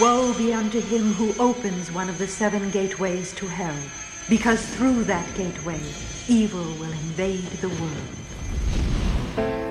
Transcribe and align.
Woe 0.00 0.34
be 0.34 0.52
unto 0.52 0.80
him 0.80 1.12
who 1.12 1.40
opens 1.40 1.92
one 1.92 2.08
of 2.08 2.18
the 2.18 2.26
seven 2.26 2.68
gateways 2.70 3.32
to 3.34 3.46
hell, 3.46 3.76
because 4.28 4.66
through 4.74 5.04
that 5.04 5.32
gateway 5.36 5.80
evil 6.26 6.64
will 6.64 6.90
invade 6.90 7.48
the 7.60 7.68
world. 7.68 9.63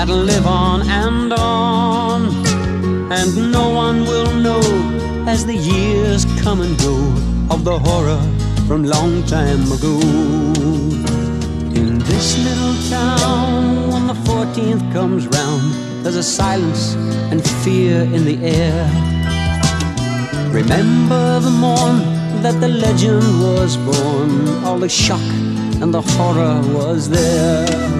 That'll 0.00 0.16
live 0.16 0.46
on 0.46 0.80
and 0.88 1.30
on. 1.34 2.20
And 3.12 3.52
no 3.52 3.68
one 3.68 4.00
will 4.04 4.32
know 4.32 4.62
as 5.28 5.44
the 5.44 5.54
years 5.54 6.24
come 6.42 6.62
and 6.62 6.74
go 6.78 6.96
of 7.54 7.64
the 7.64 7.78
horror 7.78 8.22
from 8.66 8.84
long 8.84 9.22
time 9.26 9.70
ago. 9.70 9.96
In 11.80 11.98
this 11.98 12.28
little 12.46 12.76
town, 12.88 13.90
when 13.92 14.06
the 14.06 14.18
14th 14.30 14.90
comes 14.90 15.26
round, 15.26 15.74
there's 16.02 16.16
a 16.16 16.22
silence 16.22 16.94
and 17.30 17.46
fear 17.62 18.00
in 18.16 18.24
the 18.24 18.38
air. 18.42 18.82
Remember 20.50 21.40
the 21.40 21.50
morn 21.50 21.98
that 22.40 22.58
the 22.62 22.68
legend 22.68 23.26
was 23.42 23.76
born, 23.76 24.64
all 24.64 24.78
the 24.78 24.88
shock 24.88 25.28
and 25.82 25.92
the 25.92 26.00
horror 26.00 26.56
was 26.72 27.10
there. 27.10 27.99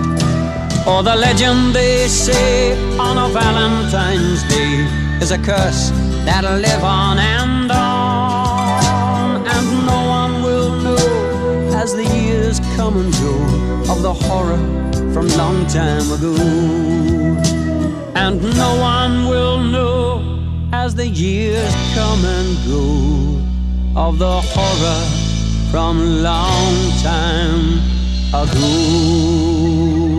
Or 0.87 1.03
the 1.03 1.15
legend 1.15 1.75
they 1.75 2.09
say 2.09 2.73
on 2.99 3.17
a 3.19 3.29
Valentine's 3.29 4.43
Day 4.49 4.87
is 5.21 5.31
a 5.31 5.39
curse 5.39 5.91
that'll 6.25 6.57
live 6.59 6.83
on 6.83 7.19
and 7.19 7.71
on, 7.71 9.47
and 9.47 9.87
no 9.87 10.09
one 10.09 10.43
will 10.43 10.71
know 10.83 11.77
as 11.77 11.95
the 11.95 12.05
years 12.05 12.61
come 12.77 12.97
and 12.97 13.13
go 13.13 13.93
of 13.93 14.03
the 14.03 14.13
horror 14.13 14.59
from 15.13 15.29
long 15.37 15.67
time 15.67 16.11
ago. 16.11 16.35
And 18.15 18.43
no 18.57 18.79
one 18.81 19.29
will 19.29 19.59
know 19.59 20.41
as 20.73 20.95
the 20.95 21.07
years 21.07 21.75
come 21.95 22.25
and 22.25 22.57
go 22.67 24.01
of 24.01 24.19
the 24.19 24.41
horror 24.41 25.03
from 25.71 26.23
long 26.23 26.91
time 27.03 27.81
ago. 28.33 30.10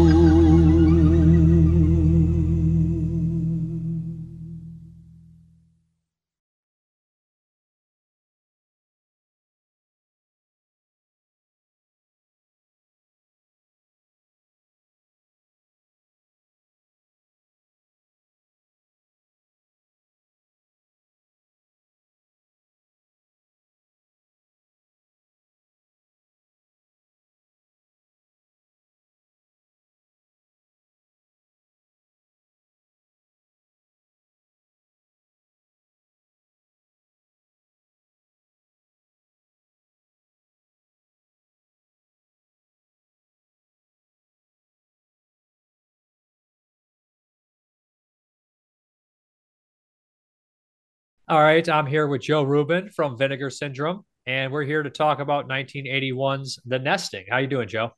All 51.31 51.41
right, 51.41 51.69
I'm 51.69 51.85
here 51.85 52.07
with 52.07 52.23
Joe 52.23 52.43
Rubin 52.43 52.89
from 52.89 53.17
Vinegar 53.17 53.49
Syndrome, 53.49 54.03
and 54.25 54.51
we're 54.51 54.65
here 54.65 54.83
to 54.83 54.89
talk 54.89 55.21
about 55.21 55.47
1981's 55.47 56.59
The 56.65 56.77
Nesting. 56.77 57.23
How 57.29 57.37
you 57.37 57.47
doing, 57.47 57.69
Joe? 57.69 57.91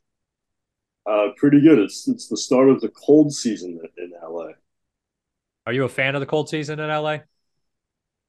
Uh, 1.10 1.30
pretty 1.36 1.60
good. 1.60 1.80
It's 1.80 2.08
it's 2.08 2.28
the 2.28 2.38
start 2.38 2.70
of 2.70 2.80
the 2.80 2.90
cold 2.90 3.34
season 3.34 3.80
in 3.98 4.12
LA. 4.24 4.50
Are 5.66 5.74
you 5.74 5.84
a 5.86 5.90
fan 5.90 6.14
of 6.14 6.20
the 6.20 6.28
cold 6.28 6.48
season 6.48 6.80
in 6.80 6.92
LA? 6.92 7.18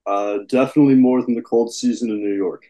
Uh, 0.06 0.38
definitely 0.48 0.94
more 0.94 1.20
than 1.20 1.34
the 1.34 1.42
cold 1.42 1.74
season 1.74 2.08
in 2.08 2.22
New 2.22 2.34
York. 2.34 2.64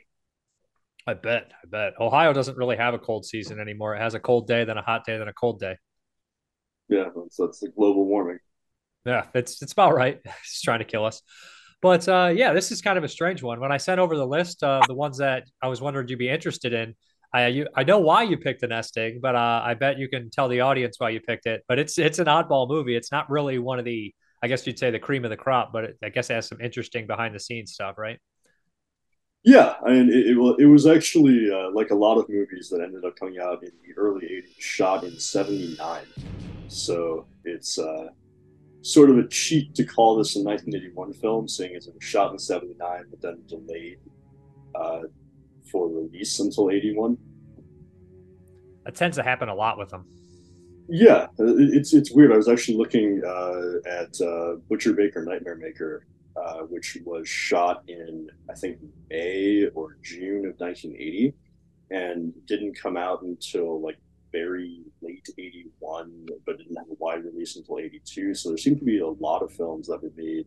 I 1.07 1.15
bet. 1.15 1.53
I 1.63 1.69
bet. 1.69 1.93
Ohio 2.01 2.33
doesn't 2.33 2.59
really 2.59 2.77
have 2.77 2.95
a 2.95 2.99
cold 2.99 3.25
season 3.25 3.61
anymore. 3.61 3.95
It 3.95 4.01
has 4.01 4.15
a 4.15 4.21
cold 4.21 4.49
day, 4.49 4.65
then 4.65 4.77
a 4.77 4.83
hot 4.83 5.05
day, 5.05 5.17
then 5.19 5.29
a 5.29 5.33
cold 5.33 5.61
day. 5.61 5.77
Yeah, 6.89 7.11
that's, 7.15 7.37
that's 7.37 7.61
the 7.61 7.69
global 7.69 8.07
warming. 8.07 8.41
Yeah, 9.07 9.27
it's 9.35 9.63
it's 9.63 9.73
about 9.73 9.95
right. 9.95 10.21
it's 10.25 10.63
trying 10.63 10.81
to 10.81 10.85
kill 10.85 11.05
us. 11.05 11.23
But 11.85 12.09
uh, 12.09 12.33
yeah, 12.35 12.55
this 12.55 12.73
is 12.73 12.81
kind 12.81 12.97
of 12.97 13.05
a 13.05 13.09
strange 13.09 13.43
one. 13.43 13.61
When 13.61 13.71
I 13.71 13.77
sent 13.77 14.01
over 14.01 14.17
the 14.17 14.27
list 14.27 14.63
of 14.63 14.87
the 14.87 14.95
ones 14.95 15.19
that 15.19 15.45
I 15.61 15.69
was 15.69 15.83
wondering 15.83 16.09
you'd 16.09 16.19
be 16.19 16.31
interested 16.31 16.73
in, 16.73 16.95
I 17.35 17.49
you, 17.49 17.69
I 17.77 17.85
know 17.85 17.99
why 17.99 18.23
you 18.23 18.39
picked 18.39 18.63
the 18.63 18.69
nesting, 18.69 19.19
but 19.21 19.35
uh, 19.35 19.61
I 19.63 19.75
bet 19.75 19.99
you 19.99 20.09
can 20.09 20.31
tell 20.31 20.49
the 20.49 20.63
audience 20.63 20.99
why 20.99 21.11
you 21.11 21.21
picked 21.21 21.45
it. 21.45 21.63
But 21.69 21.79
it's 21.79 21.99
it's 21.99 22.19
an 22.19 22.25
oddball 22.25 22.71
movie. 22.71 22.97
It's 22.97 23.13
not 23.13 23.29
really 23.29 23.59
one 23.59 23.79
of 23.79 23.85
the 23.85 24.15
I 24.43 24.49
guess 24.49 24.67
you'd 24.67 24.79
say 24.79 24.91
the 24.91 24.99
cream 24.99 25.27
of 25.27 25.31
the 25.31 25.37
crop, 25.37 25.75
but 25.75 25.85
it, 25.85 25.99
I 26.03 26.09
guess 26.09 26.31
it 26.31 26.37
has 26.37 26.49
some 26.49 26.59
interesting 26.63 27.07
behind 27.07 27.35
the 27.35 27.39
scenes 27.39 27.75
stuff, 27.75 27.99
right? 27.99 28.19
Yeah, 29.43 29.75
I 29.85 29.91
mean, 29.91 30.09
it, 30.09 30.29
it, 30.29 30.57
it 30.61 30.67
was 30.67 30.87
actually 30.87 31.51
uh, 31.53 31.71
like 31.75 31.91
a 31.91 31.95
lot 31.95 32.17
of 32.17 32.31
movies 32.31 32.71
that 32.71 32.81
ended 32.81 33.05
up 33.05 33.15
coming 33.17 33.41
out 33.41 33.63
in 33.63 33.73
the 33.87 33.93
early 33.99 34.25
80s, 34.25 34.59
shot 34.59 35.05
in 35.05 35.21
79. 35.21 36.01
So 36.69 37.27
it's 37.45 37.79
uh, 37.79 38.09
sort 38.85 39.11
of 39.11 39.19
a 39.19 39.27
cheat 39.29 39.75
to 39.75 39.85
call 39.85 40.17
this 40.17 40.37
a 40.37 40.41
1981 40.41 41.13
film, 41.15 41.49
seeing 41.49 41.75
as 41.75 41.87
it 41.87 41.95
was 41.95 42.05
shot 42.05 42.33
in 42.33 42.39
79, 42.39 43.05
but 43.11 43.21
then 43.21 43.43
delayed 43.49 43.99
uh, 44.75 45.01
for 45.71 45.89
release 45.89 46.39
until 46.41 46.71
81. 46.71 47.17
That 48.85 48.95
tends 48.95 49.17
to 49.17 49.23
happen 49.23 49.49
a 49.49 49.55
lot 49.55 49.79
with 49.79 49.89
them. 49.89 50.07
Yeah, 50.87 51.29
it's 51.39 51.95
it's 51.95 52.13
weird. 52.13 52.31
I 52.31 52.37
was 52.37 52.47
actually 52.47 52.77
looking 52.77 53.23
uh, 53.25 53.89
at 53.89 54.21
uh, 54.21 54.57
Butcher 54.69 54.93
Baker 54.93 55.25
Nightmare 55.25 55.57
Maker 55.57 56.07
uh, 56.37 56.63
which 56.63 56.99
was 57.05 57.29
shot 57.29 57.83
in 57.89 58.29
I 58.51 58.55
think 58.55 58.79
May 59.09 59.67
or 59.75 59.99
June 60.03 60.47
of 60.47 60.59
1980, 60.59 61.33
and 61.91 62.33
didn't 62.47 62.79
come 62.79 62.97
out 62.97 63.23
until 63.23 63.81
like 63.81 63.99
very 64.35 64.81
late 65.01 65.27
81, 65.39 66.27
but 66.45 66.59
didn't 66.59 66.77
have 66.77 66.89
a 66.91 66.95
wide 66.99 67.25
release 67.25 67.55
until 67.57 67.79
82. 67.79 68.35
So 68.35 68.49
there 68.49 68.59
seemed 68.59 68.81
to 68.81 68.85
be 68.85 68.99
a 68.99 69.07
lot 69.07 69.43
of 69.43 69.53
films 69.53 69.87
that 69.87 70.03
were 70.03 70.11
made 70.17 70.47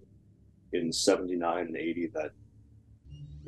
in 0.74 0.92
79 0.92 1.68
and 1.68 1.78
80 1.78 2.08
that 2.14 2.32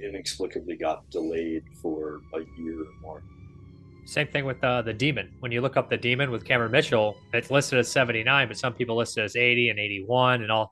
inexplicably 0.02 0.78
got 0.78 1.10
delayed 1.10 1.64
for 1.82 2.22
a 2.34 2.40
year 2.58 2.82
or 2.82 3.02
more. 3.02 3.24
Same 4.06 4.28
thing 4.28 4.46
with 4.46 4.64
uh, 4.64 4.82
the 4.82 4.94
Demon. 4.94 5.36
When 5.42 5.52
you 5.52 5.60
look 5.60 5.76
up 5.76 5.90
the 5.90 5.98
Demon 5.98 6.32
with 6.32 6.46
Cameron 6.46 6.72
Mitchell, 6.72 7.18
it's 7.34 7.52
listed 7.52 7.78
as 7.78 7.92
79, 7.92 8.48
but 8.48 8.58
some 8.58 8.74
people 8.74 8.96
list 8.96 9.18
it 9.18 9.24
as 9.24 9.36
80 9.36 9.70
and 9.70 9.80
81 9.80 10.42
and 10.42 10.52
all. 10.52 10.72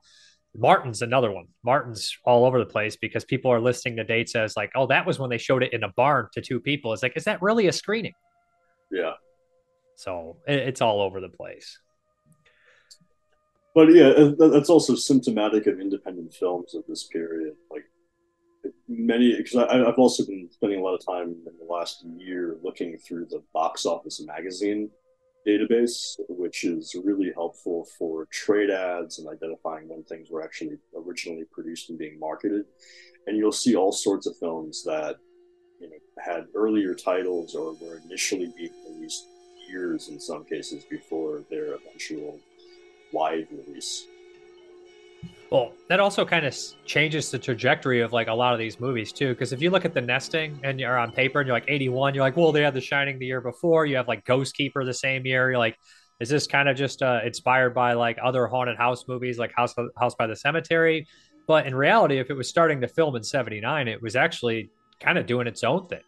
Martin's 0.56 1.02
another 1.02 1.30
one. 1.30 1.44
Martin's 1.62 2.16
all 2.24 2.46
over 2.46 2.58
the 2.58 2.66
place 2.66 2.96
because 2.96 3.24
people 3.26 3.52
are 3.52 3.60
listing 3.60 3.94
the 3.94 4.02
dates 4.02 4.34
as 4.34 4.56
like, 4.56 4.70
oh, 4.74 4.86
that 4.86 5.06
was 5.06 5.18
when 5.18 5.28
they 5.28 5.38
showed 5.38 5.62
it 5.62 5.74
in 5.74 5.84
a 5.84 5.90
barn 5.90 6.26
to 6.32 6.40
two 6.40 6.58
people. 6.58 6.92
It's 6.94 7.02
like, 7.02 7.16
is 7.16 7.24
that 7.24 7.42
really 7.42 7.68
a 7.68 7.72
screening? 7.72 8.14
Yeah. 8.90 9.12
So 9.98 10.36
it, 10.46 10.60
it's 10.60 10.80
all 10.80 11.02
over 11.02 11.20
the 11.20 11.28
place. 11.28 11.76
But 13.74 13.92
yeah, 13.92 14.30
that's 14.38 14.70
also 14.70 14.94
symptomatic 14.94 15.66
of 15.66 15.80
independent 15.80 16.32
films 16.34 16.74
of 16.74 16.84
this 16.88 17.08
period. 17.08 17.54
Like 17.68 17.84
many, 18.88 19.36
because 19.36 19.56
I've 19.56 19.98
also 19.98 20.24
been 20.24 20.48
spending 20.52 20.78
a 20.80 20.82
lot 20.82 20.94
of 20.94 21.04
time 21.04 21.34
in 21.46 21.52
the 21.58 21.72
last 21.72 22.04
year 22.16 22.58
looking 22.62 22.96
through 22.98 23.26
the 23.26 23.42
box 23.52 23.86
office 23.86 24.22
magazine 24.24 24.88
database, 25.46 26.14
which 26.28 26.62
is 26.62 26.94
really 27.04 27.32
helpful 27.34 27.88
for 27.98 28.26
trade 28.26 28.70
ads 28.70 29.18
and 29.18 29.28
identifying 29.28 29.88
when 29.88 30.04
things 30.04 30.30
were 30.30 30.44
actually 30.44 30.78
originally 30.96 31.44
produced 31.50 31.90
and 31.90 31.98
being 31.98 32.20
marketed. 32.20 32.66
And 33.26 33.36
you'll 33.36 33.50
see 33.50 33.74
all 33.74 33.92
sorts 33.92 34.28
of 34.28 34.36
films 34.38 34.84
that 34.84 35.16
you 35.80 35.90
know 35.90 35.96
had 36.24 36.46
earlier 36.54 36.94
titles 36.94 37.56
or 37.56 37.74
were 37.74 38.00
initially 38.04 38.52
being 38.56 38.72
years 39.68 40.08
in 40.08 40.18
some 40.18 40.44
cases 40.44 40.84
before 40.84 41.42
their 41.50 41.74
eventual 41.74 42.38
wide 43.12 43.46
release. 43.50 44.06
Well, 45.50 45.72
that 45.88 45.98
also 45.98 46.26
kind 46.26 46.44
of 46.44 46.54
changes 46.84 47.30
the 47.30 47.38
trajectory 47.38 48.02
of 48.02 48.12
like 48.12 48.28
a 48.28 48.34
lot 48.34 48.52
of 48.52 48.58
these 48.58 48.78
movies 48.78 49.12
too. 49.12 49.30
Because 49.30 49.52
if 49.52 49.62
you 49.62 49.70
look 49.70 49.86
at 49.86 49.94
the 49.94 50.00
nesting 50.00 50.60
and 50.62 50.78
you're 50.78 50.98
on 50.98 51.10
paper 51.10 51.40
and 51.40 51.46
you're 51.46 51.56
like 51.56 51.64
81, 51.68 52.14
you're 52.14 52.22
like, 52.22 52.36
well, 52.36 52.52
they 52.52 52.62
had 52.62 52.74
The 52.74 52.82
Shining 52.82 53.18
the 53.18 53.26
year 53.26 53.40
before. 53.40 53.86
You 53.86 53.96
have 53.96 54.08
like 54.08 54.24
Ghost 54.26 54.54
Keeper 54.54 54.84
the 54.84 54.92
same 54.92 55.24
year. 55.24 55.50
You're 55.50 55.58
like, 55.58 55.78
is 56.20 56.28
this 56.28 56.46
kind 56.46 56.68
of 56.68 56.76
just 56.76 57.02
uh, 57.02 57.20
inspired 57.24 57.74
by 57.74 57.94
like 57.94 58.18
other 58.22 58.46
haunted 58.46 58.76
house 58.76 59.06
movies 59.08 59.38
like 59.38 59.52
House 59.54 59.74
House 59.96 60.14
by 60.16 60.26
the 60.26 60.36
Cemetery? 60.36 61.06
But 61.46 61.66
in 61.66 61.74
reality, 61.74 62.18
if 62.18 62.28
it 62.28 62.34
was 62.34 62.48
starting 62.48 62.80
to 62.82 62.88
film 62.88 63.16
in 63.16 63.22
'79, 63.22 63.88
it 63.88 64.02
was 64.02 64.16
actually 64.16 64.70
kind 65.00 65.16
of 65.16 65.26
doing 65.26 65.46
its 65.46 65.62
own 65.64 65.86
thing. 65.86 66.00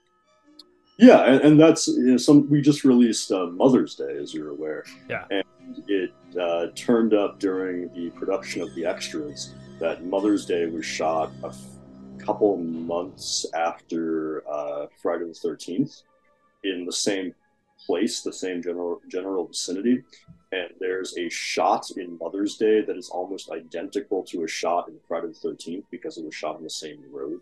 Yeah, 1.00 1.22
and, 1.22 1.40
and 1.40 1.60
that's 1.60 1.88
you 1.88 2.02
know, 2.02 2.16
some. 2.18 2.48
We 2.50 2.60
just 2.60 2.84
released 2.84 3.32
uh, 3.32 3.46
Mother's 3.46 3.94
Day, 3.94 4.18
as 4.20 4.34
you're 4.34 4.50
aware. 4.50 4.84
Yeah, 5.08 5.24
and 5.30 5.44
it 5.88 6.12
uh, 6.38 6.66
turned 6.74 7.14
up 7.14 7.38
during 7.38 7.92
the 7.94 8.10
production 8.10 8.60
of 8.60 8.74
the 8.74 8.84
extras 8.84 9.54
that 9.80 10.04
Mother's 10.04 10.44
Day 10.44 10.66
was 10.66 10.84
shot 10.84 11.32
a 11.42 11.48
f- 11.48 11.58
couple 12.18 12.58
months 12.58 13.46
after 13.54 14.46
uh, 14.46 14.86
Friday 15.02 15.24
the 15.24 15.32
Thirteenth 15.32 16.02
in 16.64 16.84
the 16.84 16.92
same 16.92 17.34
place, 17.86 18.20
the 18.20 18.32
same 18.32 18.62
general 18.62 19.00
general 19.08 19.46
vicinity. 19.46 20.02
And 20.52 20.68
there's 20.80 21.16
a 21.16 21.30
shot 21.30 21.86
in 21.96 22.18
Mother's 22.18 22.56
Day 22.56 22.82
that 22.82 22.96
is 22.98 23.08
almost 23.08 23.50
identical 23.50 24.22
to 24.24 24.44
a 24.44 24.48
shot 24.48 24.88
in 24.88 24.96
Friday 25.08 25.28
the 25.28 25.32
Thirteenth 25.32 25.86
because 25.90 26.18
it 26.18 26.26
was 26.26 26.34
shot 26.34 26.56
on 26.56 26.62
the 26.62 26.68
same 26.68 27.02
road. 27.10 27.40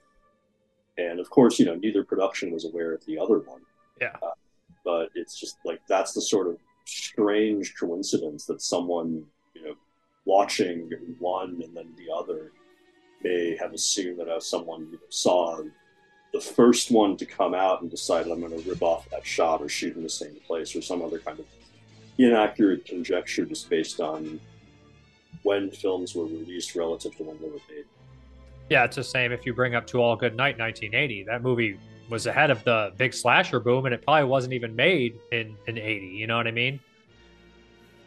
And 0.99 1.21
of 1.21 1.31
course, 1.31 1.59
you 1.59 1.65
know, 1.65 1.77
neither 1.77 2.05
production 2.05 2.51
was 2.51 2.65
aware 2.65 2.93
of 2.93 3.05
the 3.07 3.19
other 3.19 3.39
one. 3.39 3.61
Yeah. 4.01 4.17
Uh, 4.23 4.33
but 4.85 5.11
it's 5.15 5.39
just 5.39 5.59
like 5.65 5.81
that's 5.89 6.13
the 6.13 6.21
sort 6.21 6.49
of 6.49 6.59
strange 6.85 7.75
coincidence 7.79 8.45
that 8.47 8.61
someone, 8.61 9.25
you 9.55 9.63
know, 9.63 9.75
watching 10.25 10.91
one 11.19 11.61
and 11.65 11.77
then 11.77 11.95
the 11.97 12.13
other 12.13 12.53
may 13.23 13.57
have 13.57 13.73
assumed 13.73 14.19
that 14.19 14.29
as 14.29 14.47
someone 14.47 14.87
you 14.87 14.93
know, 14.93 14.99
saw 15.09 15.63
the 16.33 16.41
first 16.41 16.91
one 16.91 17.17
to 17.17 17.25
come 17.25 17.55
out 17.55 17.81
and 17.81 17.91
decided 17.91 18.31
I'm 18.31 18.41
going 18.41 18.63
to 18.63 18.69
rip 18.69 18.83
off 18.83 19.09
that 19.11 19.27
shot 19.27 19.63
or 19.63 19.69
shoot 19.69 19.97
in 19.97 20.03
the 20.03 20.09
same 20.11 20.37
place 20.47 20.77
or 20.77 20.83
some 20.83 21.03
other 21.03 21.19
kind 21.19 21.39
of 21.39 21.47
inaccurate 22.19 22.85
conjecture 22.85 23.45
just 23.45 23.71
based 23.71 24.01
on 24.01 24.41
when 25.43 25.71
films 25.71 26.15
were 26.15 26.27
released 26.27 26.75
relative 26.75 27.17
to 27.17 27.23
when 27.23 27.39
they 27.39 27.49
were 27.49 27.61
made. 27.71 27.85
Yeah, 28.69 28.85
it's 28.85 28.97
the 28.97 29.05
same 29.05 29.33
if 29.33 29.47
you 29.47 29.55
bring 29.55 29.75
up 29.75 29.87
To 29.89 30.03
All 30.03 30.15
Good 30.15 30.37
Night 30.37 30.59
1980. 30.59 31.25
That 31.25 31.43
movie 31.43 31.79
was 32.11 32.27
ahead 32.27 32.51
of 32.51 32.63
the 32.65 32.93
big 32.97 33.15
slasher 33.15 33.61
boom, 33.61 33.87
and 33.87 33.95
it 33.95 34.03
probably 34.03 34.25
wasn't 34.25 34.53
even 34.53 34.75
made 34.77 35.19
in 35.33 35.57
in 35.67 35.79
'80. 35.79 36.07
You 36.07 36.27
know 36.27 36.37
what 36.37 36.47
I 36.47 36.51
mean? 36.51 36.81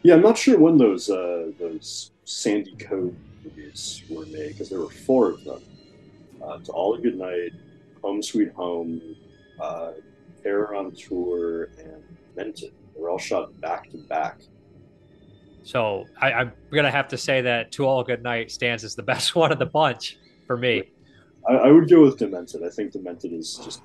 Yeah, 0.02 0.14
I'm 0.14 0.22
not 0.22 0.38
sure 0.38 0.58
when 0.58 0.78
those 0.78 1.10
uh, 1.10 1.50
those 1.58 2.12
Sandy 2.24 2.76
Cove 2.76 3.14
movies 3.44 4.02
were 4.08 4.26
made 4.26 4.48
because 4.48 4.68
there 4.68 4.80
were 4.80 4.90
four 4.90 5.30
of 5.30 5.44
them. 5.44 5.62
Uh, 6.42 6.58
to 6.58 6.72
All 6.72 6.94
a 6.94 7.00
Good 7.00 7.16
Night, 7.16 7.52
Home 8.02 8.20
Sweet 8.20 8.52
Home, 8.52 9.00
uh, 9.60 9.92
Terror 10.42 10.74
on 10.74 10.92
Tour, 10.92 11.70
and 11.78 12.02
Demented. 12.34 12.72
They 12.94 13.00
were 13.00 13.10
all 13.10 13.18
shot 13.18 13.60
back 13.60 13.90
to 13.90 13.98
back. 13.98 14.40
So 15.62 16.06
I, 16.20 16.32
I'm 16.32 16.52
gonna 16.72 16.90
have 16.90 17.08
to 17.08 17.18
say 17.18 17.40
that 17.42 17.70
To 17.72 17.86
All 17.86 18.00
a 18.00 18.04
Good 18.04 18.22
Night 18.22 18.50
stands 18.50 18.84
as 18.84 18.94
the 18.94 19.02
best 19.12 19.34
one 19.34 19.52
of 19.52 19.58
the 19.58 19.66
bunch 19.66 20.18
for 20.52 20.58
me. 20.58 20.82
I, 21.48 21.54
I 21.54 21.70
would 21.70 21.88
go 21.88 22.02
with 22.02 22.18
Demented. 22.18 22.62
I 22.62 22.68
think 22.68 22.92
Demented 22.92 23.32
is 23.32 23.58
just 23.64 23.80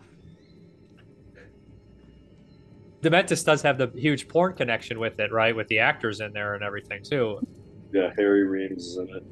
Dementus 3.02 3.46
does 3.46 3.62
have 3.62 3.78
the 3.78 3.90
huge 3.96 4.28
porn 4.28 4.54
connection 4.54 5.00
with 5.00 5.18
it, 5.20 5.32
right? 5.32 5.56
With 5.56 5.68
the 5.70 5.80
actors 5.80 6.20
in 6.20 6.34
there 6.34 6.56
and 6.56 6.64
everything 6.64 7.04
too. 7.04 7.40
Yeah, 7.94 8.12
Harry 8.18 8.44
Reams 8.44 8.86
is 8.86 8.98
in 8.98 9.08
it. 9.16 9.24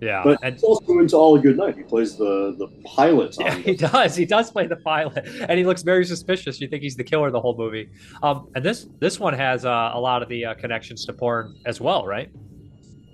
Yeah, 0.00 0.22
but 0.22 0.38
and, 0.42 0.62
also 0.62 0.98
into 0.98 1.16
All 1.16 1.34
a 1.34 1.40
Good 1.40 1.56
Night. 1.56 1.74
He 1.76 1.82
plays 1.82 2.16
the 2.16 2.54
the 2.56 2.68
pilot. 2.84 3.34
Yeah, 3.40 3.54
he 3.54 3.74
does. 3.74 4.14
He 4.14 4.26
does 4.26 4.50
play 4.52 4.66
the 4.68 4.76
pilot, 4.76 5.26
and 5.48 5.58
he 5.58 5.64
looks 5.64 5.82
very 5.82 6.04
suspicious. 6.04 6.60
You 6.60 6.68
think 6.68 6.82
he's 6.82 6.96
the 6.96 7.04
killer 7.04 7.30
the 7.32 7.40
whole 7.40 7.56
movie. 7.56 7.88
Um, 8.22 8.48
and 8.54 8.64
this 8.64 8.86
this 9.00 9.18
one 9.18 9.34
has 9.34 9.64
uh, 9.64 9.90
a 9.92 9.98
lot 9.98 10.22
of 10.22 10.28
the 10.28 10.44
uh, 10.44 10.54
connections 10.54 11.04
to 11.06 11.12
porn 11.14 11.56
as 11.64 11.80
well, 11.80 12.06
right? 12.06 12.30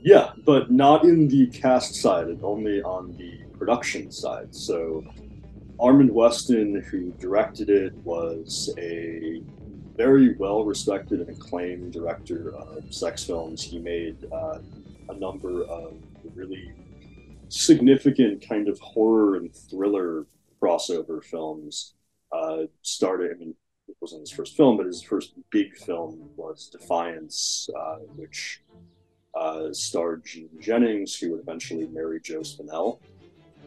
Yeah, 0.02 0.32
but 0.44 0.72
not 0.72 1.04
in 1.04 1.28
the 1.28 1.46
cast 1.46 1.94
side, 1.94 2.26
and 2.26 2.42
only 2.42 2.82
on 2.82 3.16
the 3.16 3.38
production 3.62 4.10
side. 4.10 4.52
So 4.52 5.04
Armand 5.78 6.10
Weston, 6.12 6.82
who 6.90 7.12
directed 7.20 7.70
it, 7.70 7.94
was 8.02 8.74
a 8.76 9.40
very 9.96 10.34
well 10.34 10.64
respected 10.64 11.20
and 11.20 11.30
acclaimed 11.30 11.92
director 11.92 12.52
of 12.56 12.92
sex 12.92 13.22
films. 13.22 13.62
He 13.62 13.78
made 13.78 14.16
uh, 14.32 14.58
a 15.10 15.14
number 15.14 15.62
of 15.62 15.94
really 16.34 16.72
significant 17.50 18.44
kind 18.48 18.66
of 18.66 18.80
horror 18.80 19.36
and 19.36 19.54
thriller 19.54 20.26
crossover 20.60 21.22
films. 21.22 21.94
Uh, 22.32 22.62
started, 22.82 23.30
I 23.30 23.38
mean, 23.38 23.54
it 23.86 23.96
wasn't 24.00 24.22
his 24.22 24.32
first 24.32 24.56
film, 24.56 24.76
but 24.76 24.86
his 24.86 25.02
first 25.02 25.34
big 25.50 25.76
film 25.76 26.30
was 26.36 26.68
Defiance, 26.68 27.68
uh, 27.78 27.98
which 28.16 28.60
uh, 29.36 29.72
starred 29.72 30.24
Jean 30.24 30.48
Jennings, 30.60 31.14
who 31.14 31.30
would 31.30 31.40
eventually 31.40 31.86
marry 31.86 32.20
Joe 32.20 32.40
Spinell. 32.40 32.98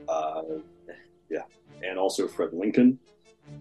Uh, 0.08 0.42
yeah, 1.30 1.44
and 1.84 1.98
also 1.98 2.28
Fred 2.28 2.54
Lincoln. 2.54 3.00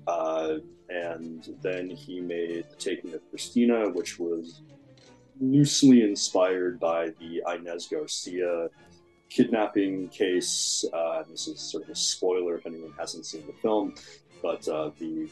Uh, 0.06 0.56
and 0.88 1.56
then 1.62 1.88
he 1.90 2.20
made 2.20 2.66
The 2.70 2.76
Taking 2.76 3.14
of 3.14 3.20
Christina, 3.30 3.88
which 3.90 4.18
was 4.18 4.62
loosely 5.40 6.02
inspired 6.02 6.78
by 6.78 7.08
the 7.20 7.42
Inez 7.52 7.88
Garcia 7.88 8.68
kidnapping 9.30 10.08
case. 10.08 10.84
Uh, 10.92 11.24
this 11.28 11.48
is 11.48 11.58
sort 11.60 11.84
of 11.84 11.90
a 11.90 11.94
spoiler 11.94 12.56
if 12.56 12.66
anyone 12.66 12.92
hasn't 12.98 13.26
seen 13.26 13.44
the 13.46 13.52
film, 13.54 13.94
but 14.42 14.66
uh, 14.68 14.90
the 14.98 15.28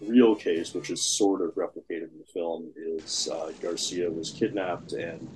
real 0.00 0.34
case, 0.34 0.74
which 0.74 0.90
is 0.90 1.02
sort 1.02 1.42
of 1.42 1.54
replicated 1.54 2.10
in 2.12 2.18
the 2.18 2.32
film, 2.32 2.72
is 2.76 3.28
uh, 3.30 3.52
Garcia 3.60 4.10
was 4.10 4.30
kidnapped 4.30 4.92
and 4.92 5.28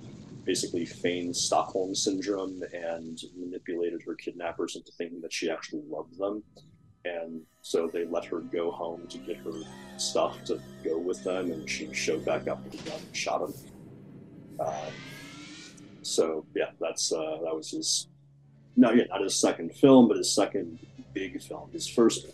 basically 0.49 0.87
feigned 0.87 1.37
Stockholm 1.37 1.95
syndrome 1.95 2.63
and 2.73 3.21
manipulated 3.37 4.01
her 4.07 4.15
kidnappers 4.15 4.77
into 4.77 4.91
thinking 4.93 5.21
that 5.21 5.31
she 5.31 5.51
actually 5.51 5.83
loved 5.87 6.19
them. 6.19 6.43
And 7.05 7.43
so 7.61 7.87
they 7.87 8.07
let 8.07 8.25
her 8.25 8.41
go 8.41 8.71
home 8.71 9.07
to 9.09 9.19
get 9.19 9.37
her 9.37 9.53
stuff 9.99 10.43
to 10.45 10.59
go 10.83 10.97
with 10.99 11.23
them, 11.23 11.53
and 11.53 11.69
she 11.69 11.93
showed 11.93 12.25
back 12.25 12.49
up 12.49 12.65
with 12.65 12.81
a 12.81 12.89
gun 12.89 12.99
and 12.99 13.15
shot 13.15 13.43
him. 13.43 13.55
Uh, 14.59 14.91
so 16.01 16.47
yeah, 16.57 16.71
that's 16.81 17.13
uh, 17.13 17.39
that 17.45 17.55
was 17.55 17.71
his. 17.71 18.09
No, 18.75 18.93
yeah, 18.93 19.05
not 19.11 19.21
his 19.21 19.39
second 19.39 19.75
film, 19.75 20.09
but 20.09 20.17
his 20.17 20.35
second 20.35 20.79
big 21.13 21.43
film. 21.43 21.71
His 21.73 21.87
first 21.87 22.27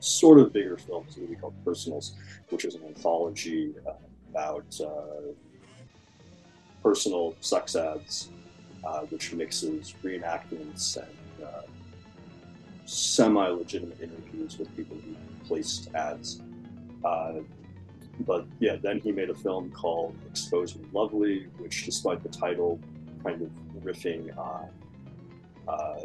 sort 0.00 0.40
of 0.40 0.52
bigger 0.52 0.76
film 0.76 1.06
is 1.08 1.16
a 1.16 1.20
movie 1.20 1.36
called 1.36 1.54
Personals, 1.64 2.16
which 2.48 2.64
is 2.64 2.74
an 2.74 2.82
anthology 2.84 3.74
uh, 3.86 3.92
about 4.30 4.66
uh, 4.80 5.32
personal 6.82 7.34
sex 7.40 7.76
ads, 7.76 8.30
uh, 8.84 9.00
which 9.10 9.32
mixes 9.32 9.94
reenactments 10.02 10.96
and 10.96 11.46
uh, 11.46 11.62
semi-legitimate 12.86 14.00
interviews 14.00 14.58
with 14.58 14.74
people 14.76 14.96
who 14.96 15.14
placed 15.46 15.94
ads. 15.94 16.42
Uh, 17.04 17.34
but 18.26 18.46
yeah, 18.58 18.76
then 18.76 19.00
he 19.00 19.12
made 19.12 19.30
a 19.30 19.34
film 19.34 19.70
called 19.70 20.14
Expose 20.28 20.76
Me 20.76 20.84
Lovely, 20.92 21.46
which, 21.58 21.84
despite 21.84 22.22
the 22.22 22.28
title, 22.28 22.78
kind 23.24 23.42
of 23.42 23.50
riffing 23.82 24.36
on 24.36 24.68
uh, 25.68 26.00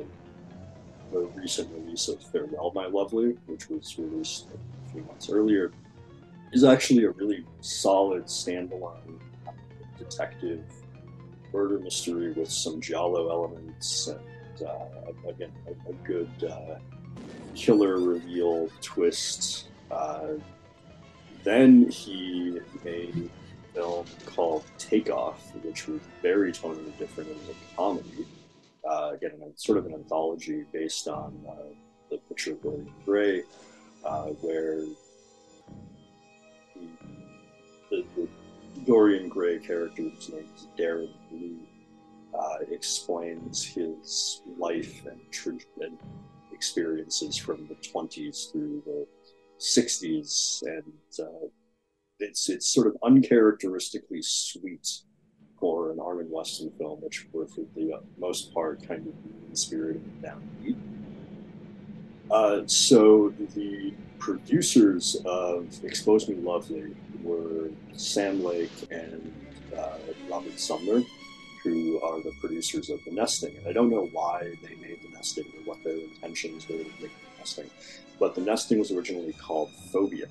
the 1.11 1.19
recent 1.35 1.69
release 1.73 2.07
of 2.07 2.21
Farewell 2.31 2.71
My 2.73 2.87
Lovely, 2.87 3.37
which 3.47 3.69
was 3.69 3.97
released 3.97 4.47
a 4.53 4.91
few 4.91 5.01
months 5.03 5.29
earlier, 5.29 5.71
is 6.53 6.63
actually 6.63 7.03
a 7.03 7.11
really 7.11 7.43
solid 7.61 8.25
standalone 8.25 9.19
detective 9.97 10.63
murder 11.53 11.79
mystery 11.79 12.33
with 12.33 12.51
some 12.51 12.81
giallo 12.81 13.29
elements 13.31 14.07
and 14.07 14.67
uh, 14.67 15.29
again 15.29 15.51
a, 15.67 15.89
a 15.89 15.93
good 16.03 16.29
uh, 16.43 16.75
killer 17.55 17.99
reveal 17.99 18.69
twist. 18.81 19.69
Uh, 19.89 20.33
then 21.43 21.89
he 21.89 22.59
made 22.83 23.29
a 23.73 23.73
film 23.75 24.05
called 24.25 24.65
Takeoff, 24.77 25.53
which 25.63 25.87
was 25.87 26.01
very 26.21 26.51
tonally 26.51 26.97
different. 26.97 27.29
It 27.29 27.37
was 27.37 27.49
a 27.49 27.75
comedy, 27.75 28.27
uh, 28.89 29.11
again, 29.13 29.31
sort 29.55 29.77
of 29.77 29.85
an 29.85 29.93
anthology 29.93 30.65
based 30.73 31.07
on 31.07 31.39
uh, 31.47 31.53
the 32.09 32.17
picture 32.17 32.53
of 32.53 32.63
William 32.63 32.91
Gray, 33.05 33.43
uh, 34.03 34.27
where 34.41 34.81
the, 37.91 38.05
the, 38.15 38.27
Dorian 38.85 39.29
Gray 39.29 39.59
character, 39.59 40.03
whose 40.03 40.29
name 40.29 40.47
is 40.55 40.67
Darren 40.77 41.11
Blue, 41.29 41.57
uh, 42.37 42.57
explains 42.69 43.63
his 43.63 44.41
life 44.57 45.05
and, 45.05 45.21
and 45.81 45.97
experiences 46.51 47.37
from 47.37 47.67
the 47.67 47.75
20s 47.75 48.51
through 48.51 48.83
the 48.85 49.07
60s, 49.59 50.61
and 50.63 50.93
uh, 51.19 51.47
it's 52.19 52.49
it's 52.49 52.67
sort 52.67 52.87
of 52.87 52.97
uncharacteristically 53.03 54.21
sweet 54.21 54.87
for 55.59 55.91
an 55.91 55.99
Armand 55.99 56.29
Weston 56.29 56.71
film, 56.77 57.01
which 57.01 57.27
were 57.31 57.47
for 57.47 57.65
the 57.75 58.01
most 58.17 58.53
part 58.53 58.85
kind 58.87 59.07
of 59.07 59.13
inspirited 59.49 60.01
and 60.03 60.23
downbeat. 60.23 60.77
Uh, 62.31 62.61
so 62.65 63.29
the 63.55 63.93
producers 64.19 65.17
of 65.25 65.67
Expose 65.83 66.27
Me 66.27 66.35
Lovely 66.35 66.95
were 67.23 67.69
Sam 67.93 68.43
Lake 68.43 68.71
and 68.91 69.31
uh, 69.77 69.97
Robert 70.29 70.59
Sumner, 70.59 71.01
who 71.63 72.01
are 72.01 72.21
the 72.21 72.31
producers 72.39 72.89
of 72.89 72.99
The 73.05 73.11
Nesting. 73.11 73.55
And 73.57 73.67
I 73.67 73.73
don't 73.73 73.89
know 73.89 74.09
why 74.11 74.53
they 74.63 74.75
made 74.75 75.01
The 75.01 75.09
Nesting 75.13 75.45
or 75.45 75.73
what 75.73 75.83
their 75.83 75.97
intentions 75.97 76.67
were 76.67 76.77
with 76.77 76.99
The 76.99 77.09
Nesting, 77.39 77.69
but 78.19 78.35
The 78.35 78.41
Nesting 78.41 78.79
was 78.79 78.91
originally 78.91 79.33
called 79.33 79.69
Phobia. 79.91 80.27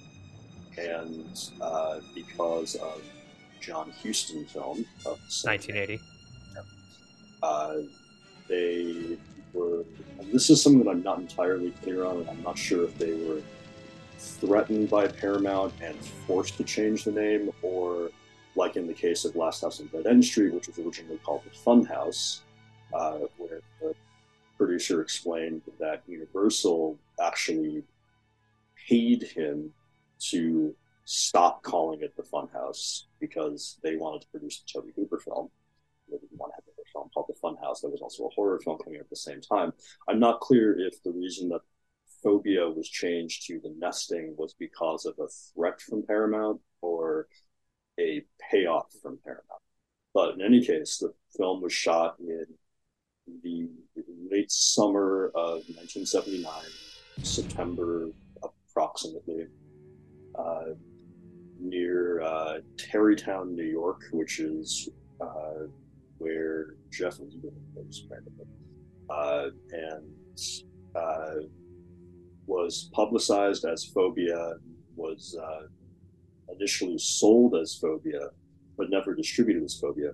And 0.77 1.39
uh, 1.61 2.01
because 2.15 2.75
of 2.77 3.01
John 3.61 3.93
Huston 4.03 4.45
film 4.47 4.85
of 5.07 5.19
1980. 5.43 6.01
Uh, 7.43 7.77
they 8.49 9.17
were, 9.55 9.85
this 10.33 10.51
is 10.51 10.63
something 10.63 10.85
that 10.85 10.91
I'm 10.91 11.03
not 11.03 11.19
entirely 11.19 11.71
clear 11.83 12.05
on, 12.05 12.19
and 12.19 12.29
I'm 12.29 12.43
not 12.43 12.59
sure 12.59 12.85
if 12.85 12.99
they 12.99 13.15
were 13.15 13.41
threatened 14.19 14.91
by 14.91 15.07
Paramount 15.09 15.73
and 15.83 15.97
forced 16.27 16.57
to 16.59 16.65
change 16.65 17.05
the 17.05 17.13
name, 17.13 17.51
or 17.63 18.11
like 18.57 18.77
in 18.77 18.87
the 18.87 18.95
case 18.95 19.25
of 19.25 19.37
Last 19.37 19.63
House 19.63 19.81
on 19.81 19.87
Dead 19.89 20.07
End 20.07 20.25
Street, 20.25 20.53
which 20.55 20.69
was 20.69 20.79
originally 20.79 21.19
called 21.19 21.43
the 21.45 21.51
Funhouse, 21.51 22.41
uh, 22.93 23.19
where 23.39 23.61
the 23.81 23.95
producer 24.57 25.01
explained 25.01 25.63
that 25.81 26.03
Universal 26.07 26.99
actually 27.21 27.83
paid 28.89 29.23
him 29.23 29.73
to 30.19 30.75
stop 31.05 31.63
calling 31.63 32.01
it 32.03 32.17
the 32.17 32.23
Funhouse 32.23 33.05
because 33.21 33.79
they 33.83 33.97
wanted 33.97 34.23
to 34.23 34.29
produce 34.29 34.61
the 34.61 34.73
Tobe 34.73 34.95
Hooper 34.95 35.19
film. 35.19 35.51
They 36.11 36.19
didn't 36.19 36.39
want 36.39 36.53
to 36.53 36.57
have 36.57 36.74
film 36.95 37.11
called 37.13 37.27
The 37.29 37.41
Funhouse. 37.43 37.83
There 37.83 37.91
was 37.91 38.01
also 38.01 38.25
a 38.25 38.35
horror 38.35 38.59
film 38.61 38.79
coming 38.83 39.01
at 39.01 39.11
the 39.11 39.17
same 39.17 39.41
time. 39.41 39.73
I'm 40.09 40.19
not 40.19 40.41
clear 40.41 40.79
if 40.79 41.03
the 41.03 41.11
reason 41.11 41.51
that 41.51 41.61
Phobia 42.23 42.71
was 42.71 42.89
changed 42.89 43.47
to 43.47 43.61
The 43.63 43.75
Nesting 43.79 44.35
was 44.39 44.55
because 44.59 45.05
of 45.05 45.15
a 45.19 45.29
threat 45.29 45.81
from 45.83 46.07
Paramount 46.07 46.61
or 46.81 47.29
a 48.01 48.25
payoff 48.51 48.87
from 49.03 49.19
Paramount. 49.23 49.45
But 50.15 50.35
in 50.35 50.41
any 50.41 50.65
case, 50.65 50.99
the 50.99 51.13
film 51.37 51.61
was 51.61 51.73
shot 51.73 52.17
in 52.21 52.47
the 53.43 53.69
late 54.31 54.51
summer 54.51 55.33
of 55.35 55.65
1979, 55.69 56.53
September 57.23 58.09
approximately. 58.43 59.47
Uh, 60.35 60.75
near 61.61 62.21
uh, 62.21 62.59
Tarrytown, 62.77 63.55
New 63.55 63.65
York, 63.65 64.03
which 64.13 64.41
is 64.41 64.89
Jeff 66.97 67.19
lives, 67.19 68.07
uh, 69.11 69.47
and 69.73 70.39
uh, 70.95 71.35
was 72.47 72.91
publicized 72.93 73.65
as 73.65 73.85
Phobia, 73.85 74.55
was 74.97 75.37
uh, 75.43 75.67
initially 76.55 76.99
sold 76.99 77.55
as 77.57 77.79
Phobia, 77.81 78.29
but 78.77 78.91
never 78.91 79.15
distributed 79.15 79.65
as 79.65 79.79
Phobia, 79.79 80.13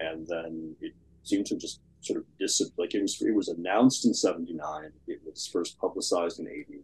and 0.00 0.26
then 0.26 0.74
it 0.80 0.92
seemed 1.22 1.46
to 1.46 1.56
just 1.56 1.80
sort 2.00 2.18
of 2.18 2.24
disappear. 2.38 2.74
Like 2.78 2.94
it 2.94 3.02
was, 3.02 3.20
it 3.20 3.34
was 3.34 3.48
announced 3.48 4.06
in 4.06 4.14
'79. 4.14 4.92
It 5.06 5.20
was 5.24 5.48
first 5.52 5.78
publicized 5.78 6.40
in 6.40 6.48
'80 6.48 6.80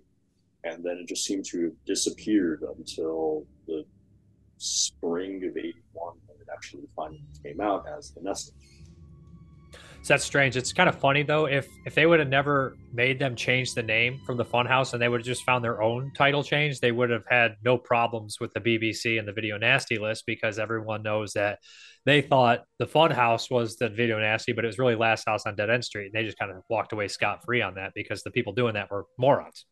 and 0.67 0.85
then 0.85 0.99
it 0.99 1.07
just 1.07 1.25
seemed 1.25 1.45
to 1.45 1.65
have 1.65 1.85
disappeared 1.87 2.63
until 2.77 3.47
the 3.67 3.85
spring 4.59 5.45
of 5.49 5.57
81 5.57 5.75
when 6.27 6.39
it 6.41 6.49
actually 6.53 6.89
finally 6.97 7.23
came 7.43 7.61
out 7.61 7.85
as 7.97 8.11
the 8.13 8.23
nesting 8.23 8.55
so 10.07 10.15
that's 10.15 10.25
strange. 10.25 10.57
It's 10.57 10.73
kind 10.73 10.89
of 10.89 11.01
funny 11.01 11.25
though 11.25 11.47
if 11.47 11.67
if 11.85 11.97
they 11.97 12.07
would 12.07 12.21
have 12.21 12.29
never 12.29 12.77
made 12.93 13.19
them 13.19 13.35
change 13.35 13.75
the 13.75 13.83
name 13.83 14.21
from 14.25 14.37
the 14.37 14.45
funhouse 14.45 14.93
and 14.93 15.03
they 15.03 15.09
would 15.09 15.19
have 15.19 15.27
just 15.27 15.43
found 15.43 15.65
their 15.65 15.83
own 15.83 16.13
title 16.17 16.45
change 16.45 16.79
they 16.79 16.93
would 16.93 17.11
have 17.11 17.25
had 17.29 17.57
no 17.65 17.77
problems 17.77 18.39
with 18.41 18.53
the 18.55 18.61
bbc 18.61 19.19
and 19.19 19.27
the 19.27 19.33
video 19.33 19.59
nasty 19.59 19.99
list 19.99 20.23
because 20.25 20.61
everyone 20.61 21.03
knows 21.03 21.33
that 21.33 21.59
they 22.05 22.23
thought 22.23 22.63
the 22.79 22.87
funhouse 22.87 23.51
was 23.51 23.77
the 23.77 23.89
video 23.89 24.21
nasty 24.21 24.53
but 24.53 24.65
it 24.65 24.69
was 24.69 24.79
really 24.79 24.95
last 24.95 25.25
house 25.27 25.45
on 25.45 25.57
dead 25.57 25.71
end 25.71 25.85
street 25.85 26.07
and 26.07 26.15
they 26.15 26.25
just 26.25 26.39
kind 26.39 26.53
of 26.53 26.63
walked 26.71 26.93
away 26.93 27.09
scot-free 27.09 27.61
on 27.61 27.75
that 27.75 27.91
because 27.93 28.23
the 28.23 28.31
people 28.31 28.53
doing 28.53 28.75
that 28.75 28.89
were 28.93 29.07
morons. 29.19 29.67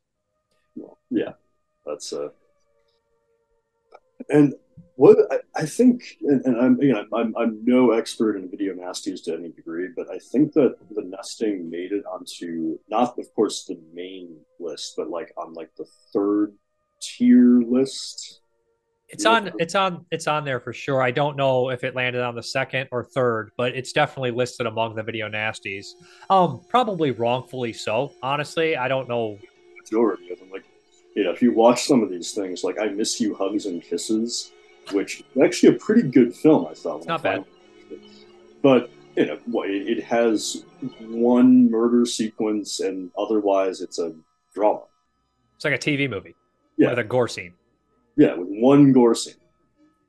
Well, 0.75 0.99
yeah 1.11 1.35
that's 1.87 2.13
uh 2.13 2.31
and 4.29 4.55
what 4.97 5.19
I, 5.31 5.39
I 5.57 5.67
think, 5.67 6.03
and, 6.23 6.45
and, 6.45 6.57
I'm 6.61 6.81
you 6.81 6.93
know 6.93 7.05
I'm, 7.13 7.37
I'm 7.37 7.65
no 7.65 7.93
expert 7.93 8.37
in 8.37 8.49
video 8.49 8.75
nasties 8.75 9.25
to 9.25 9.35
any 9.35 9.51
degree, 9.51 9.89
but 9.95 10.11
I 10.11 10.19
think 10.19 10.53
that 10.55 10.77
the 10.95 11.03
nesting 11.03 11.69
made 11.69 11.93
it 11.93 12.05
onto 12.07 12.79
not 12.89 13.19
of 13.19 13.35
course 13.35 13.65
the 13.65 13.79
main 13.93 14.37
list, 14.61 14.95
but 14.97 15.11
like 15.11 15.33
on 15.37 15.53
like 15.55 15.75
the 15.77 15.87
third 16.13 16.55
tier 17.01 17.61
list. 17.63 18.41
It's 19.09 19.27
on 19.27 19.53
it's 19.59 19.75
on 19.75 20.07
it's 20.11 20.27
on 20.27 20.45
there 20.45 20.61
for 20.61 20.73
sure. 20.73 21.03
I 21.03 21.11
don't 21.11 21.37
know 21.37 21.71
if 21.71 21.85
it 21.85 21.95
landed 21.95 22.23
on 22.23 22.35
the 22.35 22.43
second 22.43 22.89
or 22.91 23.05
third, 23.05 23.51
but 23.57 23.77
it's 23.77 23.93
definitely 23.93 24.31
listed 24.31 24.67
among 24.67 24.95
the 24.95 25.03
video 25.03 25.29
nasties. 25.29 25.87
Um, 26.31 26.63
probably 26.69 27.11
wrongfully 27.11 27.73
so. 27.73 28.13
Honestly, 28.23 28.77
I 28.77 28.89
don't 28.89 29.09
know. 29.09 29.39
Majority 29.77 30.33
of 30.33 30.39
them, 30.39 30.51
like 30.51 30.65
you 31.15 31.25
know, 31.25 31.31
if 31.31 31.41
you 31.43 31.53
watch 31.53 31.85
some 31.85 32.03
of 32.03 32.11
these 32.11 32.33
things, 32.33 32.65
like 32.65 32.79
I 32.81 32.89
Miss 32.89 33.21
You 33.21 33.35
Hugs 33.35 33.67
and 33.67 33.83
Kisses, 33.83 34.53
which 34.93 35.21
is 35.21 35.43
actually 35.43 35.77
a 35.77 35.79
pretty 35.79 36.03
good 36.03 36.35
film, 36.35 36.67
I 36.71 36.75
thought. 36.75 36.99
It's 36.99 37.07
not 37.07 37.23
bad. 37.23 37.45
But, 38.63 38.91
you 39.17 39.27
know, 39.27 39.39
it, 39.65 39.99
it 39.99 40.05
has 40.05 40.65
one 41.01 41.71
murder 41.71 42.05
sequence 42.07 42.81
and 42.81 43.11
otherwise 43.19 43.81
it's 43.81 43.99
a 43.99 44.15
drama. 44.55 44.83
It's 45.57 45.65
like 45.65 45.75
a 45.75 45.79
TV 45.79 46.09
movie 46.11 46.35
Yeah. 46.77 46.91
with 46.91 46.99
a 46.99 47.05
gore 47.05 47.29
scene. 47.29 47.53
Yeah, 48.17 48.35
with 48.35 48.49
one 48.49 48.93
gore 48.93 49.15
scene. 49.15 49.35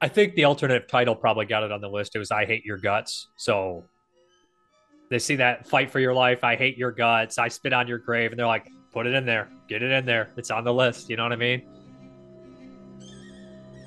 I 0.01 0.07
think 0.07 0.35
the 0.35 0.45
alternative 0.45 0.87
title 0.87 1.15
probably 1.15 1.45
got 1.45 1.63
it 1.63 1.71
on 1.71 1.81
the 1.81 1.89
list. 1.89 2.15
It 2.15 2.19
was 2.19 2.31
I 2.31 2.45
Hate 2.45 2.65
Your 2.65 2.77
Guts. 2.77 3.29
So 3.37 3.83
they 5.09 5.19
see 5.19 5.35
that 5.37 5.67
fight 5.67 5.91
for 5.91 5.99
your 5.99 6.13
life. 6.13 6.43
I 6.43 6.55
hate 6.55 6.77
your 6.77 6.91
guts. 6.91 7.37
I 7.37 7.47
spit 7.47 7.73
on 7.73 7.87
your 7.87 7.97
grave. 7.99 8.31
And 8.31 8.39
they're 8.39 8.47
like, 8.47 8.67
put 8.95 9.05
it 9.05 9.13
in 9.13 9.25
there. 9.25 9.49
Get 9.67 9.83
it 9.83 9.91
in 9.91 10.05
there. 10.05 10.29
It's 10.37 10.49
on 10.49 10.63
the 10.63 10.73
list. 10.73 11.09
You 11.09 11.17
know 11.17 11.23
what 11.23 11.33
I 11.33 11.35
mean? 11.35 11.63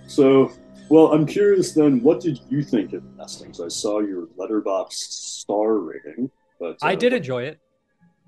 So, 0.07 0.53
well, 0.91 1.12
I'm 1.12 1.25
curious 1.25 1.73
then, 1.73 2.03
what 2.03 2.21
did 2.21 2.38
you 2.50 2.62
think 2.62 2.93
of 2.93 3.03
Nestings? 3.17 3.59
I 3.59 3.69
saw 3.69 4.00
your 4.00 4.27
Letterboxd 4.38 4.93
star 4.93 5.79
rating, 5.79 6.31
but 6.61 6.77
I 6.83 6.93
uh, 6.93 6.97
did 6.97 7.15
enjoy 7.15 7.45
it. 7.45 7.59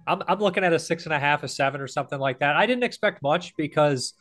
I'm, 0.07 0.23
I'm 0.27 0.41
looking 0.41 0.65
at 0.65 0.73
a 0.73 0.79
six 0.79 1.05
and 1.05 1.13
a 1.13 1.19
half, 1.19 1.43
a 1.43 1.49
seven, 1.49 1.83
or 1.83 1.87
something 1.87 2.19
like 2.19 2.39
that. 2.39 2.57
I 2.57 2.65
didn't 2.65 2.85
expect 2.85 3.23
much 3.23 3.55
because 3.57 4.15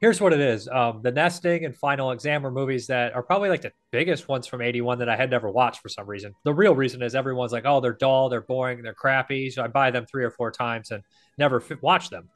here's 0.00 0.20
what 0.20 0.32
it 0.32 0.40
is. 0.40 0.68
Um, 0.68 1.00
the 1.02 1.10
nesting 1.10 1.64
and 1.64 1.76
final 1.76 2.10
exam 2.10 2.42
were 2.42 2.50
movies 2.50 2.86
that 2.88 3.14
are 3.14 3.22
probably 3.22 3.48
like 3.48 3.62
the 3.62 3.72
biggest 3.90 4.28
ones 4.28 4.46
from 4.46 4.60
81 4.60 4.98
that 4.98 5.08
i 5.08 5.16
had 5.16 5.30
never 5.30 5.50
watched 5.50 5.80
for 5.80 5.88
some 5.88 6.06
reason. 6.06 6.34
The 6.44 6.54
real 6.54 6.74
reason 6.74 7.02
is 7.02 7.14
everyone's 7.14 7.52
like 7.52 7.64
oh 7.66 7.80
they're 7.80 7.92
dull 7.92 8.28
they're 8.28 8.40
boring 8.40 8.82
they're 8.82 8.94
crappy. 8.94 9.50
So 9.50 9.62
i 9.62 9.66
buy 9.66 9.90
them 9.90 10.06
three 10.06 10.24
or 10.24 10.30
four 10.30 10.50
times 10.50 10.90
and 10.90 11.02
never 11.38 11.60
f- 11.60 11.82
watch 11.82 12.10
them. 12.10 12.28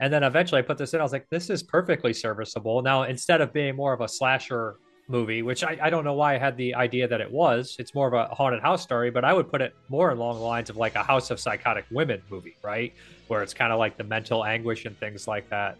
And 0.00 0.12
then 0.12 0.22
eventually 0.22 0.58
i 0.58 0.62
put 0.62 0.78
this 0.78 0.94
in 0.94 1.00
i 1.00 1.02
was 1.02 1.12
like 1.12 1.26
this 1.30 1.50
is 1.50 1.62
perfectly 1.62 2.12
serviceable. 2.12 2.82
Now 2.82 3.04
instead 3.04 3.40
of 3.40 3.52
being 3.52 3.76
more 3.76 3.92
of 3.92 4.00
a 4.00 4.08
slasher 4.08 4.76
movie 5.06 5.42
which 5.42 5.62
I, 5.62 5.76
I 5.82 5.90
don't 5.90 6.02
know 6.02 6.14
why 6.14 6.34
i 6.34 6.38
had 6.38 6.56
the 6.56 6.74
idea 6.74 7.06
that 7.06 7.20
it 7.20 7.30
was 7.30 7.76
it's 7.78 7.94
more 7.94 8.08
of 8.08 8.14
a 8.14 8.34
haunted 8.34 8.62
house 8.62 8.82
story 8.82 9.10
but 9.10 9.22
i 9.22 9.34
would 9.34 9.50
put 9.50 9.60
it 9.60 9.74
more 9.90 10.08
along 10.08 10.36
the 10.38 10.44
lines 10.44 10.70
of 10.70 10.78
like 10.78 10.94
a 10.94 11.02
house 11.02 11.30
of 11.30 11.38
psychotic 11.38 11.84
women 11.90 12.22
movie 12.30 12.56
right? 12.62 12.94
Where 13.28 13.42
it's 13.42 13.52
kind 13.52 13.70
of 13.70 13.78
like 13.78 13.98
the 13.98 14.04
mental 14.04 14.46
anguish 14.46 14.86
and 14.86 14.98
things 14.98 15.28
like 15.28 15.50
that 15.50 15.76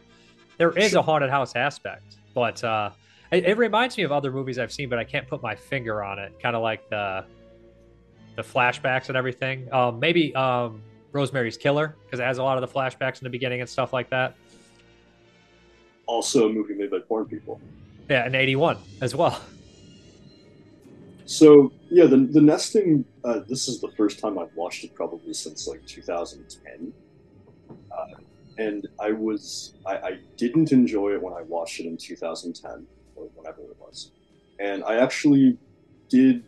there 0.59 0.71
is 0.79 0.95
a 0.95 1.03
haunted 1.03 1.31
house 1.31 1.57
aspect, 1.57 2.17
but 2.35 2.63
uh, 2.63 2.91
it, 3.33 3.45
it, 3.45 3.59
reminds 3.59 3.97
me 3.97 4.05
of 4.05 4.13
other 4.13 4.31
movies 4.31 4.59
I've 4.59 4.73
seen, 4.73 4.89
but 4.89 4.99
I 4.99 5.05
can't 5.05 5.27
put 5.27 5.43
my 5.43 5.55
finger 5.55 6.03
on 6.03 6.19
it. 6.19 6.39
Kind 6.41 6.55
of 6.57 6.63
like 6.63 6.89
the 6.91 7.25
the 8.37 8.43
flashbacks 8.43 9.09
and 9.09 9.17
everything. 9.17 9.73
Um, 9.73 9.99
maybe 9.99 10.35
um, 10.35 10.83
Rosemary's 11.13 11.57
Killer 11.57 11.97
because 12.05 12.21
it 12.21 12.25
has 12.25 12.39
a 12.39 12.43
lot 12.43 12.63
of 12.63 12.69
the 12.69 12.79
flashbacks 12.79 13.19
in 13.21 13.25
the 13.25 13.31
beginning 13.31 13.61
and 13.61 13.69
stuff 13.69 13.93
like 13.93 14.11
that. 14.11 14.35
Also, 16.07 16.49
a 16.49 16.53
movie 16.53 16.75
made 16.75 16.91
by 16.91 16.99
porn 16.99 17.27
people. 17.27 17.61
Yeah, 18.09 18.27
in 18.27 18.35
'81 18.35 18.79
as 19.01 19.15
well. 19.15 19.41
So 21.27 21.73
yeah, 21.91 22.05
the 22.07 22.19
the 22.19 22.41
nesting. 22.41 23.05
Uh, 23.25 23.41
this 23.49 23.69
is 23.69 23.81
the 23.81 23.91
first 23.97 24.19
time 24.19 24.39
I've 24.39 24.55
watched 24.55 24.85
it 24.85 24.95
probably 24.95 25.33
since 25.33 25.67
like 25.67 25.85
2010. 25.87 26.93
Uh, 27.91 28.05
and 28.59 28.87
I 29.01 29.13
was 29.13 29.75
I, 29.87 29.97
I, 29.97 30.19
didn't 30.37 30.73
enjoy 30.73 31.13
it 31.15 31.23
when 31.23 31.35
I 31.35 31.43
watched 31.43 31.81
it 31.81 31.87
in 31.87 31.97
2010 31.97 32.87
or 33.17 33.29
whenever 33.35 33.63
it 33.63 33.77
was, 33.81 34.11
and 34.59 34.85
I 34.85 34.97
actually 34.97 35.59
did 36.09 36.45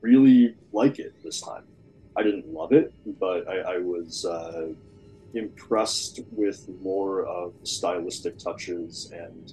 really 0.00 0.56
like 0.72 0.98
it 0.98 1.14
this 1.24 1.40
time. 1.40 1.64
I 2.16 2.22
didn't 2.22 2.46
love 2.52 2.72
it, 2.72 2.92
but 3.18 3.48
I, 3.48 3.74
I 3.74 3.78
was 3.78 4.24
uh, 4.24 4.68
impressed 5.34 6.20
with 6.30 6.68
more 6.80 7.24
of 7.26 7.58
the 7.60 7.66
stylistic 7.66 8.38
touches, 8.38 9.10
and 9.12 9.52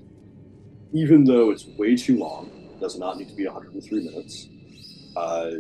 even 0.94 1.24
though 1.24 1.52
it's 1.52 1.66
way 1.78 1.96
too 1.96 2.18
long, 2.18 2.52
does 2.80 2.98
not 2.98 3.18
need 3.18 3.30
to 3.30 3.36
be 3.36 3.46
103 3.46 4.04
minutes. 4.04 4.50
Uh, 5.16 5.52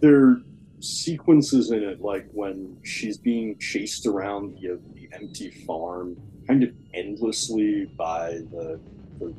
there 0.00 0.40
sequences 0.80 1.70
in 1.70 1.82
it, 1.82 2.00
like 2.00 2.28
when 2.32 2.76
she's 2.82 3.16
being 3.16 3.58
chased 3.58 4.06
around 4.06 4.54
the, 4.60 4.80
the 4.94 5.08
empty 5.12 5.50
farm, 5.50 6.16
kind 6.46 6.62
of 6.62 6.70
endlessly 6.94 7.86
by 7.96 8.40
the, 8.50 8.80
the 9.18 9.34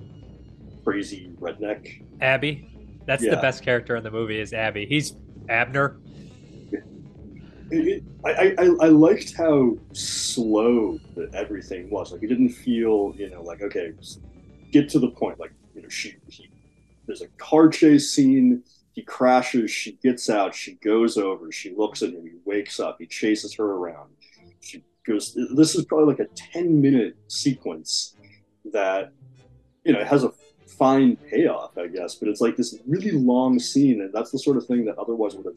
crazy 0.84 1.32
redneck. 1.40 2.04
Abby. 2.22 2.66
That's 3.06 3.24
yeah. 3.24 3.32
the 3.32 3.42
best 3.42 3.64
character 3.64 3.96
in 3.96 4.04
the 4.04 4.12
movie 4.12 4.40
is 4.40 4.54
Abby. 4.54 4.86
He's 4.86 5.16
Abner. 5.48 5.98
It, 7.72 7.88
it, 7.88 8.04
I, 8.26 8.56
I, 8.58 8.66
I 8.82 8.88
liked 8.90 9.36
how 9.36 9.78
slow 9.94 11.00
that 11.16 11.34
everything 11.34 11.90
was. 11.90 12.12
Like 12.12 12.24
it 12.24 12.28
didn't 12.28 12.50
feel, 12.50 13.14
you 13.16 13.30
know, 13.30 13.42
like 13.42 13.62
okay, 13.62 13.94
get 14.72 14.90
to 14.90 15.00
the 15.00 15.10
point. 15.10 15.40
Like 15.40 15.54
you 15.76 15.82
know, 15.82 15.90
she, 15.90 16.16
he, 16.28 16.50
there's 17.08 17.22
a 17.22 17.28
car 17.40 17.70
chase 17.70 18.12
scene 18.12 18.64
he 19.00 19.06
crashes, 19.06 19.72
she 19.72 19.94
gets 20.04 20.30
out, 20.30 20.54
she 20.54 20.74
goes 20.74 21.18
over, 21.18 21.54
she 21.54 21.74
looks 21.74 22.02
at 22.02 22.10
him, 22.10 22.26
he 22.26 22.34
wakes 22.44 22.82
up, 22.82 22.98
he 23.00 23.06
chases 23.06 23.54
her 23.56 23.64
around. 23.64 24.10
She 24.60 24.84
goes, 25.08 25.38
this 25.56 25.74
is 25.74 25.86
probably 25.86 26.08
like 26.08 26.20
a 26.20 26.28
10 26.36 26.82
minute 26.82 27.16
sequence 27.30 28.18
that, 28.74 29.14
you 29.86 29.94
know, 29.94 30.04
has 30.04 30.26
a 30.26 30.34
fine 30.68 31.16
payoff, 31.16 31.78
I 31.78 31.88
guess, 31.88 32.16
but 32.16 32.28
it's 32.28 32.42
like 32.42 32.58
this 32.58 32.76
really 32.86 33.12
long 33.12 33.58
scene, 33.58 34.02
and 34.02 34.12
that's 34.14 34.32
the 34.32 34.40
sort 34.40 34.58
of 34.58 34.66
thing 34.66 34.84
that 34.84 34.98
otherwise 34.98 35.34
would 35.36 35.46
have 35.46 35.56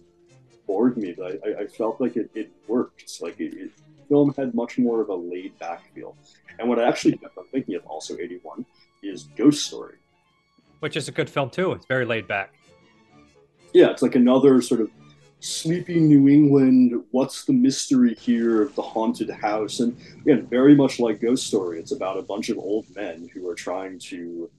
bored 0.65 0.97
me, 0.97 1.13
but 1.19 1.41
I, 1.45 1.63
I 1.63 1.67
felt 1.67 2.01
like 2.01 2.17
it, 2.17 2.31
it 2.37 2.53
worked. 2.69 3.21
Like 3.21 3.41
it, 3.41 3.55
it, 3.55 3.71
film 4.09 4.33
had 4.37 4.55
much 4.55 4.79
more 4.79 5.01
of 5.01 5.09
a 5.09 5.15
laid 5.15 5.59
back 5.59 5.93
feel. 5.95 6.17
And 6.61 6.69
what 6.69 6.79
I 6.79 6.87
actually 6.87 7.17
kept 7.17 7.37
on 7.39 7.47
thinking 7.47 7.75
of 7.75 7.85
also 7.87 8.15
81 8.19 8.65
is 9.03 9.25
Ghost 9.37 9.67
Story. 9.67 9.97
Which 10.79 10.97
is 10.97 11.09
a 11.09 11.13
good 11.13 11.29
film 11.29 11.51
too. 11.51 11.73
It's 11.73 11.87
very 11.87 12.05
laid 12.05 12.29
back 12.29 12.53
yeah, 13.73 13.91
it's 13.91 14.03
like 14.03 14.15
another 14.15 14.61
sort 14.61 14.81
of 14.81 14.91
sleepy 15.41 15.99
New 15.99 16.29
England. 16.29 17.03
What's 17.11 17.45
the 17.45 17.53
mystery 17.53 18.15
here 18.15 18.63
of 18.63 18.75
the 18.75 18.83
haunted 18.83 19.31
house? 19.31 19.81
And 19.81 19.97
again, 20.21 20.47
very 20.47 20.75
much 20.75 21.01
like 21.01 21.21
Ghost 21.21 21.47
Story, 21.47 21.79
it's 21.79 21.93
about 21.93 22.19
a 22.19 22.23
bunch 22.23 22.49
of 22.49 22.59
old 22.59 22.87
men 22.95 23.29
who 23.33 23.49
are 23.49 23.55
trying 23.55 23.99
to 24.01 24.51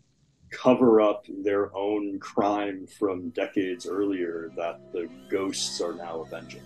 cover 0.51 1.01
up 1.01 1.25
their 1.43 1.75
own 1.75 2.19
crime 2.19 2.85
from 2.85 3.29
decades 3.29 3.87
earlier 3.87 4.51
that 4.55 4.79
the 4.91 5.09
ghosts 5.29 5.81
are 5.81 5.93
now 5.93 6.21
avenging. 6.21 6.61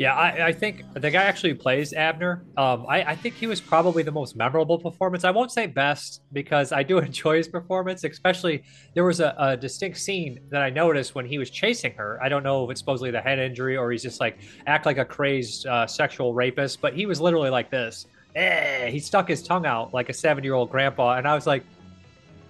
Yeah, 0.00 0.14
I, 0.14 0.46
I, 0.46 0.52
think 0.54 0.82
the 0.94 1.10
guy 1.10 1.24
actually 1.24 1.52
plays 1.52 1.92
Abner. 1.92 2.42
Um, 2.56 2.86
I, 2.88 3.02
I, 3.02 3.14
think 3.14 3.34
he 3.34 3.46
was 3.46 3.60
probably 3.60 4.02
the 4.02 4.10
most 4.10 4.34
memorable 4.34 4.78
performance. 4.78 5.24
I 5.24 5.30
won't 5.30 5.52
say 5.52 5.66
best 5.66 6.22
because 6.32 6.72
I 6.72 6.82
do 6.82 6.96
enjoy 7.10 7.36
his 7.36 7.48
performance. 7.48 8.02
Especially 8.02 8.62
there 8.94 9.04
was 9.04 9.20
a, 9.20 9.34
a, 9.36 9.58
distinct 9.58 9.98
scene 9.98 10.40
that 10.48 10.62
I 10.62 10.70
noticed 10.70 11.14
when 11.14 11.26
he 11.26 11.36
was 11.36 11.50
chasing 11.50 11.92
her. 11.98 12.18
I 12.22 12.30
don't 12.30 12.42
know 12.42 12.64
if 12.64 12.70
it's 12.70 12.80
supposedly 12.80 13.10
the 13.10 13.20
head 13.20 13.38
injury 13.38 13.76
or 13.76 13.90
he's 13.92 14.02
just 14.02 14.20
like 14.20 14.38
act 14.66 14.86
like 14.86 14.96
a 14.96 15.04
crazed 15.04 15.66
uh, 15.66 15.86
sexual 15.86 16.32
rapist, 16.32 16.80
but 16.80 16.94
he 16.94 17.04
was 17.04 17.20
literally 17.20 17.50
like 17.50 17.70
this. 17.70 18.06
Eh, 18.34 18.88
he 18.88 19.00
stuck 19.00 19.28
his 19.28 19.42
tongue 19.42 19.66
out 19.66 19.92
like 19.92 20.08
a 20.08 20.14
seven-year-old 20.14 20.70
grandpa, 20.70 21.16
and 21.16 21.28
I 21.28 21.34
was 21.34 21.46
like, 21.46 21.62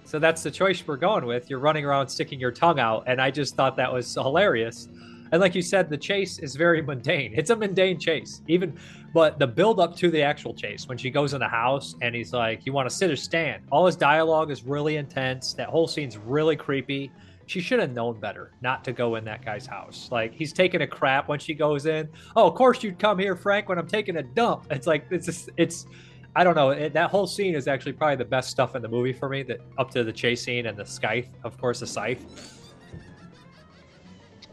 "So 0.05 0.19
that's 0.19 0.41
the 0.41 0.51
choice 0.51 0.87
we're 0.87 0.95
going 0.95 1.25
with. 1.25 1.49
You're 1.49 1.59
running 1.59 1.83
around 1.83 2.07
sticking 2.07 2.39
your 2.39 2.53
tongue 2.53 2.79
out," 2.79 3.03
and 3.07 3.19
I 3.19 3.29
just 3.29 3.57
thought 3.57 3.75
that 3.75 3.91
was 3.91 4.13
hilarious. 4.13 4.87
And 5.31 5.39
like 5.39 5.55
you 5.55 5.61
said, 5.61 5.89
the 5.89 5.97
chase 5.97 6.39
is 6.39 6.55
very 6.55 6.81
mundane. 6.91 7.33
It's 7.35 7.49
a 7.49 7.55
mundane 7.55 7.99
chase, 7.99 8.41
even, 8.47 8.77
but 9.13 9.39
the 9.39 9.47
build 9.47 9.79
up 9.79 9.95
to 9.97 10.11
the 10.11 10.21
actual 10.21 10.53
chase 10.53 10.87
when 10.87 10.97
she 10.97 11.09
goes 11.09 11.33
in 11.33 11.39
the 11.39 11.47
house 11.47 11.95
and 12.01 12.13
he's 12.13 12.33
like, 12.33 12.65
"You 12.65 12.73
want 12.73 12.89
to 12.89 12.95
sit 12.95 13.09
or 13.09 13.15
stand?" 13.15 13.63
All 13.71 13.85
his 13.85 13.95
dialogue 13.95 14.51
is 14.51 14.63
really 14.63 14.97
intense. 14.97 15.53
That 15.53 15.69
whole 15.69 15.87
scene's 15.87 16.17
really 16.17 16.55
creepy. 16.55 17.11
She 17.47 17.59
should 17.59 17.79
have 17.79 17.91
known 17.91 18.19
better 18.19 18.51
not 18.61 18.83
to 18.85 18.93
go 18.93 19.15
in 19.15 19.25
that 19.25 19.43
guy's 19.43 19.65
house. 19.65 20.09
Like 20.11 20.33
he's 20.33 20.53
taking 20.53 20.81
a 20.81 20.87
crap 20.87 21.27
when 21.27 21.39
she 21.39 21.53
goes 21.53 21.85
in. 21.85 22.07
Oh, 22.35 22.47
of 22.47 22.55
course 22.55 22.83
you'd 22.83 22.99
come 22.99 23.19
here, 23.19 23.35
Frank, 23.35 23.67
when 23.67 23.77
I'm 23.77 23.87
taking 23.87 24.17
a 24.17 24.23
dump. 24.23 24.67
It's 24.69 24.87
like 24.87 25.05
it's 25.09 25.25
just, 25.25 25.49
it's. 25.57 25.87
I 26.33 26.45
don't 26.45 26.55
know. 26.55 26.69
It, 26.69 26.93
that 26.93 27.11
whole 27.11 27.27
scene 27.27 27.55
is 27.55 27.67
actually 27.67 27.91
probably 27.91 28.15
the 28.15 28.23
best 28.23 28.51
stuff 28.51 28.73
in 28.77 28.81
the 28.81 28.87
movie 28.87 29.11
for 29.11 29.27
me. 29.27 29.43
That 29.43 29.59
up 29.77 29.91
to 29.91 30.03
the 30.05 30.13
chase 30.13 30.43
scene 30.43 30.65
and 30.67 30.77
the 30.77 30.85
scythe, 30.85 31.27
of 31.43 31.57
course, 31.57 31.81
the 31.81 31.87
scythe 31.87 32.25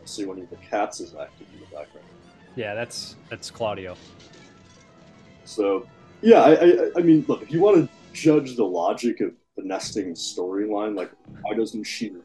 see 0.09 0.25
one 0.25 0.41
of 0.41 0.51
the 0.51 0.57
cats 0.57 1.01
is 1.01 1.15
active 1.15 1.47
in 1.53 1.61
the 1.61 1.67
background. 1.67 2.07
Yeah, 2.57 2.75
that's 2.75 3.17
that's 3.29 3.51
Claudio. 3.51 3.97
So 5.45 5.87
yeah, 6.21 6.41
I, 6.43 6.53
I, 6.53 6.91
I 6.97 7.01
mean, 7.03 7.25
look, 7.29 7.43
if 7.43 7.53
you 7.53 7.61
want 7.61 7.77
to 7.77 7.89
judge 8.13 8.57
the 8.57 8.65
logic 8.65 9.21
of 9.21 9.33
the 9.57 9.63
nesting 9.63 10.15
storyline, 10.15 10.97
like 10.97 11.11
why 11.43 11.55
doesn't 11.55 11.85
she 11.85 12.11
leave 12.11 12.23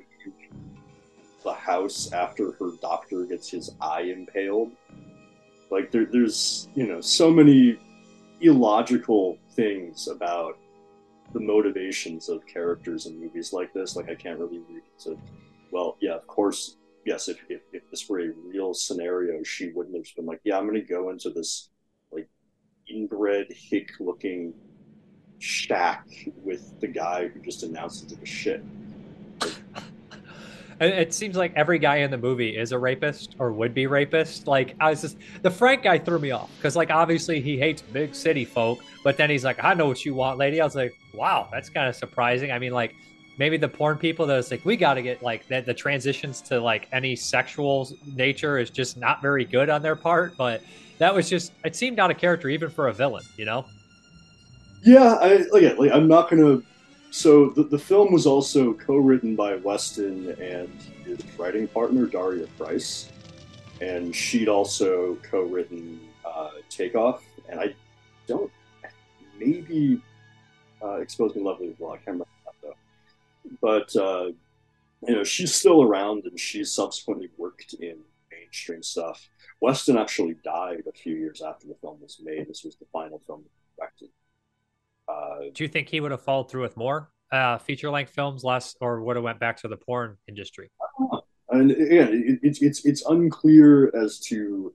the 1.44 1.54
house 1.54 2.12
after 2.14 2.54
her 2.54 2.72
doctor 2.82 3.26
gets 3.26 3.50
his 3.50 3.72
eye 3.82 4.02
impaled? 4.02 4.72
Like 5.70 5.92
there, 5.92 6.06
there's 6.06 6.70
you 6.76 6.88
know 6.88 7.02
so 7.02 7.30
many 7.30 7.78
illogical 8.42 9.38
things 9.52 10.08
about 10.08 10.58
the 11.34 11.40
motivations 11.40 12.30
of 12.30 12.46
characters 12.46 13.06
in 13.06 13.20
movies 13.20 13.54
like 13.54 13.74
this. 13.74 13.96
Like 13.96 14.10
I 14.10 14.16
can't 14.16 14.40
really 14.40 14.60
read 14.70 14.84
into. 14.98 15.20
Well, 15.72 15.98
yeah, 16.02 16.14
of 16.16 16.28
course 16.28 16.78
yes, 17.06 17.28
if, 17.28 17.38
if, 17.50 17.62
if 17.72 17.90
this 17.90 18.08
were 18.08 18.20
a 18.20 18.30
real 18.46 18.74
scenario, 18.74 19.44
she 19.44 19.72
wouldn't 19.72 19.96
have 19.96 20.16
been 20.16 20.26
like, 20.26 20.42
yeah, 20.44 20.58
I'm 20.58 20.68
going 20.68 20.80
to 20.80 20.88
go 20.88 21.10
into 21.10 21.30
this 21.30 21.70
like 22.12 22.30
inbred 22.88 23.48
hick 23.52 23.92
looking 24.00 24.54
shack 25.40 26.08
with 26.44 26.80
the 26.80 26.88
guy 26.88 27.28
who 27.28 27.40
just 27.42 27.64
announced 27.64 28.04
it 28.06 28.10
to 28.10 28.16
the 28.16 28.26
shit. 28.26 28.64
It 30.82 31.14
seems 31.14 31.38
like 31.38 31.54
every 31.56 31.80
guy 31.80 31.98
in 31.98 32.12
the 32.12 32.18
movie 32.18 32.58
is 32.58 32.72
a 32.72 32.80
rapist 32.80 33.36
or 33.40 33.54
would 33.54 33.74
be 33.74 33.88
rapist. 33.88 34.48
Like 34.48 34.76
I 34.80 34.90
was 34.90 35.02
just 35.02 35.18
the 35.42 35.52
Frank 35.52 35.84
guy 35.84 36.00
threw 36.00 36.20
me 36.20 36.32
off 36.32 36.50
because 36.58 36.76
like 36.76 36.90
obviously 36.90 37.40
he 37.40 37.58
hates 37.58 37.82
big 37.82 38.16
city 38.16 38.44
folk, 38.44 38.84
but 39.04 39.16
then 39.16 39.30
he's 39.30 39.46
like, 39.46 39.64
I 39.64 39.76
know 39.76 39.88
what 39.88 40.04
you 40.04 40.14
want, 40.16 40.40
lady. 40.40 40.60
I 40.60 40.66
was 40.66 40.76
like, 40.76 40.94
wow, 41.14 41.48
that's 41.52 41.70
kind 41.70 41.88
of 41.88 41.96
surprising. 41.96 42.52
I 42.52 42.60
mean, 42.60 42.74
like 42.74 42.96
maybe 43.38 43.58
the 43.58 43.68
porn 43.68 43.98
people 43.98 44.26
that 44.28 44.38
it's 44.38 44.52
like 44.52 44.64
we 44.66 44.78
got 44.78 44.96
to 44.96 45.02
get 45.02 45.22
like 45.22 45.48
that 45.48 45.66
the 45.66 45.74
transitions 45.74 46.42
to 46.42 46.60
like 46.60 46.88
any 46.92 47.16
sexual 47.16 47.90
nature 48.16 48.58
is 48.58 48.70
just 48.70 48.98
not 48.98 49.22
very 49.22 49.46
good 49.46 49.70
on 49.70 49.82
their 49.82 49.96
part, 49.96 50.36
but 50.38 50.62
that 50.98 51.14
was 51.14 51.30
just 51.30 51.54
it 51.64 51.76
seemed 51.76 52.00
out 52.00 52.12
of 52.12 52.18
character 52.18 52.50
even 52.50 52.70
for 52.70 52.88
a 52.88 52.94
villain, 52.94 53.24
you 53.38 53.46
know. 53.46 53.66
Yeah, 54.84 55.18
I 55.22 55.46
like, 55.52 55.78
like 55.78 55.92
I'm 55.92 56.08
not 56.08 56.30
gonna 56.30 56.62
so 57.12 57.50
the, 57.50 57.64
the 57.64 57.78
film 57.78 58.12
was 58.12 58.26
also 58.26 58.74
co-written 58.74 59.36
by 59.36 59.56
Weston 59.58 60.32
and 60.42 60.70
his 61.06 61.20
writing 61.38 61.68
partner 61.68 62.08
Daria 62.08 62.48
Price, 62.58 63.12
and 63.82 64.16
she'd 64.16 64.50
also 64.50 65.16
co-written 65.22 66.00
uh, 66.26 66.50
Takeoff, 66.70 67.24
and 67.50 67.60
I 67.60 67.76
don't 68.28 68.52
maybe 69.38 70.02
uh, 70.84 70.96
Expose 70.96 71.36
Me 71.36 71.44
Lovely 71.44 71.76
well. 71.78 71.94
I 71.94 71.98
can't 71.98 72.22
but 73.62 73.96
uh, 73.96 74.32
you 75.08 75.16
know 75.16 75.24
she's 75.24 75.54
still 75.54 75.82
around, 75.82 76.26
and 76.26 76.40
she's 76.40 76.72
subsequently 76.72 77.30
worked 77.38 77.74
in 77.76 77.98
mainstream 78.32 78.84
stuff. 78.84 79.28
Weston 79.62 79.98
actually 79.98 80.36
died 80.44 80.84
a 80.88 80.92
few 80.92 81.16
years 81.16 81.42
after 81.42 81.68
the 81.68 81.76
film 81.76 82.00
was 82.02 82.20
made. 82.24 82.48
This 82.48 82.64
was 82.64 82.76
the 82.76 82.86
final 82.92 83.22
film 83.26 83.44
directed. 83.78 84.10
Uh, 85.08 85.50
Do 85.54 85.64
you 85.64 85.70
think 85.70 85.90
he 85.90 86.00
would 86.00 86.12
have 86.12 86.22
followed 86.22 86.50
through 86.50 86.64
with 86.64 86.78
more 86.78 87.10
uh, 87.32 87.58
feature 87.58 87.90
length 87.90 88.12
films, 88.12 88.44
less, 88.44 88.76
or 88.80 89.02
would 89.02 89.16
have 89.16 89.24
went 89.24 89.40
back 89.40 89.58
to 89.58 89.68
the 89.68 89.78
porn 89.78 90.18
industry? 90.28 90.70
And 91.50 91.72
again, 91.72 92.40
it's 92.42 92.62
it's 92.62 92.86
it's 92.86 93.06
unclear 93.06 93.96
as 93.96 94.20
to 94.22 94.74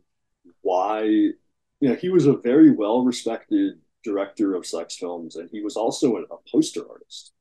why. 0.63 1.03
You 1.03 1.91
know, 1.91 1.95
he 1.95 2.09
was 2.09 2.27
a 2.27 2.35
very 2.35 2.71
well 2.71 3.05
respected 3.05 3.79
director 4.05 4.55
of 4.55 4.67
sex 4.67 4.97
films, 4.97 5.37
and 5.37 5.49
he 5.51 5.61
was 5.61 5.77
also 5.77 6.17
a, 6.17 6.23
a 6.23 6.39
poster 6.51 6.83
artist. 6.89 7.33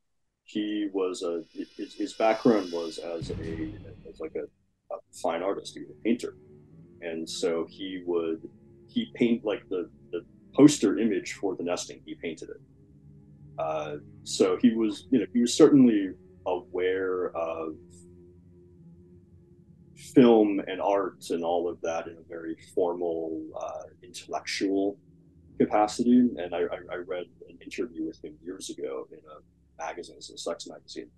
He 0.47 0.89
was 0.93 1.23
a 1.23 1.43
his, 1.75 1.93
his, 1.93 2.13
background 2.13 2.71
was 2.71 2.97
as 2.97 3.29
a 3.29 3.73
as 4.09 4.19
like 4.19 4.35
a, 4.35 4.43
a 4.93 4.97
fine 5.21 5.43
artist. 5.43 5.73
He 5.73 5.81
was 5.81 5.91
a 5.91 6.03
painter, 6.03 6.35
and 7.01 7.29
so 7.29 7.67
he 7.69 8.01
would 8.05 8.49
he 8.87 9.11
paint 9.13 9.45
like 9.45 9.67
the 9.69 9.89
the 10.11 10.21
poster 10.55 10.97
image 10.97 11.33
for 11.33 11.55
the 11.55 11.63
nesting. 11.63 12.01
He 12.05 12.15
painted 12.15 12.49
it 12.49 12.61
uh, 13.57 13.95
so 14.23 14.57
he 14.61 14.73
was, 14.73 15.07
you 15.09 15.19
know, 15.19 15.25
he 15.33 15.41
was 15.41 15.53
certainly 15.53 16.11
aware 16.45 17.35
of 17.35 17.75
film 20.13 20.61
and 20.67 20.79
art 20.79 21.23
and 21.31 21.43
all 21.43 21.67
of 21.67 21.81
that 21.81 22.07
in 22.07 22.13
a 22.13 22.29
very 22.29 22.55
formal, 22.75 23.41
uh, 23.59 23.83
intellectual 24.03 24.97
capacity. 25.59 26.29
And 26.37 26.53
I, 26.53 26.59
I, 26.59 26.77
I, 26.91 26.95
read 26.97 27.25
an 27.49 27.57
interview 27.63 28.05
with 28.05 28.23
him 28.23 28.35
years 28.43 28.69
ago 28.69 29.07
in 29.11 29.17
a 29.17 29.41
magazine, 29.77 30.15
it's 30.17 30.29
a 30.29 30.37
sex 30.37 30.67
magazine, 30.67 31.09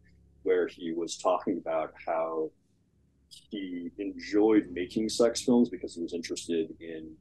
where 0.44 0.68
he 0.68 0.94
was 0.94 1.18
talking 1.18 1.58
about 1.58 1.94
how 2.06 2.52
he 3.30 3.92
enjoyed 3.98 4.70
making 4.72 5.10
sex 5.10 5.42
films 5.42 5.70
because 5.70 5.96
he 5.96 6.02
was 6.02 6.14
interested 6.14 6.74
in 6.80 7.16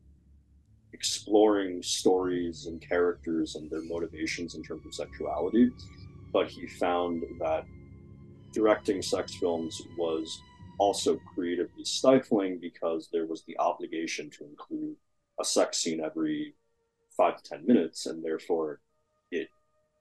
exploring 0.93 1.83
stories 1.83 2.67
and 2.67 2.81
characters 2.81 3.57
and 3.57 3.71
their 3.71 3.83
motivations 3.83 4.55
in 4.55 4.63
terms 4.63 4.85
of 4.87 4.95
sexuality. 4.95 5.71
But 6.33 6.49
he 6.49 6.67
found 6.67 7.23
that 7.41 7.65
directing 8.53 9.03
sex 9.03 9.35
films 9.35 9.81
was 9.97 10.41
also 10.79 11.21
creatively 11.35 11.85
stifling 11.85 12.59
because 12.59 13.09
there 13.13 13.27
was 13.27 13.43
the 13.45 13.59
obligation 13.59 14.31
to 14.31 14.45
include 14.45 14.97
a 15.41 15.45
sex 15.45 15.79
scene 15.79 16.01
every 16.03 16.55
five 17.17 17.37
to 17.37 17.43
10 17.43 17.67
minutes, 17.67 18.07
and 18.07 18.25
therefore 18.25 18.81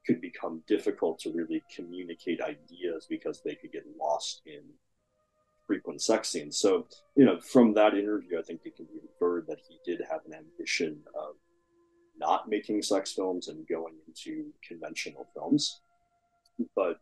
could 0.07 0.21
become 0.21 0.63
difficult 0.67 1.19
to 1.19 1.31
really 1.31 1.61
communicate 1.75 2.41
ideas 2.41 3.05
because 3.09 3.41
they 3.43 3.55
could 3.55 3.73
get 3.73 3.83
lost 3.99 4.41
in 4.45 4.61
frequent 5.67 6.01
sex 6.01 6.29
scenes. 6.29 6.57
So, 6.57 6.87
you 7.15 7.25
know, 7.25 7.39
from 7.41 7.73
that 7.73 7.93
interview, 7.93 8.39
I 8.39 8.41
think 8.41 8.61
it 8.63 8.77
can 8.77 8.85
be 8.85 9.01
inferred 9.01 9.45
that 9.47 9.59
he 9.67 9.77
did 9.85 10.01
have 10.09 10.21
an 10.25 10.33
ambition 10.33 10.99
of 11.13 11.35
not 12.17 12.49
making 12.49 12.81
sex 12.81 13.11
films 13.11 13.49
and 13.49 13.67
going 13.67 13.95
into 14.07 14.45
conventional 14.65 15.27
films. 15.33 15.81
But 16.73 16.99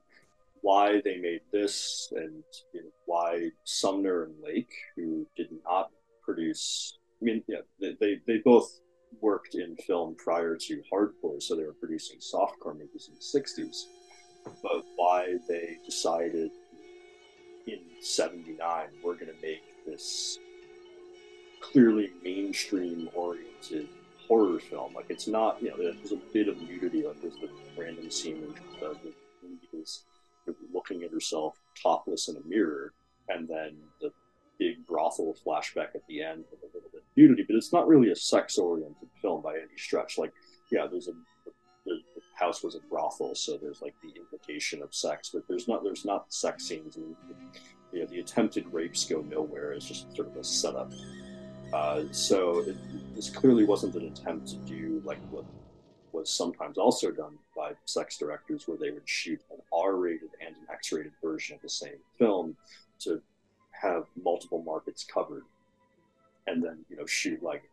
why 0.61 0.99
they 1.05 1.17
made 1.17 1.41
this 1.51 2.11
and 2.15 2.43
you 2.73 2.81
know, 2.83 2.89
why 3.05 3.51
Sumner 3.65 4.23
and 4.23 4.33
Lake, 4.43 4.73
who 4.95 5.27
did 5.37 5.49
not 5.63 5.91
produce, 6.23 6.97
I 7.21 7.25
mean, 7.25 7.43
yeah, 7.47 7.59
they, 7.79 7.95
they, 7.99 8.19
they 8.25 8.37
both 8.43 8.79
worked 9.21 9.55
in 9.55 9.75
film 9.77 10.15
prior 10.15 10.55
to 10.55 10.81
hardcore, 10.91 11.41
so 11.41 11.55
they 11.55 11.63
were 11.63 11.73
producing 11.73 12.19
softcore 12.19 12.77
movies 12.77 13.09
in 13.09 13.15
the 13.15 13.39
60s. 13.39 13.85
But 14.61 14.83
why 14.95 15.35
they 15.47 15.77
decided 15.85 16.51
in 17.67 17.79
79 18.01 18.87
we're 19.03 19.15
going 19.15 19.27
to 19.27 19.41
make 19.41 19.63
this 19.85 20.37
clearly 21.61 22.11
mainstream 22.23 23.09
oriented 23.13 23.87
horror 24.27 24.59
film 24.59 24.93
like 24.93 25.05
it's 25.09 25.27
not 25.27 25.61
you 25.61 25.69
know 25.69 25.77
there's 25.77 26.11
a 26.11 26.19
bit 26.33 26.47
of 26.47 26.57
nudity 26.61 27.05
like 27.05 27.19
there's 27.21 27.35
the 27.35 27.49
random 27.77 28.09
scene 28.09 28.41
the 28.79 29.13
is 29.73 30.03
looking 30.73 31.03
at 31.03 31.11
herself 31.11 31.57
topless 31.81 32.27
in 32.27 32.37
a 32.37 32.47
mirror 32.47 32.93
and 33.29 33.47
then 33.47 33.75
the 34.01 34.11
big 34.59 34.85
brothel 34.85 35.35
flashback 35.45 35.95
at 35.95 36.05
the 36.07 36.21
end 36.21 36.43
with 36.51 36.61
a 36.63 36.75
little 36.75 36.89
bit 36.91 37.01
of 37.01 37.17
nudity 37.17 37.43
but 37.47 37.55
it's 37.55 37.73
not 37.73 37.87
really 37.87 38.11
a 38.11 38.15
sex 38.15 38.57
oriented 38.57 39.09
film 39.21 39.41
by 39.41 39.53
any 39.53 39.77
stretch 39.77 40.17
like 40.17 40.31
yeah 40.71 40.87
there's 40.89 41.07
a 41.07 41.13
the, 41.85 41.91
the, 42.15 42.21
house 42.35 42.63
was 42.63 42.75
a 42.75 42.79
brothel, 42.89 43.33
so 43.33 43.57
there's 43.57 43.81
like 43.81 43.95
the 44.03 44.19
implication 44.19 44.81
of 44.81 44.93
sex, 44.93 45.29
but 45.33 45.47
there's 45.47 45.67
not 45.67 45.83
there's 45.83 46.03
not 46.03 46.33
sex 46.33 46.65
scenes, 46.65 46.97
and 46.97 47.15
you 47.93 48.01
know 48.01 48.05
the 48.07 48.19
attempted 48.19 48.65
rapes 48.73 49.05
go 49.05 49.21
nowhere. 49.21 49.71
It's 49.71 49.85
just 49.85 50.13
sort 50.15 50.27
of 50.27 50.35
a 50.35 50.43
setup. 50.43 50.91
Uh, 51.73 52.03
so 52.11 52.59
it, 52.59 52.75
this 53.15 53.29
clearly 53.29 53.63
wasn't 53.63 53.95
an 53.95 54.07
attempt 54.07 54.49
to 54.49 54.57
do 54.57 55.01
like 55.05 55.19
what 55.31 55.45
was 56.11 56.29
sometimes 56.29 56.77
also 56.77 57.11
done 57.11 57.37
by 57.55 57.71
sex 57.85 58.17
directors, 58.17 58.67
where 58.67 58.77
they 58.77 58.91
would 58.91 59.07
shoot 59.07 59.41
an 59.51 59.59
R-rated 59.73 60.29
and 60.45 60.55
an 60.55 60.63
X-rated 60.71 61.13
version 61.23 61.55
of 61.55 61.61
the 61.61 61.69
same 61.69 61.99
film 62.17 62.55
to 62.99 63.21
have 63.85 64.05
multiple 64.21 64.63
markets 64.63 65.03
covered, 65.03 65.43
and 66.47 66.63
then 66.63 66.85
you 66.89 66.97
know 66.97 67.05
shoot 67.05 67.41
like 67.43 67.63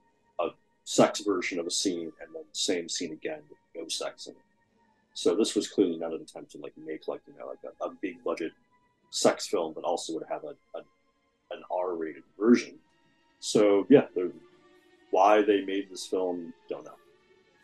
a 0.40 0.48
sex 0.85 1.20
version 1.20 1.59
of 1.59 1.66
a 1.66 1.70
scene 1.70 2.12
and 2.20 2.35
then 2.35 2.42
same 2.53 2.88
scene 2.88 3.12
again 3.12 3.40
with 3.48 3.59
no 3.75 3.88
sex 3.88 4.27
in 4.27 4.33
it. 4.33 4.38
So 5.14 5.35
this 5.35 5.55
was 5.55 5.68
clearly 5.68 5.98
not 5.98 6.12
an 6.12 6.22
attempt 6.22 6.53
to 6.53 6.59
like 6.59 6.72
make 6.77 7.09
like 7.09 7.20
you 7.27 7.35
know 7.38 7.46
like 7.46 7.59
a, 7.64 7.85
a 7.85 7.90
big 8.01 8.22
budget 8.25 8.53
sex 9.11 9.46
film, 9.46 9.72
but 9.75 9.85
also 9.85 10.14
would 10.14 10.25
have 10.29 10.44
a, 10.44 10.55
a 10.79 10.83
an 11.51 11.62
R-rated 11.70 12.22
version. 12.38 12.75
So 13.40 13.87
yeah, 13.90 14.07
why 15.11 15.42
they 15.42 15.62
made 15.62 15.90
this 15.90 16.07
film, 16.07 16.55
don't 16.68 16.85
know. 16.85 16.94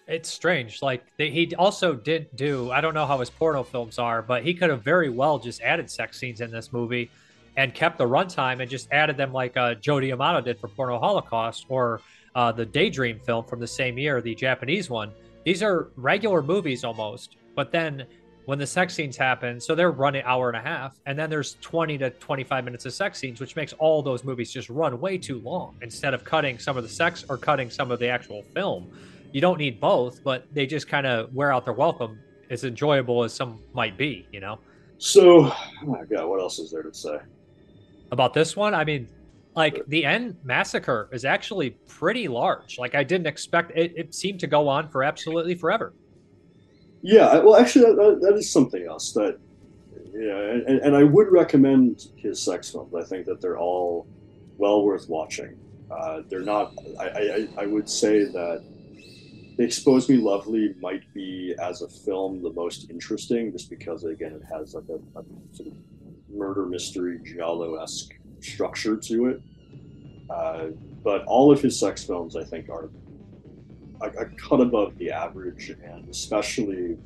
It's 0.07 0.29
strange. 0.29 0.83
Like 0.83 1.05
they, 1.17 1.31
he 1.31 1.55
also 1.55 1.95
did 1.95 2.35
do. 2.35 2.71
I 2.71 2.81
don't 2.81 2.95
know 2.95 3.07
how 3.07 3.19
his 3.19 3.31
porno 3.31 3.63
films 3.63 3.99
are, 3.99 4.23
but 4.23 4.43
he 4.43 4.55
could 4.55 4.71
have 4.71 4.83
very 4.83 5.11
well 5.11 5.39
just 5.39 5.61
added 5.61 5.91
sex 5.91 6.19
scenes 6.19 6.41
in 6.41 6.51
this 6.51 6.73
movie 6.73 7.11
and 7.59 7.75
kept 7.75 7.99
the 7.99 8.05
runtime 8.05 8.61
and 8.61 8.71
just 8.71 8.89
added 8.93 9.17
them 9.17 9.33
like 9.33 9.57
uh, 9.57 9.75
Joe 9.75 9.99
D'Amato 9.99 10.41
did 10.41 10.61
for 10.61 10.69
Porno 10.69 10.97
Holocaust 10.99 11.67
or 11.69 12.01
uh, 12.37 12.53
the 12.53 12.65
Daydream 12.65 13.19
film 13.19 13.45
from 13.45 13.59
the 13.59 13.67
same 13.67 13.99
year, 13.99 14.23
the 14.23 14.35
Japanese 14.35 14.89
one. 14.89 15.13
These 15.45 15.61
are 15.61 15.91
regular 15.97 16.41
movies 16.41 16.85
almost, 16.85 17.35
but 17.57 17.73
then 17.73 18.07
when 18.45 18.61
the 18.61 18.67
sex 18.67 18.95
scenes 18.95 19.17
happen, 19.17 19.61
so 19.61 19.75
they're 19.75 19.91
running 19.91 20.23
hour 20.23 20.49
and 20.49 20.57
a 20.57 20.61
half, 20.61 21.01
and 21.05 21.19
then 21.19 21.29
there's 21.29 21.57
20 21.61 21.99
to 21.99 22.11
25 22.11 22.65
minutes 22.65 22.87
of 22.87 22.95
sex 22.95 23.19
scenes, 23.19 23.41
which 23.41 23.57
makes 23.57 23.73
all 23.75 24.03
those 24.03 24.23
movies 24.23 24.53
just 24.53 24.71
run 24.71 25.01
way 25.01 25.19
too 25.19 25.41
long 25.41 25.75
instead 25.83 26.15
of 26.15 26.23
cutting 26.23 26.61
some 26.61 26.77
of 26.77 26.85
the 26.85 26.89
sex 26.89 27.25
or 27.29 27.37
cutting 27.37 27.71
some 27.71 27.91
of 27.91 27.99
the 27.99 28.09
actual 28.09 28.43
film. 28.55 28.89
You 29.33 29.41
don't 29.41 29.59
need 29.59 29.81
both, 29.81 30.23
but 30.23 30.47
they 30.55 30.65
just 30.65 30.87
kind 30.87 31.09
of 31.09 31.35
wear 31.35 31.53
out 31.53 31.65
their 31.65 31.75
welcome 31.75 32.21
as 32.51 32.63
enjoyable 32.63 33.25
as 33.25 33.35
some 33.35 33.59
might 33.75 33.99
be, 33.99 34.29
you 34.33 34.39
know? 34.39 34.61
So, 34.99 35.53
oh 35.53 35.87
my 35.87 36.05
God, 36.05 36.29
what 36.29 36.41
else 36.41 36.61
is 36.61 36.71
there 36.71 36.83
to 36.85 36.95
say? 36.95 37.19
About 38.11 38.33
this 38.35 38.57
one? 38.57 38.75
I 38.75 38.85
mean, 38.85 39.09
like 39.55 39.83
the 39.89 40.05
end 40.05 40.37
massacre 40.45 41.09
is 41.13 41.25
actually 41.25 41.71
pretty 41.87 42.29
large. 42.29 42.79
Like 42.79 42.95
I 42.95 43.05
didn't 43.05 43.27
expect 43.27 43.73
it. 43.77 43.93
It 43.97 44.15
seemed 44.15 44.41
to 44.41 44.47
go 44.47 44.69
on 44.69 44.89
for 44.89 45.03
absolutely 45.03 45.55
forever. 45.55 45.93
Yeah, 47.03 47.39
well, 47.39 47.57
actually, 47.57 47.85
that, 47.85 48.19
that 48.23 48.35
is 48.35 48.51
something 48.51 48.85
else 48.85 49.13
that, 49.13 49.39
yeah, 50.13 50.37
and, 50.37 50.81
and 50.81 50.97
I 50.97 51.05
would 51.05 51.31
recommend 51.31 52.09
his 52.17 52.43
sex 52.43 52.71
films. 52.71 52.93
I 52.95 53.05
think 53.05 53.27
that 53.27 53.41
they're 53.41 53.59
all 53.59 54.07
well 54.57 54.85
worth 54.85 55.09
watching. 55.09 55.57
Uh, 55.91 56.23
they're 56.29 56.41
not. 56.41 56.73
I, 56.99 57.07
I, 57.07 57.49
I 57.59 57.67
would 57.67 57.89
say 57.89 58.25
that 58.25 58.65
the 59.57 59.65
Expose 59.65 60.09
Me 60.09 60.17
Lovely 60.17 60.75
might 60.81 61.03
be, 61.15 61.55
as 61.61 61.83
a 61.83 61.89
film, 61.89 62.43
the 62.43 62.53
most 62.53 62.91
interesting, 62.91 63.53
just 63.53 63.71
because, 63.71 64.05
again, 64.05 64.33
it 64.33 64.43
has 64.53 64.75
like 64.75 64.85
a, 64.89 65.19
a 65.19 65.25
sort 65.53 65.69
of 65.69 65.75
murder 66.33 66.67
mystery, 66.67 67.21
giallo 67.25 67.77
esque 67.77 68.15
structure 68.41 68.97
to 68.97 69.27
it. 69.27 69.43
Uh, 70.31 70.67
but 71.03 71.25
all 71.25 71.51
of 71.51 71.61
his 71.61 71.79
sex 71.79 72.05
films, 72.05 72.37
I 72.37 72.45
think, 72.45 72.69
are 72.69 72.91
a, 74.01 74.09
a 74.09 74.27
cut 74.27 74.61
above 74.61 74.97
the 74.99 75.11
average, 75.11 75.71
and 75.71 76.09
especially 76.09 76.97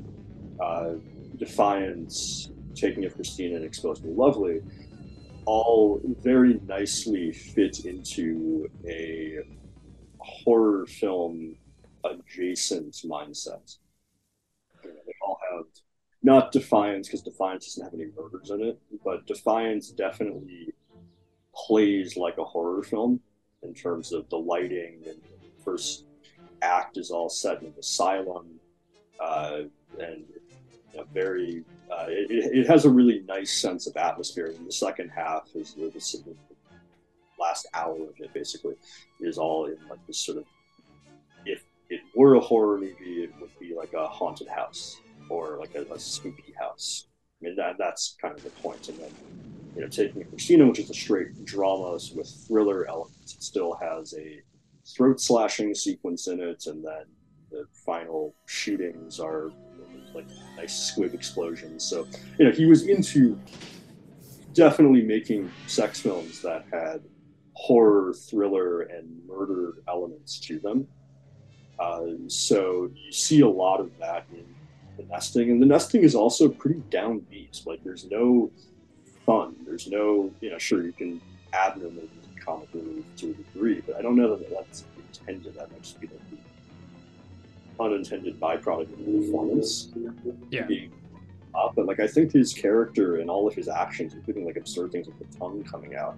uh, 0.61 0.95
Defiance, 1.37 2.51
Taking 2.75 3.05
of 3.05 3.15
Christina, 3.15 3.57
and 3.57 3.65
Expose 3.65 4.03
Me 4.03 4.11
Lovely, 4.11 4.61
all 5.45 6.01
very 6.21 6.61
nicely 6.67 7.33
fit 7.33 7.85
into 7.85 8.71
a 8.89 9.39
horror 10.19 10.87
film 10.87 11.57
adjacent 12.05 12.95
mindset. 13.05 13.77
You 14.83 14.91
know, 14.91 15.01
they 15.07 15.13
all 15.25 15.39
have 15.53 15.67
not 16.23 16.53
Defiance 16.53 17.09
because 17.09 17.23
Defiance 17.23 17.67
doesn't 17.67 17.85
have 17.85 17.95
any 17.95 18.11
murders 18.17 18.51
in 18.51 18.63
it, 18.63 18.79
but 19.05 19.27
Defiance 19.27 19.91
definitely 19.91 20.73
plays 21.55 22.17
like 22.17 22.39
a 22.39 22.45
horror 22.45 22.83
film 22.83 23.21
in 23.63 23.75
terms 23.75 24.13
of 24.13 24.29
the 24.31 24.39
lighting 24.39 25.03
and 25.07 25.17
the 25.17 25.65
first 25.65 26.07
act 26.63 26.97
is 26.97 27.11
all 27.11 27.29
set 27.29 27.61
in 27.61 27.67
an 27.67 27.75
asylum 27.79 28.47
uh, 29.21 29.63
and 29.99 30.25
know, 30.95 31.05
very 31.13 31.65
uh, 31.91 32.07
it, 32.09 32.57
it, 32.57 32.67
has 32.67 32.85
a 32.85 32.91
really 32.91 33.21
nice 33.29 33.51
sense 33.51 33.87
of 33.87 33.97
atmosphere 33.97 34.47
and 34.47 34.67
the 34.67 34.73
second 34.73 35.09
half 35.11 35.49
is 35.55 35.75
the, 35.75 35.91
the 35.91 36.35
last 37.39 37.67
hour 37.75 37.95
of 37.95 38.15
it 38.19 38.33
basically 38.33 38.75
is 39.21 39.39
all 39.39 39.67
in 39.67 39.77
like 39.89 40.05
this 40.07 40.19
sort 40.19 40.39
of 40.39 40.45
if 41.45 41.65
it 41.91 42.01
were 42.15 42.35
a 42.35 42.41
horror 42.41 42.79
movie 42.79 43.25
it 43.25 43.33
would 43.41 43.51
be 43.59 43.75
like 43.75 43.93
a 43.95 44.07
haunted 44.07 44.49
house 44.49 45.01
or 45.33 45.59
like 45.59 45.75
a, 45.75 45.83
a 45.93 45.99
spooky 45.99 46.55
house 46.61 47.09
i 47.41 47.47
mean 47.47 47.57
that 47.57 47.77
that's 47.79 48.17
kind 48.21 48.35
of 48.37 48.43
the 48.45 48.51
point. 48.51 48.89
and 48.89 48.99
then 48.99 49.11
you 49.75 49.81
know, 49.81 49.89
taking 49.89 50.25
Christina, 50.25 50.67
which 50.67 50.79
is 50.79 50.91
a 50.91 50.95
straight 50.95 51.45
drama 51.45 51.99
with 52.15 52.29
thriller 52.47 52.87
elements, 52.89 53.35
it 53.35 53.43
still 53.43 53.75
has 53.75 54.15
a 54.15 54.41
throat 54.87 55.21
slashing 55.21 55.75
sequence 55.75 56.29
in 56.29 56.41
it, 56.41 56.67
and 56.67 56.85
then 56.85 57.05
the 57.51 57.65
final 57.87 58.35
shootings 58.47 59.19
are 59.19 59.51
like 60.15 60.27
nice 60.57 60.79
squib 60.79 61.15
explosions. 61.15 61.85
So, 61.85 62.07
you 62.39 62.47
know, 62.47 62.51
he 62.51 62.67
was 62.67 62.87
into 62.87 63.41
definitely 64.53 65.03
making 65.03 65.51
sex 65.67 66.01
films 66.01 66.43
that 66.43 66.65
had 66.71 67.01
horror, 67.55 68.13
thriller, 68.13 68.83
and 68.83 69.09
murder 69.27 69.83
elements 69.89 70.39
to 70.41 70.59
them. 70.59 70.87
Uh, 71.79 72.09
so 72.27 72.91
you 72.95 73.11
see 73.11 73.41
a 73.41 73.49
lot 73.49 73.81
of 73.81 73.91
that 73.99 74.27
in 74.33 74.45
the 74.97 75.05
nesting, 75.05 75.51
and 75.51 75.61
the 75.61 75.67
nesting 75.67 76.03
is 76.03 76.15
also 76.15 76.49
pretty 76.49 76.81
downbeat. 76.91 77.67
Like 77.67 77.83
there's 77.85 78.05
no 78.11 78.51
fun. 79.27 79.57
There's 79.65 79.89
no, 79.89 80.31
you 80.41 80.51
know, 80.51 80.59
sure 80.59 80.83
you 80.83 80.93
can 80.93 81.21
add 81.53 81.77
them 81.77 81.99
in 81.99 82.09
comic 82.41 82.69
relief 82.75 83.05
to 83.17 83.31
a 83.31 83.35
degree, 83.35 83.83
but 83.87 83.97
I 83.97 84.03
don't 84.03 84.17
know 84.17 84.37
that 84.37 84.51
that's 84.51 84.85
intended. 84.97 85.55
That 85.55 85.71
might 85.71 85.83
just 85.83 86.01
be 86.01 86.09
like 86.09 86.31
the 86.31 87.83
unintended 87.83 88.39
byproduct 88.41 88.93
of 88.93 88.99
the 88.99 89.21
performance. 89.21 89.89
Yeah. 90.51 90.63
Being 90.63 90.93
up, 91.55 91.75
but 91.77 91.87
like 91.87 92.01
I 92.01 92.07
think 92.07 92.33
his 92.33 92.53
character 92.53 93.17
and 93.17 93.29
all 93.29 93.47
of 93.47 93.55
his 93.55 93.69
actions, 93.69 94.15
including 94.15 94.47
like 94.47 94.57
absurd 94.57 94.93
things 94.93 95.07
like 95.07 95.19
the 95.19 95.39
tongue 95.39 95.63
coming 95.65 95.95
out, 95.95 96.17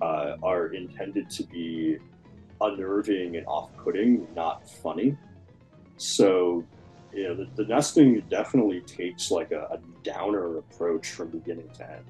uh, 0.00 0.36
are 0.42 0.68
intended 0.68 1.30
to 1.30 1.42
be 1.44 1.98
unnerving 2.60 3.36
and 3.36 3.46
off-putting, 3.46 4.26
not 4.34 4.68
funny. 4.68 5.16
So, 5.96 6.64
know, 7.14 7.34
the, 7.34 7.48
the 7.56 7.64
nesting 7.64 8.20
definitely 8.28 8.80
takes 8.82 9.30
like 9.30 9.52
a, 9.52 9.62
a 9.70 9.78
downer 10.02 10.58
approach 10.58 11.10
from 11.10 11.30
beginning 11.30 11.68
to 11.74 11.90
end. 11.90 12.04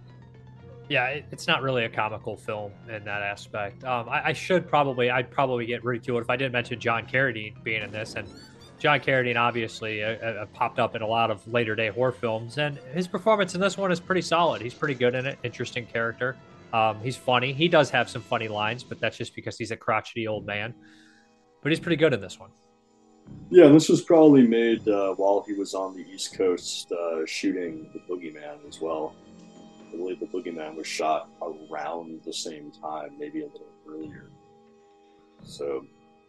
Yeah, 0.89 1.07
it, 1.07 1.27
it's 1.31 1.47
not 1.47 1.63
really 1.63 1.85
a 1.85 1.89
comical 1.89 2.37
film 2.37 2.73
in 2.89 3.05
that 3.05 3.23
aspect. 3.23 3.85
Um, 3.85 4.09
I, 4.09 4.29
I, 4.29 4.33
should 4.33 4.67
probably, 4.67 5.11
I'd 5.11 5.31
probably 5.31 5.67
get 5.67 5.85
ridiculed 5.85 6.23
if 6.23 6.31
I 6.31 6.37
didn't 6.37 6.53
mention 6.53 6.81
John 6.81 7.07
Carradine 7.07 7.63
being 7.63 7.83
in 7.83 7.91
this. 7.91 8.15
And 8.15 8.27
John 8.79 9.01
Carradine 9.01 9.37
obviously 9.37 10.03
uh, 10.03 10.13
uh, 10.13 10.47
popped 10.47 10.79
up 10.79 10.97
in 10.97 11.03
a 11.03 11.07
lot 11.07 11.31
of 11.31 11.47
later 11.47 11.75
day 11.75 11.89
horror 11.89 12.13
films, 12.13 12.59
and 12.59 12.79
his 12.95 13.07
performance 13.07 13.55
in 13.55 13.61
this 13.61 13.77
one 13.77 13.93
is 13.93 14.01
pretty 14.01 14.23
solid. 14.23 14.63
He's 14.63 14.75
pretty 14.75 14.95
good 14.95 15.15
in 15.15 15.27
it. 15.27 15.39
Interesting 15.43 15.85
character. 15.85 16.37
Um, 16.73 17.01
he's 17.01 17.17
funny. 17.17 17.53
He 17.53 17.69
does 17.69 17.91
have 17.91 18.09
some 18.09 18.23
funny 18.23 18.49
lines, 18.49 18.85
but 18.85 19.01
that's 19.01 19.17
just 19.17 19.35
because 19.35 19.59
he's 19.59 19.71
a 19.71 19.77
crotchety 19.77 20.27
old 20.27 20.47
man. 20.47 20.75
But 21.63 21.73
he's 21.73 21.81
pretty 21.81 21.97
good 21.97 22.15
in 22.15 22.21
this 22.21 22.39
one. 22.39 22.51
Yeah, 23.51 23.69
this 23.69 23.89
was 23.89 24.03
probably 24.03 24.47
made 24.47 24.87
uh, 24.87 25.15
while 25.15 25.43
he 25.47 25.55
was 25.55 25.73
on 25.73 25.97
the 25.97 26.05
East 26.07 26.37
Coast 26.37 26.93
uh, 26.93 27.25
shooting 27.25 27.89
The 27.95 28.01
Boogeyman 28.01 28.59
as 28.69 28.81
well. 28.81 29.15
I 29.91 29.97
believe 29.97 30.21
The 30.21 30.27
Boogeyman 30.27 30.77
was 30.77 30.87
shot 30.87 31.31
around 31.41 32.21
the 32.25 32.33
same 32.33 32.71
time, 32.71 33.19
maybe 33.19 33.41
a 33.41 33.47
little 33.47 33.73
earlier. 33.89 34.31
So, 35.45 35.87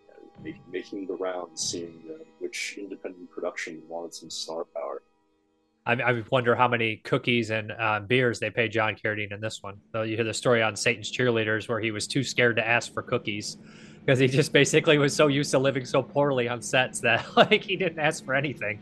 uh, 0.09 0.51
making 0.71 1.07
the 1.07 1.15
rounds, 1.15 1.61
seeing 1.61 2.01
uh, 2.09 2.23
which 2.39 2.75
independent 2.77 3.29
production 3.29 3.81
wanted 3.89 4.13
some 4.13 4.29
star 4.29 4.63
power. 4.63 5.01
I, 5.85 6.23
wonder 6.29 6.55
how 6.55 6.67
many 6.67 6.97
cookies 6.97 7.49
and 7.49 7.71
uh, 7.71 8.01
beers 8.01 8.39
they 8.39 8.51
paid 8.51 8.71
John 8.71 8.95
Carradine 8.95 9.33
in 9.33 9.41
this 9.41 9.63
one. 9.63 9.77
So 9.91 10.03
you 10.03 10.15
hear 10.15 10.25
the 10.25 10.33
story 10.33 10.61
on 10.61 10.75
Satan's 10.75 11.11
Cheerleaders 11.11 11.67
where 11.67 11.79
he 11.79 11.89
was 11.89 12.05
too 12.05 12.23
scared 12.23 12.57
to 12.57 12.67
ask 12.67 12.93
for 12.93 13.01
cookies 13.01 13.57
because 14.05 14.19
he 14.19 14.27
just 14.27 14.51
basically 14.53 14.97
was 14.97 15.15
so 15.15 15.27
used 15.27 15.51
to 15.51 15.59
living 15.59 15.85
so 15.85 16.01
poorly 16.01 16.47
on 16.47 16.61
sets 16.61 16.99
that 17.01 17.25
like 17.37 17.63
he 17.63 17.75
didn't 17.75 17.99
ask 17.99 18.25
for 18.25 18.33
anything. 18.33 18.79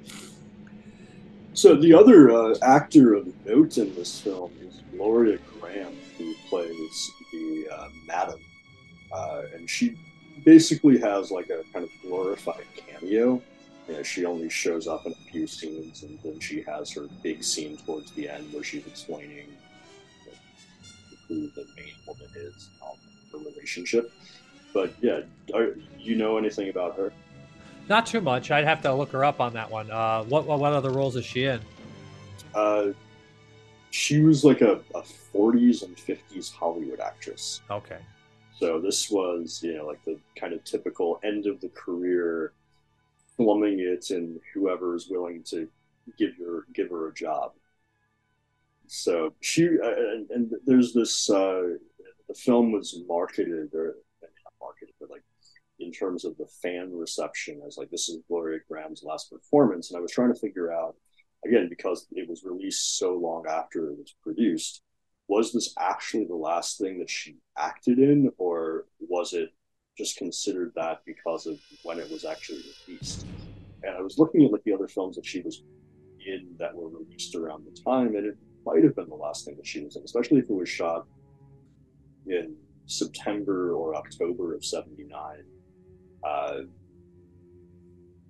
So 1.53 1.75
the 1.75 1.93
other 1.93 2.31
uh, 2.31 2.55
actor 2.61 3.15
of 3.15 3.27
note 3.45 3.77
in 3.77 3.93
this 3.95 4.19
film 4.21 4.51
is 4.61 4.81
Gloria 4.95 5.39
Grahame, 5.59 5.95
who 6.17 6.35
plays 6.49 7.11
the 7.31 7.67
uh, 7.71 7.87
madam, 8.05 8.39
uh, 9.11 9.41
and 9.55 9.67
she 9.69 9.97
basically 10.45 10.99
has 10.99 11.31
like 11.31 11.49
a 11.49 11.63
kind 11.73 11.83
of 11.83 11.89
glorified 12.03 12.65
cameo. 12.75 13.41
You 13.87 13.93
know, 13.95 14.03
she 14.03 14.25
only 14.25 14.49
shows 14.49 14.87
up 14.87 15.05
in 15.05 15.13
a 15.13 15.31
few 15.31 15.47
scenes, 15.47 16.03
and 16.03 16.19
then 16.23 16.39
she 16.39 16.61
has 16.61 16.91
her 16.91 17.07
big 17.23 17.43
scene 17.43 17.77
towards 17.77 18.11
the 18.11 18.29
end 18.29 18.53
where 18.53 18.63
she's 18.63 18.85
explaining 18.85 19.47
who 21.27 21.49
the 21.55 21.65
main 21.75 21.93
woman 22.05 22.27
is, 22.35 22.69
um, 22.81 22.95
her 23.31 23.37
relationship. 23.39 24.11
But 24.77 24.93
yeah, 25.01 25.21
are, 25.55 25.69
you 25.97 26.15
know 26.15 26.37
anything 26.37 26.69
about 26.69 26.95
her? 26.97 27.11
Not 27.89 28.05
too 28.05 28.21
much. 28.21 28.51
I'd 28.51 28.65
have 28.65 28.79
to 28.83 28.93
look 28.93 29.11
her 29.11 29.25
up 29.25 29.41
on 29.41 29.53
that 29.53 29.71
one. 29.71 29.89
Uh, 29.89 30.23
what, 30.25 30.45
what 30.45 30.59
what 30.59 30.71
other 30.71 30.91
roles 30.91 31.15
is 31.15 31.25
she 31.25 31.45
in? 31.45 31.59
Uh, 32.53 32.89
she 33.89 34.21
was 34.21 34.43
like 34.43 34.61
a, 34.61 34.73
a 34.93 35.01
40s 35.33 35.81
and 35.81 35.97
50s 35.97 36.53
Hollywood 36.53 36.99
actress. 36.99 37.61
Okay. 37.71 37.97
So 38.59 38.79
this 38.79 39.09
was, 39.09 39.61
you 39.63 39.75
know, 39.75 39.87
like 39.87 40.05
the 40.05 40.19
kind 40.35 40.53
of 40.53 40.63
typical 40.63 41.19
end 41.23 41.47
of 41.47 41.59
the 41.59 41.69
career, 41.69 42.53
plumbing 43.35 43.79
it, 43.79 44.11
and 44.11 44.39
whoever 44.53 44.95
is 44.95 45.09
willing 45.09 45.41
to 45.45 45.67
give 46.19 46.37
her 46.37 46.65
give 46.75 46.91
her 46.91 47.07
a 47.07 47.13
job. 47.15 47.53
So 48.85 49.33
she 49.41 49.69
uh, 49.83 49.87
and, 49.87 50.29
and, 50.29 50.51
there's 50.67 50.93
this. 50.93 51.31
Uh, 51.31 51.77
the 52.27 52.35
film 52.35 52.73
was 52.73 52.99
marketed 53.07 53.73
or 53.73 53.95
in 55.79 55.91
terms 55.91 56.25
of 56.25 56.35
the 56.37 56.47
fan 56.61 56.91
reception 56.93 57.61
as 57.65 57.77
like 57.77 57.89
this 57.89 58.09
is 58.09 58.19
Gloria 58.27 58.59
Grahame's 58.69 59.03
last 59.03 59.31
performance, 59.31 59.89
and 59.89 59.97
I 59.97 60.01
was 60.01 60.11
trying 60.11 60.33
to 60.33 60.39
figure 60.39 60.73
out 60.73 60.95
again 61.45 61.67
because 61.69 62.07
it 62.11 62.27
was 62.27 62.43
released 62.43 62.97
so 62.97 63.13
long 63.13 63.45
after 63.47 63.89
it 63.89 63.97
was 63.97 64.15
produced 64.23 64.81
was 65.27 65.51
this 65.51 65.73
actually 65.77 66.25
the 66.25 66.35
last 66.35 66.77
thing 66.77 66.99
that 66.99 67.09
she 67.09 67.35
acted 67.57 67.99
in 67.99 68.31
or 68.37 68.85
was 68.99 69.33
it 69.33 69.49
just 69.97 70.17
considered 70.17 70.71
that 70.75 71.01
because 71.05 71.45
of 71.45 71.59
when 71.83 71.99
it 71.99 72.09
was 72.09 72.23
actually 72.23 72.61
released? 72.87 73.25
And 73.83 73.95
i 73.95 74.01
was 74.01 74.17
looking 74.17 74.45
at 74.45 74.51
like 74.51 74.63
the 74.63 74.73
other 74.73 74.87
films 74.87 75.15
that 75.15 75.25
she 75.25 75.41
was 75.41 75.63
in 76.25 76.55
that 76.57 76.75
were 76.75 76.89
released 76.89 77.35
around 77.35 77.65
the 77.65 77.81
time 77.81 78.15
and 78.15 78.25
it 78.25 78.37
might 78.65 78.83
have 78.83 78.95
been 78.95 79.09
the 79.09 79.15
last 79.15 79.45
thing 79.45 79.55
that 79.55 79.67
she 79.67 79.83
was 79.83 79.95
in 79.95 80.03
especially 80.03 80.39
if 80.39 80.49
it 80.49 80.53
was 80.53 80.67
shot 80.67 81.05
in 82.25 82.55
september 82.85 83.73
or 83.73 83.95
october 83.95 84.55
of 84.55 84.65
79 84.65 85.13
uh, 86.23 86.61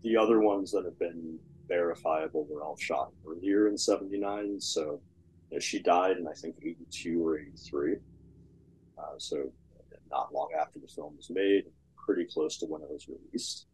the 0.04 0.15
other 0.15 0.39
ones 0.39 0.71
that 0.71 0.86
have 0.86 0.97
been 1.00 1.38
verifiable 1.67 2.47
were 2.50 2.63
all 2.63 2.78
shot 2.78 3.12
earlier 3.28 3.67
in 3.67 3.78
79 3.78 4.60
so 4.60 5.02
you 5.50 5.58
know, 5.58 5.60
she 5.60 5.80
died 5.80 6.17
in 6.17 6.28
i 6.28 6.34
think 6.34 6.56
82 6.62 7.26
or 7.26 7.39
83 7.39 7.95
uh, 8.97 9.02
so 9.17 9.52
not 10.10 10.34
long 10.34 10.50
after 10.60 10.80
the 10.80 10.88
film 10.88 11.15
was 11.17 11.30
made 11.30 11.65
pretty 11.97 12.26
close 12.26 12.58
to 12.58 12.65
when 12.65 12.82
it 12.82 12.89
was 12.89 13.08
released. 13.08 13.67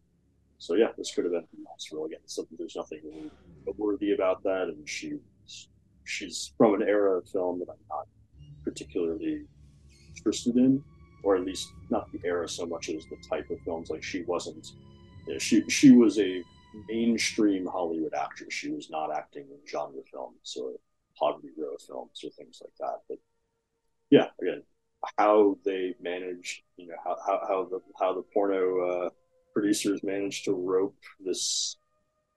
So 0.58 0.74
yeah 0.74 0.88
this 0.96 1.14
could 1.14 1.24
have 1.24 1.32
been 1.32 1.46
monster 1.62 2.04
again 2.04 2.20
so 2.26 2.46
there's 2.58 2.76
nothing 2.76 3.00
really 3.04 3.30
worthy 3.76 4.12
about 4.12 4.42
that 4.44 4.68
and 4.68 4.88
she 4.88 5.18
she's 6.04 6.52
from 6.56 6.74
an 6.74 6.82
era 6.82 7.18
of 7.18 7.28
film 7.28 7.58
that 7.58 7.68
i'm 7.68 7.76
not 7.90 8.06
particularly 8.62 9.42
interested 10.16 10.56
in 10.56 10.82
or 11.24 11.36
at 11.36 11.44
least 11.44 11.72
not 11.90 12.10
the 12.12 12.20
era 12.24 12.48
so 12.48 12.66
much 12.66 12.88
as 12.88 13.04
the 13.06 13.16
type 13.28 13.50
of 13.50 13.58
films 13.60 13.90
like 13.90 14.02
she 14.02 14.22
wasn't 14.22 14.72
Yeah, 15.26 15.38
she 15.38 15.68
she 15.68 15.90
was 15.92 16.18
a 16.18 16.42
mainstream 16.88 17.66
Hollywood 17.66 18.14
actress. 18.14 18.52
She 18.52 18.70
was 18.70 18.90
not 18.90 19.14
acting 19.14 19.44
in 19.44 19.58
genre 19.66 20.02
films 20.12 20.56
or 20.60 20.72
poverty 21.18 21.48
row 21.56 21.76
films 21.86 22.20
or 22.24 22.30
things 22.30 22.60
like 22.62 22.74
that. 22.80 22.98
But 23.08 23.18
yeah, 24.10 24.26
again, 24.40 24.62
how 25.18 25.58
they 25.64 25.94
managed, 26.00 26.62
you 26.76 26.88
know, 26.88 26.96
how 27.04 27.16
how, 27.26 27.40
how 27.48 27.68
the 27.70 27.80
how 27.98 28.14
the 28.14 28.22
porno 28.32 29.06
uh, 29.06 29.10
producers 29.52 30.00
managed 30.02 30.44
to 30.46 30.52
rope 30.52 30.96
this. 31.24 31.76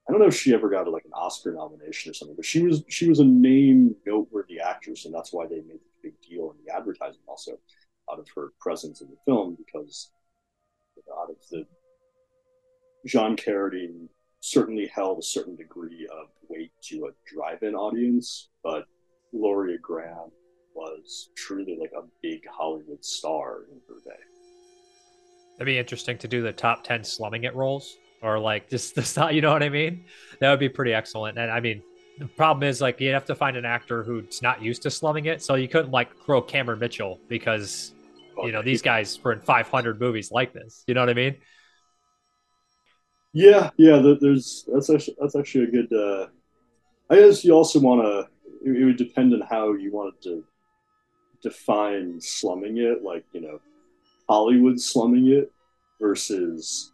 I 0.08 0.14
don't 0.14 0.22
know 0.22 0.28
if 0.28 0.40
she 0.40 0.54
ever 0.54 0.70
got 0.70 0.88
like 0.90 1.04
an 1.04 1.12
Oscar 1.14 1.54
nomination 1.54 2.12
or 2.12 2.14
something, 2.14 2.36
but 2.36 2.46
she 2.46 2.64
was 2.64 2.84
she 2.88 3.10
was 3.10 3.20
a 3.20 3.26
name 3.26 3.96
noteworthy 4.06 4.60
actress, 4.60 5.06
and 5.06 5.14
that's 5.14 5.34
why 5.34 5.46
they 5.48 5.58
made 5.58 5.82
a 5.82 6.02
big 6.02 6.14
deal 6.22 6.52
in 6.52 6.66
the 6.66 6.74
advertising 6.74 7.22
also 7.28 7.60
out 8.12 8.20
of 8.20 8.28
her 8.36 8.54
presence 8.60 9.02
in 9.02 9.08
the 9.08 9.18
film 9.26 9.56
because 9.58 10.12
out 11.20 11.30
of 11.30 11.36
the 11.52 11.66
John 13.06 13.36
Carradine 13.36 14.08
certainly 14.40 14.88
held 14.88 15.20
a 15.20 15.24
certain 15.24 15.56
degree 15.56 16.08
of 16.12 16.28
weight 16.50 16.72
to 16.84 17.06
a 17.06 17.34
drive-in 17.34 17.76
audience, 17.76 18.50
but 18.64 18.86
Gloria 19.32 19.78
Grahame 19.78 20.32
was 20.76 21.30
truly 21.36 21.78
like 21.80 21.92
a 21.98 22.06
big 22.22 22.42
Hollywood 22.48 23.04
star 23.04 23.64
in 23.72 23.80
her 23.88 24.00
day. 24.06 24.20
It'd 25.56 25.66
be 25.66 25.78
interesting 25.78 26.18
to 26.20 26.28
do 26.28 26.42
the 26.42 26.54
top 26.54 26.84
ten 26.84 27.04
slumming 27.04 27.46
it 27.46 27.56
roles, 27.56 27.98
or 28.22 28.40
like 28.40 28.70
just 28.70 28.94
the 28.94 29.04
style. 29.04 29.32
You 29.32 29.42
know 29.42 29.52
what 29.52 29.64
I 29.64 29.70
mean? 29.70 30.06
That 30.40 30.52
would 30.52 30.60
be 30.60 30.70
pretty 30.70 30.94
excellent. 30.94 31.38
And 31.38 31.52
I 31.52 31.60
mean, 31.60 31.82
the 32.20 32.28
problem 32.28 32.68
is 32.68 32.80
like 32.80 33.00
you'd 33.00 33.14
have 33.14 33.26
to 33.26 33.36
find 33.36 33.58
an 33.58 33.66
actor 33.66 34.04
who's 34.04 34.42
not 34.42 34.62
used 34.62 34.84
to 34.84 34.92
slumming 34.92 35.26
it, 35.26 35.42
so 35.42 35.56
you 35.56 35.68
couldn't 35.68 35.92
like 35.92 36.16
throw 36.26 36.42
Cameron 36.42 36.80
Mitchell 36.80 37.20
because 37.28 37.94
you 38.44 38.52
know 38.52 38.62
these 38.62 38.82
guys 38.82 39.22
were 39.24 39.34
in 39.34 39.42
500 39.42 40.00
movies 40.00 40.32
like 40.32 40.54
this. 40.54 40.84
You 40.88 40.94
know 40.94 41.02
what 41.02 41.10
I 41.10 41.14
mean? 41.14 41.38
Yeah, 43.34 43.70
yeah. 43.78 44.02
There's 44.20 44.66
that's 44.72 44.90
actually 44.90 45.18
that's 45.20 45.36
actually 45.36 45.66
a 45.66 45.72
good. 45.72 45.94
Uh, 45.94 46.28
I 47.10 47.16
guess 47.18 47.44
you 47.44 47.54
also 47.54 47.80
want 47.80 48.02
to. 48.02 48.28
It 48.66 48.84
would 48.84 48.98
depend 48.98 49.34
on 49.34 49.42
how 49.42 49.74
you 49.74 49.92
wanted 49.92 50.22
to 50.24 50.44
define 51.42 52.20
slumming 52.20 52.78
it, 52.78 53.04
like 53.04 53.26
you 53.34 53.42
know, 53.42 53.60
Hollywood 54.28 54.80
slumming 54.80 55.28
it 55.28 55.52
versus 56.02 56.92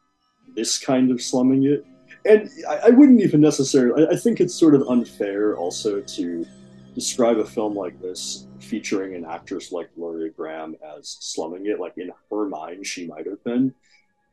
this 0.56 0.77
kind 0.77 1.12
of 1.12 1.21
slumming 1.21 1.65
it. 1.65 1.86
And 2.25 2.49
I, 2.69 2.88
I 2.88 2.89
wouldn't 2.89 3.21
even 3.21 3.41
necessarily. 3.41 4.06
I, 4.06 4.12
I 4.12 4.15
think 4.15 4.39
it's 4.39 4.53
sort 4.53 4.75
of 4.75 4.84
unfair 4.89 5.56
also 5.56 6.01
to 6.01 6.45
describe 6.93 7.38
a 7.38 7.45
film 7.45 7.75
like 7.75 7.99
this 8.01 8.47
featuring 8.60 9.15
an 9.15 9.25
actress 9.25 9.71
like 9.71 9.93
Gloria 9.95 10.32
Grahame 10.32 10.75
as 10.97 11.17
slumming 11.19 11.65
it. 11.67 11.79
Like 11.79 11.97
in 11.97 12.12
her 12.29 12.45
mind, 12.45 12.86
she 12.86 13.08
might 13.08 13.25
have 13.25 13.43
been 13.43 13.73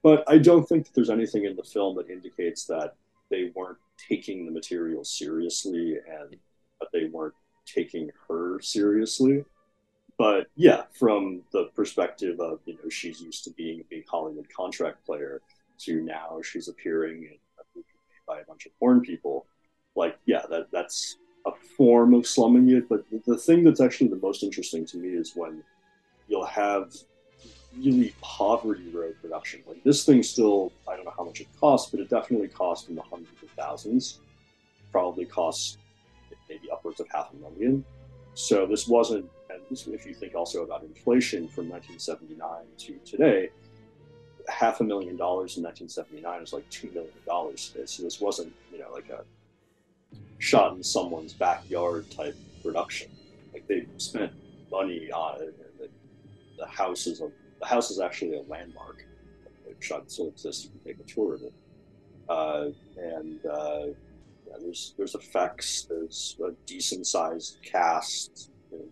but 0.03 0.25
I 0.29 0.39
don't 0.39 0.67
think 0.67 0.87
that 0.87 0.95
there's 0.95 1.11
anything 1.11 1.45
in 1.45 1.57
the 1.57 1.63
film 1.63 1.97
that 1.97 2.11
indicates 2.11 2.65
that 2.67 2.95
they 3.31 3.51
weren't 3.55 3.79
taking 4.09 4.47
the 4.47 4.53
material 4.53 5.05
seriously 5.05 5.99
and 6.09 6.37
that 6.81 6.89
they 6.93 7.05
weren't 7.05 7.35
taking 7.67 8.11
her 8.29 8.61
seriously. 8.61 9.45
But 10.17 10.49
yeah, 10.57 10.83
from 10.99 11.43
the 11.53 11.71
perspective 11.75 12.41
of, 12.41 12.61
you 12.65 12.75
know, 12.75 12.89
she's 12.89 13.21
used 13.21 13.45
to 13.45 13.51
being 13.51 13.81
a 13.81 13.85
big 13.89 14.05
Hollywood 14.09 14.47
contract 14.55 15.05
player 15.05 15.41
to 15.81 16.03
now 16.03 16.41
she's 16.43 16.69
appearing 16.69 17.23
in 17.25 17.39
a 17.59 17.63
movie 17.75 17.87
made 18.09 18.27
by 18.27 18.41
a 18.41 18.45
bunch 18.45 18.67
of 18.67 18.79
porn 18.79 19.01
people. 19.01 19.47
Like, 19.97 20.19
yeah, 20.27 20.43
that 20.51 20.71
that's 20.73 21.17
a 21.47 21.53
form 21.77 22.15
of 22.15 22.27
slumming 22.27 22.69
it. 22.71 22.89
But 22.89 23.05
the 23.27 23.37
thing 23.37 23.65
that's 23.65 23.81
actually 23.81 24.09
the 24.09 24.17
most 24.17 24.43
interesting 24.43 24.85
to 24.87 24.99
me 24.99 25.09
is 25.09 25.33
when 25.35 25.63
you'll 26.29 26.47
have 26.47 26.93
really 27.77 28.15
poverty 28.21 28.89
row 28.93 29.13
production. 29.21 29.63
Like 29.67 29.83
this 29.85 30.05
thing 30.05 30.23
still, 30.23 30.73
I 30.89 30.97
don't 30.97 31.05
know 31.05 31.15
how 31.17 31.25
much 31.25 31.41
it 31.41 31.49
costs, 31.59 31.91
but 31.91 32.01
it 32.01 32.09
definitely 32.09 32.49
cost 32.49 32.89
in 32.89 32.95
the 32.95 33.03
hundreds 33.03 33.43
of 33.43 33.51
thousands. 33.51 34.21
Probably 34.93 35.25
costs 35.25 35.79
maybe 36.49 36.71
upwards 36.71 37.01
of 37.01 37.07
half 37.13 37.33
a 37.33 37.37
million. 37.37 37.85
So 38.35 38.67
this 38.67 38.89
wasn't, 38.89 39.31
and 39.49 39.61
if 39.71 40.07
you 40.07 40.15
think 40.15 40.35
also 40.35 40.65
about 40.65 40.83
inflation 40.83 41.49
from 41.49 41.69
1979 41.69 42.49
to 42.79 43.11
today, 43.11 43.51
half 44.49 44.81
a 44.81 44.85
million 44.85 45.17
dollars 45.17 45.57
in 45.57 45.63
1979 45.63 46.43
is 46.43 46.53
like 46.53 46.69
two 46.71 46.91
million 46.91 47.13
dollars. 47.27 47.75
So 47.85 48.03
this 48.03 48.21
wasn't, 48.21 48.53
you 48.73 48.79
know, 48.79 48.91
like 48.93 49.09
a 49.11 49.25
shot 50.41 50.75
in 50.75 50.83
someone's 50.83 51.35
backyard 51.35 52.11
type 52.11 52.37
production. 52.63 53.09
Like 53.53 53.69
they 53.69 53.87
spent 53.99 54.33
money 54.71 55.11
on 55.13 55.43
it. 55.43 55.79
The, 55.79 55.89
the 56.59 56.67
house 56.67 57.07
is 57.07 57.21
a 57.21 57.31
the 57.61 57.67
house 57.67 57.91
is 57.91 58.01
actually 58.01 58.37
a 58.37 58.43
landmark. 58.49 59.05
The 59.67 59.75
shot 59.81 60.11
still 60.11 60.29
exists. 60.29 60.65
You 60.65 60.71
can 60.71 60.81
take 60.81 61.01
a 61.01 61.09
tour 61.09 61.35
of 61.35 61.43
it. 61.43 61.53
Uh, 62.29 62.69
and 62.97 63.39
uh, 63.45 63.87
yeah, 64.47 64.57
there's 64.61 64.95
there's 64.97 65.15
effects. 65.15 65.87
There's 65.89 66.37
a 66.43 66.53
decent 66.67 67.07
sized 67.07 67.59
cast. 67.63 68.51
You 68.73 68.79
know, 68.79 68.85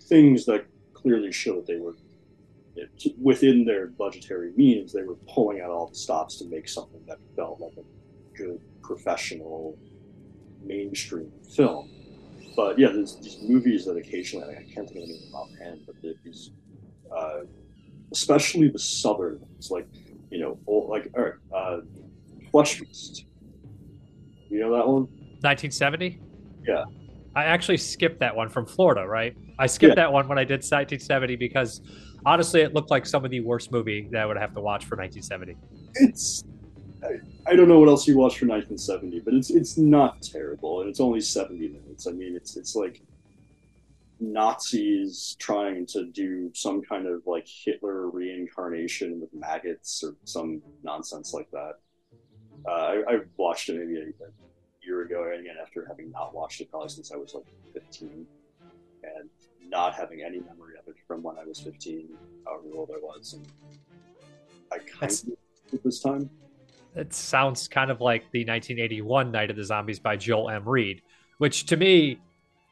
things 0.00 0.46
that 0.46 0.66
clearly 0.94 1.30
show 1.30 1.56
that 1.56 1.66
they 1.66 1.76
were 1.76 1.94
within 3.20 3.66
their 3.66 3.88
budgetary 3.88 4.52
means. 4.56 4.92
They 4.92 5.02
were 5.02 5.16
pulling 5.28 5.60
out 5.60 5.70
all 5.70 5.88
the 5.88 5.94
stops 5.94 6.38
to 6.38 6.46
make 6.46 6.68
something 6.68 7.02
that 7.06 7.18
felt 7.36 7.60
like 7.60 7.74
a 7.76 8.36
good 8.36 8.60
professional 8.82 9.76
mainstream 10.66 11.30
film. 11.54 11.90
But 12.56 12.78
yeah, 12.78 12.88
there's 12.88 13.16
these 13.16 13.38
movies 13.42 13.84
that 13.86 13.96
occasionally 13.96 14.54
I 14.54 14.62
can't 14.62 14.88
think 14.88 15.04
of 15.04 15.10
anything 15.10 15.32
offhand, 15.32 15.80
but 15.86 15.96
these 16.24 16.50
uh, 17.14 17.40
especially 18.12 18.68
the 18.68 18.78
southern 18.78 19.40
ones, 19.40 19.70
like 19.70 19.88
you 20.30 20.40
know, 20.40 20.58
old, 20.66 20.90
like 20.90 21.10
all 21.16 21.24
right, 21.24 21.34
uh, 21.54 21.80
Flesh 22.50 22.78
Feast. 22.78 23.26
You 24.48 24.60
know 24.60 24.72
that 24.72 24.86
one? 24.86 25.02
1970. 25.42 26.20
Yeah. 26.66 26.84
I 27.36 27.44
actually 27.44 27.78
skipped 27.78 28.20
that 28.20 28.34
one 28.34 28.48
from 28.48 28.66
Florida, 28.66 29.06
right? 29.06 29.36
I 29.58 29.66
skipped 29.66 29.96
yeah. 29.96 30.04
that 30.04 30.12
one 30.12 30.28
when 30.28 30.38
I 30.38 30.44
did 30.44 30.60
1970 30.60 31.36
because 31.36 31.80
honestly, 32.24 32.60
it 32.60 32.74
looked 32.74 32.90
like 32.90 33.06
some 33.06 33.24
of 33.24 33.30
the 33.30 33.40
worst 33.40 33.72
movie 33.72 34.08
that 34.12 34.22
I 34.22 34.26
would 34.26 34.36
have 34.36 34.54
to 34.54 34.60
watch 34.60 34.84
for 34.84 34.96
1970. 34.96 35.56
It's 35.94 36.44
I, 37.04 37.50
I, 37.50 37.56
don't 37.56 37.68
know 37.68 37.78
what 37.78 37.88
else 37.88 38.06
you 38.08 38.16
watched 38.16 38.38
for 38.38 38.46
1970, 38.46 39.20
but 39.20 39.34
it's 39.34 39.50
it's 39.50 39.76
not 39.76 40.22
terrible, 40.22 40.80
and 40.80 40.88
it's 40.88 41.00
only 41.00 41.20
70 41.20 41.68
minutes. 41.68 42.06
I 42.06 42.12
mean, 42.12 42.34
it's 42.34 42.56
it's 42.56 42.74
like 42.74 43.02
Nazis 44.20 45.36
trying 45.38 45.86
to 45.86 46.06
do 46.06 46.50
some 46.54 46.82
kind 46.82 47.06
of 47.06 47.26
like 47.26 47.46
Hitler 47.46 48.08
reincarnation 48.08 49.20
with 49.20 49.32
maggots 49.34 50.02
or 50.02 50.14
some 50.24 50.62
nonsense 50.82 51.34
like 51.34 51.50
that. 51.50 51.74
Uh, 52.66 52.70
I, 52.70 53.02
I, 53.08 53.18
watched 53.36 53.68
it 53.68 53.74
maybe 53.78 53.98
a, 53.98 54.24
a, 54.24 54.28
year 54.82 55.02
ago, 55.02 55.30
again 55.38 55.56
after 55.60 55.84
having 55.86 56.10
not 56.10 56.34
watched 56.34 56.60
it 56.60 56.70
probably 56.70 56.88
since 56.88 57.12
I 57.12 57.16
was 57.16 57.34
like 57.34 57.44
15, 57.74 58.26
and 59.02 59.28
not 59.68 59.94
having 59.94 60.22
any 60.22 60.40
memory 60.40 60.74
of 60.78 60.88
it 60.88 60.94
from 61.06 61.22
when 61.22 61.38
I 61.38 61.44
was 61.44 61.60
15, 61.60 62.08
however 62.46 62.64
old 62.74 62.90
I 62.90 62.98
was. 62.98 63.34
And 63.34 63.46
I 64.72 64.78
kind 64.78 65.00
That's, 65.00 65.22
of 65.24 65.32
at 65.72 65.82
this 65.82 66.00
time. 66.00 66.30
It 66.96 67.12
sounds 67.12 67.66
kind 67.68 67.90
of 67.90 68.00
like 68.00 68.22
the 68.30 68.40
1981 68.40 69.30
Night 69.30 69.50
of 69.50 69.56
the 69.56 69.64
Zombies 69.64 69.98
by 69.98 70.16
Joel 70.16 70.50
M. 70.50 70.68
Reed, 70.68 71.02
which 71.38 71.66
to 71.66 71.76
me 71.76 72.20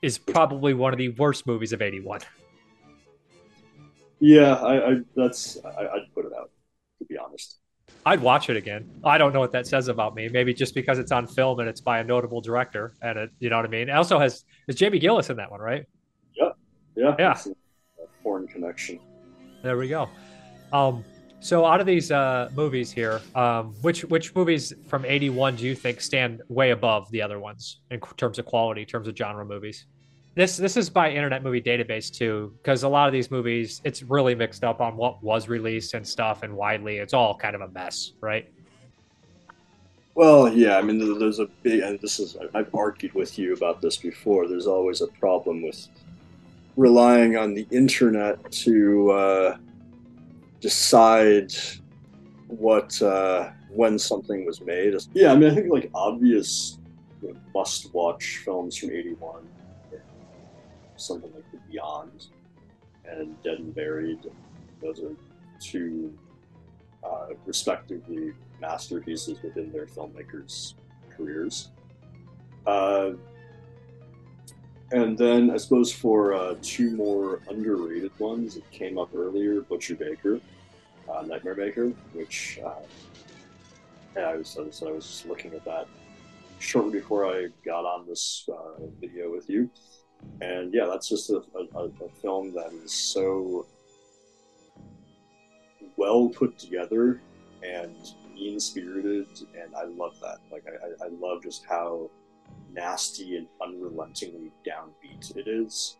is 0.00 0.18
probably 0.18 0.74
one 0.74 0.92
of 0.92 0.98
the 0.98 1.10
worst 1.10 1.46
movies 1.46 1.72
of 1.72 1.82
81. 1.82 2.20
Yeah, 4.20 4.54
I, 4.54 4.90
I 4.90 4.94
that's 5.16 5.58
I, 5.64 5.94
would 5.94 6.14
put 6.14 6.26
it 6.26 6.32
out 6.38 6.50
to 6.98 7.04
be 7.06 7.18
honest. 7.18 7.58
I'd 8.06 8.20
watch 8.20 8.50
it 8.50 8.56
again. 8.56 8.88
I 9.04 9.18
don't 9.18 9.32
know 9.32 9.40
what 9.40 9.52
that 9.52 9.66
says 9.66 9.88
about 9.88 10.14
me. 10.14 10.28
Maybe 10.28 10.54
just 10.54 10.74
because 10.74 10.98
it's 10.98 11.12
on 11.12 11.26
film 11.26 11.60
and 11.60 11.68
it's 11.68 11.80
by 11.80 11.98
a 11.98 12.04
notable 12.04 12.40
director, 12.40 12.94
and 13.02 13.18
it, 13.18 13.30
you 13.40 13.50
know 13.50 13.56
what 13.56 13.64
I 13.64 13.68
mean. 13.68 13.88
It 13.88 13.92
also 13.92 14.18
has 14.18 14.44
is 14.68 14.76
Jamie 14.76 15.00
Gillis 15.00 15.30
in 15.30 15.36
that 15.36 15.50
one, 15.50 15.60
right? 15.60 15.86
Yeah, 16.36 16.50
yeah, 16.96 17.14
yeah. 17.18 17.36
foreign 18.22 18.46
connection. 18.46 19.00
There 19.62 19.76
we 19.76 19.88
go. 19.88 20.08
Um, 20.72 21.04
so 21.42 21.66
out 21.66 21.80
of 21.80 21.86
these 21.86 22.12
uh, 22.12 22.48
movies 22.54 22.92
here, 22.92 23.20
um, 23.34 23.74
which 23.82 24.04
which 24.04 24.32
movies 24.36 24.72
from 24.86 25.04
'81 25.04 25.56
do 25.56 25.66
you 25.66 25.74
think 25.74 26.00
stand 26.00 26.40
way 26.48 26.70
above 26.70 27.10
the 27.10 27.20
other 27.20 27.40
ones 27.40 27.80
in 27.90 27.98
terms 28.16 28.38
of 28.38 28.46
quality, 28.46 28.82
in 28.82 28.86
terms 28.86 29.08
of 29.08 29.16
genre 29.16 29.44
movies? 29.44 29.86
This 30.36 30.56
this 30.56 30.76
is 30.76 30.88
by 30.88 31.10
Internet 31.10 31.42
Movie 31.42 31.60
Database 31.60 32.12
too, 32.12 32.54
because 32.58 32.84
a 32.84 32.88
lot 32.88 33.08
of 33.08 33.12
these 33.12 33.28
movies, 33.32 33.80
it's 33.82 34.04
really 34.04 34.36
mixed 34.36 34.62
up 34.62 34.80
on 34.80 34.96
what 34.96 35.20
was 35.20 35.48
released 35.48 35.94
and 35.94 36.06
stuff, 36.06 36.44
and 36.44 36.56
widely, 36.56 36.98
it's 36.98 37.12
all 37.12 37.36
kind 37.36 37.56
of 37.56 37.60
a 37.60 37.68
mess, 37.70 38.12
right? 38.20 38.48
Well, 40.14 40.52
yeah, 40.52 40.78
I 40.78 40.82
mean, 40.82 41.18
there's 41.18 41.40
a 41.40 41.46
big, 41.64 41.80
and 41.80 41.98
this 41.98 42.20
is 42.20 42.36
I've 42.54 42.72
argued 42.72 43.14
with 43.14 43.36
you 43.36 43.52
about 43.52 43.82
this 43.82 43.96
before. 43.96 44.46
There's 44.46 44.68
always 44.68 45.00
a 45.00 45.08
problem 45.08 45.60
with 45.62 45.88
relying 46.76 47.36
on 47.36 47.52
the 47.52 47.66
internet 47.72 48.52
to. 48.52 49.10
Uh, 49.10 49.56
decide 50.62 51.52
what 52.46 53.00
uh, 53.02 53.50
when 53.68 53.98
something 53.98 54.46
was 54.46 54.62
made. 54.62 54.94
Yeah, 55.12 55.32
I 55.32 55.36
mean, 55.36 55.50
I 55.50 55.54
think 55.54 55.70
like 55.70 55.90
obvious 55.94 56.78
you 57.20 57.28
know, 57.28 57.40
must-watch 57.54 58.40
films 58.44 58.76
from 58.76 58.90
'81, 58.90 59.46
something 60.96 61.30
like 61.34 61.44
The 61.52 61.58
Beyond 61.70 62.28
and 63.04 63.42
Dead 63.42 63.58
and 63.58 63.74
Buried. 63.74 64.20
Those 64.80 65.00
are 65.00 65.14
two 65.60 66.16
uh, 67.04 67.28
respectively 67.44 68.32
masterpieces 68.60 69.42
within 69.42 69.72
their 69.72 69.86
filmmakers' 69.86 70.74
careers. 71.16 71.70
Uh, 72.66 73.12
and 74.92 75.16
then 75.16 75.50
I 75.50 75.56
suppose 75.56 75.90
for 75.90 76.34
uh, 76.34 76.54
two 76.62 76.90
more 76.94 77.40
underrated 77.48 78.12
ones, 78.18 78.56
it 78.56 78.70
came 78.70 78.98
up 78.98 79.10
earlier: 79.14 79.62
Butcher 79.62 79.94
Baker, 79.94 80.38
uh, 81.08 81.22
Nightmare 81.22 81.54
Maker, 81.54 81.88
which 82.12 82.60
uh, 82.64 82.74
yeah, 84.16 84.22
I 84.28 84.36
was, 84.36 84.48
so 84.48 84.88
I 84.88 84.92
was 84.92 85.06
just 85.06 85.26
looking 85.26 85.54
at 85.54 85.64
that 85.64 85.86
shortly 86.58 86.92
before 86.92 87.26
I 87.26 87.48
got 87.64 87.84
on 87.84 88.06
this 88.06 88.48
uh, 88.52 88.84
video 89.00 89.32
with 89.32 89.48
you, 89.48 89.70
and 90.40 90.72
yeah, 90.74 90.86
that's 90.86 91.08
just 91.08 91.30
a, 91.30 91.42
a, 91.54 91.84
a 91.84 92.08
film 92.20 92.52
that 92.52 92.72
is 92.84 92.92
so 92.92 93.66
well 95.96 96.28
put 96.28 96.58
together 96.58 97.20
and 97.62 97.96
mean 98.34 98.60
spirited, 98.60 99.26
and 99.58 99.74
I 99.74 99.84
love 99.84 100.16
that. 100.20 100.38
Like 100.50 100.64
I, 100.66 101.04
I 101.04 101.08
love 101.08 101.42
just 101.42 101.64
how 101.66 102.10
nasty 102.72 103.36
and 103.36 103.46
unrelentingly 103.62 104.52
downbeat 104.66 105.36
it 105.36 105.48
is. 105.48 105.98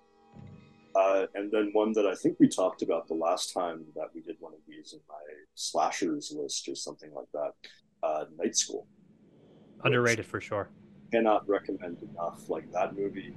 Uh, 0.94 1.26
and 1.34 1.50
then 1.50 1.70
one 1.72 1.92
that 1.92 2.06
I 2.06 2.14
think 2.14 2.38
we 2.38 2.48
talked 2.48 2.82
about 2.82 3.08
the 3.08 3.14
last 3.14 3.54
time 3.54 3.84
that 3.94 4.08
we 4.14 4.20
did 4.20 4.36
one 4.40 4.52
of 4.52 4.60
these 4.68 4.92
in 4.92 5.00
my 5.08 5.14
slashers 5.54 6.34
list 6.36 6.68
or 6.68 6.74
something 6.74 7.10
like 7.14 7.28
that. 7.32 7.52
Uh, 8.02 8.24
Night 8.36 8.56
School. 8.56 8.86
Underrated 9.84 10.26
for 10.26 10.40
sure. 10.40 10.68
Cannot 11.10 11.48
recommend 11.48 11.98
enough. 12.02 12.48
Like 12.48 12.70
that 12.72 12.96
movie, 12.96 13.34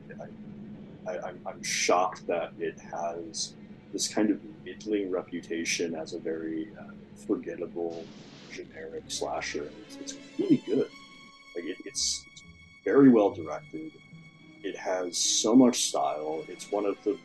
I, 1.08 1.12
I, 1.12 1.28
I'm, 1.28 1.40
I'm 1.46 1.64
shocked 1.64 2.28
that 2.28 2.52
it 2.60 2.80
has 2.80 3.54
this 3.94 4.08
kind 4.08 4.32
of 4.32 4.40
middling 4.66 5.10
reputation 5.10 5.96
as 5.96 6.14
a 6.14 6.20
very 6.20 6.70
uh, 6.80 6.92
forgettable, 7.26 8.06
generic 8.52 9.04
slasher. 9.08 9.72
It's, 9.88 9.98
it's 9.98 10.18
really 10.38 10.58
good. 10.66 10.90
Like 11.56 11.66
it, 11.66 11.78
it's 11.86 12.26
very 12.86 13.10
well 13.10 13.32
directed. 13.32 13.92
It 14.64 14.78
has 14.78 15.18
so 15.18 15.56
much 15.56 15.82
style. 15.86 16.44
It's 16.48 16.72
one 16.72 16.86
of 16.86 16.98
the 17.04 17.18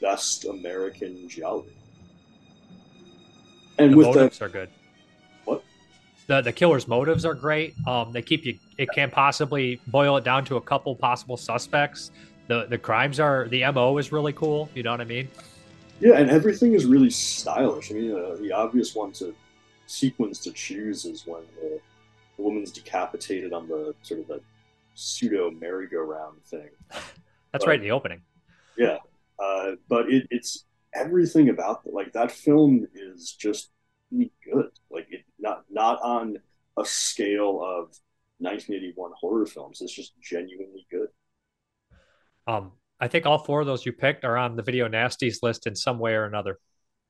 best 0.00 0.44
American 0.44 1.28
gialli. 1.28 1.72
And 3.78 3.92
the 3.92 3.96
with 3.96 4.06
motives 4.08 4.38
that, 4.38 4.44
are 4.44 4.48
good. 4.48 4.68
What? 5.44 5.64
The 6.26 6.42
the 6.42 6.52
killer's 6.52 6.86
motives 6.86 7.24
are 7.24 7.34
great. 7.34 7.74
Um, 7.86 8.12
they 8.12 8.22
keep 8.22 8.44
you. 8.44 8.58
It 8.78 8.88
can 8.94 9.10
possibly 9.10 9.80
boil 9.86 10.16
it 10.16 10.24
down 10.24 10.44
to 10.46 10.56
a 10.56 10.60
couple 10.60 10.94
possible 10.94 11.36
suspects. 11.36 12.10
The 12.48 12.66
the 12.68 12.78
crimes 12.78 13.20
are 13.20 13.48
the 13.48 13.64
mo 13.72 13.96
is 13.98 14.12
really 14.12 14.32
cool. 14.32 14.68
You 14.74 14.82
know 14.82 14.90
what 14.90 15.00
I 15.00 15.04
mean? 15.04 15.28
yeah, 16.00 16.18
and 16.18 16.30
everything 16.30 16.74
is 16.74 16.84
really 16.84 17.10
stylish. 17.10 17.90
I 17.90 17.94
mean, 17.94 18.12
uh, 18.12 18.36
the 18.36 18.52
obvious 18.52 18.94
one 18.94 19.12
to 19.12 19.34
sequence 19.86 20.38
to 20.40 20.52
choose 20.52 21.04
is 21.04 21.26
when 21.26 21.42
the, 21.56 21.80
the 22.36 22.42
woman's 22.42 22.72
decapitated 22.72 23.52
on 23.52 23.68
the 23.68 23.94
sort 24.02 24.20
of 24.20 24.28
the 24.28 24.40
pseudo 24.94 25.50
merry-go-round 25.50 26.42
thing. 26.44 26.68
That's 27.52 27.66
Right. 27.66 27.72
right 27.72 27.78
in 27.78 27.84
the 27.84 27.92
opening. 27.92 28.22
Yeah, 28.76 28.98
uh, 29.38 29.72
but 29.88 30.10
it, 30.10 30.26
it's 30.30 30.64
everything 30.94 31.48
about 31.48 31.84
the, 31.84 31.90
like 31.90 32.12
that 32.12 32.30
film 32.30 32.86
is 32.94 33.32
just 33.32 33.70
really 34.10 34.32
good. 34.44 34.70
Like 34.90 35.06
it 35.10 35.24
not 35.38 35.64
not 35.70 36.00
on 36.02 36.36
a 36.78 36.84
scale 36.84 37.60
of 37.62 37.94
1981 38.38 39.12
horror 39.18 39.46
films. 39.46 39.80
It's 39.80 39.92
just 39.94 40.12
genuinely 40.20 40.86
good. 40.90 41.08
Um, 42.46 42.72
I 43.00 43.08
think 43.08 43.26
all 43.26 43.38
four 43.38 43.60
of 43.60 43.66
those 43.66 43.84
you 43.84 43.92
picked 43.92 44.24
are 44.24 44.36
on 44.36 44.56
the 44.56 44.62
video 44.62 44.88
nasties 44.88 45.42
list 45.42 45.66
in 45.66 45.74
some 45.74 45.98
way 45.98 46.12
or 46.14 46.24
another. 46.24 46.58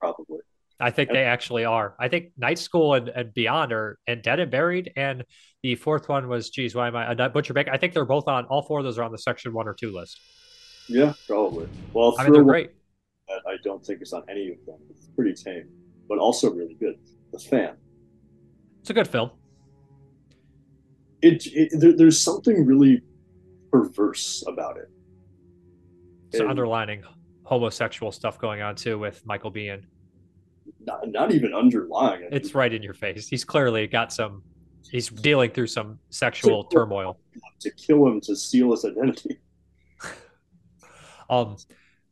Probably. 0.01 0.41
I 0.79 0.91
think 0.91 1.11
they 1.11 1.25
actually 1.25 1.65
are. 1.65 1.95
I 1.99 2.09
think 2.09 2.33
Night 2.37 2.59
School 2.59 2.95
and, 2.95 3.09
and 3.09 3.33
Beyond 3.33 3.73
are 3.73 3.99
and 4.07 4.23
Dead 4.23 4.41
and 4.41 4.51
Buried, 4.51 4.93
and 4.97 5.25
the 5.63 5.75
fourth 5.75 6.09
one 6.09 6.29
was, 6.29 6.51
geez, 6.51 6.75
why 6.75 6.89
am 6.89 6.97
I 6.97 7.13
uh, 7.13 7.29
Butcher 7.29 7.55
Baker? 7.55 7.71
I 7.73 7.79
think 7.79 7.95
they're 7.95 8.05
both 8.05 8.29
on. 8.29 8.45
All 8.47 8.63
four 8.63 8.81
of 8.81 8.85
those 8.85 8.99
are 8.99 9.03
on 9.03 9.13
the 9.13 9.19
section 9.19 9.53
one 9.53 9.67
or 9.67 9.75
two 9.75 9.93
list. 9.93 10.21
Yeah, 10.89 11.15
probably. 11.27 11.69
Well, 11.93 12.15
I 12.19 12.25
mean, 12.25 12.33
they're 12.35 12.45
great. 12.45 12.71
I 13.29 13.57
don't 13.65 13.85
think 13.85 14.01
it's 14.03 14.13
on 14.13 14.23
any 14.29 14.53
of 14.53 14.65
them. 14.67 14.79
It's 14.91 15.09
pretty 15.17 15.35
tame, 15.35 15.69
but 16.09 16.19
also 16.19 16.51
really 16.53 16.75
good. 16.75 16.97
The 17.33 17.39
Fan. 17.39 17.77
It's 18.81 18.91
a 18.91 18.95
good 18.95 19.09
film. 19.09 19.31
It, 21.23 21.45
it 21.47 21.71
there, 21.81 21.97
there's 21.97 22.21
something 22.21 22.65
really 22.65 23.03
perverse 23.73 24.45
about 24.47 24.77
it. 24.77 24.89
It's 26.29 26.41
And 26.41 26.49
underlining 26.49 27.03
homosexual 27.43 28.13
stuff 28.13 28.39
going 28.39 28.63
on 28.63 28.77
too 28.77 28.99
with 28.99 29.25
Michael 29.27 29.51
Biehn. 29.51 29.83
Not, 30.87 31.09
not 31.09 31.33
even 31.33 31.53
underlying 31.53 32.23
it. 32.23 32.29
It's 32.33 32.55
right 32.55 32.73
in 32.73 32.83
your 32.83 32.95
face. 32.95 33.27
He's 33.29 33.45
clearly 33.45 33.87
got 33.87 34.13
some. 34.13 34.43
He's 34.91 35.09
dealing 35.09 35.51
through 35.51 35.67
some 35.67 35.99
sexual 36.11 36.65
turmoil. 36.65 37.19
to 37.61 37.71
kill 37.73 38.07
him 38.07 38.21
to 38.23 38.37
steal 38.37 38.71
his 38.71 38.85
identity. 38.85 39.39
Um, 41.29 41.57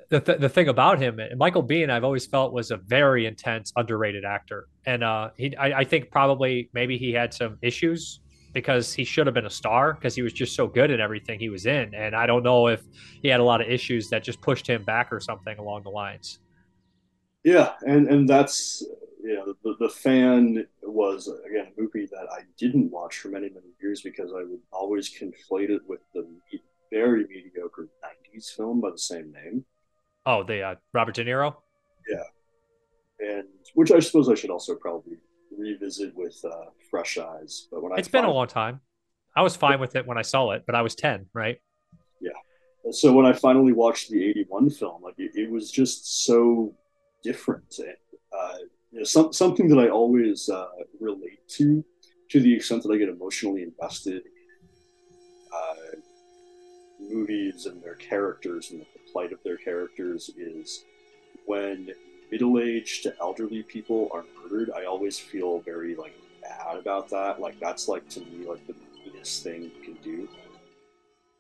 the 0.09 0.21
th- 0.21 0.41
the 0.41 0.49
thing 0.49 0.69
about 0.69 0.99
him, 1.01 1.21
and 1.21 1.39
Michael 1.39 1.63
Biehn, 1.63 1.89
I've 1.89 2.03
always 2.03 2.27
felt 2.27 2.53
was 2.53 2.73
a 2.73 2.77
very 2.77 3.27
intense, 3.27 3.73
underrated 3.77 4.25
actor, 4.25 4.69
and 4.87 5.05
uh, 5.05 5.31
he, 5.37 5.57
I, 5.57 5.81
I 5.81 5.85
think 5.85 6.11
probably 6.11 6.69
maybe 6.73 6.99
he 6.99 7.13
had 7.13 7.33
some 7.33 7.59
issues 7.63 8.21
because 8.53 8.93
he 8.93 9.05
should 9.05 9.27
have 9.27 9.35
been 9.35 9.47
a 9.47 9.51
star 9.51 9.95
because 9.95 10.15
he 10.15 10.23
was 10.23 10.33
just 10.33 10.55
so 10.55 10.67
good 10.67 10.91
at 10.91 11.01
everything 11.01 11.39
he 11.39 11.49
was 11.49 11.67
in, 11.67 11.95
and 11.95 12.15
I 12.15 12.27
don't 12.27 12.43
know 12.43 12.69
if 12.69 12.83
he 13.23 13.29
had 13.29 13.41
a 13.41 13.45
lot 13.45 13.61
of 13.61 13.69
issues 13.69 14.09
that 14.11 14.23
just 14.23 14.41
pushed 14.41 14.67
him 14.67 14.83
back 14.83 15.13
or 15.13 15.21
something 15.21 15.59
along 15.59 15.83
the 15.85 15.91
lines. 15.91 16.39
Yeah, 17.45 17.75
and 17.83 18.09
and 18.09 18.29
that's 18.29 18.85
you 19.23 19.35
know 19.35 19.55
the 19.63 19.77
the 19.79 19.89
fan 19.89 20.67
was 20.83 21.29
again 21.47 21.73
a 21.77 21.81
movie 21.81 22.07
that 22.07 22.27
I 22.33 22.41
didn't 22.59 22.91
watch 22.91 23.19
for 23.19 23.29
many 23.29 23.49
many 23.49 23.69
years 23.81 24.01
because 24.01 24.33
I 24.33 24.45
would 24.45 24.61
always 24.73 25.11
conflate 25.11 25.71
it 25.71 25.83
with 25.87 26.01
the 26.15 26.27
very 26.91 27.27
mediocre 27.27 27.89
'90s 28.35 28.51
film 28.57 28.81
by 28.81 28.91
the 28.91 28.99
same 28.99 29.33
name, 29.33 29.65
Oh, 30.27 30.43
the 30.43 30.63
uh, 30.63 30.75
Robert 30.95 31.15
De 31.15 31.25
Niro. 31.25 31.55
Yeah, 32.09 32.23
and 33.21 33.49
which 33.75 33.91
I 33.91 34.01
suppose 34.01 34.29
I 34.29 34.35
should 34.35 34.51
also 34.51 34.75
probably 34.75 35.19
revisit 35.57 36.15
with 36.17 36.37
uh, 36.45 36.71
fresh 36.91 37.19
eyes. 37.19 37.69
But 37.71 37.83
when 37.83 37.93
I 37.93 37.97
It's 37.97 38.09
been 38.09 38.25
a 38.25 38.33
long 38.33 38.49
time. 38.49 38.81
I 39.37 39.43
was 39.43 39.57
fine 39.57 39.81
with 39.81 39.97
it 39.97 40.07
when 40.07 40.17
I 40.17 40.23
saw 40.23 40.53
it, 40.53 40.63
but 40.65 40.77
I 40.77 40.83
was 40.83 40.95
ten, 40.95 41.27
right? 41.35 41.59
Yeah. 42.21 42.31
So 42.93 43.13
when 43.13 43.27
I 43.27 43.33
finally 43.33 43.73
watched 43.73 44.11
the 44.11 44.25
'81 44.25 44.71
film, 44.71 45.03
like 45.03 45.15
it, 45.19 45.33
it 45.35 45.51
was 45.51 45.71
just 45.73 46.25
so 46.25 46.73
different. 47.25 47.75
And, 47.79 47.97
uh, 48.39 48.59
you 48.93 48.99
know, 48.99 49.05
some, 49.05 49.33
something 49.33 49.69
that 49.69 49.79
I 49.79 49.89
always 49.89 50.49
uh, 50.49 50.69
relate 51.01 51.47
to, 51.57 51.85
to 52.31 52.41
the 52.41 52.55
extent 52.55 52.83
that 52.85 52.93
I 52.93 52.99
get 52.99 53.09
emotionally 53.09 53.63
invested 53.63 54.23
in 54.25 55.09
uh, 55.53 55.97
movies 57.01 57.67
and 57.67 57.83
their 57.83 57.97
characters 57.97 58.71
and 58.71 58.81
the 58.81 58.87
plight 59.13 59.33
of 59.33 59.43
their 59.45 59.57
characters, 59.57 60.31
is 60.37 60.85
when 61.47 61.91
middle-aged 62.31 63.03
to 63.05 63.15
elderly 63.21 63.63
people 63.63 64.09
are 64.13 64.25
murdered. 64.41 64.71
I 64.77 64.85
always 64.85 65.19
feel 65.19 65.61
very 65.61 65.95
like 65.97 66.15
bad 66.43 66.77
about 66.77 67.09
that. 67.11 67.41
Like 67.41 67.59
that's 67.61 67.89
like 67.89 68.09
to 68.11 68.21
me 68.21 68.47
like 68.47 68.67
the 68.67 68.75
meanest 69.05 69.43
thing 69.43 69.63
you 69.63 69.83
can 69.83 69.95
do 70.03 70.29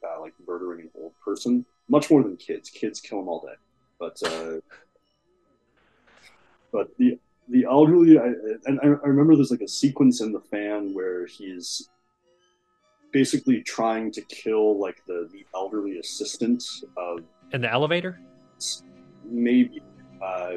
uh, 0.04 0.20
like 0.20 0.34
murdering 0.46 0.80
an 0.82 0.90
old 1.00 1.12
person, 1.24 1.64
much 1.88 2.10
more 2.10 2.22
than 2.22 2.36
kids. 2.36 2.70
Kids 2.70 3.00
kill 3.00 3.18
them 3.18 3.28
all 3.28 3.40
day, 3.40 3.54
but 3.98 4.16
uh, 4.24 4.60
but 6.74 6.88
the 6.98 7.18
the 7.48 7.64
elderly, 7.64 8.18
I, 8.18 8.32
and 8.66 8.80
I, 8.82 8.86
I 8.86 9.08
remember 9.08 9.36
there's 9.36 9.50
like 9.50 9.60
a 9.60 9.68
sequence 9.68 10.20
in 10.22 10.32
the 10.32 10.40
fan 10.40 10.92
where 10.94 11.26
he's 11.26 11.90
basically 13.12 13.62
trying 13.62 14.10
to 14.12 14.22
kill 14.22 14.80
like 14.80 14.96
the, 15.06 15.28
the 15.30 15.44
elderly 15.54 15.98
assistant 15.98 16.64
of 16.96 17.20
In 17.52 17.60
the 17.60 17.70
elevator. 17.70 18.18
maybe 19.24 19.82
uh, 20.22 20.54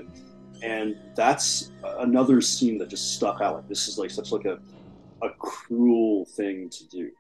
and 0.64 0.96
that's 1.16 1.72
another 2.00 2.42
scene 2.42 2.78
that 2.80 2.90
just 2.90 3.16
stuck 3.16 3.42
out 3.42 3.56
like 3.58 3.68
this 3.68 3.88
is 3.88 3.98
like 4.00 4.10
such 4.10 4.32
like 4.32 4.46
a 4.46 4.58
a 5.22 5.30
cruel 5.40 6.26
thing 6.26 6.70
to 6.70 6.88
do 6.88 7.12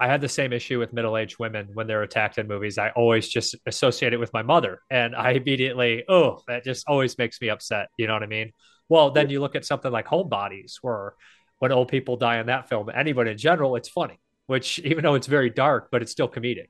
I 0.00 0.06
had 0.06 0.20
the 0.20 0.28
same 0.28 0.52
issue 0.52 0.78
with 0.78 0.92
middle-aged 0.92 1.38
women 1.38 1.70
when 1.74 1.86
they're 1.86 2.02
attacked 2.02 2.38
in 2.38 2.46
movies. 2.46 2.78
I 2.78 2.90
always 2.90 3.28
just 3.28 3.56
associate 3.66 4.12
it 4.12 4.20
with 4.20 4.32
my 4.32 4.42
mother, 4.42 4.80
and 4.90 5.14
I 5.16 5.32
immediately, 5.32 6.04
oh, 6.08 6.40
that 6.46 6.64
just 6.64 6.86
always 6.88 7.18
makes 7.18 7.40
me 7.40 7.48
upset. 7.50 7.88
You 7.96 8.06
know 8.06 8.14
what 8.14 8.22
I 8.22 8.26
mean? 8.26 8.52
Well, 8.88 9.10
then 9.10 9.28
you 9.30 9.40
look 9.40 9.56
at 9.56 9.64
something 9.64 9.90
like 9.92 10.06
Homebodies, 10.06 10.76
where 10.82 11.14
when 11.58 11.72
old 11.72 11.88
people 11.88 12.16
die 12.16 12.38
in 12.38 12.46
that 12.46 12.68
film, 12.68 12.88
anybody 12.94 13.32
in 13.32 13.38
general, 13.38 13.76
it's 13.76 13.88
funny. 13.88 14.20
Which, 14.46 14.78
even 14.78 15.02
though 15.02 15.14
it's 15.14 15.26
very 15.26 15.50
dark, 15.50 15.88
but 15.90 16.00
it's 16.00 16.12
still 16.12 16.28
comedic. 16.28 16.68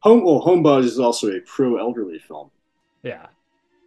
home 0.00 0.24
well 0.24 0.40
homebodies 0.42 0.84
is 0.84 0.98
also 0.98 1.28
a 1.30 1.40
pro 1.40 1.76
elderly 1.76 2.18
film 2.18 2.50
Yeah, 3.02 3.26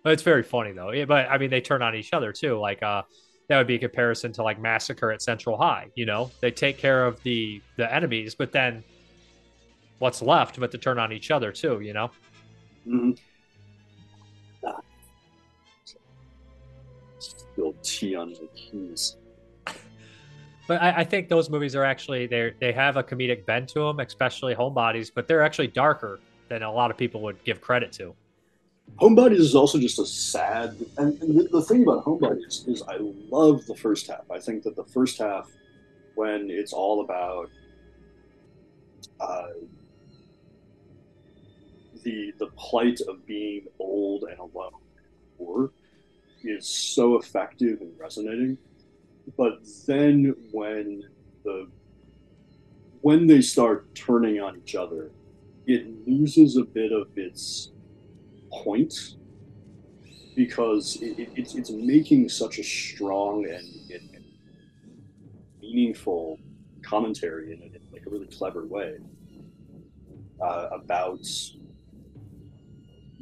but 0.03 0.13
it's 0.13 0.23
very 0.23 0.43
funny 0.43 0.71
though. 0.71 0.91
Yeah, 0.91 1.05
but 1.05 1.29
I 1.29 1.37
mean, 1.37 1.49
they 1.49 1.61
turn 1.61 1.81
on 1.81 1.95
each 1.95 2.13
other 2.13 2.31
too. 2.31 2.59
Like, 2.59 2.83
uh, 2.83 3.03
that 3.47 3.57
would 3.57 3.67
be 3.67 3.75
a 3.75 3.79
comparison 3.79 4.31
to 4.33 4.43
like 4.43 4.59
Massacre 4.59 5.11
at 5.11 5.21
Central 5.21 5.57
High. 5.57 5.87
You 5.95 6.05
know, 6.05 6.31
they 6.41 6.51
take 6.51 6.77
care 6.77 7.05
of 7.05 7.21
the 7.23 7.61
the 7.77 7.93
enemies, 7.93 8.35
but 8.35 8.51
then 8.51 8.83
what's 9.99 10.21
left 10.21 10.59
but 10.59 10.71
to 10.71 10.77
turn 10.77 10.99
on 10.99 11.11
each 11.11 11.31
other 11.31 11.51
too. 11.51 11.81
You 11.81 11.93
know. 11.93 12.11
Mhm. 12.87 13.17
spilled 17.17 17.81
tea 17.83 18.15
on 18.15 18.31
my 18.31 18.47
keys. 18.55 19.15
But 20.67 20.81
I, 20.81 20.97
I, 20.97 21.03
think 21.03 21.29
those 21.29 21.49
movies 21.49 21.75
are 21.75 21.83
actually 21.83 22.25
they 22.25 22.51
they 22.59 22.71
have 22.71 22.97
a 22.97 23.03
comedic 23.03 23.45
bend 23.45 23.67
to 23.69 23.79
them, 23.79 23.99
especially 23.99 24.55
Homebodies, 24.55 25.11
but 25.13 25.27
they're 25.27 25.43
actually 25.43 25.67
darker 25.67 26.19
than 26.49 26.63
a 26.63 26.71
lot 26.71 26.89
of 26.89 26.97
people 26.97 27.21
would 27.21 27.43
give 27.43 27.61
credit 27.61 27.91
to. 27.93 28.15
Homebodies 29.01 29.39
is 29.39 29.55
also 29.55 29.77
just 29.77 29.99
a 29.99 30.05
sad, 30.05 30.77
and, 30.97 31.21
and 31.21 31.37
the, 31.37 31.43
the, 31.51 31.61
thing 31.61 31.83
about 31.83 32.05
Homebodies 32.05 32.67
is 32.67 32.81
I 32.87 32.97
love 33.29 33.65
the 33.65 33.75
first 33.75 34.07
half. 34.07 34.29
I 34.31 34.39
think 34.39 34.63
that 34.63 34.75
the 34.75 34.85
first 34.85 35.17
half, 35.17 35.51
when 36.15 36.49
it's 36.49 36.71
all 36.71 37.01
about 37.01 37.49
uh, 39.19 39.47
the 42.03 42.33
the 42.37 42.47
plight 42.55 43.01
of 43.01 43.25
being 43.25 43.65
old 43.79 44.23
and 44.23 44.39
alone, 44.39 44.71
or 45.39 45.71
is 46.43 46.67
so 46.67 47.17
effective 47.17 47.81
and 47.81 47.91
resonating 47.99 48.57
but 49.37 49.59
then 49.87 50.35
when 50.51 51.03
the 51.43 51.67
when 53.01 53.27
they 53.27 53.41
start 53.41 53.93
turning 53.93 54.39
on 54.39 54.57
each 54.57 54.75
other, 54.75 55.11
it 55.67 56.07
loses 56.07 56.57
a 56.57 56.63
bit 56.63 56.91
of 56.91 57.07
its 57.15 57.71
point 58.63 59.15
because 60.35 60.97
it, 61.01 61.19
it, 61.19 61.29
it's 61.35 61.55
it's 61.55 61.71
making 61.71 62.29
such 62.29 62.59
a 62.59 62.63
strong 62.63 63.45
and, 63.45 63.91
and, 63.91 64.09
meaningful 65.61 66.39
commentary 66.83 67.51
in, 67.51 67.61
in, 67.61 67.79
like 67.91 68.05
a 68.05 68.09
really 68.09 68.27
clever 68.27 68.65
way 68.67 68.97
uh, 70.41 70.67
about 70.71 71.25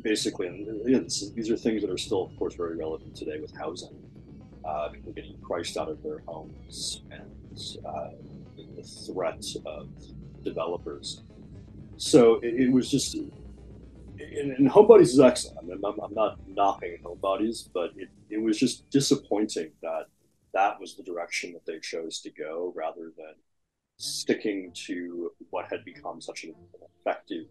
basically 0.02 0.48
and 0.48 0.86
again, 0.86 1.08
these 1.36 1.50
are 1.50 1.56
things 1.56 1.82
that 1.82 1.90
are 1.90 1.98
still 1.98 2.24
of 2.24 2.36
course 2.38 2.54
very 2.56 2.76
relevant 2.76 3.16
today 3.16 3.40
with 3.40 3.56
housing 3.56 3.96
uh, 4.66 4.90
people 4.90 5.12
getting 5.14 5.38
priced 5.42 5.78
out 5.78 5.90
of 5.90 6.02
their 6.04 6.20
homes 6.28 7.02
and 7.12 7.78
uh, 7.86 8.10
the 8.76 8.84
threat 8.84 9.44
of 9.66 9.90
developers. 10.44 11.22
So 11.98 12.36
it, 12.42 12.56
it 12.56 12.72
was 12.72 12.90
just, 12.90 13.16
and, 14.20 14.52
and 14.52 14.70
Homebodies 14.70 15.02
is 15.02 15.20
excellent. 15.20 15.58
I 15.60 15.62
mean, 15.64 15.82
I'm, 15.84 16.00
I'm, 16.00 16.14
not 16.14 16.38
knocking 16.48 16.98
Homebodies, 17.04 17.70
but 17.74 17.92
it, 17.96 18.10
it 18.30 18.42
was 18.42 18.58
just 18.58 18.90
disappointing 18.90 19.72
that 19.82 20.08
that 20.54 20.80
was 20.80 20.96
the 20.96 21.04
direction 21.04 21.54
that 21.54 21.66
they 21.66 21.80
chose 21.80 22.20
to 22.22 22.32
go 22.32 22.74
rather 22.76 23.12
than 23.18 23.36
sticking 23.98 24.72
to 24.74 25.32
what 25.50 25.66
had 25.70 25.84
become 25.86 26.22
such 26.22 26.44
an 26.44 26.54
effective 27.00 27.46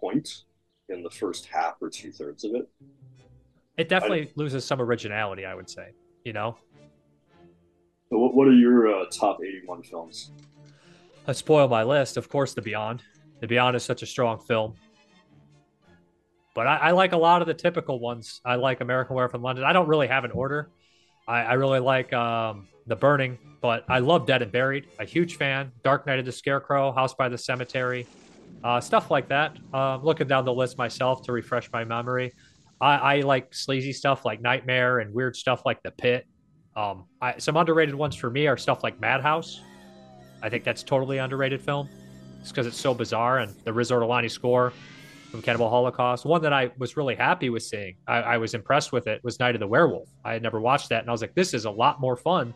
point 0.00 0.44
in 0.88 1.02
the 1.02 1.10
first 1.10 1.46
half 1.46 1.74
or 1.80 1.90
two 1.90 2.12
thirds 2.12 2.44
of 2.44 2.54
it. 2.54 2.68
It 3.76 3.88
definitely 3.88 4.32
loses 4.34 4.64
some 4.64 4.80
originality, 4.80 5.44
I 5.44 5.54
would 5.54 5.70
say 5.70 5.92
you 6.28 6.34
know. 6.34 6.56
So 8.10 8.18
what, 8.18 8.34
what 8.34 8.48
are 8.48 8.52
your 8.52 8.94
uh, 8.94 9.06
top 9.10 9.38
81 9.42 9.82
films? 9.82 10.30
I 11.26 11.32
spoil 11.32 11.68
my 11.68 11.82
list. 11.82 12.16
Of 12.16 12.28
course, 12.28 12.52
The 12.52 12.62
Beyond. 12.62 13.02
The 13.40 13.46
Beyond 13.46 13.76
is 13.76 13.82
such 13.82 14.02
a 14.02 14.06
strong 14.06 14.38
film. 14.38 14.74
But 16.58 16.66
I, 16.66 16.76
I 16.76 16.90
like 16.90 17.12
a 17.12 17.16
lot 17.16 17.40
of 17.40 17.46
the 17.46 17.54
typical 17.54 18.00
ones. 18.00 18.40
I 18.44 18.56
like 18.56 18.80
American 18.80 19.14
Werewolf 19.14 19.32
in 19.32 19.42
London. 19.42 19.64
I 19.64 19.72
don't 19.72 19.86
really 19.86 20.08
have 20.08 20.24
an 20.24 20.32
order. 20.32 20.70
I, 21.28 21.42
I 21.42 21.52
really 21.52 21.78
like 21.78 22.12
um, 22.12 22.66
The 22.88 22.96
Burning, 22.96 23.38
but 23.60 23.84
I 23.88 24.00
love 24.00 24.26
Dead 24.26 24.42
and 24.42 24.50
Buried. 24.50 24.88
A 24.98 25.04
huge 25.04 25.36
fan. 25.36 25.70
Dark 25.84 26.04
Night 26.04 26.18
of 26.18 26.24
the 26.24 26.32
Scarecrow, 26.32 26.90
House 26.90 27.14
by 27.14 27.28
the 27.28 27.38
Cemetery, 27.38 28.08
uh, 28.64 28.80
stuff 28.80 29.08
like 29.08 29.28
that. 29.28 29.56
Uh, 29.72 29.98
looking 30.02 30.26
down 30.26 30.44
the 30.44 30.52
list 30.52 30.76
myself 30.78 31.22
to 31.26 31.32
refresh 31.32 31.70
my 31.70 31.84
memory. 31.84 32.32
I, 32.80 32.96
I 32.96 33.20
like 33.20 33.54
sleazy 33.54 33.92
stuff 33.92 34.24
like 34.24 34.40
Nightmare 34.40 34.98
and 34.98 35.14
weird 35.14 35.36
stuff 35.36 35.62
like 35.64 35.80
The 35.84 35.92
Pit. 35.92 36.26
Um, 36.74 37.04
I, 37.22 37.38
some 37.38 37.56
underrated 37.56 37.94
ones 37.94 38.16
for 38.16 38.30
me 38.30 38.48
are 38.48 38.56
stuff 38.56 38.82
like 38.82 38.98
Madhouse. 38.98 39.60
I 40.42 40.48
think 40.48 40.64
that's 40.64 40.82
totally 40.82 41.18
underrated 41.18 41.62
film, 41.62 41.88
just 42.40 42.52
because 42.52 42.66
it's 42.66 42.80
so 42.80 42.94
bizarre 42.94 43.38
and 43.38 43.54
the 43.62 43.72
Riz 43.72 43.92
Ortolani 43.92 44.28
score 44.28 44.72
from 45.30 45.42
Cannibal 45.42 45.68
Holocaust. 45.68 46.24
One 46.24 46.42
that 46.42 46.52
I 46.52 46.70
was 46.78 46.96
really 46.96 47.14
happy 47.14 47.50
with 47.50 47.62
seeing, 47.62 47.96
I, 48.06 48.16
I, 48.16 48.38
was 48.38 48.54
impressed 48.54 48.92
with 48.92 49.06
it, 49.06 49.22
was 49.22 49.38
Night 49.38 49.54
of 49.54 49.60
the 49.60 49.66
Werewolf. 49.66 50.08
I 50.24 50.32
had 50.32 50.42
never 50.42 50.60
watched 50.60 50.88
that, 50.88 51.00
and 51.00 51.08
I 51.08 51.12
was 51.12 51.20
like, 51.20 51.34
this 51.34 51.52
is 51.52 51.66
a 51.66 51.70
lot 51.70 52.00
more 52.00 52.16
fun 52.16 52.54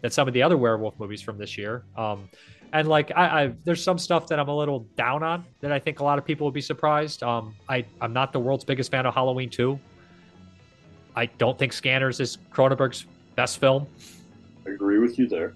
than 0.00 0.10
some 0.10 0.26
of 0.26 0.34
the 0.34 0.42
other 0.42 0.56
werewolf 0.56 0.98
movies 0.98 1.22
from 1.22 1.38
this 1.38 1.56
year. 1.56 1.84
Um, 1.96 2.28
and 2.74 2.88
like 2.88 3.12
I, 3.14 3.44
I, 3.44 3.52
there's 3.64 3.82
some 3.82 3.98
stuff 3.98 4.26
that 4.26 4.38
I'm 4.38 4.48
a 4.48 4.56
little 4.56 4.80
down 4.96 5.22
on 5.22 5.44
that 5.60 5.70
I 5.70 5.78
think 5.78 6.00
a 6.00 6.04
lot 6.04 6.18
of 6.18 6.24
people 6.24 6.44
would 6.46 6.54
be 6.54 6.60
surprised. 6.60 7.22
Um, 7.22 7.54
I 7.68 7.84
I'm 8.00 8.12
not 8.12 8.32
the 8.32 8.40
world's 8.40 8.64
biggest 8.64 8.90
fan 8.90 9.06
of 9.06 9.14
Halloween 9.14 9.48
2. 9.48 9.78
I 11.16 11.26
don't 11.26 11.56
think 11.58 11.72
Scanners 11.72 12.18
is 12.18 12.38
Cronenberg's 12.52 13.06
best 13.36 13.58
film. 13.58 13.86
I 14.66 14.70
agree 14.70 14.98
with 14.98 15.18
you 15.18 15.28
there. 15.28 15.54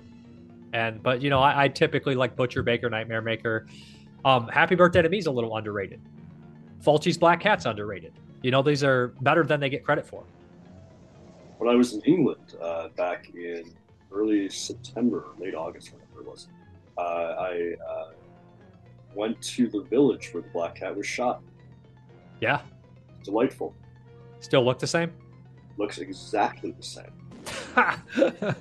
And 0.72 1.02
but 1.02 1.20
you 1.20 1.28
know 1.28 1.40
I, 1.40 1.64
I 1.64 1.68
typically 1.68 2.14
like 2.14 2.36
Butcher 2.36 2.62
Baker, 2.62 2.88
Nightmare 2.88 3.20
Maker. 3.22 3.66
Um, 4.24 4.46
Happy 4.48 4.76
Birthday 4.76 5.02
to 5.02 5.08
Me 5.08 5.18
is 5.18 5.26
a 5.26 5.30
little 5.30 5.56
underrated. 5.56 6.00
Fulci's 6.82 7.18
Black 7.18 7.40
Cat's 7.40 7.66
underrated. 7.66 8.12
You 8.42 8.50
know 8.50 8.62
these 8.62 8.84
are 8.84 9.08
better 9.20 9.44
than 9.44 9.60
they 9.60 9.68
get 9.68 9.84
credit 9.84 10.06
for. 10.06 10.24
When 11.58 11.68
I 11.68 11.74
was 11.74 11.94
in 11.94 12.00
England 12.02 12.54
uh, 12.62 12.88
back 12.96 13.30
in 13.34 13.64
early 14.12 14.48
September, 14.48 15.26
late 15.38 15.54
August, 15.54 15.92
whatever 15.92 16.20
it 16.20 16.26
was, 16.26 16.48
uh, 16.96 17.00
I 17.00 17.74
uh, 17.88 18.10
went 19.14 19.40
to 19.42 19.68
the 19.68 19.82
village 19.82 20.32
where 20.32 20.42
the 20.42 20.48
black 20.50 20.76
cat 20.76 20.96
was 20.96 21.06
shot. 21.06 21.42
Yeah. 22.40 22.60
Delightful. 23.24 23.74
Still 24.40 24.64
look 24.64 24.78
the 24.78 24.86
same? 24.86 25.12
Looks 25.76 25.98
exactly 25.98 26.70
the 26.70 26.82
same. 26.82 27.10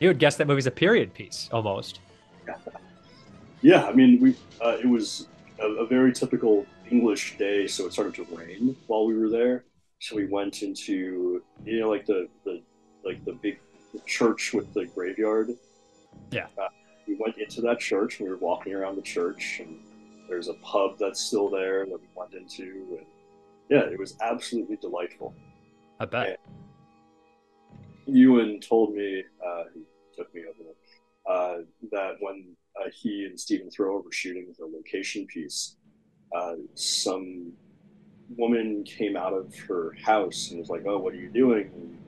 you 0.00 0.08
would 0.08 0.18
guess 0.18 0.36
that 0.36 0.46
movie's 0.46 0.66
a 0.66 0.70
period 0.70 1.14
piece 1.14 1.48
almost. 1.52 2.00
yeah, 3.62 3.86
I 3.86 3.92
mean, 3.92 4.20
we 4.20 4.36
uh, 4.60 4.76
it 4.78 4.86
was 4.86 5.28
a, 5.60 5.66
a, 5.66 5.86
very 5.86 6.12
typical 6.12 6.66
English 6.90 7.38
day, 7.38 7.66
so 7.66 7.86
it 7.86 7.92
started 7.92 8.14
to 8.14 8.24
rain 8.34 8.76
while 8.86 9.06
we 9.06 9.16
were 9.18 9.28
there. 9.28 9.64
So 10.00 10.16
we 10.16 10.26
went 10.26 10.62
into 10.62 11.42
you 11.64 11.80
know 11.80 11.88
like 11.90 12.06
the 12.06 12.28
the 12.44 12.62
like 13.04 13.24
the 13.24 13.32
big 13.32 13.58
the 13.92 14.00
church 14.00 14.52
with 14.52 14.72
the 14.74 14.86
graveyard. 14.86 15.50
Yeah. 16.30 16.46
Uh, 16.58 16.68
we 17.06 17.16
went 17.18 17.38
into 17.38 17.60
that 17.62 17.80
church. 17.80 18.20
And 18.20 18.28
we 18.28 18.34
were 18.34 18.40
walking 18.40 18.74
around 18.74 18.96
the 18.96 19.02
church, 19.02 19.60
and 19.60 19.78
there's 20.28 20.48
a 20.48 20.54
pub 20.54 20.98
that's 20.98 21.20
still 21.20 21.48
there 21.48 21.86
that 21.86 21.98
we 21.98 22.06
went 22.14 22.34
into, 22.34 22.98
and 22.98 23.06
yeah, 23.70 23.80
it 23.80 23.98
was 23.98 24.14
absolutely 24.20 24.76
delightful. 24.76 25.34
I 26.00 26.04
bet. 26.04 26.40
And 28.06 28.16
Ewan 28.16 28.60
told 28.60 28.94
me, 28.94 29.24
uh, 29.44 29.64
he 29.74 29.82
took 30.16 30.32
me 30.34 30.42
over 30.42 30.58
there, 30.58 31.34
uh, 31.34 31.56
that 31.90 32.16
when 32.20 32.56
uh, 32.80 32.88
he 32.94 33.24
and 33.24 33.38
Stephen 33.38 33.70
Thrower 33.70 34.00
were 34.00 34.12
shooting 34.12 34.54
the 34.58 34.66
location 34.66 35.26
piece, 35.26 35.76
uh, 36.34 36.54
some 36.74 37.52
woman 38.36 38.84
came 38.84 39.16
out 39.16 39.32
of 39.32 39.56
her 39.60 39.96
house 40.02 40.50
and 40.50 40.60
was 40.60 40.68
like, 40.68 40.84
"Oh, 40.86 40.98
what 40.98 41.14
are 41.14 41.18
you 41.18 41.28
doing?" 41.28 41.70
And, 41.74 41.98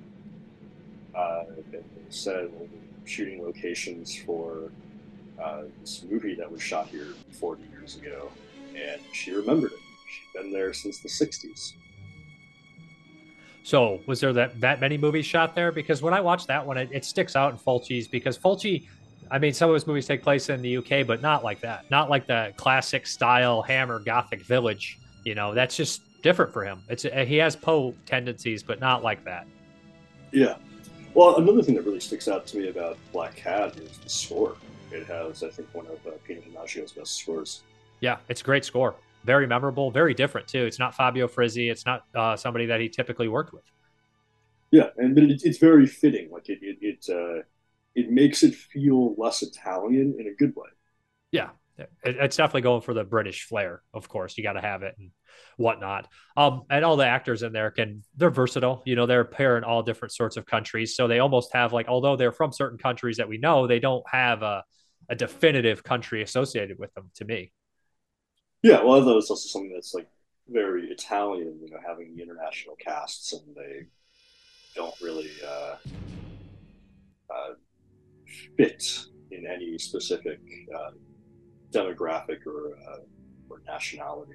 uh, 1.14 1.44
and 1.72 1.84
said, 2.08 2.50
well, 2.52 2.68
shooting 3.04 3.42
locations 3.42 4.14
for 4.14 4.70
uh, 5.42 5.62
this 5.80 6.04
movie 6.08 6.34
that 6.34 6.50
was 6.50 6.62
shot 6.62 6.88
here 6.88 7.08
40 7.32 7.62
years 7.72 7.96
ago, 7.96 8.30
and 8.74 9.00
she 9.12 9.32
remembered 9.32 9.72
it. 9.72 9.78
She'd 9.78 10.42
been 10.42 10.52
there 10.52 10.72
since 10.72 10.98
the 11.00 11.08
60s. 11.08 11.72
So, 13.62 14.00
was 14.06 14.20
there 14.20 14.32
that 14.32 14.58
that 14.60 14.80
many 14.80 14.96
movies 14.96 15.26
shot 15.26 15.54
there? 15.54 15.70
Because 15.70 16.02
when 16.02 16.14
I 16.14 16.20
watched 16.20 16.46
that 16.48 16.66
one, 16.66 16.78
it, 16.78 16.88
it 16.92 17.04
sticks 17.04 17.36
out 17.36 17.52
in 17.52 17.58
Fulci's 17.58 18.08
because 18.08 18.38
Fulci, 18.38 18.86
I 19.30 19.38
mean, 19.38 19.52
some 19.52 19.70
of 19.70 19.74
his 19.74 19.86
movies 19.86 20.06
take 20.06 20.22
place 20.22 20.48
in 20.48 20.60
the 20.60 20.76
UK, 20.78 21.06
but 21.06 21.22
not 21.22 21.44
like 21.44 21.60
that. 21.60 21.88
Not 21.90 22.10
like 22.10 22.26
the 22.26 22.52
classic 22.56 23.06
style 23.06 23.62
Hammer 23.62 24.00
Gothic 24.00 24.42
village. 24.42 24.98
You 25.24 25.34
know, 25.34 25.54
that's 25.54 25.76
just 25.76 26.02
different 26.22 26.52
for 26.52 26.64
him. 26.64 26.82
It's 26.88 27.02
he 27.02 27.36
has 27.36 27.54
Poe 27.54 27.94
tendencies, 28.06 28.62
but 28.62 28.80
not 28.80 29.02
like 29.02 29.24
that. 29.24 29.46
Yeah. 30.32 30.56
Well, 31.14 31.36
another 31.36 31.62
thing 31.62 31.74
that 31.74 31.84
really 31.84 32.00
sticks 32.00 32.28
out 32.28 32.46
to 32.48 32.58
me 32.58 32.68
about 32.68 32.96
Black 33.12 33.34
Cat 33.36 33.76
is 33.76 33.98
the 33.98 34.08
score 34.08 34.56
it 34.92 35.06
has, 35.06 35.42
I 35.42 35.48
think, 35.48 35.68
one 35.72 35.86
of 35.86 36.04
uh, 36.06 36.16
Pino 36.24 36.40
best 36.52 37.16
scores. 37.16 37.62
Yeah, 38.00 38.18
it's 38.28 38.40
a 38.40 38.44
great 38.44 38.64
score. 38.64 38.94
Very 39.24 39.46
memorable, 39.46 39.90
very 39.90 40.14
different 40.14 40.48
too. 40.48 40.64
It's 40.64 40.78
not 40.78 40.94
Fabio 40.94 41.28
Frizzi. 41.28 41.68
It's 41.68 41.84
not 41.84 42.04
uh, 42.14 42.36
somebody 42.36 42.66
that 42.66 42.80
he 42.80 42.88
typically 42.88 43.28
worked 43.28 43.52
with. 43.52 43.64
Yeah, 44.70 44.90
and 44.96 45.14
but 45.14 45.24
it, 45.24 45.42
it's 45.44 45.58
very 45.58 45.86
fitting. 45.86 46.30
Like 46.30 46.48
it, 46.48 46.58
it, 46.62 46.78
it, 46.80 47.10
uh, 47.10 47.42
it 47.94 48.10
makes 48.10 48.42
it 48.42 48.54
feel 48.54 49.14
less 49.16 49.42
Italian 49.42 50.16
in 50.18 50.26
a 50.28 50.34
good 50.34 50.54
way. 50.56 50.68
Yeah, 51.32 51.50
it's 52.02 52.36
definitely 52.36 52.62
going 52.62 52.82
for 52.82 52.94
the 52.94 53.04
British 53.04 53.44
flair. 53.44 53.82
Of 53.94 54.08
course, 54.08 54.36
you 54.36 54.44
got 54.44 54.54
to 54.54 54.60
have 54.60 54.82
it 54.82 54.94
and 54.98 55.10
whatnot. 55.56 56.08
Um, 56.36 56.62
and 56.70 56.84
all 56.84 56.96
the 56.96 57.06
actors 57.06 57.42
in 57.42 57.52
there 57.52 57.70
can 57.70 58.02
they're 58.16 58.30
versatile. 58.30 58.82
You 58.84 58.96
know, 58.96 59.06
they're 59.06 59.20
appear 59.20 59.56
in 59.56 59.64
all 59.64 59.82
different 59.82 60.12
sorts 60.12 60.36
of 60.36 60.46
countries, 60.46 60.94
so 60.94 61.08
they 61.08 61.18
almost 61.18 61.52
have 61.52 61.72
like 61.72 61.88
although 61.88 62.16
they're 62.16 62.32
from 62.32 62.52
certain 62.52 62.78
countries 62.78 63.16
that 63.18 63.28
we 63.28 63.38
know, 63.38 63.66
they 63.66 63.80
don't 63.80 64.04
have 64.10 64.42
a 64.42 64.64
a 65.08 65.16
definitive 65.16 65.82
country 65.82 66.22
associated 66.22 66.78
with 66.78 66.94
them 66.94 67.10
to 67.16 67.24
me. 67.24 67.52
Yeah, 68.62 68.82
well, 68.82 69.00
I 69.00 69.04
thought 69.04 69.16
it's 69.16 69.30
also 69.30 69.48
something 69.48 69.72
that's 69.72 69.94
like 69.94 70.08
very 70.48 70.88
Italian, 70.88 71.58
you 71.62 71.70
know, 71.70 71.78
having 71.86 72.14
the 72.14 72.22
international 72.22 72.76
casts 72.76 73.32
and 73.32 73.42
they 73.56 73.86
don't 74.74 74.94
really 75.00 75.30
uh, 75.44 75.76
uh, 77.30 77.54
fit 78.56 79.04
in 79.30 79.46
any 79.46 79.78
specific 79.78 80.40
uh, 80.76 80.90
demographic 81.72 82.46
or 82.46 82.76
uh, 82.88 82.98
or 83.48 83.62
nationality. 83.66 84.34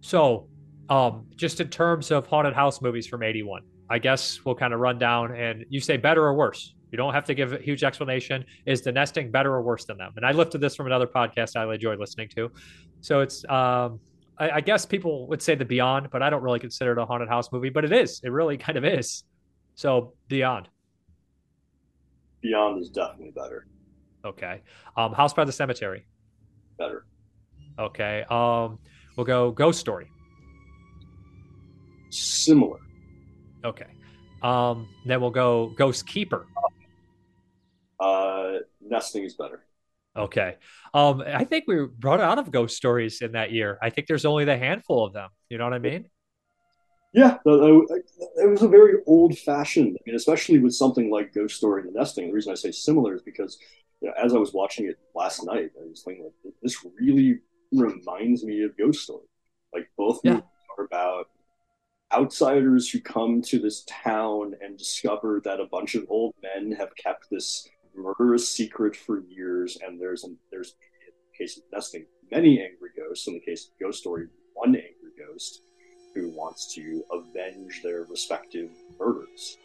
So, 0.00 0.48
um, 0.88 1.26
just 1.36 1.60
in 1.60 1.68
terms 1.68 2.10
of 2.10 2.26
haunted 2.26 2.54
house 2.54 2.82
movies 2.82 3.06
from 3.06 3.22
'81, 3.22 3.62
I 3.88 3.98
guess 3.98 4.44
we'll 4.44 4.54
kind 4.54 4.74
of 4.74 4.80
run 4.80 4.98
down 4.98 5.34
and 5.36 5.64
you 5.68 5.80
say 5.80 5.96
better 5.96 6.24
or 6.24 6.34
worse. 6.34 6.74
You 6.92 6.98
don't 6.98 7.14
have 7.14 7.24
to 7.24 7.34
give 7.34 7.54
a 7.54 7.58
huge 7.58 7.84
explanation. 7.84 8.44
Is 8.66 8.82
the 8.82 8.92
nesting 8.92 9.30
better 9.30 9.54
or 9.54 9.62
worse 9.62 9.86
than 9.86 9.96
them? 9.96 10.12
And 10.16 10.26
I 10.26 10.32
lifted 10.32 10.60
this 10.60 10.76
from 10.76 10.86
another 10.86 11.06
podcast 11.06 11.56
I 11.56 11.72
enjoyed 11.72 11.98
listening 11.98 12.28
to. 12.36 12.52
So 13.00 13.20
it's, 13.20 13.44
um, 13.48 13.98
I, 14.38 14.50
I 14.50 14.60
guess 14.60 14.84
people 14.84 15.26
would 15.28 15.40
say 15.40 15.54
the 15.54 15.64
Beyond, 15.64 16.10
but 16.10 16.22
I 16.22 16.28
don't 16.28 16.42
really 16.42 16.58
consider 16.58 16.92
it 16.92 16.98
a 16.98 17.06
haunted 17.06 17.30
house 17.30 17.50
movie, 17.50 17.70
but 17.70 17.86
it 17.86 17.92
is. 17.92 18.20
It 18.22 18.30
really 18.30 18.58
kind 18.58 18.76
of 18.76 18.84
is. 18.84 19.24
So 19.74 20.12
Beyond. 20.28 20.68
Beyond 22.42 22.82
is 22.82 22.90
definitely 22.90 23.30
better. 23.30 23.66
Okay. 24.24 24.62
Um, 24.96 25.12
House 25.12 25.32
by 25.32 25.44
the 25.44 25.52
Cemetery. 25.52 26.06
Better. 26.78 27.06
Okay. 27.78 28.24
Um, 28.28 28.78
we'll 29.16 29.26
go 29.26 29.50
Ghost 29.50 29.80
Story. 29.80 30.10
Similar. 32.10 32.78
Okay. 33.64 33.86
Um, 34.42 34.88
then 35.06 35.20
we'll 35.20 35.30
go 35.30 35.72
Ghost 35.76 36.06
Keeper. 36.06 36.46
Uh, 38.00 38.58
nesting 38.80 39.24
is 39.24 39.34
better. 39.34 39.64
Okay. 40.16 40.56
Um, 40.92 41.22
I 41.26 41.44
think 41.44 41.64
we 41.66 41.86
brought 41.86 42.20
out 42.20 42.38
of 42.38 42.50
ghost 42.50 42.76
stories 42.76 43.22
in 43.22 43.32
that 43.32 43.52
year. 43.52 43.78
I 43.80 43.90
think 43.90 44.08
there's 44.08 44.24
only 44.24 44.44
the 44.44 44.58
handful 44.58 45.06
of 45.06 45.12
them. 45.12 45.30
You 45.48 45.58
know 45.58 45.64
what 45.64 45.72
I 45.72 45.78
mean? 45.78 46.06
Yeah, 47.12 47.38
uh, 47.46 47.82
it 48.36 48.48
was 48.48 48.62
a 48.62 48.68
very 48.68 48.94
old 49.06 49.36
fashioned. 49.36 49.96
I 49.96 50.00
mean, 50.06 50.16
especially 50.16 50.58
with 50.58 50.74
something 50.74 51.10
like 51.10 51.34
Ghost 51.34 51.56
Story 51.56 51.82
and 51.82 51.94
the 51.94 51.98
Nesting. 51.98 52.28
The 52.28 52.32
reason 52.32 52.52
I 52.52 52.54
say 52.54 52.72
similar 52.72 53.14
is 53.14 53.22
because, 53.22 53.58
you 54.00 54.08
know, 54.08 54.14
as 54.22 54.34
I 54.34 54.38
was 54.38 54.54
watching 54.54 54.86
it 54.86 54.98
last 55.14 55.44
night, 55.44 55.70
I 55.78 55.86
was 55.86 56.02
thinking 56.02 56.24
like, 56.24 56.54
this 56.62 56.84
really 56.98 57.40
reminds 57.70 58.44
me 58.44 58.62
of 58.62 58.76
Ghost 58.78 59.02
Story. 59.02 59.26
Like 59.74 59.90
both 59.98 60.20
yeah. 60.24 60.32
movies 60.32 60.46
are 60.78 60.84
about 60.84 61.28
outsiders 62.14 62.88
who 62.88 63.00
come 63.00 63.42
to 63.42 63.58
this 63.58 63.84
town 63.86 64.54
and 64.62 64.78
discover 64.78 65.40
that 65.44 65.60
a 65.60 65.66
bunch 65.66 65.94
of 65.94 66.06
old 66.08 66.34
men 66.42 66.72
have 66.72 66.96
kept 66.96 67.28
this 67.30 67.68
murderous 67.94 68.48
secret 68.48 68.96
for 68.96 69.20
years, 69.20 69.78
and 69.84 70.00
there's 70.00 70.24
an, 70.24 70.38
there's 70.50 70.76
in 71.06 71.12
the 71.30 71.44
case 71.44 71.58
of 71.58 71.64
nesting 71.72 72.06
many 72.30 72.58
angry 72.62 72.90
ghosts. 72.96 73.26
In 73.28 73.34
the 73.34 73.40
case 73.40 73.66
of 73.66 73.78
Ghost 73.78 74.00
Story, 74.00 74.28
one 74.54 74.74
angry 74.74 75.12
ghost 75.18 75.62
who 76.14 76.30
wants 76.30 76.72
to 76.74 77.04
avenge 77.12 77.82
their 77.82 78.04
respective 78.04 78.70
murders. 78.98 79.58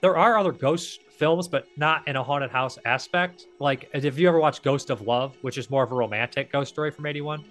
There 0.00 0.16
are 0.16 0.38
other 0.38 0.52
ghost 0.52 1.00
films, 1.10 1.48
but 1.48 1.66
not 1.76 2.06
in 2.06 2.16
a 2.16 2.22
haunted 2.22 2.50
house 2.50 2.78
aspect. 2.84 3.46
Like, 3.58 3.92
have 3.94 4.18
you 4.18 4.28
ever 4.28 4.38
watched 4.38 4.62
Ghost 4.62 4.90
of 4.90 5.00
Love, 5.02 5.36
which 5.40 5.58
is 5.58 5.70
more 5.70 5.82
of 5.82 5.90
a 5.90 5.94
romantic 5.94 6.52
ghost 6.52 6.72
story 6.72 6.90
from 6.90 7.06
'81? 7.06 7.44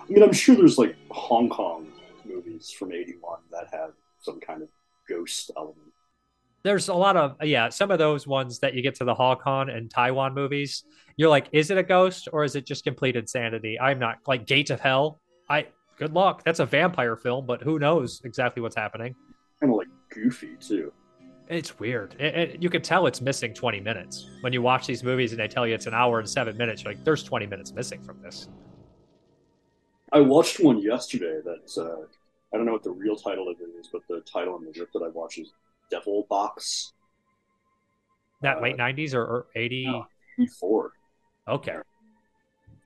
I 0.00 0.10
mean, 0.10 0.22
I'm 0.22 0.32
sure 0.32 0.56
there's 0.56 0.78
like 0.78 0.96
Hong 1.10 1.48
Kong 1.48 1.92
movies 2.24 2.70
from 2.70 2.92
'81 2.92 3.40
that 3.52 3.68
have 3.72 3.92
some 4.20 4.40
kind 4.40 4.62
of 4.62 4.68
ghost 5.08 5.50
element 5.56 5.88
there's 6.64 6.88
a 6.88 6.94
lot 6.94 7.16
of 7.16 7.36
yeah 7.42 7.68
some 7.68 7.90
of 7.90 7.98
those 7.98 8.26
ones 8.26 8.58
that 8.58 8.74
you 8.74 8.82
get 8.82 8.94
to 8.96 9.04
the 9.04 9.14
Hong 9.14 9.36
Kong 9.36 9.70
and 9.70 9.90
Taiwan 9.90 10.34
movies. 10.34 10.84
You're 11.16 11.30
like, 11.30 11.48
is 11.52 11.70
it 11.70 11.78
a 11.78 11.82
ghost 11.82 12.28
or 12.32 12.44
is 12.44 12.56
it 12.56 12.66
just 12.66 12.84
complete 12.84 13.16
insanity? 13.16 13.78
I'm 13.80 13.98
not 13.98 14.18
like 14.26 14.46
Gate 14.46 14.70
of 14.70 14.80
Hell. 14.80 15.20
I 15.48 15.66
good 15.98 16.12
luck. 16.14 16.42
That's 16.44 16.60
a 16.60 16.66
vampire 16.66 17.16
film, 17.16 17.46
but 17.46 17.62
who 17.62 17.78
knows 17.78 18.20
exactly 18.24 18.62
what's 18.62 18.76
happening? 18.76 19.14
Kind 19.60 19.72
of 19.72 19.78
like 19.78 19.88
goofy 20.10 20.56
too. 20.60 20.92
It's 21.48 21.78
weird. 21.78 22.14
It, 22.18 22.34
it, 22.34 22.62
you 22.62 22.68
can 22.68 22.82
tell 22.82 23.06
it's 23.06 23.20
missing 23.20 23.54
20 23.54 23.80
minutes 23.80 24.28
when 24.42 24.52
you 24.52 24.60
watch 24.60 24.86
these 24.86 25.02
movies 25.02 25.32
and 25.32 25.40
they 25.40 25.48
tell 25.48 25.66
you 25.66 25.74
it's 25.74 25.86
an 25.86 25.94
hour 25.94 26.18
and 26.18 26.28
seven 26.28 26.56
minutes. 26.56 26.84
You're 26.84 26.92
like, 26.92 27.04
there's 27.04 27.22
20 27.22 27.46
minutes 27.46 27.72
missing 27.72 28.02
from 28.02 28.20
this. 28.22 28.48
I 30.12 30.20
watched 30.20 30.60
one 30.60 30.78
yesterday 30.78 31.40
that 31.44 31.82
uh, 31.82 32.06
I 32.52 32.56
don't 32.56 32.66
know 32.66 32.72
what 32.72 32.82
the 32.82 32.90
real 32.90 33.16
title 33.16 33.48
of 33.48 33.56
it 33.60 33.68
is, 33.78 33.88
but 33.92 34.02
the 34.08 34.20
title 34.20 34.56
in 34.58 34.64
the 34.64 34.78
rip 34.78 34.92
that 34.92 35.02
I 35.02 35.08
watched 35.08 35.38
is 35.38 35.52
Devil 35.90 36.26
Box. 36.28 36.92
That 38.42 38.58
uh, 38.58 38.60
late 38.62 38.76
'90s 38.76 39.14
or, 39.14 39.22
or 39.22 39.46
'80? 39.54 39.86
No, 39.86 40.06
'84. 40.38 40.92
Okay. 41.48 41.76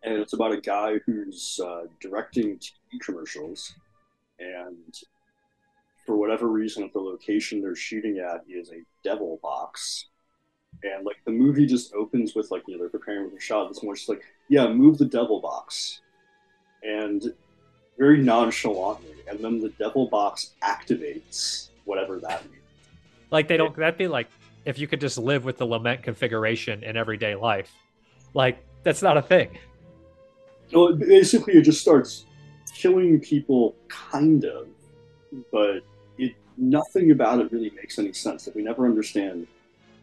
And 0.04 0.14
it's 0.14 0.32
about 0.32 0.52
a 0.52 0.60
guy 0.60 0.98
who's 1.06 1.60
uh, 1.64 1.82
directing 2.00 2.58
TV 2.58 3.00
commercials, 3.00 3.74
and 4.40 4.94
for 6.04 6.16
whatever 6.16 6.48
reason, 6.48 6.90
the 6.92 7.00
location 7.00 7.60
they're 7.60 7.76
shooting 7.76 8.18
at 8.18 8.42
is 8.48 8.70
a 8.70 8.82
devil 9.04 9.38
box. 9.42 10.06
And 10.82 11.06
like 11.06 11.18
the 11.24 11.30
movie 11.30 11.66
just 11.66 11.94
opens 11.94 12.34
with 12.34 12.50
like 12.50 12.62
you 12.66 12.74
know 12.74 12.80
they're 12.80 12.88
preparing 12.88 13.30
for 13.30 13.36
a 13.36 13.40
shot. 13.40 13.70
It's 13.70 13.82
more 13.82 13.94
just 13.94 14.08
like 14.08 14.22
yeah, 14.48 14.66
move 14.68 14.98
the 14.98 15.04
devil 15.04 15.40
box, 15.40 16.00
and 16.82 17.32
very 17.98 18.18
nonchalantly, 18.18 19.14
and 19.28 19.38
then 19.38 19.60
the 19.60 19.68
devil 19.78 20.08
box 20.08 20.54
activates 20.62 21.68
whatever 21.84 22.18
that 22.18 22.44
means. 22.50 22.62
Like 23.30 23.48
they 23.48 23.56
don't. 23.56 23.76
That'd 23.76 23.98
be 23.98 24.08
like 24.08 24.28
if 24.64 24.78
you 24.78 24.86
could 24.86 25.00
just 25.00 25.18
live 25.18 25.44
with 25.44 25.58
the 25.58 25.66
lament 25.66 26.02
configuration 26.02 26.82
in 26.82 26.96
everyday 26.96 27.34
life. 27.34 27.72
Like 28.34 28.64
that's 28.82 29.02
not 29.02 29.16
a 29.16 29.22
thing. 29.22 29.56
Well, 30.72 30.94
basically, 30.94 31.54
it 31.54 31.62
just 31.62 31.80
starts 31.80 32.26
killing 32.72 33.20
people, 33.20 33.76
kind 33.88 34.44
of, 34.44 34.68
but 35.50 35.80
it 36.18 36.34
nothing 36.56 37.10
about 37.10 37.40
it 37.40 37.52
really 37.52 37.70
makes 37.70 37.98
any 37.98 38.12
sense. 38.12 38.44
That 38.44 38.54
we 38.54 38.62
never 38.62 38.86
understand 38.86 39.46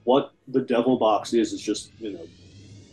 what 0.04 0.32
the 0.48 0.62
devil 0.62 0.98
box 0.98 1.34
is. 1.34 1.54
Is 1.54 1.62
just 1.62 1.92
you 2.00 2.12
know, 2.12 2.28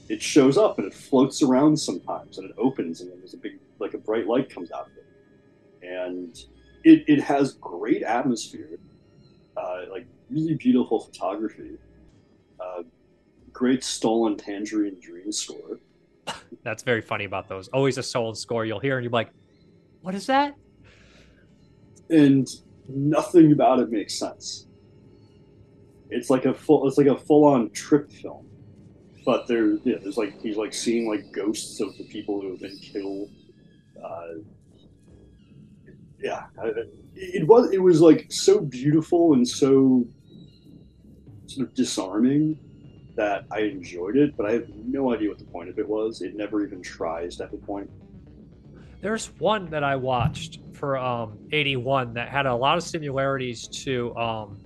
it 0.09 0.23
shows 0.23 0.57
up 0.57 0.79
and 0.79 0.87
it 0.87 0.95
floats 0.95 1.43
around 1.43 1.79
sometimes, 1.79 2.39
and 2.39 2.49
it 2.51 2.57
opens, 2.59 3.01
and 3.01 3.11
then 3.11 3.19
there's 3.19 3.35
a 3.35 3.39
big 3.39 3.59
like 3.79 3.95
a 3.95 3.99
bright 3.99 4.27
light 4.27 4.49
comes 4.49 4.71
out 4.73 4.87
of 4.87 4.97
it, 4.97 5.87
and 5.87 6.39
it 6.85 7.05
it 7.07 7.21
has 7.21 7.55
great 7.55 8.03
atmosphere. 8.03 8.79
Uh, 9.57 9.83
like 9.91 10.07
really 10.31 10.55
beautiful 10.55 11.01
photography. 11.01 11.79
Uh, 12.61 12.83
great 13.53 13.83
stolen 13.83 14.37
tangerine 14.37 14.99
dream 15.01 15.33
score. 15.33 15.79
That's 16.63 16.83
very 16.83 17.01
funny 17.01 17.25
about 17.25 17.49
those. 17.49 17.69
Always 17.69 17.99
a 17.99 18.03
stolen 18.03 18.35
score 18.35 18.65
you'll 18.65 18.81
hear, 18.81 18.97
and 18.97 19.05
you're 19.05 19.13
like, 19.13 19.31
"What 20.03 20.15
is 20.15 20.27
that?" 20.27 20.55
And 22.11 22.49
nothing 22.89 23.53
about 23.53 23.81
it 23.81 23.91
makes 23.91 24.19
sense. 24.19 24.67
It's 26.11 26.31
like 26.31 26.45
a 26.45 26.55
full. 26.55 26.87
It's 26.89 26.99
like 26.99 27.07
a 27.07 27.17
full-on 27.17 27.71
trip 27.71 28.11
film, 28.11 28.47
but 29.25 29.47
there, 29.47 29.75
yeah, 29.85 29.97
there's 30.03 30.17
like 30.17 30.41
he's 30.41 30.57
like 30.57 30.73
seeing 30.73 31.09
like 31.09 31.33
ghosts 31.33 31.81
of 31.81 31.97
the 31.99 32.05
people 32.05 32.41
who 32.41 32.51
have 32.51 32.61
been 32.61 32.79
killed. 32.79 33.31
Uh, 34.03 34.41
yeah, 36.21 36.47
it 37.15 37.47
was 37.47 37.71
it 37.73 37.79
was 37.79 38.01
like 38.01 38.27
so 38.31 38.61
beautiful 38.61 39.35
and 39.35 39.47
so 39.47 40.07
sort 41.47 41.69
of 41.69 41.75
disarming 41.75 42.59
that 43.17 43.47
I 43.51 43.61
enjoyed 43.61 44.17
it, 44.17 44.37
but 44.37 44.47
I 44.47 44.53
have 44.53 44.69
no 44.69 45.13
idea 45.15 45.29
what 45.29 45.39
the 45.39 45.45
point 45.45 45.69
of 45.69 45.79
it 45.79 45.89
was. 45.89 46.23
It 46.23 46.37
never 46.37 46.65
even 46.65 46.83
tries 46.83 47.41
at 47.41 47.51
the 47.51 47.57
point. 47.57 47.91
There's 49.01 49.27
one 49.39 49.69
that 49.71 49.85
I 49.85 49.97
watched 49.97 50.61
for 50.73 50.97
um, 50.97 51.39
81 51.53 52.15
that 52.15 52.29
had 52.29 52.47
a 52.47 52.55
lot 52.55 52.77
of 52.77 52.85
similarities 52.85 53.69
to 53.69 54.15
um, 54.17 54.59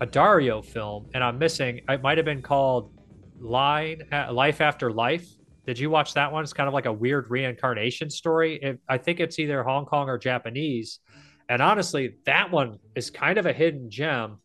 a 0.00 0.06
Dario 0.06 0.62
film, 0.62 1.06
and 1.14 1.22
I'm 1.22 1.38
missing. 1.38 1.80
It 1.88 2.02
might 2.02 2.18
have 2.18 2.24
been 2.24 2.42
called 2.42 2.92
Line 3.40 4.02
Life 4.30 4.60
After 4.60 4.90
Life. 4.90 5.28
Did 5.66 5.78
you 5.78 5.90
watch 5.90 6.14
that 6.14 6.32
one? 6.32 6.42
It's 6.42 6.52
kind 6.52 6.68
of 6.68 6.74
like 6.74 6.86
a 6.86 6.92
weird 6.92 7.30
reincarnation 7.30 8.10
story. 8.10 8.56
It, 8.56 8.80
I 8.88 8.98
think 8.98 9.20
it's 9.20 9.38
either 9.38 9.62
Hong 9.62 9.86
Kong 9.86 10.08
or 10.08 10.18
Japanese. 10.18 11.00
And 11.48 11.62
honestly, 11.62 12.16
that 12.24 12.50
one 12.50 12.78
is 12.94 13.10
kind 13.10 13.38
of 13.38 13.46
a 13.46 13.52
hidden 13.52 13.90
gem 13.90 14.38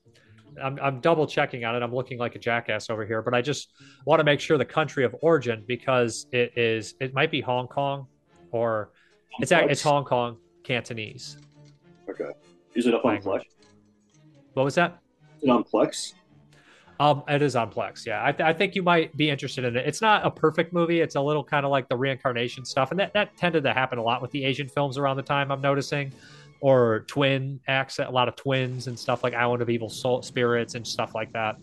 I'm, 0.62 0.80
I'm 0.82 1.00
double 1.00 1.28
checking 1.28 1.66
on 1.66 1.76
it. 1.76 1.84
I'm 1.84 1.94
looking 1.94 2.18
like 2.18 2.36
a 2.36 2.40
jackass 2.40 2.90
over 2.90 3.06
here, 3.06 3.22
but 3.22 3.34
I 3.34 3.42
just 3.42 3.74
want 4.06 4.20
to 4.20 4.24
make 4.24 4.40
sure 4.40 4.58
the 4.58 4.66
country 4.66 5.04
of 5.06 5.16
origin 5.22 5.64
because 5.68 6.28
it 6.32 6.58
is 6.58 6.96
it 7.00 7.14
might 7.14 7.32
be 7.32 7.42
Hong 7.42 7.68
Kong 7.68 8.08
or 8.52 8.92
it's 9.40 9.52
it's 9.52 9.82
Hong 9.82 10.04
Kong 10.04 10.38
Cantonese. 10.64 11.38
Okay, 12.10 12.32
is 12.76 12.88
it 12.88 12.94
up 12.94 13.06
on 13.06 13.18
Plex? 13.22 13.42
What 14.54 14.64
was 14.64 14.76
that? 14.76 15.00
Is 15.38 15.44
it 15.44 15.50
on 15.50 15.64
Plex? 15.64 16.14
Um, 17.00 17.24
it 17.28 17.44
is 17.44 17.56
on 17.56 17.72
Plex. 17.72 18.08
Yeah, 18.08 18.26
I, 18.26 18.32
th- 18.32 18.48
I 18.48 18.54
think 18.54 18.74
you 18.74 18.82
might 18.82 19.16
be 19.16 19.30
interested 19.30 19.66
in 19.66 19.76
it. 19.76 19.86
It's 19.86 20.02
not 20.02 20.26
a 20.26 20.32
perfect 20.32 20.74
movie. 20.74 21.02
It's 21.02 21.16
a 21.16 21.22
little 21.22 21.44
kind 21.44 21.64
of 21.64 21.72
like 21.72 21.88
the 21.90 21.96
reincarnation 21.96 22.66
stuff, 22.66 22.90
and 22.92 23.00
that 23.00 23.14
that 23.14 23.38
tended 23.38 23.64
to 23.64 23.74
happen 23.74 24.00
a 24.00 24.04
lot 24.04 24.22
with 24.22 24.32
the 24.32 24.44
Asian 24.44 24.68
films 24.68 24.98
around 24.98 25.18
the 25.18 25.24
time. 25.24 25.52
I'm 25.52 25.62
noticing 25.62 26.12
or 26.62 27.06
twin 27.08 27.60
acts, 27.68 28.00
a 28.00 28.10
lot 28.10 28.28
of 28.28 28.36
twins 28.36 28.88
and 28.88 28.98
stuff 28.98 29.24
like 29.24 29.34
Island 29.34 29.62
of 29.62 29.70
Evil 29.70 29.90
Soul 29.90 30.22
Spirits 30.22 30.76
and 30.76 30.86
stuff 30.86 31.14
like 31.14 31.32
that. 31.34 31.56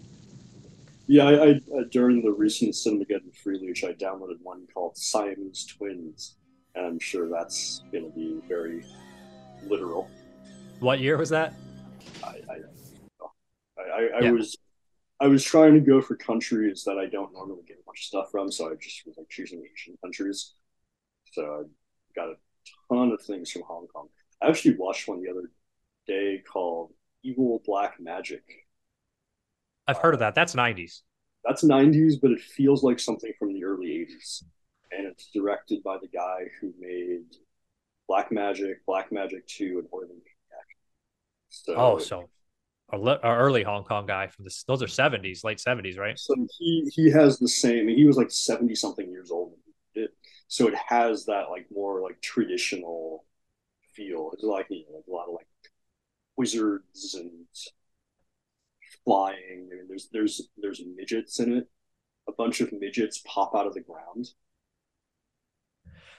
Yeah, 1.06 1.26
I, 1.26 1.32
I 1.32 1.50
uh, 1.50 1.84
during 1.90 2.22
the 2.22 2.32
recent 2.32 2.72
Cinemageddon 2.74 3.32
Freeleech, 3.44 3.84
I 3.84 3.92
downloaded 3.92 4.38
one 4.42 4.66
called 4.72 4.96
Siamese 4.96 5.66
Twins, 5.76 6.36
and 6.74 6.86
I'm 6.86 6.98
sure 6.98 7.28
that's 7.28 7.82
going 7.92 8.04
to 8.04 8.10
be 8.16 8.40
very 8.48 8.84
literal. 9.68 10.08
What 10.80 11.00
year 11.00 11.18
was 11.18 11.30
that? 11.30 11.52
I, 12.22 12.28
I 12.28 12.56
I, 13.78 14.08
I 14.18 14.20
Yeah. 14.22 14.30
was 14.30 14.56
I 15.20 15.26
was 15.28 15.44
trying 15.44 15.74
to 15.74 15.80
go 15.80 16.00
for 16.00 16.16
countries 16.16 16.84
that 16.84 16.98
I 16.98 17.06
don't 17.06 17.32
normally 17.32 17.62
get 17.66 17.78
much 17.86 18.06
stuff 18.06 18.30
from, 18.30 18.50
so 18.50 18.70
I 18.70 18.74
just 18.80 19.06
was 19.06 19.16
like 19.16 19.28
choosing 19.28 19.62
Asian 19.72 19.96
countries. 20.02 20.54
So 21.32 21.42
I 21.42 21.62
got 22.16 22.30
a 22.30 22.34
ton 22.92 23.12
of 23.12 23.22
things 23.22 23.50
from 23.50 23.62
Hong 23.62 23.86
Kong. 23.86 24.08
I 24.44 24.48
actually 24.48 24.76
watched 24.76 25.08
one 25.08 25.22
the 25.22 25.30
other 25.30 25.50
day 26.06 26.42
called 26.46 26.92
Evil 27.22 27.62
Black 27.64 27.94
Magic. 27.98 28.42
I've 29.88 29.96
heard 29.98 30.14
of 30.14 30.20
that. 30.20 30.34
That's 30.34 30.54
90s. 30.54 31.02
That's 31.44 31.64
90s, 31.64 32.16
but 32.20 32.30
it 32.30 32.40
feels 32.40 32.82
like 32.82 32.98
something 32.98 33.32
from 33.38 33.54
the 33.54 33.64
early 33.64 33.86
80s. 33.88 34.44
And 34.92 35.06
it's 35.06 35.30
directed 35.32 35.82
by 35.82 35.96
the 36.00 36.08
guy 36.08 36.44
who 36.60 36.72
made 36.78 37.24
Black 38.06 38.30
Magic, 38.30 38.84
Black 38.86 39.10
Magic 39.12 39.46
2, 39.46 39.78
and 39.78 39.88
Maniac. 40.08 40.24
So, 41.48 41.74
Oh, 41.74 41.98
so 41.98 42.28
a 42.92 43.18
early 43.24 43.62
Hong 43.62 43.84
Kong 43.84 44.06
guy 44.06 44.26
from 44.26 44.44
this. 44.44 44.62
Those 44.64 44.82
are 44.82 44.86
70s, 44.86 45.42
late 45.42 45.58
70s, 45.58 45.98
right? 45.98 46.18
so 46.18 46.34
he 46.58 46.90
he 46.94 47.10
has 47.10 47.38
the 47.38 47.48
same. 47.48 47.88
He 47.88 48.04
was 48.04 48.16
like 48.16 48.30
70 48.30 48.74
something 48.74 49.10
years 49.10 49.30
old. 49.30 49.50
when 49.50 49.60
he 49.94 50.00
did 50.00 50.10
it. 50.10 50.16
So 50.48 50.68
it 50.68 50.74
has 50.74 51.24
that 51.26 51.50
like 51.50 51.66
more 51.74 52.02
like 52.02 52.20
traditional 52.20 53.24
feel. 53.94 54.30
It's 54.32 54.42
like 54.42 54.66
you 54.70 54.84
know, 54.90 55.02
a 55.06 55.16
lot 55.16 55.28
of 55.28 55.34
like 55.34 55.46
wizards 56.36 57.14
and 57.14 57.30
flying. 59.04 59.68
I 59.72 59.76
mean, 59.76 59.86
there's 59.88 60.08
there's 60.12 60.48
there's 60.56 60.82
midgets 60.96 61.40
in 61.40 61.52
it. 61.52 61.68
A 62.28 62.32
bunch 62.32 62.60
of 62.60 62.72
midgets 62.72 63.22
pop 63.26 63.54
out 63.54 63.66
of 63.66 63.74
the 63.74 63.80
ground. 63.80 64.28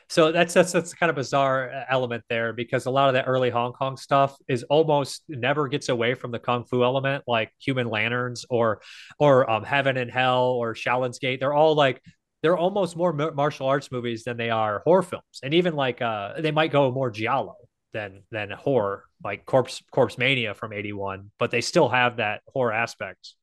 So 0.08 0.32
that's 0.32 0.54
that's 0.54 0.72
that's 0.72 0.94
kind 0.94 1.10
of 1.10 1.16
bizarre 1.16 1.72
uh, 1.72 1.84
element 1.90 2.24
there 2.30 2.54
because 2.54 2.86
a 2.86 2.92
lot 2.92 3.08
of 3.08 3.16
that 3.16 3.26
early 3.28 3.50
Hong 3.50 3.74
Kong 3.74 3.98
stuff 3.98 4.38
is 4.48 4.64
almost 4.64 5.24
never 5.28 5.68
gets 5.68 5.90
away 5.90 6.14
from 6.14 6.32
the 6.32 6.38
kung 6.38 6.64
fu 6.66 6.84
element, 6.84 7.24
like 7.28 7.52
Human 7.60 7.88
Lanterns 7.88 8.46
or 8.50 8.82
or 9.18 9.50
um, 9.50 9.64
Heaven 9.64 9.98
and 9.98 10.12
Hell 10.12 10.44
or 10.44 10.76
Shaolin's 10.76 11.18
Gate. 11.18 11.40
They're 11.40 11.54
all 11.54 11.74
like 11.74 12.02
they're 12.44 12.58
almost 12.58 12.96
more 12.96 13.14
martial 13.14 13.66
arts 13.68 13.92
movies 13.92 14.24
than 14.24 14.38
they 14.38 14.52
are 14.52 14.84
horror 14.86 15.02
films, 15.02 15.40
and 15.42 15.56
even 15.56 15.74
like 15.76 16.04
uh, 16.04 16.40
they 16.40 16.52
might 16.52 16.72
go 16.72 16.92
more 16.92 17.10
giallo 17.10 17.56
than 17.96 18.24
than 18.30 18.52
horror, 18.52 19.06
like 19.24 19.46
Corpse 19.46 19.82
Corpse 19.90 20.18
Mania 20.18 20.54
from 20.54 20.74
'81, 20.74 21.32
but 21.40 21.50
they 21.50 21.62
still 21.62 21.90
have 21.90 22.18
that 22.18 22.42
horror 22.54 22.74
aspect. 22.74 23.34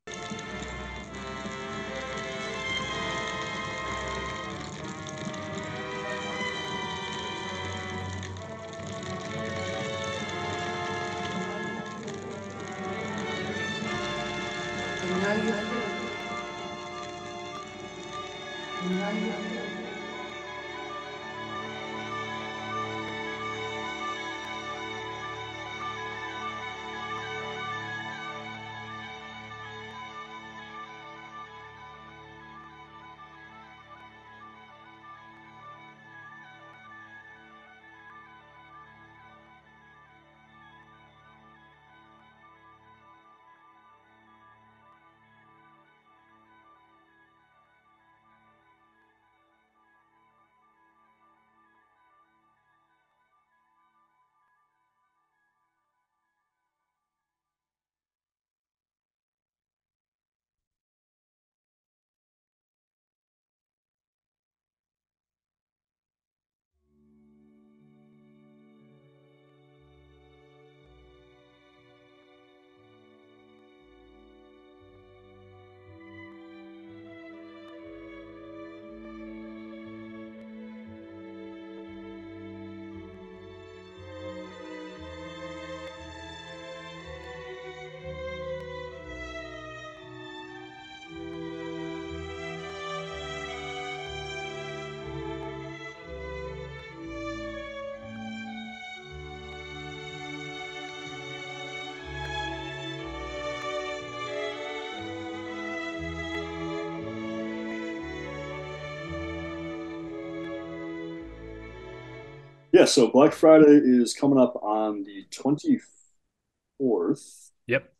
Yeah, 112.73 112.87
so 112.87 113.09
Black 113.09 113.35
Friday 113.35 113.83
is 113.85 114.15
coming 114.15 114.39
up 114.39 114.57
on 114.63 115.05
the 115.05 115.27
24th. 115.31 117.51
Yep. 117.67 117.93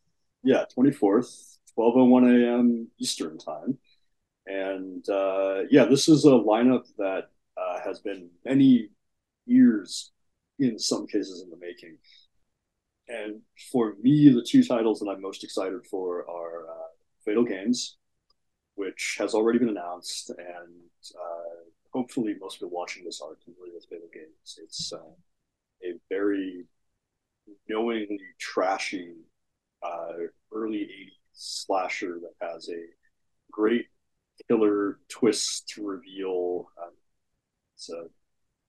Yeah, 0.43 0.65
24th, 0.75 1.59
12:01 1.77 2.25
a.m. 2.25 2.87
Eastern 2.97 3.37
time. 3.37 3.77
And 4.47 5.07
uh, 5.07 5.65
yeah, 5.69 5.85
this 5.85 6.09
is 6.09 6.25
a 6.25 6.31
lineup 6.31 6.87
that 6.97 7.29
uh, 7.55 7.81
has 7.85 7.99
been 7.99 8.31
many 8.43 8.89
years, 9.45 10.11
in 10.57 10.79
some 10.79 11.05
cases, 11.05 11.43
in 11.43 11.51
the 11.51 11.57
making. 11.57 11.99
And 13.07 13.41
for 13.71 13.93
me, 14.01 14.29
the 14.29 14.41
two 14.41 14.63
titles 14.63 14.99
that 14.99 15.09
I'm 15.09 15.21
most 15.21 15.43
excited 15.43 15.85
for 15.85 16.27
are 16.27 16.67
uh, 16.67 16.87
Fatal 17.23 17.43
Games, 17.43 17.97
which 18.73 19.17
has 19.19 19.35
already 19.35 19.59
been 19.59 19.69
announced, 19.69 20.31
and 20.31 20.89
uh, 21.15 21.62
hopefully 21.93 22.35
most 22.39 22.55
people 22.55 22.69
watching 22.69 23.05
this 23.05 23.21
are 23.21 23.35
familiar 23.43 23.73
with 23.75 23.85
Fatal 23.89 24.07
Games. 24.13 24.59
It's 24.61 24.91
uh, 24.91 24.97
a 25.83 25.93
very 26.09 26.65
knowingly 27.69 28.19
trashy 28.39 29.13
uh, 29.83 30.13
early 30.53 30.79
80s 30.79 31.09
slasher 31.33 32.19
that 32.21 32.47
has 32.47 32.69
a 32.69 32.81
great 33.51 33.85
killer 34.47 34.99
twist 35.09 35.67
to 35.69 35.85
reveal. 35.85 36.67
Um, 36.81 36.91
it's 37.75 37.89
a 37.89 38.03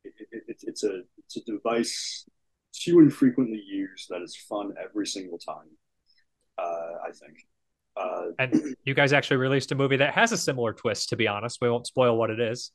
it, 0.05 0.12
it, 0.31 0.57
it's 0.62 0.85
a 0.85 1.03
it's 1.18 1.37
a 1.37 1.45
device 1.45 2.27
too 2.72 3.01
infrequently 3.01 3.62
used 3.64 4.09
that 4.11 4.22
is 4.22 4.37
fun 4.37 4.75
every 4.83 5.07
single 5.07 5.39
time. 5.39 5.70
Uh, 6.59 6.99
I 7.07 7.11
think. 7.12 7.39
Uh, 7.97 8.33
And 8.39 8.77
you 8.85 8.95
guys 8.95 9.12
actually 9.12 9.37
released 9.37 9.70
a 9.70 9.75
movie 9.77 9.97
that 9.99 10.14
has 10.14 10.33
a 10.33 10.37
similar 10.37 10.72
twist. 10.72 11.11
To 11.11 11.16
be 11.16 11.29
honest, 11.29 11.59
we 11.61 11.70
won't 11.70 11.87
spoil 11.87 12.16
what 12.16 12.31
it 12.31 12.41
is. 12.41 12.72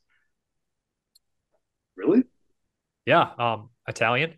Really? 2.00 2.22
Yeah, 3.06 3.30
um, 3.38 3.70
Italian. 3.86 4.34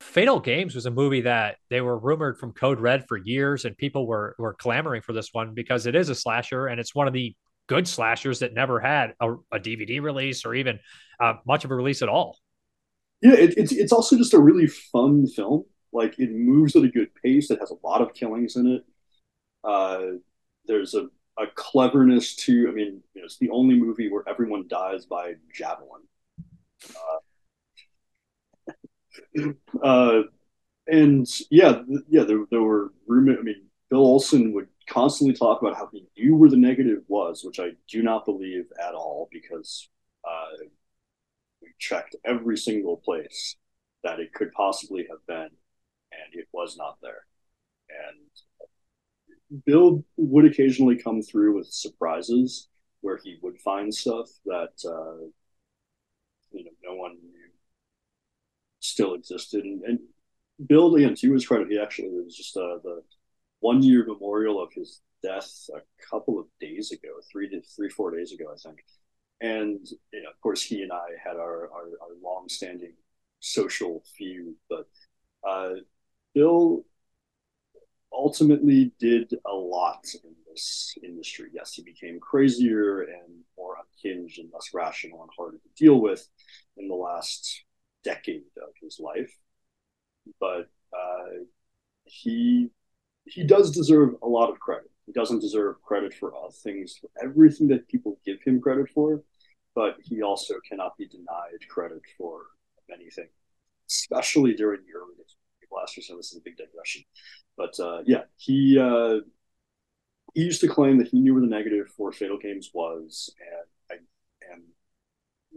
Fatal 0.00 0.38
Games 0.38 0.74
was 0.74 0.86
a 0.86 0.90
movie 0.90 1.22
that 1.22 1.56
they 1.70 1.80
were 1.80 1.98
rumored 1.98 2.38
from 2.38 2.52
Code 2.52 2.78
Red 2.78 3.06
for 3.08 3.16
years, 3.16 3.64
and 3.64 3.76
people 3.76 4.06
were 4.06 4.36
were 4.38 4.54
clamoring 4.54 5.02
for 5.02 5.12
this 5.12 5.30
one 5.32 5.54
because 5.54 5.86
it 5.86 5.96
is 5.96 6.08
a 6.08 6.14
slasher 6.14 6.68
and 6.68 6.78
it's 6.78 6.94
one 6.94 7.08
of 7.08 7.12
the 7.12 7.34
good 7.68 7.86
slashers 7.86 8.38
that 8.38 8.54
never 8.54 8.80
had 8.80 9.14
a, 9.20 9.32
a 9.52 9.58
DVD 9.58 10.00
release 10.00 10.44
or 10.44 10.54
even 10.54 10.78
uh, 11.20 11.34
much 11.46 11.64
of 11.64 11.70
a 11.70 11.74
release 11.74 12.00
at 12.02 12.08
all. 12.08 12.38
Yeah, 13.20 13.34
it, 13.34 13.54
it's 13.56 13.72
it's 13.72 13.92
also 13.92 14.16
just 14.16 14.34
a 14.34 14.38
really 14.38 14.68
fun 14.68 15.26
film. 15.26 15.64
Like 15.92 16.18
it 16.18 16.30
moves 16.30 16.76
at 16.76 16.84
a 16.84 16.88
good 16.88 17.10
pace. 17.22 17.50
It 17.50 17.58
has 17.60 17.70
a 17.70 17.86
lot 17.86 18.00
of 18.00 18.14
killings 18.14 18.56
in 18.56 18.66
it. 18.66 18.84
Uh, 19.64 20.18
there's 20.66 20.94
a, 20.94 21.08
a 21.38 21.46
cleverness 21.56 22.36
to. 22.36 22.68
I 22.68 22.72
mean, 22.72 23.02
you 23.14 23.20
know, 23.20 23.24
it's 23.24 23.38
the 23.38 23.50
only 23.50 23.74
movie 23.74 24.10
where 24.10 24.22
everyone 24.28 24.68
dies 24.68 25.06
by 25.06 25.34
javelin. 25.52 26.02
Uh, 29.82 30.22
and 30.86 31.26
yeah, 31.50 31.82
yeah, 32.08 32.24
there, 32.24 32.44
there 32.50 32.62
were 32.62 32.92
rumor. 33.06 33.38
I 33.38 33.42
mean, 33.42 33.66
Bill 33.90 34.00
Olsen 34.00 34.52
would 34.52 34.68
constantly 34.88 35.34
talk 35.34 35.62
about 35.62 35.76
how 35.76 35.88
he 35.92 36.06
knew 36.16 36.36
where 36.36 36.50
the 36.50 36.56
negative 36.56 37.02
was, 37.08 37.44
which 37.44 37.60
I 37.60 37.70
do 37.88 38.02
not 38.02 38.24
believe 38.24 38.64
at 38.80 38.94
all 38.94 39.28
because 39.32 39.88
uh, 40.24 40.64
we 41.62 41.68
checked 41.78 42.16
every 42.24 42.56
single 42.56 42.96
place 42.96 43.56
that 44.04 44.20
it 44.20 44.32
could 44.32 44.52
possibly 44.52 45.06
have 45.10 45.26
been, 45.26 45.50
and 46.12 46.34
it 46.34 46.48
was 46.52 46.76
not 46.76 46.98
there. 47.02 47.26
And 47.90 49.62
Bill 49.64 50.04
would 50.16 50.44
occasionally 50.44 50.96
come 50.96 51.22
through 51.22 51.56
with 51.56 51.68
surprises 51.68 52.68
where 53.00 53.18
he 53.22 53.38
would 53.42 53.58
find 53.60 53.94
stuff 53.94 54.28
that 54.44 54.72
uh, 54.86 55.26
you 56.52 56.64
know 56.64 56.70
no 56.84 56.94
one 56.94 57.12
knew 57.12 57.48
still 58.80 59.14
existed. 59.14 59.64
And, 59.64 59.82
and 59.82 59.98
Bill, 60.66 60.94
again, 60.94 61.14
to 61.16 61.32
his 61.32 61.46
credit, 61.46 61.68
he 61.70 61.78
actually 61.78 62.08
was 62.10 62.36
just 62.36 62.56
uh, 62.56 62.78
the 62.82 63.02
one 63.60 63.82
year 63.82 64.04
memorial 64.06 64.62
of 64.62 64.72
his 64.72 65.00
death 65.22 65.68
a 65.74 65.80
couple 66.10 66.38
of 66.38 66.46
days 66.60 66.92
ago, 66.92 67.08
three 67.30 67.48
to 67.50 67.60
three 67.62 67.88
four 67.88 68.16
days 68.16 68.32
ago, 68.32 68.46
I 68.52 68.56
think. 68.56 68.84
And 69.40 69.86
you 70.12 70.22
know, 70.22 70.30
of 70.30 70.40
course, 70.40 70.62
he 70.62 70.82
and 70.82 70.92
I 70.92 71.06
had 71.22 71.36
our 71.36 71.70
our, 71.72 71.84
our 72.02 72.14
long 72.22 72.48
standing 72.48 72.94
social 73.40 74.02
feud, 74.16 74.54
but 74.68 74.88
uh, 75.48 75.74
Bill 76.34 76.84
ultimately 78.12 78.92
did 78.98 79.32
a 79.46 79.54
lot 79.54 80.04
in 80.24 80.34
this 80.58 80.94
industry. 81.02 81.48
Yes, 81.52 81.74
he 81.74 81.82
became 81.82 82.18
crazier 82.20 83.02
and 83.02 83.44
more 83.56 83.76
unhinged 83.76 84.38
and 84.38 84.50
less 84.52 84.70
rational 84.74 85.22
and 85.22 85.30
harder 85.36 85.58
to 85.58 85.84
deal 85.84 86.00
with 86.00 86.26
in 86.76 86.88
the 86.88 86.94
last 86.94 87.64
decade 88.04 88.42
of 88.56 88.70
his 88.82 88.98
life. 89.00 89.32
But 90.40 90.68
uh, 90.92 91.44
he 92.04 92.70
he 93.24 93.44
does 93.44 93.70
deserve 93.70 94.14
a 94.22 94.28
lot 94.28 94.50
of 94.50 94.58
credit. 94.58 94.90
He 95.06 95.12
doesn't 95.12 95.40
deserve 95.40 95.80
credit 95.82 96.14
for 96.14 96.34
all 96.34 96.50
things, 96.50 96.98
for 97.00 97.10
everything 97.22 97.68
that 97.68 97.88
people 97.88 98.18
give 98.24 98.38
him 98.44 98.60
credit 98.60 98.88
for, 98.94 99.22
but 99.74 99.96
he 100.02 100.22
also 100.22 100.54
cannot 100.68 100.96
be 100.96 101.06
denied 101.08 101.60
credit 101.70 102.02
for 102.16 102.42
many 102.88 103.10
things, 103.10 103.30
especially 103.88 104.54
during 104.54 104.80
the 104.86 104.98
early 104.98 105.14
days 105.16 105.36
Blaster, 105.70 106.02
so 106.02 106.16
this 106.16 106.32
is 106.32 106.38
a 106.38 106.42
big 106.42 106.56
digression. 106.56 107.02
But 107.56 107.78
uh, 107.80 108.02
yeah, 108.06 108.22
he 108.36 108.78
uh, 108.78 109.20
he 110.34 110.42
used 110.42 110.60
to 110.60 110.68
claim 110.68 110.98
that 110.98 111.08
he 111.08 111.20
knew 111.20 111.34
where 111.34 111.40
the 111.40 111.48
negative 111.48 111.88
for 111.96 112.12
Fatal 112.12 112.38
Games 112.38 112.70
was, 112.72 113.34
and 113.40 114.00
I 114.00 114.52
am 114.52 114.62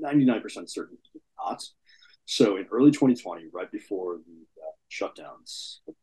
99% 0.02 0.70
certain 0.70 0.98
he 1.02 1.20
did 1.20 1.22
not. 1.38 1.64
So 2.26 2.58
in 2.58 2.66
early 2.72 2.92
2020, 2.92 3.48
right 3.54 3.72
before 3.72 4.20
the 4.26 4.46
uh, 4.62 4.72
shutdowns, 4.90 5.80
the 5.88 5.94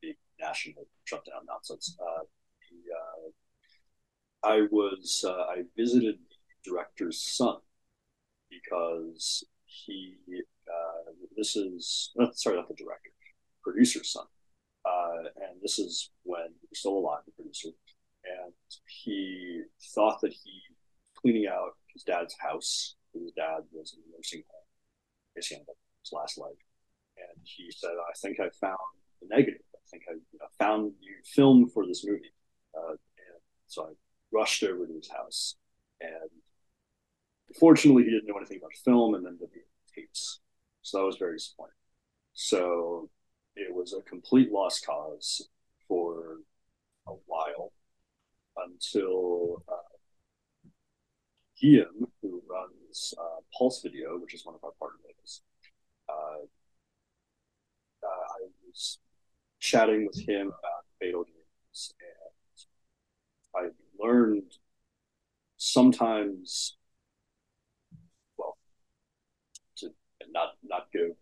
big 0.00 0.16
national 0.40 0.86
shutdown 1.04 1.46
nonsense, 1.46 1.96
uh, 2.00 2.22
the, 2.70 4.48
uh, 4.48 4.54
I 4.54 4.66
was 4.70 5.24
uh, 5.26 5.32
I 5.32 5.62
visited 5.76 6.16
the 6.16 6.70
director's 6.70 7.22
son 7.22 7.56
because 8.50 9.44
he 9.64 10.18
this 11.36 11.56
is 11.56 12.12
sorry 12.34 12.56
not 12.56 12.68
the 12.68 12.74
director 12.74 13.10
producer's 13.62 14.12
son. 14.12 14.26
Uh, 14.84 15.28
and 15.36 15.60
this 15.62 15.78
is 15.78 16.10
when 16.24 16.46
he 16.60 16.66
was 16.70 16.80
still 16.80 16.98
alive, 16.98 17.20
the 17.24 17.32
producer. 17.32 17.68
And 18.24 18.52
he 18.86 19.62
thought 19.94 20.20
that 20.20 20.32
he 20.32 20.62
cleaning 21.20 21.46
out 21.46 21.76
his 21.92 22.02
dad's 22.02 22.36
house. 22.38 22.96
His 23.12 23.32
dad 23.32 23.60
was 23.72 23.94
in 23.94 24.00
a 24.00 24.16
nursing 24.16 24.42
home, 24.48 25.34
his 25.34 26.12
last 26.12 26.38
life. 26.38 26.52
And 27.16 27.40
he 27.44 27.70
said, 27.70 27.90
"I 27.90 28.12
think 28.16 28.40
I 28.40 28.48
found 28.50 28.78
the 29.20 29.28
negative. 29.28 29.62
I 29.74 29.78
think 29.90 30.04
I 30.08 30.46
found 30.58 30.94
you 31.00 31.14
film 31.24 31.68
for 31.68 31.86
this 31.86 32.04
movie." 32.04 32.32
Uh, 32.74 32.92
and 32.92 33.40
so 33.66 33.84
I 33.84 33.92
rushed 34.30 34.62
over 34.62 34.86
to 34.86 34.94
his 34.94 35.10
house, 35.10 35.56
and 36.00 36.30
fortunately, 37.58 38.04
he 38.04 38.10
didn't 38.10 38.26
know 38.26 38.36
anything 38.36 38.58
about 38.58 38.72
film 38.84 39.14
and 39.14 39.26
then 39.26 39.38
the 39.40 39.48
tapes. 39.94 40.40
So 40.82 40.98
that 40.98 41.04
was 41.04 41.18
very 41.18 41.36
disappointing. 41.36 41.74
So 42.32 43.10
it 43.56 43.74
was 43.74 43.92
a 43.92 44.00
complete 44.02 44.50
lost 44.50 44.86
cause 44.86 45.48
for 45.86 46.38
a 47.06 47.12
while 47.26 47.72
until 48.56 49.62
uh, 49.68 49.96
Guillaume, 51.60 52.08
who 52.20 52.42
runs 52.48 53.14
uh, 53.18 53.40
Pulse 53.56 53.82
Video, 53.82 54.18
which 54.18 54.34
is 54.34 54.44
one 54.44 54.54
of 54.54 54.64
our 54.64 54.72
partners, 54.78 55.42
uh, 56.08 56.44
uh, 58.02 58.06
I 58.06 58.48
was 58.66 58.98
chatting 59.60 60.06
with 60.06 60.20
him 60.28 60.48
about 60.48 60.84
Fatal 61.00 61.24
Games, 61.24 61.94
and 63.54 63.64
I 63.64 63.68
learned 64.04 64.52
sometimes, 65.56 66.76
well, 68.36 68.56
to 69.76 69.90
not 70.30 70.54
not 70.64 70.88
go 70.92 71.14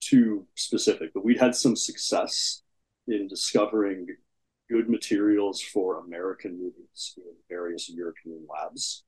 too 0.00 0.46
specific, 0.54 1.12
but 1.12 1.24
we'd 1.24 1.40
had 1.40 1.54
some 1.54 1.76
success 1.76 2.62
in 3.08 3.26
discovering 3.28 4.06
good 4.70 4.88
materials 4.88 5.60
for 5.60 5.98
American 5.98 6.52
movies 6.52 7.14
in 7.16 7.24
various 7.48 7.90
European 7.90 8.46
labs, 8.48 9.04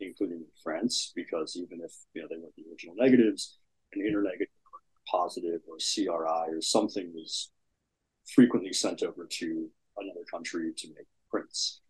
including 0.00 0.44
France, 0.62 1.12
because 1.14 1.56
even 1.56 1.80
if 1.84 1.92
you 2.14 2.22
know 2.22 2.28
they 2.30 2.36
weren't 2.36 2.54
the 2.56 2.64
original 2.70 2.94
negatives, 2.96 3.58
an 3.92 4.06
internegative 4.06 4.48
or 4.72 4.80
positive 5.10 5.60
or 5.68 5.76
CRI 5.78 6.54
or 6.54 6.60
something 6.60 7.12
was 7.14 7.50
frequently 8.34 8.72
sent 8.72 9.02
over 9.02 9.26
to 9.26 9.68
another 9.98 10.24
country 10.30 10.72
to 10.76 10.88
make 10.88 11.06
prints 11.30 11.80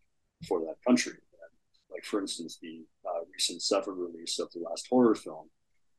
for 0.47 0.59
that 0.61 0.75
country. 0.85 1.13
And 1.13 1.51
like 1.91 2.03
for 2.03 2.19
instance, 2.19 2.57
the 2.61 2.85
uh, 3.07 3.21
recent 3.31 3.61
Severin 3.61 3.97
release 3.97 4.39
of 4.39 4.51
the 4.51 4.59
last 4.59 4.87
horror 4.89 5.15
film 5.15 5.49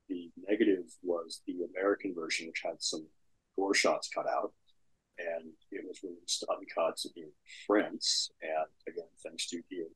the 0.09 0.30
negative 0.48 0.84
was 1.02 1.42
the 1.46 1.64
American 1.74 2.14
version, 2.14 2.46
which 2.48 2.62
had 2.64 2.80
some 2.80 3.07
gore 3.57 3.74
shots 3.74 4.09
cut 4.14 4.26
out, 4.26 4.52
and 5.18 5.52
it 5.70 5.84
was 5.86 6.02
released 6.02 6.44
uncut 6.50 6.98
in 7.16 7.30
France. 7.66 8.30
And 8.42 8.68
again, 8.88 9.08
thanks 9.22 9.48
to 9.50 9.62
Ian, 9.72 9.88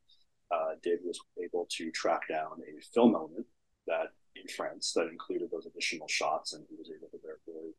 uh, 0.51 0.75
Dave 0.83 0.99
was 1.05 1.21
able 1.43 1.67
to 1.71 1.91
track 1.91 2.29
down 2.29 2.61
a 2.61 2.81
film 2.95 3.15
element 3.15 3.47
that 3.87 4.13
in 4.37 4.49
France 4.49 4.93
that 4.95 5.09
included 5.09 5.51
those 5.51 5.67
additional 5.67 6.09
shots, 6.09 6.53
and 6.55 6.65
he 6.69 6.77
was 6.77 6.91
able 6.91 7.09
to 7.09 7.19
therefore 7.23 7.71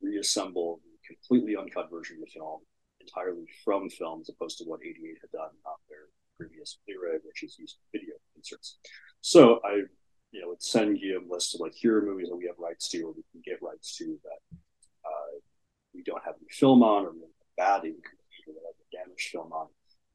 reassemble 0.00 0.80
the 0.84 1.14
completely 1.14 1.56
uncut 1.56 1.90
version 1.90 2.16
of 2.16 2.22
the 2.22 2.30
film 2.30 2.60
entirely 3.00 3.46
from 3.64 3.88
film, 3.90 4.20
as 4.20 4.28
opposed 4.28 4.58
to 4.58 4.64
what 4.64 4.80
88 4.82 5.18
had 5.20 5.30
done 5.30 5.54
on 5.64 5.76
their 5.88 6.08
previous 6.38 6.78
Blu-ray, 6.86 7.18
which 7.24 7.42
is 7.42 7.58
used 7.58 7.76
video 7.92 8.14
inserts. 8.36 8.78
So 9.20 9.60
I 9.64 9.82
you 10.32 10.40
know, 10.40 10.48
would 10.48 10.62
send 10.62 10.98
you 10.98 11.20
a 11.20 11.32
list 11.32 11.54
of 11.54 11.60
like 11.60 11.74
here 11.74 11.98
are 11.98 12.02
movies 12.02 12.28
that 12.28 12.36
we 12.36 12.46
have 12.46 12.58
rights 12.58 12.88
to 12.88 13.02
or 13.02 13.12
we 13.12 13.24
can 13.32 13.42
get 13.44 13.62
rights 13.62 13.96
to 13.96 14.18
that 14.22 14.58
we 15.94 16.02
don't 16.02 16.24
have 16.24 16.34
any 16.40 16.48
film 16.50 16.82
on 16.82 17.06
or 17.06 17.12
bad 17.56 17.84
ink 17.84 18.04
or 18.46 18.54
damaged 18.92 19.28
film 19.30 19.52
on. 19.52 19.68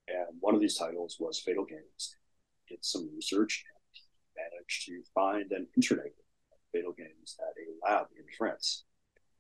And 0.08 0.38
one 0.40 0.56
of 0.56 0.62
these 0.62 0.78
titles 0.78 1.18
was 1.20 1.40
Fatal 1.40 1.66
Games. 1.66 2.16
Did 2.68 2.84
some 2.84 3.10
research 3.16 3.64
and 3.68 4.46
managed 4.52 4.86
to 4.88 5.02
find 5.14 5.52
an 5.52 5.68
internet 5.76 6.14
Fatal 6.72 6.94
Games 6.94 7.38
at 7.40 7.54
a 7.56 7.88
lab 7.88 8.08
in 8.18 8.26
France, 8.38 8.84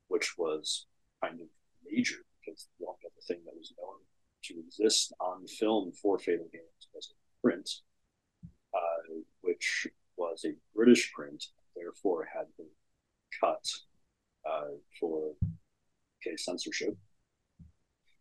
which 0.07 0.37
was 0.37 0.85
kind 1.21 1.39
of 1.41 1.47
major 1.83 2.25
because 2.39 2.67
the 2.79 2.85
only 2.85 2.99
other 3.05 3.21
thing 3.27 3.41
that 3.45 3.57
was 3.57 3.73
known 3.77 3.99
to 4.43 4.59
exist 4.59 5.13
on 5.19 5.45
film 5.47 5.91
for 5.91 6.17
Fatal 6.19 6.47
Games 6.53 6.87
was 6.93 7.11
a 7.11 7.41
print, 7.41 7.69
uh, 8.73 9.13
which 9.41 9.87
was 10.17 10.45
a 10.45 10.53
British 10.75 11.11
print, 11.13 11.45
therefore 11.75 12.27
had 12.31 12.45
been 12.57 12.67
cut 13.39 13.65
uh, 14.49 14.75
for 14.99 15.33
censorship. 16.37 16.95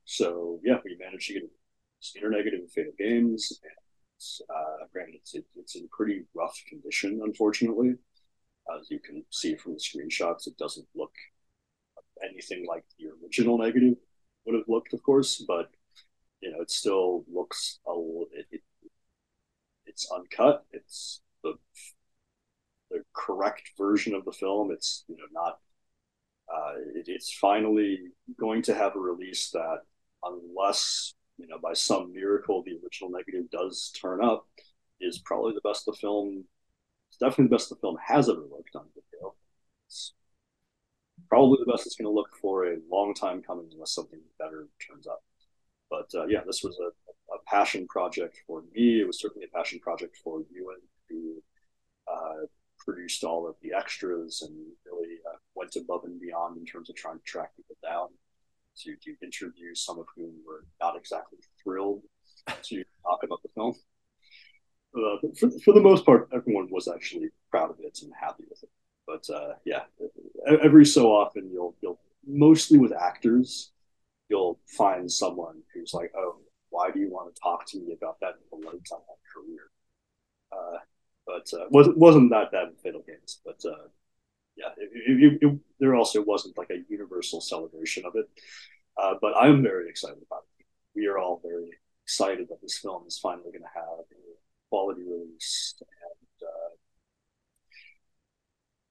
So 0.05 0.61
yeah, 0.63 0.79
we 0.85 0.97
managed 0.99 1.29
to 1.29 1.35
get 1.35 1.43
a 1.45 2.19
internegative 2.19 2.65
of 2.65 2.71
Fatal 2.71 2.93
Games. 2.99 3.59
And, 3.63 4.49
uh, 4.55 4.87
granted, 4.93 5.17
it's, 5.17 5.35
it, 5.35 5.45
it's 5.57 5.77
in 5.77 5.89
pretty 5.89 6.25
rough 6.35 6.63
condition, 6.69 7.21
unfortunately. 7.25 7.95
As 8.79 8.91
you 8.91 8.99
can 8.99 9.25
see 9.31 9.57
from 9.57 9.75
the 9.75 9.81
screenshots, 9.81 10.47
it 10.47 10.57
doesn't 10.57 10.87
look 10.95 11.13
anything 12.23 12.67
like 12.69 12.85
the 12.99 13.07
original 13.23 13.59
negative 13.59 13.97
would 14.45 14.55
have 14.55 14.69
looked, 14.69 14.93
of 14.93 15.03
course, 15.03 15.45
but 15.47 15.71
you 16.41 16.51
know, 16.51 16.61
it 16.61 16.71
still 16.71 17.25
looks 17.33 17.79
a 17.87 17.91
little, 17.91 18.27
it, 18.33 18.47
it, 18.51 18.63
it's 19.87 20.11
uncut. 20.13 20.65
It's 20.73 21.23
the 21.43 21.55
the 22.91 23.03
correct 23.15 23.71
version 23.79 24.15
of 24.15 24.25
the 24.25 24.33
film. 24.33 24.71
It's 24.71 25.05
you 25.09 25.17
know 25.17 25.25
not. 25.33 25.59
Uh, 26.49 26.75
it, 26.95 27.05
it's 27.09 27.33
finally 27.33 27.99
going 28.39 28.63
to 28.63 28.75
have 28.75 28.97
a 28.97 28.99
release 29.01 29.51
that, 29.51 29.79
unless 30.23 31.15
you 31.39 31.47
know 31.47 31.59
by 31.63 31.73
some 31.73 32.13
miracle 32.13 32.63
the 32.63 32.79
original 32.83 33.11
negative 33.11 33.51
does 33.51 33.93
turn 34.01 34.23
up, 34.23 34.47
is 35.01 35.19
probably 35.25 35.53
the 35.55 35.69
best 35.69 35.85
the 35.87 35.93
film. 35.93 36.45
It's 37.11 37.19
definitely 37.19 37.47
the 37.47 37.57
best 37.57 37.69
the 37.69 37.77
film 37.77 37.97
has 38.07 38.29
ever 38.29 38.41
looked 38.41 38.75
on 38.75 38.87
video. 38.95 39.35
It's 39.87 40.13
probably 41.29 41.59
the 41.65 41.71
best 41.71 41.87
it's 41.87 41.97
going 41.97 42.11
to 42.11 42.15
look 42.15 42.31
for 42.41 42.67
a 42.67 42.77
long 42.91 43.15
time 43.15 43.43
coming, 43.43 43.69
unless 43.73 43.93
something 43.95 44.21
better 44.39 44.69
turns 44.87 45.07
up. 45.07 45.23
But 45.91 46.11
uh, 46.15 46.27
yeah, 46.27 46.41
this 46.47 46.63
was 46.63 46.79
a, 46.81 46.89
a 47.35 47.39
passion 47.47 47.87
project 47.89 48.39
for 48.47 48.63
me. 48.75 49.01
It 49.01 49.07
was 49.07 49.21
certainly 49.21 49.47
a 49.47 49.57
passion 49.57 49.79
project 49.81 50.17
for 50.23 50.43
Ewan, 50.53 50.81
who 51.09 51.43
uh, 52.13 52.47
produced 52.79 53.25
all 53.25 53.49
of 53.49 53.55
the 53.63 53.73
extras 53.73 54.43
and 54.43 54.57
really 54.85 55.17
uh, 55.31 55.34
went 55.55 55.77
above 55.77 56.05
and 56.05 56.21
beyond 56.21 56.57
in 56.57 56.65
terms 56.65 56.91
of 56.91 56.97
trying 56.97 57.19
to 57.19 57.25
track 57.25 57.55
people 57.57 57.77
down 57.83 58.09
to, 58.83 58.97
to 58.97 59.15
interview 59.23 59.75
some 59.75 59.99
of 59.99 60.07
whom 60.17 60.33
were 60.47 60.65
not 60.81 60.97
exactly 60.97 61.39
thrilled 61.63 62.03
to 62.63 62.85
talk 63.03 63.21
about 63.23 63.43
the 63.43 63.49
film. 63.55 63.75
Uh, 64.97 65.17
for, 65.39 65.51
for 65.65 65.75
the 65.75 65.81
most 65.81 66.05
part, 66.05 66.29
everyone 66.33 66.69
was 66.71 66.89
actually 66.89 67.29
proud 67.51 67.71
of 67.71 67.77
it 67.81 67.99
and 68.03 68.13
happy 68.21 68.45
with 68.49 68.63
it. 68.63 68.71
But 69.07 69.29
uh, 69.35 69.55
yeah, 69.65 69.83
every 70.63 70.87
so 70.87 71.09
often 71.13 71.51
you'll 71.53 71.77
you'll 71.83 72.01
mostly 72.27 72.79
with 72.79 72.93
actors, 72.93 73.73
you'll 74.29 74.59
find 74.67 75.11
someone 75.11 75.63
who's 75.75 75.93
like, 75.93 76.13
"Oh, 76.17 76.37
why 76.71 76.91
do 76.91 77.01
you 77.01 77.11
want 77.11 77.35
to 77.35 77.41
talk 77.41 77.67
to 77.69 77.79
me 77.79 77.93
about 77.93 78.19
that 78.21 78.35
blight 78.51 78.89
on 78.93 79.01
my 79.07 79.15
career?" 79.33 79.71
Uh, 80.53 80.79
but 81.27 81.59
uh, 81.59 81.67
wasn't 81.71 81.99
wasn't 81.99 82.31
that 82.31 82.51
bad 82.51 82.69
in 82.69 82.77
Fatal 82.77 83.03
Games. 83.07 83.41
But 83.45 83.61
uh, 83.69 83.89
yeah, 84.57 84.69
there 85.81 85.95
also 85.95 86.23
wasn't 86.23 86.57
like 86.57 86.71
a 86.71 86.83
universal 86.89 87.41
celebration 87.41 88.05
of 88.07 88.15
it. 88.17 88.29
Uh, 88.97 89.15
but 89.21 89.35
I'm 89.37 89.63
very 89.63 89.89
excited 89.89 90.23
about 90.25 90.45
it. 90.59 90.67
We 90.95 91.07
are 91.07 91.19
all 91.19 91.41
very 91.43 91.71
excited 92.05 92.49
that 92.49 92.61
this 92.63 92.79
film 92.79 93.05
is 93.07 93.19
finally 93.19 93.51
going 93.51 93.63
to 93.63 93.75
have 93.75 93.85
a 93.85 94.25
quality 94.71 95.03
release. 95.03 95.75
And 95.81 96.49
uh, 96.49 96.75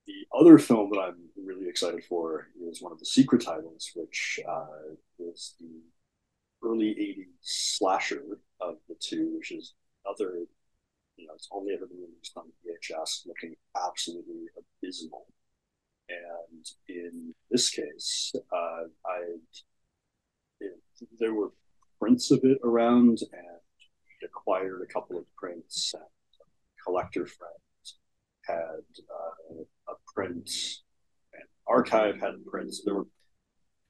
the 0.08 0.28
other 0.38 0.58
film 0.58 0.90
that 0.92 1.00
I'm 1.00 1.30
really 1.38 1.70
excited 1.70 2.04
for 2.04 2.48
is 2.70 2.82
one 2.82 2.92
of 2.92 3.00
the 3.00 3.06
secret 3.06 3.44
titles, 3.44 3.92
which 3.96 4.40
uh, 4.48 4.66
is 5.20 5.56
the 5.60 5.82
early 6.68 6.88
80s 6.88 7.28
slasher 7.42 8.24
of 8.60 8.76
the 8.90 8.96
two, 9.00 9.34
which 9.38 9.52
is 9.52 9.74
another, 10.06 10.40
you 11.18 11.28
know, 11.28 11.34
it's 11.36 11.50
only 11.52 11.74
ever 11.74 11.86
been 11.86 11.98
released 11.98 12.36
on 12.36 12.46
VHS, 12.66 13.26
looking 13.28 13.56
absolutely 13.76 14.48
abysmal. 14.82 15.28
And 16.10 16.66
in 16.90 17.34
this 17.50 17.70
case, 17.70 18.34
uh, 18.52 18.84
I 19.06 19.20
there 21.20 21.34
were 21.34 21.52
prints 22.00 22.32
of 22.32 22.40
it 22.44 22.60
around, 22.64 23.20
and 23.32 23.60
acquired 24.24 24.82
a 24.82 24.94
couple 24.94 25.18
of 25.18 25.26
prints. 25.36 25.94
And 25.94 26.04
collector 26.86 27.26
friends 27.26 28.00
had 28.46 28.84
uh, 29.10 29.64
a 29.90 29.94
print, 30.14 30.50
and 31.34 31.44
archive 31.68 32.20
had 32.20 32.46
prints. 32.46 32.84
There 32.84 32.96
were 32.96 33.08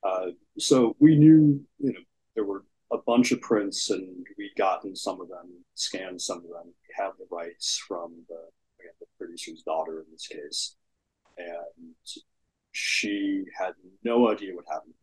uh, 0.03 0.32
so 0.59 0.95
we 0.99 1.16
knew, 1.16 1.61
you 1.80 1.93
know, 1.93 1.99
there 2.36 2.45
were 2.45 2.66
a 2.91 2.97
bunch 2.97 3.32
of 3.32 3.41
prints, 3.41 3.89
and 3.89 4.26
we'd 4.38 4.51
gotten 4.57 4.95
some 4.95 5.22
of 5.22 5.30
them, 5.30 5.64
scanned 5.76 6.22
some 6.22 6.39
of 6.39 6.43
them. 6.43 6.66
We 6.66 7.03
had 7.03 7.11
the 7.18 7.26
rights 7.32 7.82
from 7.88 8.24
the 8.30 8.41
the 8.99 9.05
producer's 9.18 9.64
daughter 9.64 9.99
in 9.99 10.05
this 10.11 10.28
case, 10.28 10.76
and 11.38 12.23
she 12.71 13.43
had 13.57 13.73
no 14.03 14.31
idea 14.31 14.55
what 14.55 14.65
happened 14.67 14.93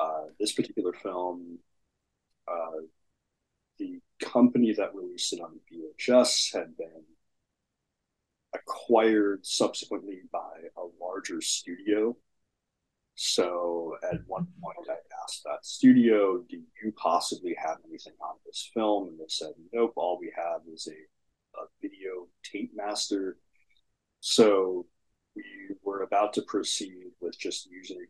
uh, 0.00 0.24
this 0.38 0.52
particular 0.52 0.92
film, 0.94 1.58
uh, 2.48 2.80
the 3.78 4.00
company 4.22 4.72
that 4.72 4.94
released 4.94 5.32
it 5.32 5.40
on 5.40 5.60
VHS 5.70 6.54
had 6.54 6.76
been 6.76 7.04
acquired 8.54 9.44
subsequently 9.44 10.20
by 10.32 10.38
a 10.76 11.04
larger 11.04 11.40
studio. 11.40 12.16
So 13.14 13.96
at 14.10 14.20
one 14.26 14.46
point, 14.62 14.88
I 14.88 14.96
asked 15.22 15.42
that 15.44 15.66
studio, 15.66 16.42
"Do 16.48 16.62
you 16.82 16.92
possibly 16.92 17.54
have 17.62 17.76
anything 17.86 18.14
on 18.22 18.36
this 18.46 18.70
film?" 18.72 19.08
And 19.08 19.20
they 19.20 19.28
said, 19.28 19.52
"Nope. 19.72 19.92
All 19.96 20.18
we 20.18 20.32
have 20.34 20.62
is 20.72 20.88
a, 20.88 21.60
a 21.60 21.66
video 21.82 22.28
tape 22.42 22.72
master." 22.74 23.36
So 24.20 24.86
we 25.36 25.44
were 25.82 26.02
about 26.02 26.32
to 26.34 26.42
proceed 26.42 27.12
with 27.20 27.38
just 27.38 27.68
using 27.70 28.06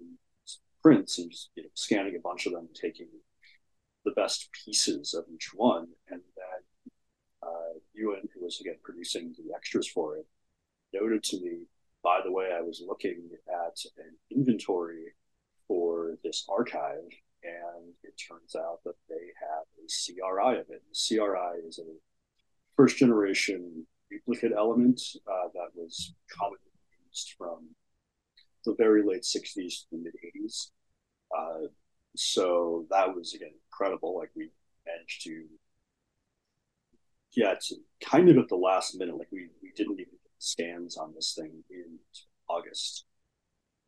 prints 0.83 1.19
and 1.19 1.31
just 1.31 1.51
you 1.55 1.63
know, 1.63 1.69
scanning 1.75 2.17
a 2.17 2.21
bunch 2.21 2.47
of 2.47 2.53
them, 2.53 2.69
taking 2.75 3.09
the 4.05 4.13
best 4.13 4.49
pieces 4.65 5.15
of 5.15 5.25
each 5.33 5.51
one, 5.55 5.87
and 6.09 6.21
then 6.37 6.93
uh, 7.43 7.79
Ewan, 7.95 8.29
who 8.35 8.45
was 8.45 8.61
again 8.61 8.77
producing 8.83 9.35
the 9.37 9.55
extras 9.55 9.89
for 9.89 10.17
it, 10.17 10.27
noted 10.93 11.23
to 11.23 11.41
me, 11.41 11.67
by 12.03 12.21
the 12.25 12.33
way, 12.33 12.51
I 12.57 12.63
was 12.63 12.83
looking 12.87 13.29
at 13.49 13.77
an 13.99 14.17
inventory 14.35 15.15
for 15.69 16.17
this 16.25 16.47
archive, 16.49 17.05
and 17.45 17.93
it 18.03 18.15
turns 18.29 18.57
out 18.57 18.81
that 18.85 18.95
they 19.09 19.15
have 19.15 19.67
a 19.79 19.87
CRI 19.87 20.61
of 20.61 20.67
it. 20.71 20.83
The 20.91 21.17
CRI 21.17 21.69
is 21.69 21.79
a 21.79 21.93
first 22.77 22.97
generation 22.97 23.87
duplicate 24.11 24.53
element 24.57 25.01
uh, 25.27 25.49
that 25.55 25.69
was 25.75 26.15
commonly 26.37 26.70
from 27.37 27.69
the 28.65 28.75
very 28.75 29.03
late 29.03 29.23
60s 29.23 29.55
to 29.55 29.87
the 29.93 29.99
mid 29.99 30.15
80s. 30.37 30.71
Uh, 31.37 31.69
so 32.17 32.87
that 32.91 33.15
was 33.15 33.35
again 33.35 33.53
incredible. 33.67 34.17
Like 34.17 34.31
we 34.35 34.51
managed 34.87 35.23
to 35.25 35.45
get 37.35 37.63
kind 38.05 38.29
of 38.29 38.39
at 38.39 38.49
the 38.49 38.57
last 38.57 38.97
minute. 38.97 39.17
Like 39.17 39.31
we 39.31 39.49
we 39.63 39.73
didn't 39.77 40.01
even 40.01 40.13
get 40.13 40.33
scans 40.39 40.97
on 40.97 41.15
this 41.15 41.35
thing 41.39 41.63
in 41.71 41.99
August. 42.49 43.05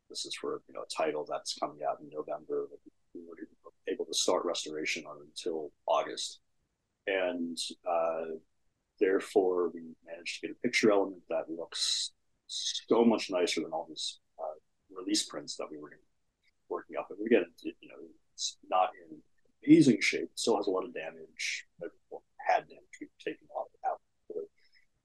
This 0.09 0.25
is 0.25 0.35
for 0.35 0.61
you 0.67 0.73
know 0.73 0.83
a 0.83 1.03
title 1.03 1.25
that's 1.29 1.57
coming 1.57 1.79
out 1.87 1.99
in 2.01 2.09
November. 2.09 2.67
We 3.13 3.21
were 3.27 3.35
able 3.87 4.05
to 4.05 4.13
start 4.13 4.45
restoration 4.45 5.03
on 5.05 5.17
until 5.21 5.71
August, 5.85 6.39
and 7.07 7.57
uh, 7.87 8.37
therefore 8.99 9.69
we 9.73 9.81
managed 10.05 10.41
to 10.41 10.47
get 10.47 10.55
a 10.55 10.61
picture 10.61 10.91
element 10.91 11.21
that 11.29 11.49
looks 11.49 12.11
so 12.47 13.03
much 13.03 13.29
nicer 13.29 13.61
than 13.61 13.71
all 13.71 13.85
these 13.87 14.19
uh, 14.39 14.59
release 14.95 15.23
prints 15.23 15.55
that 15.57 15.67
we 15.71 15.77
were 15.77 15.91
working 16.69 16.97
up. 16.97 17.07
And 17.09 17.25
again, 17.25 17.45
it, 17.63 17.75
you 17.81 17.89
know, 17.89 17.95
it's 18.33 18.57
not 18.69 18.89
in 19.09 19.17
amazing 19.65 20.01
shape. 20.01 20.23
It 20.23 20.39
still 20.39 20.57
has 20.57 20.67
a 20.67 20.71
lot 20.71 20.85
of 20.85 20.93
damage. 20.93 21.65
Had 22.47 22.67
damage. 22.67 22.83
We've 22.99 23.09
taken 23.23 23.47
a 23.49 23.57
lot 23.57 23.67
of 23.67 23.73
it 23.73 23.87
out. 23.89 23.99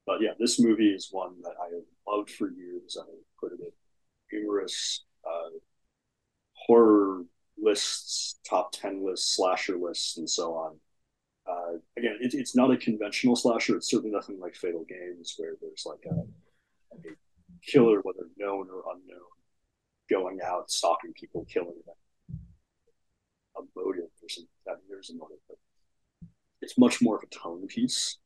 But 0.06 0.22
yeah, 0.22 0.32
this 0.38 0.58
movie 0.58 0.90
is 0.90 1.08
one 1.10 1.34
that 1.42 1.54
I 1.60 1.66
have 1.66 1.84
loved 2.06 2.30
for 2.30 2.50
years. 2.50 2.96
I 2.98 3.04
put 3.38 3.52
it 3.52 3.60
in 3.60 4.40
numerous 4.40 5.04
uh, 5.24 5.50
horror 6.54 7.24
lists, 7.58 8.38
top 8.48 8.72
10 8.72 9.04
lists, 9.04 9.36
slasher 9.36 9.76
lists, 9.76 10.16
and 10.16 10.28
so 10.28 10.54
on. 10.54 10.76
Uh, 11.46 11.78
again, 11.96 12.16
it, 12.20 12.32
it's 12.34 12.56
not 12.56 12.70
a 12.70 12.76
conventional 12.76 13.36
slasher. 13.36 13.76
It's 13.76 13.90
certainly 13.90 14.14
nothing 14.14 14.40
like 14.40 14.54
Fatal 14.54 14.84
Games, 14.88 15.34
where 15.36 15.54
there's 15.60 15.84
like 15.86 16.04
a, 16.10 16.14
a 16.94 17.14
killer, 17.66 18.00
whether 18.02 18.28
known 18.36 18.68
or 18.70 18.82
unknown, 18.92 19.38
going 20.10 20.38
out, 20.44 20.70
stalking 20.70 21.12
people, 21.12 21.46
killing 21.52 21.80
them. 21.86 22.38
A 23.56 23.60
motive, 23.76 24.10
there's, 24.20 24.38
a, 24.38 25.14
motive, 25.14 25.38
but 25.48 25.58
it's 26.60 26.78
much 26.78 27.02
more 27.02 27.16
of 27.16 27.22
a 27.22 27.34
tone 27.34 27.66
piece. 27.66 28.18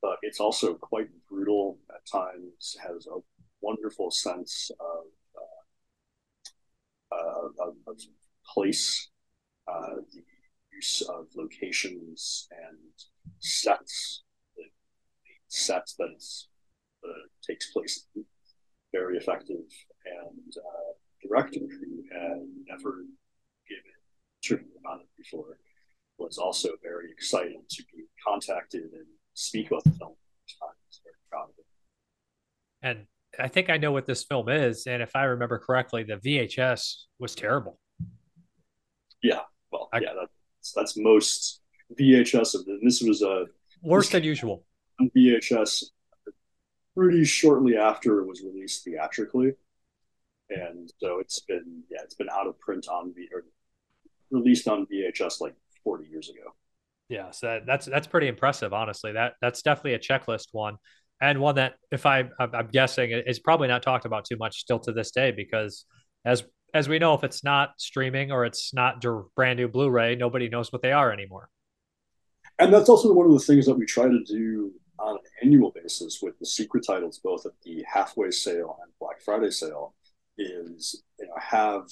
But 0.00 0.16
it's 0.22 0.40
also 0.40 0.74
quite 0.74 1.08
brutal 1.28 1.78
at 1.94 2.04
times. 2.10 2.76
Has 2.82 3.06
a 3.06 3.20
wonderful 3.60 4.10
sense 4.10 4.70
of 4.80 5.04
uh, 5.36 5.62
uh, 7.12 7.64
of, 7.64 7.74
of, 7.86 7.96
place, 8.54 9.10
uh, 9.68 9.96
the 10.12 10.22
use 10.72 11.02
of 11.02 11.26
locations 11.36 12.48
and 12.50 12.78
sets, 13.38 14.24
the, 14.56 14.64
sets 15.48 15.94
that 15.94 17.08
uh, 17.08 17.12
takes 17.46 17.70
place, 17.72 18.06
very 18.92 19.16
effective 19.16 19.64
and 20.04 20.52
uh, 20.56 20.92
director 21.26 21.60
who 21.60 22.02
had 22.12 22.42
never 22.68 23.04
given 23.68 23.92
interview 24.42 24.72
on 24.88 25.00
it 25.00 25.08
before 25.16 25.58
was 26.18 26.38
also 26.38 26.70
very 26.82 27.10
excited 27.10 27.56
to 27.70 27.82
be 27.94 28.04
contacted 28.26 28.82
and 28.82 29.06
speak 29.34 29.68
about 29.68 29.84
the 29.84 29.90
film. 29.92 30.14
I 30.62 30.66
was 30.66 31.00
very 31.02 31.14
proud 31.30 31.44
of 31.44 31.54
it. 31.58 31.66
And 32.82 33.06
I 33.38 33.48
think 33.48 33.70
I 33.70 33.78
know 33.78 33.92
what 33.92 34.06
this 34.06 34.24
film 34.24 34.48
is, 34.48 34.86
and 34.86 35.02
if 35.02 35.16
I 35.16 35.24
remember 35.24 35.58
correctly, 35.58 36.02
the 36.02 36.16
VHS 36.16 37.04
was 37.18 37.34
terrible. 37.34 37.78
Yeah, 39.22 39.40
well, 39.70 39.88
I, 39.92 40.00
yeah, 40.00 40.12
that's 40.18 40.72
that's 40.72 40.96
most 40.96 41.60
VHS 41.98 42.54
of 42.54 42.64
the 42.66 42.78
this 42.82 43.00
was 43.00 43.22
a 43.22 43.46
worse 43.80 44.10
than 44.10 44.24
usual. 44.24 44.64
VHS 45.16 45.84
pretty 46.96 47.24
shortly 47.24 47.76
after 47.76 48.20
it 48.20 48.26
was 48.26 48.42
released 48.42 48.84
theatrically 48.84 49.52
and 50.50 50.92
so 50.98 51.18
it's 51.18 51.40
been 51.40 51.82
yeah 51.90 52.00
it's 52.02 52.14
been 52.14 52.28
out 52.30 52.46
of 52.46 52.58
print 52.58 52.86
on 52.88 53.12
V 53.14 53.28
or 53.32 53.44
released 54.32 54.66
on 54.66 54.86
VHS 54.86 55.40
like 55.40 55.54
40 55.84 56.08
years 56.08 56.28
ago. 56.30 56.54
Yeah, 57.08 57.30
so 57.30 57.46
that, 57.46 57.66
that's 57.66 57.86
that's 57.86 58.06
pretty 58.06 58.28
impressive, 58.28 58.72
honestly. 58.72 59.12
That 59.12 59.34
that's 59.40 59.62
definitely 59.62 59.94
a 59.94 59.98
checklist 59.98 60.48
one, 60.52 60.76
and 61.20 61.40
one 61.40 61.56
that 61.56 61.74
if 61.90 62.06
I 62.06 62.24
I'm 62.38 62.68
guessing 62.72 63.10
is 63.10 63.38
probably 63.38 63.68
not 63.68 63.82
talked 63.82 64.06
about 64.06 64.24
too 64.24 64.36
much 64.36 64.60
still 64.60 64.78
to 64.80 64.92
this 64.92 65.10
day 65.10 65.30
because 65.30 65.84
as 66.24 66.42
as 66.74 66.88
we 66.88 66.98
know, 66.98 67.12
if 67.12 67.22
it's 67.22 67.44
not 67.44 67.72
streaming 67.76 68.32
or 68.32 68.46
it's 68.46 68.72
not 68.72 69.04
brand 69.36 69.58
new 69.58 69.68
Blu-ray, 69.68 70.16
nobody 70.16 70.48
knows 70.48 70.72
what 70.72 70.80
they 70.80 70.92
are 70.92 71.12
anymore. 71.12 71.50
And 72.58 72.72
that's 72.72 72.88
also 72.88 73.12
one 73.12 73.26
of 73.26 73.32
the 73.32 73.40
things 73.40 73.66
that 73.66 73.74
we 73.74 73.84
try 73.84 74.08
to 74.08 74.24
do 74.24 74.72
on 75.02 75.16
an 75.16 75.22
annual 75.42 75.72
basis 75.72 76.20
with 76.22 76.38
the 76.38 76.46
secret 76.46 76.84
titles, 76.86 77.20
both 77.22 77.44
at 77.44 77.52
the 77.62 77.84
halfway 77.92 78.30
sale 78.30 78.78
and 78.82 78.92
Black 79.00 79.20
Friday 79.20 79.50
sale, 79.50 79.94
is 80.38 81.02
you 81.18 81.26
know 81.26 81.34
have 81.38 81.88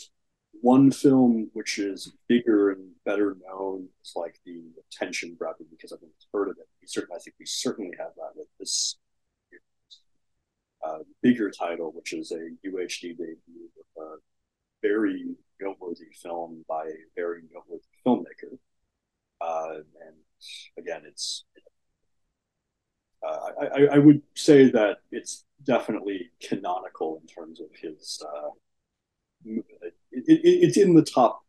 one 0.63 0.91
film 0.91 1.51
which 1.53 1.79
is 1.79 2.13
bigger 2.29 2.71
and 2.71 2.91
better 3.05 3.37
known 3.47 3.89
as 4.03 4.13
like 4.17 4.39
the 4.45 4.63
attention 4.89 5.37
grabber 5.39 5.65
because 5.71 5.93
everyone's 5.93 6.27
heard 6.33 6.49
of 6.49 6.57
it. 6.59 6.69
We 6.81 6.87
certainly, 6.87 7.17
I 7.17 7.21
think 7.21 7.37
we 7.39 7.47
certainly 7.47 7.93
have 7.99 8.13
that 8.17 8.33
with 8.35 8.49
this 8.59 8.97
uh, 10.87 10.99
bigger 11.23 11.51
title, 11.51 11.93
which 11.95 12.13
is 12.13 12.33
a 12.33 12.51
UHD 12.67 13.17
debut 13.17 13.69
with 13.77 13.87
a 13.99 14.17
very 14.83 15.37
noteworthy 15.61 16.11
film 16.23 16.65
by 16.69 16.85
a 16.85 17.05
very 17.15 17.43
noteworthy 17.53 17.85
filmmaker. 18.07 18.59
Uh, 19.41 19.83
and 20.07 20.17
again, 20.79 21.03
it's 21.07 21.45
uh, 23.27 23.51
I, 23.75 23.87
I, 23.93 23.99
would 23.99 24.23
say 24.35 24.71
that 24.71 24.99
it's 25.11 25.45
definitely 25.64 26.31
canonical 26.41 27.21
in 27.21 27.27
terms 27.27 27.61
of 27.61 27.66
his. 27.81 28.23
Uh, 28.27 28.51
it, 29.45 29.64
it, 30.11 30.41
it's 30.45 30.77
in 30.79 30.95
the 30.95 31.03
top 31.03 31.43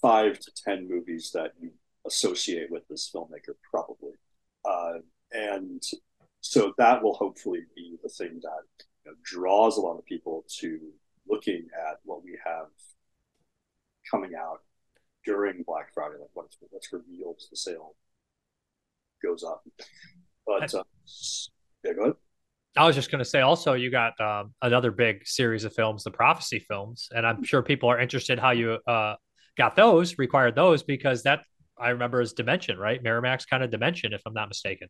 five 0.00 0.38
to 0.38 0.52
ten 0.54 0.88
movies 0.88 1.30
that 1.34 1.52
you 1.60 1.70
associate 2.06 2.70
with 2.70 2.86
this 2.88 3.10
filmmaker, 3.14 3.54
probably, 3.70 4.12
uh, 4.64 4.98
and 5.32 5.82
so 6.40 6.72
that 6.78 7.02
will 7.02 7.14
hopefully 7.14 7.62
be 7.74 7.98
the 8.02 8.08
thing 8.08 8.40
that 8.42 8.84
you 9.04 9.10
know, 9.10 9.16
draws 9.22 9.76
a 9.76 9.80
lot 9.80 9.98
of 9.98 10.04
people 10.06 10.44
to 10.60 10.78
looking 11.28 11.66
at 11.88 11.98
what 12.04 12.24
we 12.24 12.38
have 12.44 12.66
coming 14.10 14.32
out 14.34 14.60
during 15.24 15.62
Black 15.66 15.92
Friday, 15.92 16.16
like 16.20 16.30
what's 16.34 16.56
what's 16.70 16.92
revealed 16.92 17.40
the 17.50 17.56
sale 17.56 17.94
goes 19.22 19.44
up. 19.44 19.62
But 20.46 20.74
uh, 20.74 20.82
yeah, 21.84 21.92
go 21.92 22.02
ahead. 22.02 22.14
I 22.76 22.86
was 22.86 22.94
just 22.94 23.10
going 23.10 23.18
to 23.18 23.24
say 23.24 23.40
also 23.40 23.74
you 23.74 23.90
got 23.90 24.18
um, 24.20 24.54
another 24.62 24.90
big 24.92 25.26
series 25.26 25.64
of 25.64 25.74
films, 25.74 26.04
the 26.04 26.10
Prophecy 26.10 26.60
films, 26.60 27.08
and 27.10 27.26
I'm 27.26 27.42
sure 27.42 27.62
people 27.62 27.90
are 27.90 27.98
interested 27.98 28.38
how 28.38 28.50
you 28.52 28.78
uh, 28.86 29.16
got 29.56 29.74
those, 29.74 30.18
required 30.18 30.54
those 30.54 30.82
because 30.82 31.24
that 31.24 31.40
I 31.78 31.90
remember 31.90 32.20
as 32.20 32.32
Dimension, 32.32 32.78
right? 32.78 33.02
Miramax 33.02 33.48
kind 33.48 33.64
of 33.64 33.70
Dimension, 33.70 34.12
if 34.12 34.22
I'm 34.26 34.34
not 34.34 34.48
mistaken. 34.48 34.88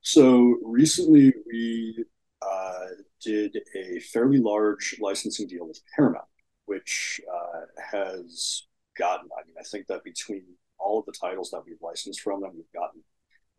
So 0.00 0.58
recently 0.64 1.32
we 1.46 2.04
uh, 2.42 2.86
did 3.22 3.56
a 3.76 4.00
fairly 4.00 4.38
large 4.38 4.96
licensing 5.00 5.46
deal 5.46 5.68
with 5.68 5.80
Paramount, 5.94 6.24
which 6.64 7.20
uh, 7.32 7.60
has 7.92 8.64
gotten. 8.98 9.28
I 9.38 9.46
mean, 9.46 9.54
I 9.58 9.62
think 9.62 9.86
that 9.86 10.02
between 10.02 10.42
all 10.78 10.98
of 10.98 11.06
the 11.06 11.12
titles 11.12 11.50
that 11.50 11.62
we've 11.64 11.80
licensed 11.80 12.20
from 12.20 12.40
them, 12.40 12.50
we've 12.54 12.72
gotten 12.74 13.02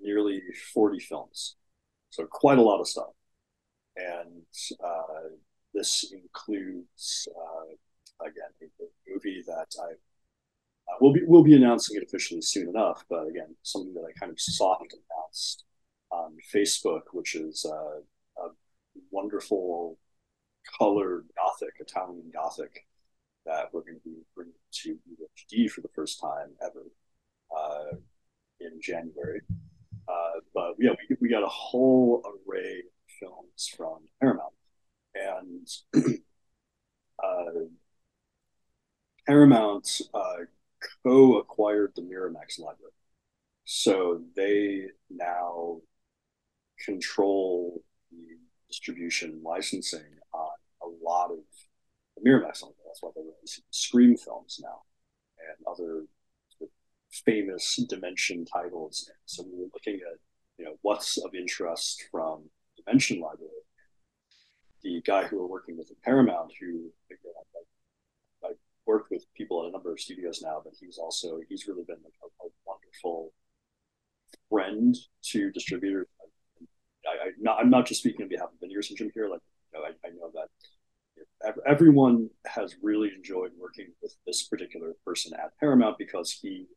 nearly 0.02 0.42
40 0.74 1.00
films. 1.00 1.56
So 2.14 2.28
quite 2.30 2.60
a 2.60 2.62
lot 2.62 2.80
of 2.80 2.88
stuff. 2.88 3.10
And 3.98 4.44
uh, 4.86 5.30
this 5.74 6.12
includes, 6.12 7.28
uh, 7.36 8.24
again, 8.24 8.52
a 8.62 9.12
movie 9.12 9.44
that 9.48 9.66
I 9.82 9.94
uh, 10.92 10.98
will 11.02 11.12
be 11.12 11.24
will 11.26 11.44
be 11.44 11.56
announcing 11.56 11.98
it 11.98 12.04
officially 12.04 12.42
soon 12.42 12.70
enough. 12.70 13.04
But 13.10 13.26
again, 13.30 13.56
something 13.64 13.96
that 13.96 14.06
I 14.08 14.12
kind 14.20 14.32
of 14.32 14.40
soft 14.40 14.94
announced 14.94 15.64
on 16.12 16.38
Facebook, 16.54 17.02
which 17.14 17.34
is 17.34 17.66
uh, 17.66 18.02
a 18.44 18.50
wonderful 19.10 19.98
colored 20.78 21.26
Gothic, 21.36 21.74
Italian 21.80 22.30
Gothic, 22.32 22.86
that 23.48 23.74
we're 23.74 23.82
going 23.82 23.96
to 23.96 24.08
be 24.08 24.22
bringing 24.36 24.54
to 24.84 25.00
UHD 25.10 25.72
for 25.72 25.82
the 25.82 25.90
first 25.96 26.22
time 26.22 26.50
ever 26.62 26.86
uh, 27.58 27.96
in 28.60 28.80
January. 28.80 29.42
But 30.54 30.76
yeah, 30.80 30.92
we, 31.10 31.16
we 31.22 31.30
got 31.30 31.44
a 31.44 31.48
whole 31.48 32.24
array 32.26 32.80
of 32.80 33.14
films 33.20 33.72
from 33.76 34.00
Paramount. 34.22 34.54
And 35.16 35.68
uh, 37.24 37.66
Paramount 39.28 40.02
uh, 40.14 40.46
co 41.04 41.38
acquired 41.38 41.94
the 41.96 42.02
Miramax 42.02 42.60
library. 42.60 42.92
So 43.66 44.22
they 44.36 44.88
now 45.10 45.82
control 46.84 47.82
the 48.12 48.38
distribution 48.68 49.42
licensing 49.44 50.02
on 50.34 50.50
a 50.82 50.88
lot 51.04 51.32
of 51.32 51.38
the 52.18 52.30
Miramax 52.30 52.62
library. 52.62 52.84
That's 52.86 53.02
why 53.02 53.12
they're 53.16 53.24
releasing 53.24 53.64
Scream 53.72 54.18
films 54.18 54.60
now 54.62 54.82
and 55.40 55.68
other 55.68 56.06
famous 57.26 57.76
dimension 57.88 58.46
titles. 58.46 59.10
So 59.26 59.44
we 59.44 59.60
were 59.60 59.70
looking 59.74 59.96
at, 59.96 60.20
you 60.58 60.66
know, 60.66 60.76
what's 60.82 61.18
of 61.18 61.34
interest 61.34 62.04
from 62.12 62.44
Dimension 62.78 63.20
Library. 63.20 63.52
The 64.84 65.02
guy 65.06 65.24
who 65.24 65.40
we're 65.40 65.48
working 65.48 65.78
with 65.78 65.90
at 65.92 66.02
Paramount, 66.02 66.52
who 66.60 66.92
I, 67.10 68.48
I 68.48 68.52
worked 68.86 69.12
with 69.12 69.26
people 69.36 69.64
at 69.64 69.70
a 69.70 69.72
number 69.72 69.92
of 69.92 70.00
studios 70.00 70.42
now, 70.44 70.62
but 70.64 70.74
he's 70.80 70.98
also 70.98 71.40
he's 71.48 71.68
really 71.68 71.84
been 71.88 71.98
a, 71.98 72.46
a 72.46 72.50
wonderful 72.66 73.34
friend 74.50 74.96
to 75.24 75.52
distributors. 75.52 76.08
I, 77.06 77.28
am 77.28 77.34
not, 77.40 77.60
I'm 77.60 77.70
not 77.70 77.86
just 77.86 78.02
speaking 78.02 78.24
on 78.24 78.30
behalf 78.30 78.48
of 78.48 78.60
Vinegar 78.60 78.82
Syndrome 78.82 79.12
here. 79.14 79.30
Like, 79.30 79.42
you 79.74 79.80
know, 79.80 79.86
I, 79.86 80.08
I 80.08 80.12
know 80.12 80.32
that 80.34 80.50
everyone 81.66 82.30
has 82.46 82.76
really 82.82 83.12
enjoyed 83.16 83.52
working 83.60 83.88
with 84.02 84.16
this 84.26 84.44
particular 84.44 84.94
person 85.06 85.34
at 85.34 85.58
Paramount 85.60 85.98
because 85.98 86.32
he 86.32 86.68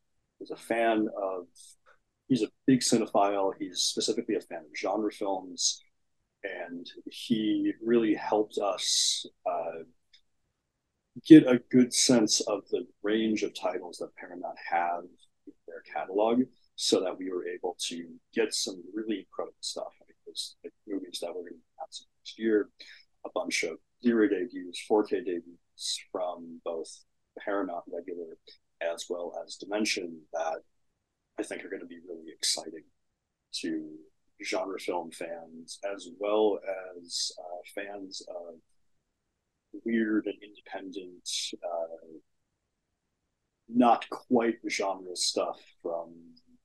is 0.41 0.51
a 0.51 0.57
fan 0.57 1.09
of 1.20 1.47
he's 2.29 2.43
a 2.43 2.49
big 2.66 2.81
cinephile. 2.81 3.53
He's 3.59 3.81
specifically 3.81 4.35
a 4.35 4.41
fan 4.41 4.61
of 4.61 4.77
genre 4.77 5.12
films. 5.12 5.83
And 6.43 6.87
he 7.11 7.72
really 7.85 8.14
helped 8.14 8.59
us 8.59 9.27
uh, 9.47 9.83
get 11.27 11.47
a 11.47 11.61
good 11.70 11.93
sense 11.93 12.41
of 12.43 12.62
the 12.70 12.87
range 13.03 13.43
of 13.43 13.53
titles 13.55 13.99
that 13.99 14.14
paramount 14.16 14.57
have 14.70 15.05
in 15.47 15.53
their 15.66 15.83
catalog 15.93 16.43
so 16.77 17.01
that 17.01 17.18
we 17.18 17.31
were 17.31 17.47
able 17.49 17.77
to 17.81 18.07
get 18.35 18.53
some 18.55 18.83
really 18.95 19.20
incredible 19.20 19.57
stuff. 19.61 19.93
There's 20.24 20.57
like 20.62 20.72
movies 20.87 21.18
that 21.22 21.29
we're 21.29 21.43
going 21.43 21.55
to 21.55 21.79
announce 21.79 22.07
next 22.20 22.39
year 22.39 22.68
a 23.24 23.31
bunch 23.35 23.64
of 23.64 23.79
Blu-ray 24.03 24.29
debuts 24.29 24.85
4k 24.91 25.24
debuts 25.24 26.01
from 26.12 26.61
both 26.64 26.89
paramount 27.39 27.85
regular 27.93 28.37
as 28.83 29.07
well 29.09 29.33
as 29.45 29.57
Dimension 29.57 30.20
that 30.33 30.59
I 31.39 31.43
think 31.43 31.64
are 31.64 31.68
going 31.68 31.80
to 31.80 31.87
be 31.87 32.01
really 32.09 32.32
exciting 32.32 32.84
to 33.61 33.91
genre 34.45 34.78
film 34.78 35.11
fans 35.11 35.78
as 35.95 36.09
well 36.18 36.59
as 36.99 37.32
uh, 37.39 37.82
fans 37.82 38.22
of 38.28 38.55
weird 39.84 40.26
and 40.26 40.37
independent, 40.43 41.28
uh, 41.62 42.07
not 43.68 44.08
quite 44.11 44.57
genre 44.68 45.17
stuff 45.17 45.61
from 45.83 46.13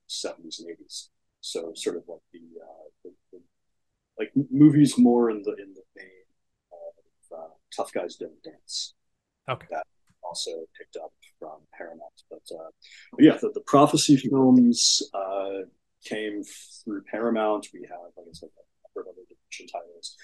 70s 0.10 0.60
and 0.60 0.77
80s. 0.77 1.10
So 1.41 1.72
sort 1.76 1.98
of 1.98 2.03
like 2.07 2.19
the, 2.31 2.39
uh, 2.39 2.89
the, 3.03 3.11
the 3.31 3.41
like 4.19 4.31
movies 4.52 4.98
more 4.98 5.31
in 5.31 5.41
the 5.41 5.52
in 5.53 5.73
the 5.73 5.81
vein 5.98 6.27
of 6.72 7.38
uh, 7.39 7.53
Tough 7.76 7.91
Guys 7.91 8.15
Don't 8.15 8.43
Dance. 8.43 8.93
Okay. 9.49 9.68
That 9.72 9.85
also 10.22 10.52
picked 10.77 10.98
up 10.98 11.14
from 11.41 11.57
Paramount. 11.76 12.22
But, 12.30 12.43
uh, 12.55 12.69
but 13.13 13.26
yeah, 13.26 13.38
the, 13.41 13.49
the, 13.51 13.61
prophecy 13.61 14.15
films 14.15 15.01
uh, 15.13 15.65
came 16.05 16.43
through 16.84 17.01
Paramount. 17.09 17.68
We 17.73 17.81
have, 17.89 17.99
like 18.15 18.27
I 18.30 18.34
said, 18.34 18.49
a 18.49 18.99
number 18.99 19.09
of 19.09 19.13
other 19.13 19.26
Dimension 19.27 19.68
titles. 19.68 20.15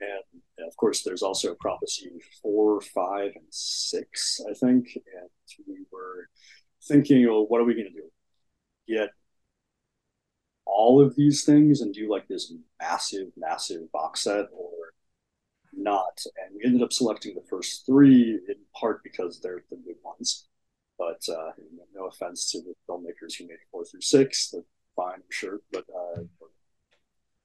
And, 0.00 0.42
and 0.56 0.66
of 0.66 0.74
course, 0.78 1.02
there's 1.02 1.22
also 1.22 1.54
Prophecy 1.60 2.10
4, 2.42 2.80
5, 2.80 3.22
and 3.34 3.44
6, 3.50 4.40
I 4.48 4.54
think. 4.54 4.88
And 4.96 5.28
we 5.68 5.84
were 5.92 6.28
thinking, 6.88 7.26
well, 7.26 7.46
what 7.46 7.60
are 7.60 7.64
we 7.64 7.74
going 7.74 7.88
to 7.88 7.92
do? 7.92 8.10
Get 8.88 9.10
all 10.64 11.02
of 11.02 11.14
these 11.16 11.44
things 11.44 11.82
and 11.82 11.92
do 11.92 12.10
like 12.10 12.26
this 12.28 12.52
massive, 12.80 13.26
massive 13.36 13.92
box 13.92 14.22
set 14.22 14.46
or 14.54 14.70
not. 15.72 16.22
And 16.44 16.56
we 16.56 16.64
ended 16.64 16.82
up 16.82 16.92
selecting 16.92 17.34
the 17.34 17.46
first 17.48 17.86
three 17.86 18.40
in 18.48 18.56
part 18.78 19.02
because 19.02 19.40
they're 19.40 19.62
the 19.70 19.76
good 19.76 19.96
ones. 20.02 20.46
But 20.98 21.22
uh, 21.28 21.52
no 21.94 22.06
offense 22.06 22.50
to 22.50 22.60
the 22.60 22.74
filmmakers 22.88 23.36
who 23.38 23.46
made 23.46 23.58
four 23.70 23.84
through 23.84 24.02
six, 24.02 24.50
they're 24.50 24.62
fine, 24.94 25.14
I'm 25.14 25.22
sure, 25.30 25.60
but 25.72 25.84
uh, 25.88 26.22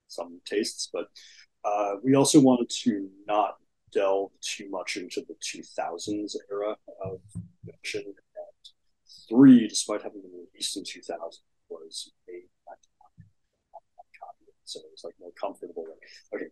some 0.08 0.42
tastes. 0.46 0.90
But 0.92 1.08
uh, 1.64 1.96
we 2.04 2.16
also 2.16 2.40
wanted 2.40 2.70
to 2.84 3.10
not 3.28 3.56
delve 3.94 4.32
too 4.42 4.70
much 4.70 4.98
into 4.98 5.24
the 5.28 5.36
2000s 5.36 6.36
era 6.52 6.76
of 7.04 7.20
fiction. 7.66 8.04
And 8.06 8.16
three, 9.30 9.68
despite 9.68 10.04
having 10.04 10.22
been 10.22 10.32
released 10.32 10.78
in 10.78 10.84
2000, 10.84 11.42
was 11.70 12.12
copy, 14.20 14.52
so 14.66 14.80
it 14.80 14.92
was 14.92 15.04
like 15.04 15.16
more 15.20 15.32
comfortable. 15.40 15.86
Like, 15.90 16.42
okay, 16.42 16.48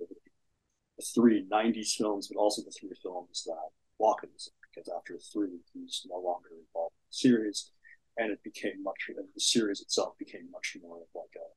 the 0.98 1.06
three 1.16 1.46
90s 1.50 1.96
films, 1.96 2.28
but 2.28 2.40
also 2.40 2.62
the 2.62 2.72
three 2.72 2.96
films 3.02 3.44
that 3.46 3.70
Walken 4.02 4.32
was 4.34 4.48
in, 4.48 4.54
because 4.70 4.90
after 4.96 5.18
three, 5.18 5.60
he's 5.74 6.06
no 6.10 6.18
longer 6.20 6.50
involved 6.50 6.94
in 6.94 7.08
the 7.10 7.16
series. 7.18 7.72
And 8.18 8.32
it 8.32 8.44
became 8.44 8.84
much, 8.84 9.10
the 9.10 9.42
series 9.42 9.82
itself 9.82 10.18
became 10.20 10.52
much 10.52 10.78
more 10.84 10.98
of 10.98 11.08
like 11.16 11.36
a 11.36 11.48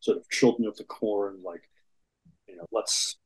sort 0.00 0.18
of 0.18 0.28
Children 0.30 0.68
of 0.68 0.76
the 0.76 0.84
Corn, 0.84 1.40
like, 1.44 1.68
you 2.48 2.56
know, 2.56 2.66
let's 2.72 3.16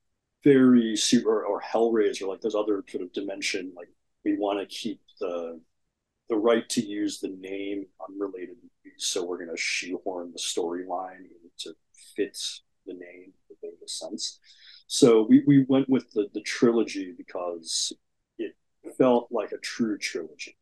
very 0.43 0.97
super, 0.97 1.45
or 1.45 1.61
Hellraiser, 1.63 2.29
like 2.29 2.41
those 2.41 2.55
other 2.55 2.85
sort 2.89 3.05
of 3.05 3.13
dimension, 3.13 3.73
like, 3.77 3.89
we 4.25 4.37
want 4.37 4.59
to 4.61 4.67
keep 4.67 5.01
the 5.21 5.61
the 6.29 6.37
right 6.37 6.69
to 6.71 6.81
use 6.85 7.21
the 7.21 7.29
name 7.41 7.87
unrelated 8.09 8.57
movies, 8.57 8.95
so 8.99 9.25
we're 9.25 9.37
going 9.37 9.51
to 9.55 9.61
shoehorn 9.61 10.33
the 10.33 10.39
storyline 10.39 11.27
to 11.59 11.75
fit 12.17 12.39
the 12.87 12.95
name 12.95 13.33
that 13.49 13.57
made 13.63 13.91
sense. 13.91 14.39
So 14.87 15.27
we, 15.29 15.43
we 15.47 15.65
went 15.69 15.89
with 15.89 16.11
the, 16.13 16.29
the 16.35 16.43
trilogy 16.43 17.15
because 17.17 17.93
it 18.39 18.55
felt 18.97 19.29
like 19.31 19.53
a 19.53 19.59
true 19.59 19.99
trilogy. 19.99 20.57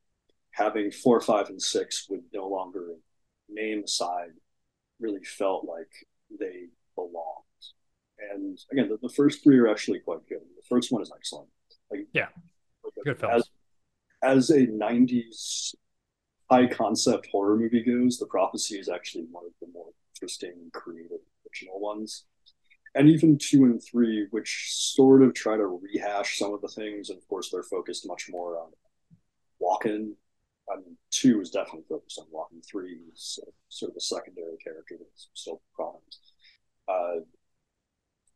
Having 0.53 0.93
four, 0.93 1.21
five, 1.21 1.49
and 1.49 1.61
six 1.61 2.07
would 2.09 2.23
no 2.33 2.47
longer 2.49 2.95
name 3.49 3.83
aside 3.85 4.31
really 5.01 5.25
felt 5.25 5.65
like 5.65 5.91
they 6.39 6.67
belonged. 6.95 7.43
And 8.31 8.59
again, 8.71 8.89
the, 8.89 8.99
the 9.03 9.13
first 9.13 9.43
three 9.43 9.59
are 9.59 9.69
actually 9.69 10.01
quite 10.01 10.27
good. 10.29 10.39
The 10.39 10.67
first 10.69 10.93
one 10.93 11.03
is 11.03 11.13
excellent. 11.15 11.49
Like, 11.91 12.07
yeah, 12.13 12.29
good 13.05 13.19
film. 13.19 13.33
As, 13.33 13.51
as 14.23 14.51
a 14.51 14.67
90s 14.67 15.75
high 16.51 16.67
concept 16.67 17.29
horror 17.33 17.57
movie 17.57 17.83
goes, 17.83 18.19
The 18.19 18.27
Prophecy 18.27 18.79
is 18.79 18.89
actually 18.89 19.25
one 19.31 19.45
of 19.47 19.53
the 19.61 19.67
more 19.73 19.87
interesting, 20.15 20.71
creative, 20.73 21.19
original 21.47 21.81
ones. 21.81 22.25
And 22.95 23.09
even 23.09 23.39
two 23.39 23.65
and 23.65 23.83
three, 23.83 24.27
which 24.31 24.69
sort 24.71 25.23
of 25.23 25.33
try 25.35 25.57
to 25.57 25.67
rehash 25.67 26.39
some 26.39 26.53
of 26.53 26.61
the 26.61 26.69
things. 26.69 27.09
And 27.09 27.19
of 27.19 27.27
course, 27.27 27.51
they're 27.51 27.63
focused 27.63 28.07
much 28.07 28.29
more 28.31 28.59
on 28.59 28.71
Walken. 29.61 30.13
I 30.71 30.77
mean, 30.77 30.97
two 31.11 31.41
is 31.41 31.51
definitely 31.51 31.85
focused 31.89 32.19
on 32.19 32.27
Walken. 32.27 32.65
Three 32.67 32.99
is 33.13 33.39
sort 33.69 33.91
of 33.93 33.97
a 33.97 34.01
secondary 34.01 34.57
character 34.63 34.97
that's 34.99 35.29
still 35.35 35.63
prominent. 35.75 36.17
Uh, 36.87 37.21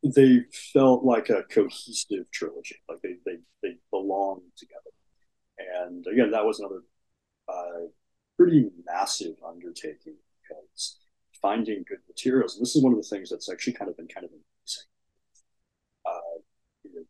they 0.03 0.41
felt 0.73 1.03
like 1.03 1.29
a 1.29 1.43
cohesive 1.43 2.29
trilogy. 2.31 2.77
Like 2.89 3.01
they 3.01 3.15
they 3.25 3.37
they 3.61 3.77
belong 3.91 4.41
together. 4.55 4.91
And 5.57 6.05
again, 6.07 6.31
that 6.31 6.45
was 6.45 6.59
another 6.59 6.83
uh, 7.49 7.87
pretty 8.37 8.69
massive 8.85 9.35
undertaking 9.47 10.15
because 10.41 10.97
finding 11.41 11.83
good 11.87 11.99
materials. 12.07 12.55
And 12.55 12.61
this 12.63 12.75
is 12.75 12.83
one 12.83 12.93
of 12.93 12.99
the 12.99 13.07
things 13.07 13.29
that's 13.29 13.49
actually 13.51 13.73
kind 13.73 13.89
of 13.89 13.97
been 13.97 14.07
kind 14.07 14.25
of 14.25 14.31
amazing. 14.31 14.87
Uh, 16.05 16.39
you, 16.83 17.05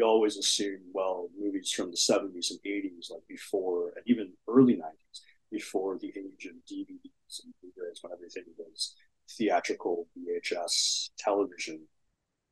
you 0.00 0.06
always 0.06 0.38
assume, 0.38 0.80
well, 0.94 1.28
movies 1.38 1.70
from 1.70 1.90
the 1.90 1.96
70s 1.96 2.50
and 2.50 2.60
80s, 2.66 3.10
like 3.10 3.26
before, 3.28 3.92
and 3.96 4.02
even 4.06 4.32
early 4.48 4.74
90s, 4.74 5.20
before 5.52 5.98
the 5.98 6.08
age 6.08 6.46
of 6.46 6.52
DVDs 6.70 7.44
and 7.44 7.52
Blu-rays, 7.60 7.98
when 8.00 8.12
everything 8.12 8.44
was 8.56 8.94
theatrical, 9.28 10.06
VHS, 10.16 11.10
television, 11.18 11.80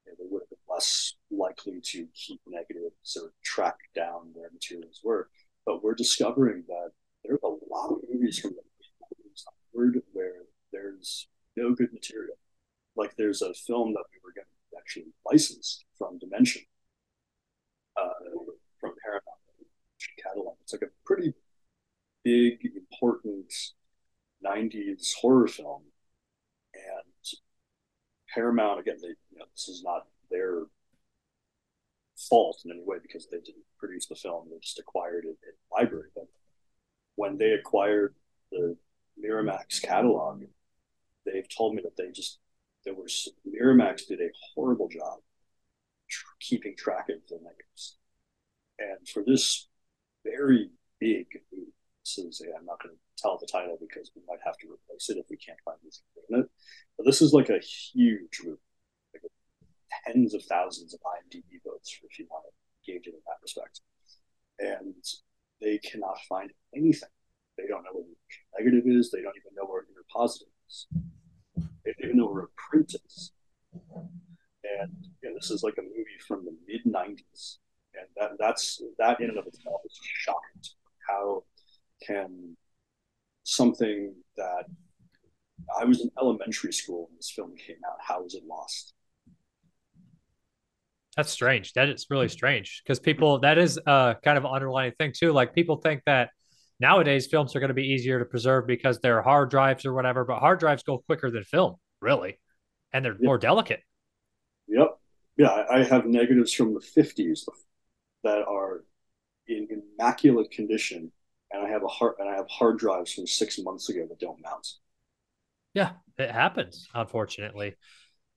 you 0.05 0.13
know, 0.13 0.15
they 0.19 0.27
would 0.31 0.43
have 0.43 0.51
been 0.51 0.59
less 0.69 1.15
likely 1.31 1.81
to 1.83 2.07
keep 2.15 2.41
negatives 2.47 3.17
or 3.21 3.33
track 3.43 3.77
down 3.95 4.31
where 4.35 4.51
materials 4.53 5.01
were. 5.03 5.31
But 5.65 5.83
we're 5.83 5.95
discovering 5.95 6.65
that 6.69 6.91
there's 7.25 7.41
a 7.43 7.49
lot 7.49 7.93
of 7.93 7.99
movies 8.13 8.39
from 8.39 8.51
the 8.51 9.07
80s 9.17 9.45
onward 9.75 10.03
where 10.13 10.43
there's 10.73 11.29
no 11.57 11.75
good 11.75 11.93
material. 11.95 12.37
Like 12.95 13.17
there's 13.17 13.41
a 13.41 13.55
film 13.55 13.95
that 13.95 14.05
we 14.13 14.19
were 14.23 14.35
going 14.35 14.45
to 14.45 14.79
actually 14.79 15.07
license 15.25 15.85
from 15.97 16.19
Dimension, 16.19 16.63
uh, 17.99 18.39
from 18.81 18.95
Paramount 19.03 19.25
catalog. 20.23 20.55
It's 20.63 20.73
like 20.73 20.83
a 20.83 20.93
pretty 21.05 21.35
big, 22.25 22.59
important 22.77 23.53
90s 24.45 25.15
horror 25.21 25.49
film. 25.49 25.83
And 26.75 27.41
Paramount, 28.35 28.81
again, 28.81 28.97
they, 29.01 29.09
you 29.09 29.39
know, 29.39 29.47
this 29.55 29.69
is 29.69 29.83
not 29.85 30.07
their 30.31 30.65
fault 32.29 32.63
in 32.65 32.73
any 32.73 32.83
way 32.85 32.97
because 33.01 33.29
they 33.29 33.39
didn't 33.39 33.65
produce 33.79 34.07
the 34.07 34.15
film, 34.15 34.49
they 34.51 34.59
just 34.61 34.79
acquired 34.79 35.25
it 35.25 35.39
in 35.43 35.55
library. 35.73 36.09
But 36.15 36.27
when 37.15 37.39
they 37.39 37.53
acquired 37.53 38.15
the 38.51 38.77
Miramax 39.23 39.81
catalog, 39.83 40.43
they've 41.25 41.49
told 41.49 41.75
me 41.75 41.83
that 41.83 41.97
they 41.97 42.11
just 42.13 42.39
there 42.85 42.95
was 42.95 43.29
Miramax 43.47 44.07
did 44.07 44.21
a 44.21 44.31
horrible 44.55 44.89
job 44.89 45.19
tr- 46.09 46.27
keeping 46.41 46.75
track 46.77 47.09
of 47.09 47.21
the 47.29 47.37
negatives, 47.37 47.99
and 48.79 49.09
for 49.09 49.23
this 49.27 49.69
very 50.25 50.71
big 51.01 51.27
movie, 51.53 51.73
this 52.05 52.19
is 52.19 52.43
I'm 52.57 52.67
not 52.67 52.83
going 52.83 52.95
to 52.95 53.01
tell 53.23 53.39
the 53.39 53.47
title 53.47 53.77
because 53.81 54.11
we 54.15 54.23
might 54.29 54.41
have 54.45 54.57
to 54.59 54.67
replace 54.67 55.11
it 55.11 55.19
if 55.19 55.27
we 55.31 55.37
can't 55.37 55.59
find 55.65 55.79
anything 55.83 56.03
in 56.31 56.41
it. 56.41 56.51
But 56.97 57.07
this 57.07 57.21
is 57.23 57.33
like 57.33 57.51
a 57.51 57.61
huge 57.61 58.41
movie, 58.45 58.59
like 59.15 59.23
tens 60.07 60.35
of 60.35 60.43
thousands 60.45 60.95
of 60.95 61.01
IMDb 61.01 61.61
votes 61.65 61.99
if 62.03 62.19
you 62.19 62.27
want 62.31 62.45
to 62.47 62.93
gauge 62.93 63.07
it 63.07 63.15
in 63.15 63.21
that 63.27 63.43
respect, 63.43 63.81
and 64.59 64.95
they 65.61 65.79
cannot 65.79 66.19
find 66.29 66.53
anything. 66.75 67.09
They 67.57 67.67
don't 67.67 67.83
know 67.83 67.91
what 67.93 68.07
negative 68.57 68.85
is. 68.87 69.11
They 69.11 69.21
don't 69.21 69.37
even 69.37 69.55
know 69.57 69.67
where 69.67 69.83
positive 70.13 70.49
is. 70.69 70.87
They 71.85 71.93
don't 71.93 72.05
even 72.05 72.17
know 72.17 72.27
where 72.29 72.45
a 72.45 72.49
print 72.71 72.95
is. 72.95 73.33
And 74.65 74.93
you 75.23 75.31
know, 75.31 75.35
this 75.35 75.51
is 75.51 75.63
like 75.63 75.75
a 75.79 75.83
movie 75.83 76.19
from 76.27 76.45
the 76.45 76.55
mid 76.67 76.85
'90s, 76.85 77.59
and 77.95 78.07
that 78.17 78.33
that's 78.39 78.83
that 78.99 79.21
in 79.21 79.31
and 79.31 79.39
of 79.39 79.47
itself 79.47 79.81
is 79.85 79.99
shocking. 80.03 80.63
How 81.09 81.45
can 82.05 82.57
something 83.45 84.15
that 84.37 84.65
I 85.79 85.85
was 85.85 86.01
in 86.01 86.11
elementary 86.19 86.73
school 86.73 87.07
when 87.09 87.17
this 87.17 87.31
film 87.31 87.55
came 87.57 87.77
out, 87.89 87.97
how 88.01 88.23
was 88.23 88.35
it 88.35 88.43
lost? 88.47 88.95
That's 91.17 91.31
strange. 91.31 91.73
That 91.73 91.89
is 91.89 92.07
really 92.11 92.29
strange 92.29 92.83
because 92.85 93.01
people 93.01 93.41
that 93.41 93.59
is 93.59 93.79
a 93.87 94.17
kind 94.23 94.39
of 94.39 94.47
underlying 94.47 94.93
thing 94.99 95.13
too. 95.17 95.33
Like 95.33 95.55
people 95.55 95.77
think 95.77 96.03
that 96.07 96.31
nowadays 96.79 97.27
films 97.27 97.57
are 97.57 97.61
going 97.61 97.69
to 97.69 97.75
be 97.75 97.89
easier 97.89 98.21
to 98.21 98.25
preserve 98.25 98.67
because 98.67 99.01
they're 99.01 99.23
hard 99.23 99.51
drives 99.51 99.85
or 99.85 99.93
whatever, 99.93 100.25
but 100.25 100.39
hard 100.39 100.61
drives 100.61 100.85
go 100.85 100.99
quicker 100.99 101.31
than 101.31 101.43
film, 101.43 101.75
really, 102.01 102.39
and 102.93 103.05
they're 103.05 103.15
yep. 103.15 103.23
more 103.23 103.39
delicate. 103.39 103.81
Yep. 104.69 104.99
Yeah, 105.37 105.65
I 105.71 105.85
have 105.85 106.07
negatives 106.07 106.53
from 106.53 106.75
the 106.75 106.81
50s 106.81 107.49
that 108.25 108.45
are 108.47 108.85
in 109.47 109.69
immaculate 109.71 110.51
condition, 110.51 111.13
and 111.51 111.67
I 111.67 111.71
have 111.71 111.85
a 111.85 111.89
hard 111.89 112.15
and 112.19 112.29
I 112.29 112.35
have 112.35 112.49
hard 112.49 112.79
drives 112.79 113.13
from 113.13 113.27
six 113.27 113.59
months 113.59 113.89
ago 113.89 114.07
that 114.09 114.19
don't 114.19 114.43
mount. 114.43 114.67
Yeah, 115.75 115.93
it 116.19 116.31
happens, 116.31 116.89
unfortunately. 116.95 117.77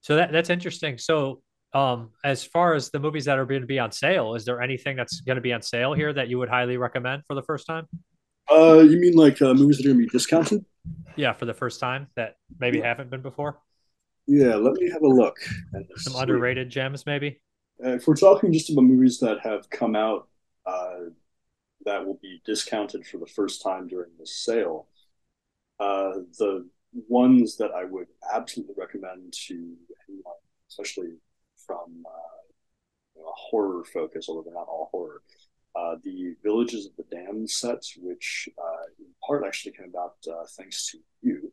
So 0.01 0.17
that 0.17 0.31
that's 0.31 0.49
interesting. 0.49 0.97
So 0.97 1.41
um, 1.73 2.11
as 2.23 2.43
far 2.43 2.73
as 2.75 2.91
the 2.91 2.99
movies 2.99 3.25
that 3.25 3.39
are 3.39 3.45
going 3.45 3.61
to 3.61 3.67
be 3.67 3.79
on 3.79 3.91
sale, 3.91 4.35
is 4.35 4.45
there 4.45 4.61
anything 4.61 4.95
that's 4.95 5.21
going 5.21 5.37
to 5.37 5.41
be 5.41 5.53
on 5.53 5.61
sale 5.61 5.93
here 5.93 6.13
that 6.13 6.27
you 6.27 6.37
would 6.37 6.49
highly 6.49 6.77
recommend 6.77 7.23
for 7.27 7.33
the 7.33 7.43
first 7.43 7.65
time? 7.65 7.87
Uh, 8.51 8.79
you 8.79 8.99
mean 8.99 9.13
like 9.13 9.41
uh, 9.41 9.53
movies 9.53 9.77
that 9.77 9.85
are 9.85 9.89
going 9.89 9.99
to 9.99 10.05
be 10.05 10.09
discounted? 10.09 10.65
Yeah, 11.15 11.33
for 11.33 11.45
the 11.45 11.53
first 11.53 11.79
time 11.79 12.07
that 12.15 12.35
maybe 12.59 12.79
yeah. 12.79 12.87
haven't 12.87 13.09
been 13.09 13.21
before. 13.21 13.59
Yeah, 14.27 14.55
let 14.55 14.73
me 14.73 14.89
have 14.89 15.01
a 15.01 15.07
look. 15.07 15.37
Some 15.97 16.15
underrated 16.15 16.69
gems, 16.69 17.05
maybe. 17.05 17.39
Uh, 17.83 17.95
if 17.95 18.07
we're 18.07 18.15
talking 18.15 18.53
just 18.53 18.69
about 18.69 18.83
movies 18.83 19.19
that 19.19 19.39
have 19.41 19.69
come 19.69 19.95
out 19.95 20.27
uh, 20.65 21.09
that 21.85 22.05
will 22.05 22.19
be 22.21 22.41
discounted 22.45 23.05
for 23.05 23.17
the 23.17 23.25
first 23.25 23.61
time 23.61 23.87
during 23.87 24.11
the 24.19 24.27
sale, 24.27 24.87
uh, 25.79 26.11
the 26.37 26.67
ones 27.07 27.57
that 27.57 27.71
I 27.71 27.85
would 27.85 28.07
absolutely 28.33 28.75
recommend 28.77 29.33
to 29.47 29.53
anyone, 30.07 30.35
especially 30.69 31.13
from 31.65 32.03
uh, 32.05 32.41
you 33.15 33.21
know, 33.21 33.27
a 33.27 33.33
horror 33.35 33.83
focus, 33.83 34.27
although 34.29 34.43
they're 34.43 34.53
not 34.53 34.67
all 34.67 34.89
horror. 34.91 35.21
Uh, 35.73 35.95
the 36.03 36.35
Villages 36.43 36.85
of 36.85 36.91
the 36.97 37.15
Damned 37.15 37.49
sets, 37.49 37.95
which 37.97 38.49
uh, 38.57 38.85
in 38.99 39.05
part 39.25 39.45
actually 39.45 39.71
came 39.71 39.89
about 39.89 40.15
uh, 40.29 40.45
thanks 40.57 40.91
to 40.91 40.97
you, 41.21 41.50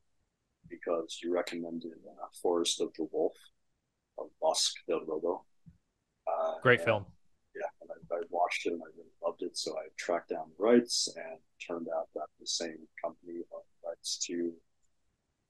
because 0.89 1.19
you 1.23 1.32
recommended 1.32 1.93
uh, 2.06 2.27
Forest 2.43 2.81
of 2.81 2.93
the 2.97 3.06
Wolf, 3.12 3.35
of 4.19 4.27
Bosque 4.40 4.77
del 4.89 5.01
Lobo. 5.06 5.44
Uh, 6.27 6.55
Great 6.62 6.82
film. 6.82 7.05
Yeah, 7.55 7.66
and 7.82 7.90
I, 7.90 8.16
I, 8.16 8.20
watched 8.31 8.66
it 8.66 8.73
and 8.73 8.82
I 8.82 8.90
really 8.97 9.10
loved 9.24 9.43
it, 9.43 9.56
so 9.56 9.73
I 9.73 9.89
tracked 9.97 10.31
down 10.31 10.51
the 10.56 10.62
rights, 10.62 11.09
and 11.16 11.39
turned 11.66 11.89
out 11.97 12.09
that 12.15 12.27
the 12.40 12.47
same 12.47 12.78
company 13.02 13.40
owned 13.52 13.65
rights 13.85 14.19
to 14.27 14.52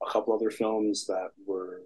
a 0.07 0.11
couple 0.11 0.35
other 0.35 0.51
films 0.51 1.07
that 1.07 1.31
were 1.47 1.83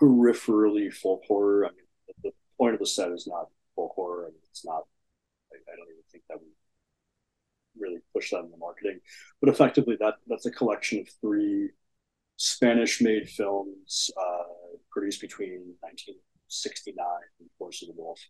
peripherally 0.00 0.92
folk 0.92 1.22
horror. 1.26 1.66
I 1.66 1.68
mean, 1.70 1.86
the, 2.08 2.30
the 2.30 2.34
point 2.58 2.74
of 2.74 2.80
the 2.80 2.86
set 2.86 3.10
is 3.10 3.26
not 3.26 3.46
folk 3.76 3.92
horror. 3.94 4.26
I 4.26 4.30
mean, 4.30 4.40
it's 4.50 4.64
not. 4.64 4.82
I, 5.52 5.56
I, 5.56 5.76
don't 5.76 5.88
even 5.88 6.02
think 6.10 6.24
that 6.28 6.38
we 6.40 6.48
really 7.78 8.00
push 8.12 8.30
that 8.30 8.40
in 8.40 8.50
the 8.50 8.56
marketing, 8.56 9.00
but 9.40 9.48
effectively, 9.50 9.96
that 10.00 10.14
that's 10.26 10.46
a 10.46 10.50
collection 10.50 11.00
of 11.00 11.08
three 11.20 11.70
Spanish-made 12.36 13.28
films 13.28 14.10
uh, 14.20 14.44
produced 14.90 15.20
between 15.20 15.74
1969 15.80 17.06
and 17.40 17.48
Forest 17.58 17.82
of 17.82 17.88
the 17.88 18.02
Wolf 18.02 18.20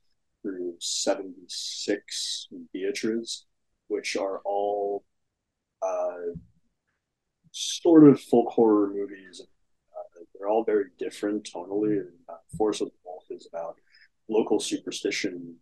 through 0.43 0.75
76 0.79 2.49
Beatriz, 2.73 3.47
which 3.89 4.16
are 4.16 4.41
all 4.45 5.05
uh, 5.83 6.35
sort 7.53 8.09
of 8.09 8.21
folk 8.21 8.49
horror 8.51 8.91
movies 8.95 9.43
they're 10.35 10.49
all 10.49 10.65
very 10.65 10.87
different 10.99 11.49
tonally. 11.51 12.01
And 12.01 12.11
uh, 12.29 12.35
Forest 12.57 12.83
of 12.83 12.89
the 12.89 12.95
Wolf 13.05 13.25
is 13.31 13.49
about 13.51 13.77
local 14.29 14.61
superstition 14.61 15.57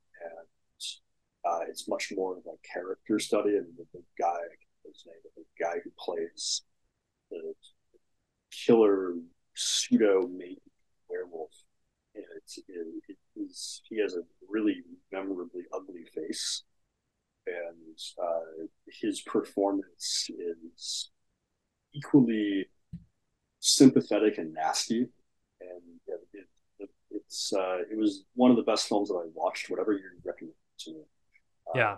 Uh, 1.44 1.60
it's 1.68 1.88
much 1.88 2.12
more 2.14 2.36
of 2.36 2.44
a 2.46 2.56
character 2.72 3.18
study, 3.18 3.56
and 3.56 3.66
the, 3.76 4.02
guy, 4.18 4.38
his 4.84 5.04
name, 5.06 5.16
the 5.36 5.44
guy 5.62 5.74
who 5.82 5.90
plays 5.98 6.62
the 7.30 7.52
killer 8.50 9.14
pseudo 9.54 10.28
mate 10.28 10.62
werewolf. 11.08 11.50
And 12.14 12.24
it's, 12.36 12.58
it, 12.58 12.64
it 13.08 13.16
is, 13.36 13.82
he 13.88 14.00
has 14.00 14.14
a 14.14 14.22
really 14.48 14.82
memorably 15.10 15.62
ugly 15.74 16.04
face, 16.14 16.62
and 17.46 17.98
uh, 18.22 18.66
his 19.00 19.22
performance 19.22 20.28
is 20.30 21.10
equally 21.92 22.66
sympathetic 23.60 24.38
and 24.38 24.52
nasty. 24.52 25.08
And 25.60 25.82
it, 26.06 26.88
it's 27.10 27.52
uh, 27.52 27.78
it 27.90 27.96
was 27.96 28.24
one 28.34 28.50
of 28.50 28.56
the 28.56 28.62
best 28.62 28.88
films 28.88 29.08
that 29.08 29.14
I 29.14 29.28
watched. 29.34 29.70
Whatever 29.70 29.92
you 29.92 30.00
recommend 30.24 30.54
to 30.80 30.90
me. 30.92 31.00
Yeah. 31.74 31.96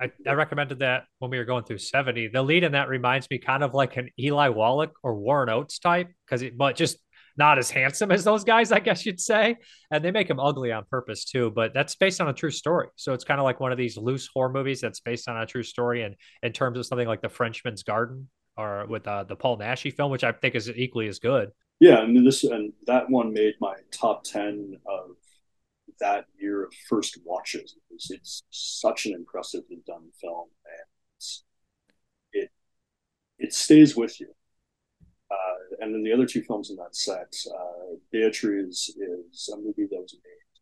I, 0.00 0.10
I 0.26 0.32
recommended 0.32 0.78
that 0.78 1.04
when 1.18 1.30
we 1.30 1.38
were 1.38 1.44
going 1.44 1.64
through 1.64 1.78
70. 1.78 2.28
The 2.28 2.42
lead 2.42 2.64
in 2.64 2.72
that 2.72 2.88
reminds 2.88 3.28
me 3.30 3.38
kind 3.38 3.62
of 3.62 3.74
like 3.74 3.96
an 3.98 4.08
Eli 4.18 4.48
Wallach 4.48 4.92
or 5.02 5.14
Warren 5.14 5.50
Oates 5.50 5.78
type, 5.78 6.08
because 6.24 6.42
it 6.42 6.56
but 6.56 6.74
just 6.74 6.98
not 7.36 7.58
as 7.58 7.70
handsome 7.70 8.10
as 8.10 8.24
those 8.24 8.44
guys, 8.44 8.72
I 8.72 8.80
guess 8.80 9.04
you'd 9.04 9.20
say. 9.20 9.56
And 9.90 10.04
they 10.04 10.10
make 10.10 10.28
him 10.28 10.40
ugly 10.40 10.72
on 10.72 10.84
purpose 10.90 11.24
too. 11.24 11.50
But 11.50 11.74
that's 11.74 11.94
based 11.96 12.20
on 12.20 12.28
a 12.28 12.32
true 12.32 12.50
story. 12.50 12.88
So 12.96 13.12
it's 13.12 13.24
kind 13.24 13.40
of 13.40 13.44
like 13.44 13.60
one 13.60 13.72
of 13.72 13.78
these 13.78 13.96
loose 13.96 14.28
horror 14.32 14.50
movies 14.50 14.80
that's 14.80 15.00
based 15.00 15.28
on 15.28 15.36
a 15.36 15.46
true 15.46 15.62
story. 15.62 16.02
And 16.02 16.16
in 16.42 16.52
terms 16.52 16.78
of 16.78 16.86
something 16.86 17.08
like 17.08 17.22
The 17.22 17.28
Frenchman's 17.28 17.82
Garden 17.82 18.28
or 18.56 18.86
with 18.86 19.06
uh, 19.06 19.24
the 19.24 19.36
Paul 19.36 19.58
Naschy 19.58 19.94
film, 19.94 20.10
which 20.10 20.24
I 20.24 20.32
think 20.32 20.54
is 20.54 20.70
equally 20.70 21.08
as 21.08 21.18
good. 21.18 21.50
Yeah, 21.78 22.02
and 22.02 22.26
this 22.26 22.44
and 22.44 22.74
that 22.86 23.08
one 23.08 23.32
made 23.32 23.54
my 23.58 23.74
top 23.90 24.22
ten 24.22 24.76
of 24.86 25.16
that 26.00 26.26
year 26.38 26.64
of 26.64 26.72
first 26.88 27.18
watches. 27.24 27.76
It's, 27.90 28.10
it's 28.10 28.42
such 28.50 29.06
an 29.06 29.14
impressively 29.14 29.78
done 29.86 30.10
film, 30.20 30.48
and 30.64 31.24
it 32.32 32.50
it 33.38 33.52
stays 33.54 33.96
with 33.96 34.20
you. 34.20 34.28
Uh, 35.30 35.76
and 35.80 35.94
then 35.94 36.02
the 36.02 36.12
other 36.12 36.26
two 36.26 36.42
films 36.42 36.70
in 36.70 36.76
that 36.76 36.96
set, 36.96 37.32
uh, 37.54 37.94
is 38.12 39.50
a 39.52 39.56
movie 39.56 39.86
that 39.90 40.00
was 40.00 40.16
made 40.24 40.60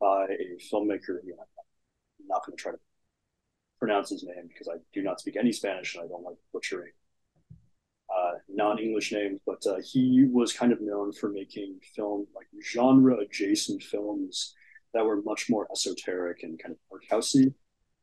by 0.00 0.24
a 0.24 0.58
filmmaker. 0.72 1.18
I'm 1.22 2.26
not 2.26 2.44
going 2.44 2.56
to 2.56 2.62
try 2.62 2.72
to 2.72 2.78
pronounce 3.78 4.10
his 4.10 4.24
name 4.24 4.48
because 4.48 4.68
I 4.68 4.78
do 4.92 5.02
not 5.02 5.20
speak 5.20 5.36
any 5.36 5.52
Spanish 5.52 5.94
and 5.94 6.04
I 6.04 6.08
don't 6.08 6.24
like 6.24 6.36
butchering 6.52 6.92
uh, 8.14 8.32
non-English 8.48 9.12
names, 9.12 9.40
but 9.46 9.64
uh, 9.66 9.76
he 9.84 10.26
was 10.30 10.52
kind 10.52 10.72
of 10.72 10.80
known 10.80 11.12
for 11.12 11.28
making 11.30 11.78
film 11.94 12.26
like 12.34 12.46
genre-adjacent 12.62 13.82
films 13.82 14.54
that 14.92 15.04
were 15.04 15.22
much 15.22 15.48
more 15.48 15.68
esoteric 15.72 16.42
and 16.42 16.60
kind 16.60 16.74
of 16.74 16.78
art 16.92 17.04
housey 17.10 17.52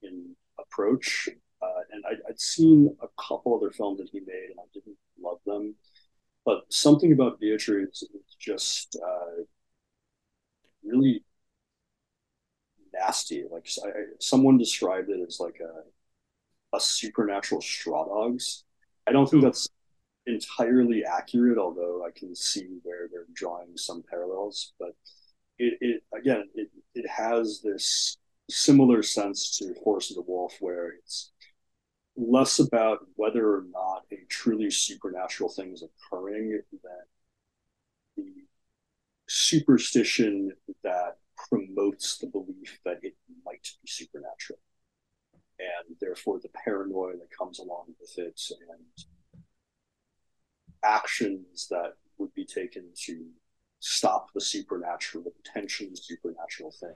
in 0.01 0.35
approach. 0.59 1.29
Uh, 1.61 1.81
and 1.91 2.03
I, 2.05 2.13
would 2.27 2.39
seen 2.39 2.95
a 3.01 3.07
couple 3.21 3.55
other 3.55 3.71
films 3.71 3.99
that 3.99 4.09
he 4.11 4.19
made, 4.19 4.49
and 4.51 4.59
I 4.59 4.67
didn't 4.73 4.97
love 5.21 5.39
them. 5.45 5.75
But 6.45 6.61
something 6.69 7.11
about 7.11 7.39
Beatriz 7.39 8.03
is 8.03 8.35
just 8.39 8.95
uh, 9.03 9.43
really 10.83 11.23
nasty. 12.93 13.43
Like 13.51 13.67
I, 13.83 13.89
someone 14.19 14.57
described 14.57 15.09
it 15.09 15.19
as 15.27 15.39
like 15.39 15.59
a 15.61 16.75
a 16.75 16.79
supernatural 16.79 17.61
straw 17.61 18.05
dogs. 18.05 18.63
I 19.07 19.11
don't 19.11 19.29
think 19.29 19.43
that's 19.43 19.69
entirely 20.27 21.03
accurate, 21.03 21.57
although 21.57 22.05
I 22.05 22.11
can 22.11 22.35
see 22.35 22.79
where 22.83 23.07
they're 23.11 23.25
drawing 23.33 23.75
some 23.75 24.03
parallels. 24.07 24.73
But 24.79 24.95
it, 25.57 25.77
it 25.81 26.03
again, 26.15 26.43
it, 26.53 26.69
it 26.93 27.09
has 27.09 27.61
this 27.63 28.17
similar 28.49 29.01
sense 29.01 29.57
to 29.57 29.73
Forest 29.83 30.11
of 30.11 30.17
the 30.17 30.31
Wolf, 30.31 30.55
where 30.59 30.93
it's 30.99 31.31
less 32.15 32.59
about 32.59 32.99
whether 33.15 33.47
or 33.47 33.65
not 33.71 34.03
a 34.11 34.17
truly 34.29 34.69
supernatural 34.69 35.49
thing 35.49 35.73
is 35.73 35.83
occurring 35.83 36.61
than 36.71 37.05
the 38.17 38.33
superstition 39.27 40.51
that 40.83 41.17
promotes 41.49 42.17
the 42.17 42.27
belief 42.27 42.79
that 42.85 42.97
it 43.03 43.15
might 43.45 43.61
be 43.81 43.87
supernatural. 43.87 44.59
And 45.59 45.95
therefore, 45.99 46.39
the 46.39 46.49
paranoia 46.49 47.13
that 47.13 47.37
comes 47.37 47.59
along 47.59 47.95
with 47.99 48.17
it, 48.17 48.39
and 48.69 49.07
actions 50.83 51.67
that 51.69 51.93
would 52.17 52.33
be 52.33 52.45
taken 52.45 52.85
to 53.05 53.25
stop 53.79 54.27
the 54.33 54.41
supernatural, 54.41 55.23
the 55.23 55.31
potentially 55.43 55.91
supernatural 55.93 56.71
thing. 56.79 56.95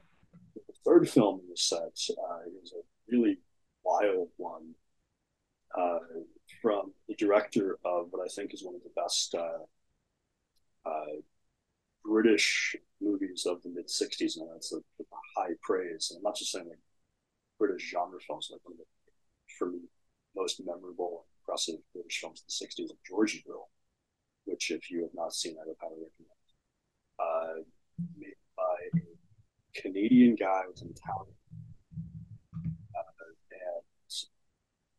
The 0.56 0.74
third 0.86 1.10
film 1.10 1.42
in 1.42 1.50
the 1.50 1.58
set 1.58 1.98
uh, 2.10 2.40
is 2.64 2.74
a 2.74 2.82
really 3.10 3.38
wild 3.84 4.30
one 4.38 4.74
uh, 5.78 6.00
from 6.62 6.94
the 7.08 7.16
director 7.16 7.78
of 7.86 8.08
what 8.10 8.24
I 8.24 8.28
think 8.34 8.54
is 8.54 8.64
one 8.64 8.76
of 8.76 8.82
the 8.84 9.02
best 9.02 9.36
uh, 9.36 10.90
uh 10.90 11.22
British 12.04 12.76
movies 13.00 13.46
of 13.46 13.62
the 13.62 13.70
mid 13.70 13.88
60s, 13.88 14.38
and 14.38 14.50
that's 14.52 14.74
a, 14.74 14.78
a, 14.78 15.04
high 15.38 15.54
praise. 15.62 16.10
And 16.10 16.18
I'm 16.18 16.24
not 16.24 16.36
just 16.36 16.52
saying 16.52 16.68
like 16.68 16.80
British 17.60 17.92
genre 17.92 18.20
films, 18.26 18.50
like 18.52 18.62
one 18.64 18.74
of 18.74 18.80
the, 18.80 18.86
for 19.58 19.70
me, 19.72 19.80
most 20.36 20.62
memorable, 20.66 21.26
impressive 21.52 21.76
British 21.94 22.20
films 22.20 22.42
in 22.42 22.48
the 22.48 22.84
60s, 22.84 22.90
like 22.90 23.00
Georgy 23.08 23.44
Girl, 23.46 23.70
which, 24.46 24.72
if 24.72 24.90
you 24.90 25.02
have 25.02 25.14
not 25.14 25.34
seen, 25.34 25.56
I 25.62 25.68
would 25.68 25.76
highly 25.82 25.96
recommend. 25.96 26.40
Uh, 27.20 27.64
made 28.18 28.34
by 28.56 29.00
a 29.00 29.82
Canadian 29.82 30.36
guy 30.36 30.62
with 30.68 30.82
an 30.82 30.94
Italian. 30.96 31.36
Uh, 32.96 33.26
and 33.52 33.84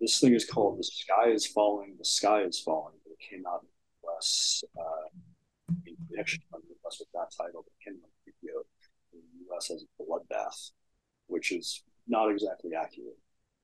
this 0.01 0.21
thing 0.21 0.35
is 0.35 0.45
called 0.45 0.79
The 0.79 0.85
Sky 0.85 1.31
is 1.31 1.47
Falling, 1.47 1.95
The 1.99 2.05
Sky 2.05 2.43
is 2.43 2.61
Falling. 2.61 2.97
It 3.07 3.19
came 3.19 3.45
out 3.47 3.63
in 3.63 3.69
the 3.69 4.09
US. 4.11 4.63
Uh, 4.79 5.09
in 5.87 5.97
connection 6.09 6.43
with 6.53 7.09
that 7.15 7.29
title, 7.37 7.65
but 7.65 7.73
came 7.83 7.99
out 8.03 8.11
in 8.27 9.21
the 9.33 9.55
US 9.55 9.71
as 9.71 9.85
a 9.85 10.03
Bloodbath, 10.03 10.73
which 11.29 11.51
is 11.51 11.83
not 12.07 12.31
exactly 12.31 12.73
accurate. 12.75 13.19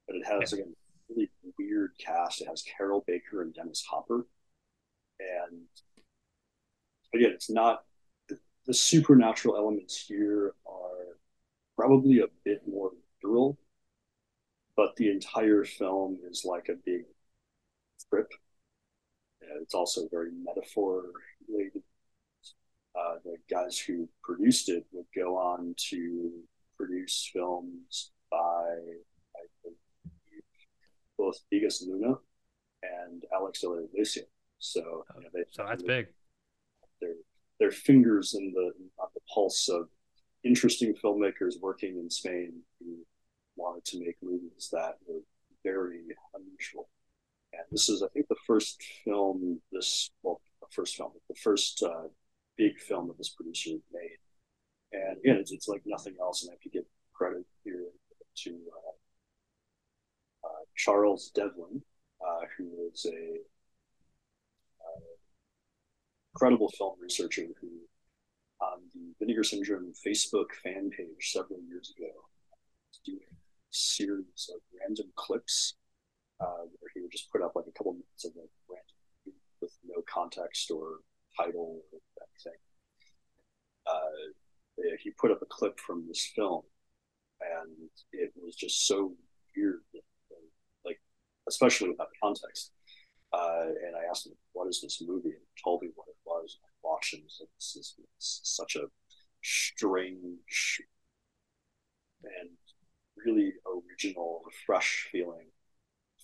But 0.07 0.17
it 0.17 0.27
has, 0.27 0.55
again, 0.55 0.75
really 1.09 1.31
weird 1.59 1.93
cast. 1.99 2.41
It 2.41 2.49
has 2.49 2.63
Carroll 2.63 3.05
Baker 3.07 3.43
and 3.43 3.55
Dennis 3.55 3.85
Hopper 3.89 4.27
and 5.21 5.67
again, 7.15 7.31
it's 7.33 7.51
not 7.51 7.85
the 8.67 8.75
supernatural 8.75 9.57
elements 9.57 9.97
here 9.97 10.55
are 10.67 11.17
probably 11.77 12.21
a 12.21 12.27
bit 12.45 12.63
more 12.69 12.91
literal, 13.23 13.59
but 14.77 14.95
the 14.97 15.11
entire 15.11 15.65
film 15.65 16.19
is 16.31 16.45
like 16.45 16.69
a 16.69 16.75
big 16.85 17.05
trip. 18.11 18.31
And 19.41 19.63
it's 19.63 19.75
also 19.75 20.09
very 20.11 20.31
metaphor 20.45 21.05
related. 21.49 21.83
Uh, 22.95 23.15
the 23.25 23.37
guys 23.49 23.79
who 23.79 24.09
produced 24.23 24.69
it 24.69 24.85
would 24.93 25.07
go 25.17 25.37
on 25.37 25.75
to 25.91 26.31
produce 26.77 27.31
films 27.33 28.11
by 28.31 28.77
both 31.19 31.41
Bigas 31.53 31.83
Luna 31.87 32.15
and 32.83 33.25
Alex 33.35 33.61
de 33.61 33.69
la 33.69 33.79
Iglesia. 33.79 34.23
So, 34.59 35.05
you 35.17 35.23
know, 35.23 35.29
they, 35.33 35.45
so 35.51 35.65
that's 35.67 35.83
big. 35.83 36.07
Their 37.01 37.15
their 37.61 37.71
fingers 37.71 38.35
in 38.35 38.53
the 38.53 38.73
on 38.99 39.09
the 39.15 39.21
pulse 39.33 39.69
of 39.69 39.89
interesting 40.45 40.95
filmmakers 40.95 41.61
working 41.61 41.99
in 41.99 42.09
Spain 42.09 42.61
who 42.81 42.99
wanted 43.57 43.85
to 43.85 44.01
make 44.01 44.17
movies 44.23 44.69
that 44.73 44.97
were 45.07 45.21
very 45.65 46.03
unusual. 46.35 46.89
And 47.53 47.63
this 47.71 47.89
is, 47.89 48.03
I 48.03 48.09
think, 48.09 48.29
the 48.29 48.37
first 48.47 48.83
film 49.05 49.61
this 49.73 50.11
well, 50.23 50.41
the 50.61 50.69
first 50.71 50.97
film, 50.97 51.13
the 51.29 51.35
first 51.35 51.83
uh, 51.83 52.09
big 52.57 52.79
film 52.79 53.09
that 53.09 53.19
this 53.19 53.31
producer 53.31 53.71
made. 53.93 54.19
And 54.93 55.19
again, 55.19 55.37
it's, 55.37 55.53
it's 55.53 55.69
like 55.69 55.83
nothing 55.85 56.15
else, 56.21 56.43
and 56.43 56.51
I 56.51 56.55
have 56.55 56.61
to 56.61 56.71
give 56.71 56.85
credit 57.13 57.45
here 57.65 57.85
to 58.45 58.51
uh, 58.51 58.88
Charles 60.79 61.31
Devlin, 61.35 61.83
uh, 62.23 62.47
who 62.57 62.89
is 62.91 63.05
a 63.07 63.41
incredible 66.35 66.71
film 66.79 66.95
researcher 67.03 67.47
who, 67.61 67.69
on 68.61 68.79
the 68.95 69.13
Vinegar 69.19 69.43
Syndrome 69.43 69.93
Facebook 70.07 70.53
fan 70.63 70.89
page 70.97 71.33
several 71.33 71.59
years 71.69 71.93
ago, 71.97 72.07
was 72.07 73.01
doing 73.05 73.19
a 73.19 73.37
series 73.71 74.49
of 74.55 74.61
random 74.81 75.07
clips 75.17 75.75
uh, 76.41 76.63
where 76.79 76.91
he 76.95 77.01
would 77.01 77.11
just 77.11 77.31
put 77.33 77.43
up 77.43 77.57
like 77.57 77.65
a 77.69 77.73
couple 77.73 77.93
minutes 77.93 78.25
of 78.25 78.33
like 78.37 78.51
random 78.71 79.41
with 79.61 79.77
no 79.85 80.01
context 80.09 80.71
or 80.71 80.99
title 81.37 81.83
or 81.93 81.99
anything. 82.23 82.61
Uh, 83.85 84.95
he 85.03 85.11
put 85.11 85.33
up 85.33 85.43
a 85.43 85.47
clip 85.47 85.81
from 85.81 86.07
this 86.07 86.31
film, 86.37 86.63
and 87.41 87.89
it 88.13 88.33
was 88.41 88.55
just 88.55 88.87
so 88.87 89.13
weird, 89.57 89.81
especially 91.49 91.91
without 91.91 92.09
context. 92.23 92.73
Uh, 93.33 93.67
and 93.87 93.97
I 93.97 94.09
asked 94.09 94.27
him, 94.27 94.35
"What 94.53 94.69
is 94.69 94.81
this 94.81 95.03
movie?" 95.03 95.31
And 95.31 95.41
he 95.55 95.63
told 95.63 95.83
me 95.83 95.89
what 95.95 96.09
it 96.09 96.17
was. 96.25 96.57
And 96.57 96.69
I 96.69 96.89
watched 96.89 97.15
it. 97.15 97.19
And 97.19 97.49
this 97.59 97.77
is 97.77 97.95
such 98.19 98.77
a 98.77 98.87
strange 99.43 100.83
and 102.25 102.51
really 103.17 103.53
original, 103.67 104.43
fresh 104.67 105.09
feeling 105.13 105.47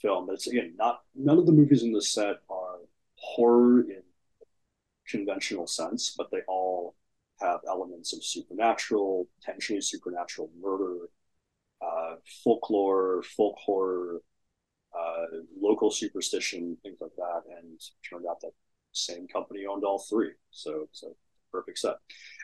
film. 0.00 0.28
It's 0.30 0.46
again 0.46 0.74
not 0.76 1.00
none 1.14 1.38
of 1.38 1.46
the 1.46 1.52
movies 1.52 1.82
in 1.82 1.92
this 1.92 2.12
set 2.12 2.36
are 2.50 2.78
horror 3.16 3.80
in 3.82 4.02
conventional 5.06 5.66
sense, 5.66 6.14
but 6.16 6.30
they 6.30 6.40
all 6.48 6.94
have 7.40 7.60
elements 7.68 8.12
of 8.12 8.24
supernatural, 8.24 9.28
potentially 9.40 9.80
supernatural 9.80 10.50
murder, 10.60 11.08
uh, 11.82 12.16
folklore, 12.42 13.22
folk 13.22 13.56
horror, 13.58 14.20
uh, 14.98 15.26
local 15.60 15.90
superstition, 15.90 16.76
things 16.82 16.98
like 17.00 17.14
that. 17.16 17.42
And 17.58 17.80
turned 18.08 18.26
out 18.28 18.40
that 18.40 18.52
same 18.92 19.26
company 19.28 19.66
owned 19.66 19.84
all 19.84 19.98
three. 19.98 20.32
So, 20.50 20.88
so 20.92 21.16
perfect 21.52 21.78
set. 21.78 21.96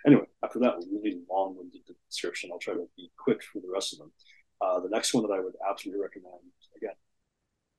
Anyway, 0.06 0.26
after 0.42 0.58
that 0.60 0.74
really 0.92 1.20
long-winded 1.30 1.80
description, 2.08 2.50
I'll 2.52 2.58
try 2.58 2.74
to 2.74 2.88
be 2.96 3.10
quick 3.16 3.42
for 3.42 3.60
the 3.60 3.70
rest 3.72 3.92
of 3.92 3.98
them. 3.98 4.12
Uh, 4.60 4.80
the 4.80 4.88
next 4.88 5.14
one 5.14 5.22
that 5.26 5.32
I 5.32 5.40
would 5.40 5.54
absolutely 5.68 6.02
recommend, 6.02 6.34
again, 6.76 6.94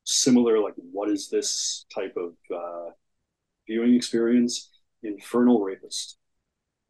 similar, 0.04 0.60
like 0.60 0.74
what 0.78 1.10
is 1.10 1.30
this 1.30 1.86
type 1.94 2.16
of 2.18 2.34
uh, 2.54 2.92
viewing 3.68 3.94
experience? 3.94 4.72
Infernal 5.04 5.62
Rapist. 5.62 6.18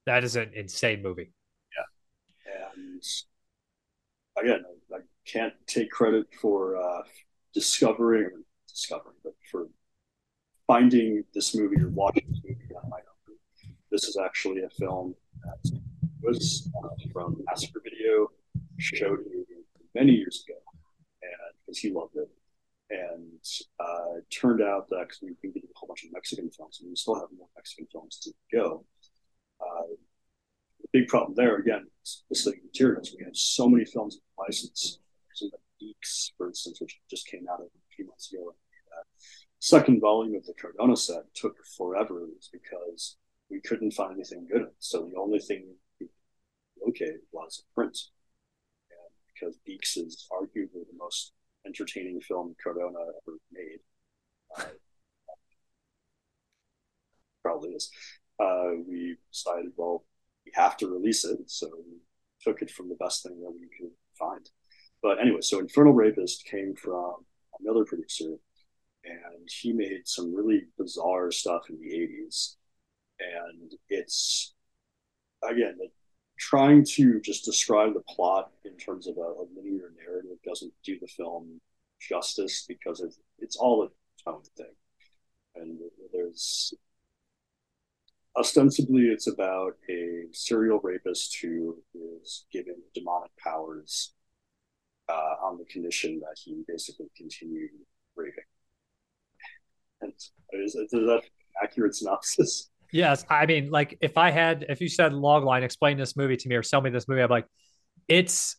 That 0.05 0.23
is 0.23 0.35
an 0.35 0.51
insane 0.55 1.01
movie. 1.03 1.31
Yeah. 2.45 2.67
And 2.75 3.03
again, 4.37 4.63
I, 4.91 4.95
I 4.95 4.99
can't 5.25 5.53
take 5.67 5.91
credit 5.91 6.27
for 6.41 6.77
uh, 6.77 7.01
discovering 7.53 8.44
discovering, 8.72 9.15
but 9.23 9.34
for 9.52 9.68
finding 10.68 11.23
this 11.34 11.56
movie 11.56 11.82
or 11.82 11.90
watching 11.90 12.23
this 12.30 12.41
movie 12.44 12.73
on 12.82 12.90
my 12.90 12.98
own. 12.98 13.36
This 13.91 14.06
is 14.06 14.18
actually 14.18 14.61
a 14.61 14.69
film 14.69 15.15
that 15.44 15.80
was 16.22 16.69
uh, 16.84 16.90
from 17.11 17.44
Massacre 17.45 17.82
Video, 17.84 18.30
showed 18.78 19.19
me 19.19 19.44
many 19.94 20.14
years 20.14 20.44
ago, 20.48 20.57
and 21.22 21.32
because 21.65 21.78
he 21.80 21.91
loved 21.91 22.15
it. 22.15 22.30
And 22.90 23.44
uh, 23.80 24.18
it 24.18 24.30
turned 24.30 24.61
out 24.61 24.90
that 24.90 25.07
because 25.07 25.19
we've 25.22 25.41
been 25.41 25.52
getting 25.52 25.69
a 25.73 25.80
whole 25.80 25.88
bunch 25.88 26.03
of 26.03 26.11
Mexican 26.14 26.49
films, 26.49 26.80
and 26.82 26.90
we 26.90 26.95
still 26.95 27.15
have 27.15 27.28
more 27.38 27.48
Mexican 27.56 27.88
films 27.91 28.19
to 28.19 28.32
go. 28.53 28.86
Uh, 29.61 29.84
the 30.82 30.88
big 30.91 31.07
problem 31.07 31.34
there, 31.36 31.57
again, 31.57 31.88
is 32.03 32.23
misleading 32.30 32.64
materials. 32.65 33.15
We 33.18 33.23
have 33.26 33.36
so 33.36 33.69
many 33.69 33.86
films 33.86 34.15
in 34.15 34.22
Beaks, 35.81 36.31
for 36.37 36.47
instance, 36.47 36.79
which 36.79 36.99
just 37.09 37.27
came 37.27 37.45
out 37.51 37.59
a 37.59 37.67
few 37.95 38.05
months 38.07 38.31
ago. 38.31 38.53
Uh, 38.95 39.03
second 39.59 39.99
volume 39.99 40.35
of 40.35 40.45
the 40.45 40.53
Cardona 40.53 40.95
set 40.95 41.23
took 41.33 41.55
forever 41.77 42.27
because 42.51 43.17
we 43.49 43.59
couldn't 43.61 43.91
find 43.91 44.13
anything 44.13 44.47
good. 44.51 44.67
So 44.79 45.09
the 45.11 45.19
only 45.19 45.39
thing 45.39 45.75
we 45.99 46.07
located 46.85 47.21
was 47.31 47.63
a 47.63 47.73
print. 47.73 47.97
And 48.91 49.11
because 49.33 49.57
Beaks 49.65 49.97
is 49.97 50.27
arguably 50.31 50.85
the 50.85 50.97
most 50.97 51.33
entertaining 51.65 52.21
film 52.21 52.55
Cardona 52.63 52.99
ever 52.99 53.37
made. 53.51 53.79
Uh, 54.57 54.65
probably 57.43 57.71
is. 57.71 57.89
Uh, 58.39 58.71
we 58.87 59.17
decided, 59.31 59.71
well, 59.75 60.03
we 60.45 60.51
have 60.55 60.77
to 60.77 60.87
release 60.87 61.25
it, 61.25 61.39
so 61.47 61.67
we 61.85 61.97
took 62.41 62.61
it 62.61 62.71
from 62.71 62.89
the 62.89 62.95
best 62.95 63.23
thing 63.23 63.39
that 63.41 63.51
we 63.51 63.67
could 63.77 63.91
find. 64.17 64.49
But 65.02 65.19
anyway, 65.19 65.41
so 65.41 65.60
Infernal 65.60 65.94
Rapist 65.94 66.45
came 66.45 66.76
from 66.76 67.15
another 67.60 67.86
producer, 67.86 68.36
and 69.03 69.49
he 69.49 69.73
made 69.73 70.02
some 70.06 70.34
really 70.34 70.64
bizarre 70.78 71.32
stuff 71.32 71.64
in 71.69 71.80
the 71.80 71.90
80s. 71.90 72.56
And 73.19 73.72
it's, 73.90 74.53
again, 75.44 75.78
trying 76.38 76.84
to 76.84 77.19
just 77.22 77.45
describe 77.45 77.94
the 77.94 78.02
plot 78.02 78.52
in 78.65 78.76
terms 78.78 79.07
of 79.07 79.18
a, 79.18 79.22
a 79.22 79.45
linear 79.56 79.91
narrative 80.06 80.38
doesn't 80.45 80.73
do 80.84 80.98
the 80.99 81.07
film 81.07 81.61
justice 81.99 82.65
because 82.68 82.99
it's, 83.02 83.19
it's 83.40 83.56
all 83.56 83.84
a 83.84 84.30
tone 84.30 84.41
thing. 84.57 84.73
And 85.56 85.80
there's 86.14 86.73
ostensibly 88.36 89.03
it's 89.03 89.28
about 89.28 89.73
a 89.90 90.23
serial 90.32 90.80
rapist 90.82 91.38
who 91.41 91.78
is 91.94 92.45
given 92.52 92.76
demonic 92.94 93.32
powers 93.38 94.14
uh, 95.11 95.45
on 95.45 95.57
the 95.57 95.65
condition 95.65 96.19
that 96.19 96.35
he 96.43 96.63
basically 96.67 97.07
continue 97.17 97.67
raping. 98.15 98.43
And 100.01 100.13
is, 100.53 100.75
is 100.75 100.89
that 100.91 101.21
accurate 101.61 101.95
synopsis? 101.95 102.69
Yes, 102.91 103.25
I 103.29 103.45
mean, 103.45 103.69
like 103.69 103.97
if 104.01 104.17
I 104.17 104.31
had, 104.31 104.65
if 104.67 104.81
you 104.81 104.89
said 104.89 105.11
logline, 105.11 105.63
explain 105.63 105.97
this 105.97 106.17
movie 106.17 106.38
to 106.38 106.49
me 106.49 106.55
or 106.55 106.63
sell 106.63 106.81
me 106.81 106.89
this 106.89 107.07
movie, 107.07 107.21
I'm 107.21 107.29
like, 107.29 107.47
it's 108.07 108.57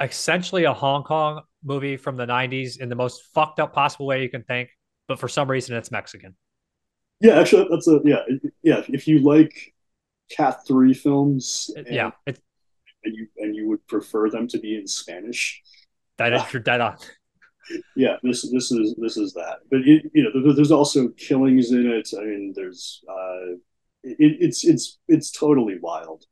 essentially 0.00 0.64
a 0.64 0.72
Hong 0.72 1.02
Kong 1.02 1.42
movie 1.64 1.96
from 1.96 2.16
the 2.16 2.26
'90s 2.26 2.78
in 2.80 2.88
the 2.88 2.94
most 2.94 3.22
fucked 3.34 3.58
up 3.58 3.72
possible 3.72 4.06
way 4.06 4.22
you 4.22 4.28
can 4.28 4.44
think, 4.44 4.68
but 5.08 5.18
for 5.18 5.28
some 5.28 5.50
reason 5.50 5.76
it's 5.76 5.90
Mexican. 5.90 6.36
Yeah, 7.20 7.40
actually, 7.40 7.66
that's 7.70 7.88
a 7.88 8.00
yeah, 8.04 8.22
yeah. 8.62 8.82
If 8.88 9.08
you 9.08 9.20
like 9.20 9.74
Cat 10.30 10.66
Three 10.66 10.94
films, 10.94 11.70
and, 11.76 11.86
yeah, 11.90 12.10
and 12.26 12.38
you 13.04 13.26
and 13.38 13.56
you 13.56 13.68
would 13.68 13.86
prefer 13.86 14.30
them 14.30 14.46
to 14.48 14.58
be 14.58 14.76
in 14.76 14.86
Spanish, 14.86 15.62
that 16.18 16.32
is 16.32 16.42
uh, 16.42 16.58
dead 16.58 16.80
on. 16.80 16.96
Yeah, 17.96 18.16
this 18.22 18.50
this 18.50 18.70
is 18.70 18.94
this 18.98 19.16
is 19.16 19.32
that. 19.34 19.58
But 19.70 19.80
it, 19.80 20.10
you 20.12 20.24
know, 20.24 20.52
there's 20.52 20.70
also 20.70 21.08
killings 21.16 21.72
in 21.72 21.90
it. 21.90 22.10
I 22.16 22.24
mean, 22.24 22.52
there's 22.54 23.02
uh, 23.08 23.54
it, 24.02 24.36
it's 24.40 24.64
it's 24.64 24.98
it's 25.08 25.30
totally 25.30 25.78
wild. 25.80 26.24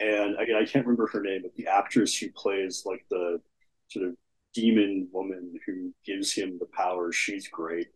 And 0.00 0.36
again, 0.38 0.56
I 0.56 0.64
can't 0.64 0.86
remember 0.86 1.08
her 1.08 1.20
name, 1.20 1.42
but 1.42 1.54
the 1.56 1.66
actress 1.66 2.16
who 2.16 2.30
plays 2.30 2.84
like 2.86 3.04
the 3.10 3.40
sort 3.88 4.06
of 4.06 4.14
demon 4.54 5.08
woman 5.12 5.54
who 5.66 5.92
gives 6.06 6.32
him 6.32 6.56
the 6.58 6.66
power, 6.66 7.12
she's 7.12 7.48
great. 7.48 7.88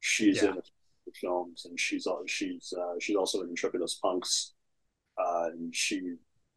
She's 0.00 0.42
yeah. 0.42 0.50
in 0.50 0.54
the 0.56 0.62
films, 1.20 1.66
and 1.66 1.78
she's 1.78 2.06
she's 2.26 2.72
uh, 2.76 2.94
she's 2.98 3.16
also 3.16 3.42
in 3.42 3.54
Intrepidos 3.54 4.00
Punks, 4.00 4.54
uh, 5.18 5.48
and 5.52 5.74
she 5.74 6.14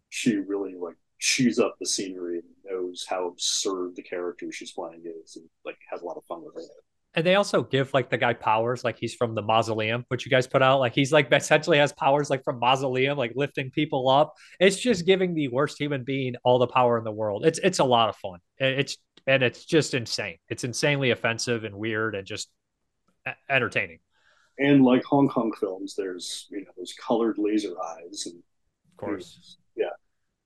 she 0.10 0.38
really 0.38 0.76
like 0.80 0.96
chews 1.20 1.60
up 1.60 1.76
the 1.80 1.86
scenery 1.86 2.40
and 2.40 2.48
knows 2.66 3.06
how 3.08 3.28
absurd 3.28 3.96
the 3.96 4.02
character 4.02 4.52
she's 4.52 4.72
playing 4.72 5.04
is 5.24 5.36
and 5.36 5.46
like 5.66 5.78
has 5.90 6.02
a 6.02 6.06
lot 6.06 6.18
of 6.18 6.26
fun 6.26 6.44
with 6.44 6.64
it. 6.64 6.70
And 7.16 7.26
they 7.26 7.36
also 7.36 7.62
give 7.62 7.94
like 7.94 8.10
the 8.10 8.18
guy 8.18 8.34
powers, 8.34 8.84
like 8.84 8.98
he's 8.98 9.14
from 9.14 9.36
the 9.36 9.42
mausoleum, 9.42 10.04
which 10.08 10.26
you 10.26 10.32
guys 10.32 10.48
put 10.48 10.64
out. 10.64 10.80
Like 10.80 10.96
he's 10.96 11.12
like 11.12 11.32
essentially 11.32 11.78
has 11.78 11.94
powers 11.94 12.30
like 12.30 12.44
from 12.44 12.60
mausoleum, 12.60 13.18
like 13.18 13.34
lifting 13.36 13.70
people 13.70 14.10
up. 14.10 14.34
It's 14.60 14.80
just 14.80 15.06
giving 15.06 15.36
the 15.36 15.48
worst 15.50 15.80
human 15.80 16.04
being 16.04 16.36
all 16.44 16.58
the 16.58 16.68
power 16.68 16.98
in 16.98 17.04
the 17.04 17.12
world. 17.12 17.46
It's 17.46 17.60
it's 17.60 17.80
a 17.80 17.84
lot 17.84 18.10
of 18.10 18.16
fun. 18.16 18.40
It's 18.58 18.98
and 19.28 19.44
it's 19.44 19.64
just 19.64 19.94
insane. 19.94 20.38
It's 20.50 20.64
insanely 20.64 21.12
offensive 21.12 21.64
and 21.64 21.76
weird 21.76 22.16
and 22.16 22.26
just 22.26 22.50
entertaining. 23.48 24.00
And 24.58 24.84
like 24.84 25.04
Hong 25.04 25.30
Kong 25.30 25.54
films, 25.60 25.94
there's 25.96 26.48
you 26.50 26.62
know 26.62 26.72
those 26.76 26.94
colored 26.94 27.38
laser 27.38 27.76
eyes 27.80 28.26
and 28.26 28.38
of 28.38 28.98
course 28.98 29.58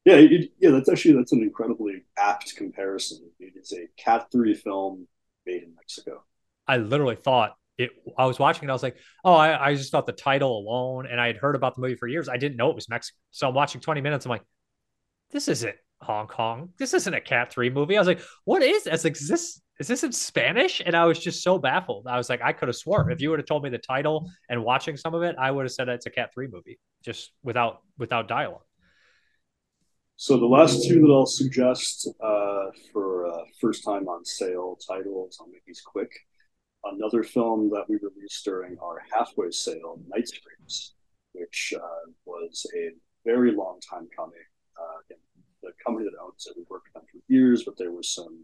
yeah, 0.07 0.37
yeah, 0.59 0.69
that's 0.71 0.87
actually 0.87 1.15
that's 1.15 1.33
an 1.33 1.41
incredibly 1.41 2.05
apt 2.17 2.55
comparison. 2.55 3.29
It 3.39 3.53
is 3.57 3.73
a 3.73 3.87
Cat 4.01 4.27
Three 4.31 4.53
film 4.53 5.05
made 5.45 5.63
in 5.63 5.75
Mexico. 5.75 6.23
I 6.65 6.77
literally 6.77 7.17
thought 7.17 7.55
it. 7.77 7.91
I 8.17 8.25
was 8.25 8.39
watching 8.39 8.69
it. 8.69 8.71
I 8.71 8.73
was 8.73 8.83
like, 8.83 8.95
oh, 9.25 9.33
I, 9.33 9.69
I 9.69 9.75
just 9.75 9.91
thought 9.91 10.05
the 10.05 10.13
title 10.13 10.59
alone, 10.59 11.07
and 11.07 11.19
I 11.19 11.27
had 11.27 11.35
heard 11.35 11.55
about 11.55 11.75
the 11.75 11.81
movie 11.81 11.95
for 11.95 12.07
years. 12.07 12.29
I 12.29 12.37
didn't 12.37 12.55
know 12.55 12.69
it 12.69 12.75
was 12.75 12.87
Mexico. 12.87 13.17
So 13.31 13.49
I'm 13.49 13.53
watching 13.53 13.81
20 13.81 13.99
minutes. 13.99 14.25
I'm 14.25 14.29
like, 14.29 14.43
this 15.31 15.49
isn't 15.49 15.75
Hong 15.99 16.27
Kong. 16.27 16.69
This 16.77 16.93
isn't 16.93 17.13
a 17.13 17.19
Cat 17.19 17.51
Three 17.51 17.69
movie. 17.69 17.97
I 17.97 17.99
was 17.99 18.07
like, 18.07 18.21
what 18.45 18.63
is 18.63 18.85
this? 18.85 19.03
Like, 19.03 19.13
is 19.13 19.27
this 19.27 19.61
is 19.77 19.87
this 19.89 20.05
in 20.05 20.13
Spanish? 20.13 20.81
And 20.85 20.95
I 20.95 21.03
was 21.03 21.19
just 21.19 21.43
so 21.43 21.59
baffled. 21.59 22.07
I 22.07 22.17
was 22.17 22.29
like, 22.29 22.41
I 22.41 22.53
could 22.53 22.69
have 22.69 22.77
swore 22.77 23.11
if 23.11 23.19
you 23.19 23.29
would 23.29 23.39
have 23.39 23.45
told 23.45 23.61
me 23.61 23.69
the 23.69 23.77
title 23.77 24.31
and 24.49 24.63
watching 24.63 24.95
some 24.95 25.13
of 25.13 25.23
it, 25.23 25.35
I 25.37 25.51
would 25.51 25.65
have 25.65 25.71
said 25.73 25.89
it's 25.89 26.05
a 26.05 26.09
Cat 26.09 26.29
Three 26.33 26.47
movie, 26.47 26.79
just 27.03 27.33
without 27.43 27.81
without 27.97 28.29
dialogue. 28.29 28.61
So 30.19 30.35
the 30.39 30.47
last 30.47 30.83
two 30.87 30.99
that 31.01 31.13
I'll 31.13 31.27
suggest 31.27 32.09
uh, 32.19 32.71
for 32.91 33.27
uh, 33.27 33.43
first 33.61 33.83
time 33.83 34.07
on 34.07 34.25
sale 34.25 34.75
titles, 34.87 35.37
I'll 35.39 35.47
make 35.47 35.63
these 35.63 35.81
quick. 35.81 36.11
Another 36.83 37.21
film 37.21 37.69
that 37.69 37.85
we 37.87 37.97
released 37.97 38.43
during 38.43 38.79
our 38.79 39.03
halfway 39.13 39.51
sale, 39.51 39.99
Night 40.07 40.27
Screams, 40.27 40.95
which 41.33 41.71
uh, 41.77 42.11
was 42.25 42.65
a 42.75 42.93
very 43.25 43.51
long 43.51 43.79
time 43.87 44.07
coming. 44.15 44.39
Uh, 44.75 45.15
the 45.61 45.69
company 45.85 46.09
that 46.09 46.17
owns 46.19 46.47
it, 46.47 46.57
we 46.57 46.63
worked 46.67 46.87
with 46.87 46.93
them 46.95 47.03
for 47.11 47.19
years, 47.31 47.63
but 47.63 47.77
there 47.77 47.91
were 47.91 48.01
some 48.01 48.43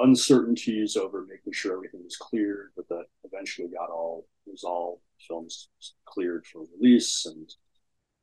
uncertainties 0.00 0.96
over 0.96 1.24
making 1.28 1.52
sure 1.52 1.74
everything 1.76 2.02
was 2.02 2.16
cleared, 2.16 2.70
but 2.74 2.88
that 2.88 3.04
eventually 3.22 3.68
got 3.68 3.88
all 3.88 4.26
resolved. 4.48 5.02
Films 5.28 5.68
cleared 6.06 6.44
for 6.44 6.64
release, 6.76 7.24
and 7.24 7.54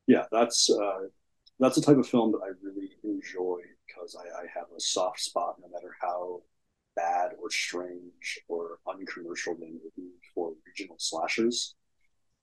yeah, 0.07 0.25
that's 0.29 0.69
uh, 0.69 1.07
that's 1.59 1.75
the 1.75 1.81
type 1.81 1.97
of 1.97 2.07
film 2.07 2.31
that 2.31 2.41
I 2.43 2.49
really 2.61 2.91
enjoy 3.03 3.59
because 3.87 4.15
I, 4.15 4.41
I, 4.41 4.45
have 4.53 4.65
a 4.75 4.79
soft 4.79 5.21
spot, 5.21 5.55
no 5.61 5.69
matter 5.73 5.95
how 6.01 6.41
bad 6.95 7.31
or 7.41 7.49
strange 7.49 8.39
or 8.47 8.79
uncommercial 8.87 9.55
they 9.55 9.67
may 9.67 9.89
be 9.95 10.09
for 10.33 10.53
regional 10.65 10.97
slashers 10.99 11.75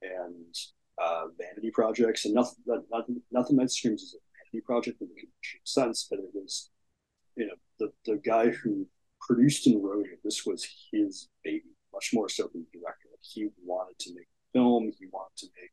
and 0.01 0.55
uh, 1.03 1.27
vanity 1.39 1.71
projects. 1.71 2.25
And 2.25 2.35
nothing, 2.35 2.57
nothing, 2.91 3.23
nothing 3.31 3.57
Night 3.57 3.71
Screams 3.71 4.03
is 4.03 4.15
a 4.15 4.19
vanity 4.39 4.65
project 4.65 5.01
in 5.01 5.09
conventional 5.09 5.65
sense, 5.65 6.07
but 6.09 6.19
it 6.19 6.31
was, 6.35 6.71
you 7.37 7.47
know, 7.47 7.55
the, 7.79 7.93
the 8.07 8.19
guy 8.19 8.49
who 8.51 8.87
produced 9.21 9.67
and 9.67 9.83
wrote 9.83 10.07
it. 10.07 10.21
This 10.25 10.47
was 10.47 10.67
his 10.91 11.29
baby, 11.45 11.65
much 11.93 12.11
more 12.13 12.29
so 12.29 12.49
than 12.53 12.67
the 12.73 12.79
director. 12.79 13.09
He 13.21 13.49
wanted 13.65 13.99
to 14.01 14.15
make 14.15 14.25
a 14.25 14.59
film. 14.59 14.91
He 14.99 15.07
wanted 15.13 15.37
to 15.37 15.47
make 15.61 15.71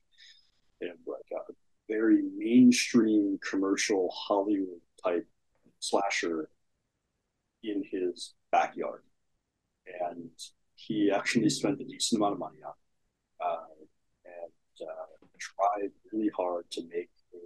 you 0.81 0.87
know, 0.87 0.93
like 1.05 1.43
a 1.49 1.53
very 1.89 2.21
mainstream 2.37 3.39
commercial 3.47 4.09
Hollywood 4.13 4.81
type 5.03 5.27
slasher 5.79 6.49
in 7.63 7.83
his 7.89 8.33
backyard, 8.51 9.03
and 10.01 10.29
he 10.75 11.11
actually 11.11 11.49
spent 11.49 11.81
a 11.81 11.83
decent 11.83 12.19
amount 12.19 12.33
of 12.33 12.39
money 12.39 12.59
on 12.65 12.71
it, 12.71 13.45
uh, 13.45 13.65
and 14.25 14.87
uh, 14.87 15.27
tried 15.37 15.91
really 16.11 16.29
hard 16.35 16.69
to 16.71 16.81
make 16.83 17.09
a 17.33 17.37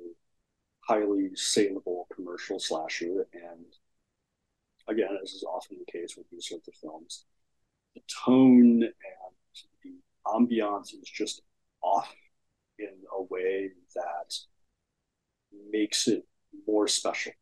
highly 0.81 1.29
saleable 1.35 2.07
commercial 2.13 2.59
slasher. 2.59 3.27
And 3.33 3.65
again, 4.87 5.17
as 5.21 5.31
is 5.31 5.43
often 5.43 5.77
the 5.79 5.91
case 5.91 6.15
with 6.17 6.29
these 6.29 6.47
sorts 6.49 6.67
of 6.67 6.75
films, 6.75 7.25
the 7.95 8.01
tone 8.25 8.83
and 8.83 8.91
the 9.83 9.91
ambiance 10.25 10.93
is 10.93 11.09
just 11.09 11.41
off 11.81 12.13
in 12.79 12.93
a 13.17 13.21
way 13.21 13.71
that 13.95 14.35
makes 15.71 16.07
it 16.07 16.25
more 16.67 16.87
special. 16.87 17.33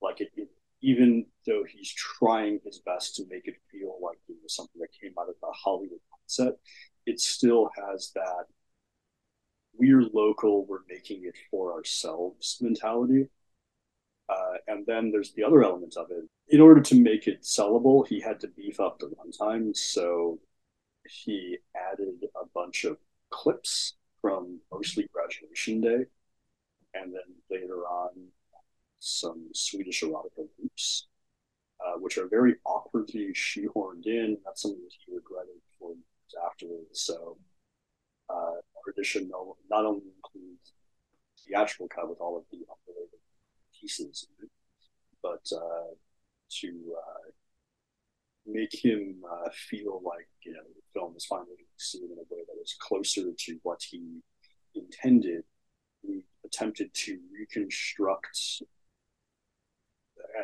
Like 0.00 0.20
it, 0.20 0.30
it 0.36 0.48
even 0.80 1.26
though 1.46 1.64
he's 1.68 1.92
trying 1.92 2.60
his 2.64 2.78
best 2.78 3.16
to 3.16 3.24
make 3.28 3.46
it 3.46 3.56
feel 3.70 3.96
like 4.00 4.18
it 4.28 4.36
was 4.42 4.54
something 4.54 4.80
that 4.80 4.88
came 5.00 5.12
out 5.20 5.28
of 5.28 5.34
the 5.40 5.52
Hollywood 5.52 5.98
set, 6.26 6.52
it 7.06 7.20
still 7.20 7.70
has 7.76 8.12
that 8.14 8.44
we're 9.76 10.02
local, 10.12 10.66
we're 10.66 10.80
making 10.88 11.24
it 11.24 11.36
for 11.50 11.72
ourselves 11.72 12.58
mentality. 12.60 13.28
Uh, 14.28 14.54
and 14.66 14.84
then 14.86 15.10
there's 15.10 15.32
the 15.32 15.44
other 15.44 15.62
element 15.62 15.96
of 15.96 16.10
it. 16.10 16.24
In 16.48 16.60
order 16.60 16.80
to 16.80 16.94
make 16.94 17.26
it 17.26 17.42
sellable, 17.42 18.06
he 18.06 18.20
had 18.20 18.40
to 18.40 18.48
beef 18.48 18.78
up 18.80 18.98
the 18.98 19.06
runtime. 19.06 19.74
So 19.76 20.38
he 21.08 21.58
added 21.74 22.24
a 22.36 22.46
bunch 22.54 22.84
of 22.84 22.98
clips 23.30 23.94
from 24.20 24.60
mostly 24.72 25.08
graduation 25.12 25.80
day, 25.80 26.06
and 26.94 27.12
then 27.14 27.28
later 27.50 27.86
on 27.86 28.10
some 28.98 29.48
Swedish 29.54 30.02
erotica 30.02 30.46
loops, 30.60 31.06
uh, 31.84 31.98
which 31.98 32.18
are 32.18 32.28
very 32.28 32.56
awkwardly 32.64 33.32
shoehorned 33.32 34.06
in. 34.06 34.38
That's 34.44 34.62
something 34.62 34.82
that 34.82 34.94
he 35.06 35.14
regretted 35.14 35.60
for 35.78 35.90
years 35.90 36.34
afterwards. 36.44 37.00
So 37.00 37.36
uh, 38.28 38.34
our 38.34 38.92
edition 38.92 39.30
not 39.70 39.84
only 39.84 40.02
includes 40.16 40.72
theatrical 41.46 41.88
cut 41.88 42.08
with 42.08 42.20
all 42.20 42.36
of 42.36 42.44
the 42.50 42.58
unrelated 42.58 43.20
pieces, 43.78 44.26
but 45.22 45.46
uh, 45.54 45.94
to 46.60 46.68
uh, 46.96 47.30
make 48.46 48.72
him 48.84 49.16
uh, 49.30 49.48
feel 49.52 50.00
like 50.04 50.28
you 50.42 50.52
know 50.52 50.62
the 50.62 50.82
film 50.98 51.14
is 51.16 51.26
finally 51.26 51.66
seen 51.76 52.04
in 52.04 52.18
a 52.18 52.34
way 52.34 52.37
is 52.68 52.76
closer 52.78 53.32
to 53.36 53.58
what 53.62 53.80
he 53.82 54.20
intended. 54.74 55.44
We 56.02 56.24
attempted 56.44 56.92
to 56.94 57.18
reconstruct. 57.32 58.62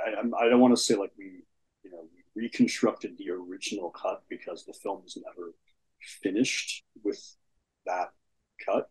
I, 0.06 0.20
I, 0.20 0.46
I 0.46 0.48
don't 0.48 0.60
want 0.60 0.76
to 0.76 0.82
say 0.82 0.94
like 0.94 1.12
we, 1.18 1.42
you 1.82 1.90
know, 1.90 2.08
we 2.34 2.42
reconstructed 2.42 3.16
the 3.18 3.30
original 3.30 3.90
cut 3.90 4.22
because 4.28 4.64
the 4.64 4.72
film 4.72 5.02
was 5.02 5.18
never 5.24 5.52
finished 6.22 6.84
with 7.02 7.36
that 7.86 8.12
cut, 8.64 8.90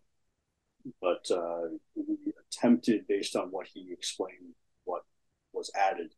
but 1.01 1.25
uh, 1.31 1.69
we 1.95 2.33
attempted, 2.47 3.07
based 3.07 3.35
on 3.35 3.49
what 3.49 3.67
he 3.67 3.89
explained, 3.91 4.55
what 4.85 5.03
was 5.51 5.71
added, 5.75 6.11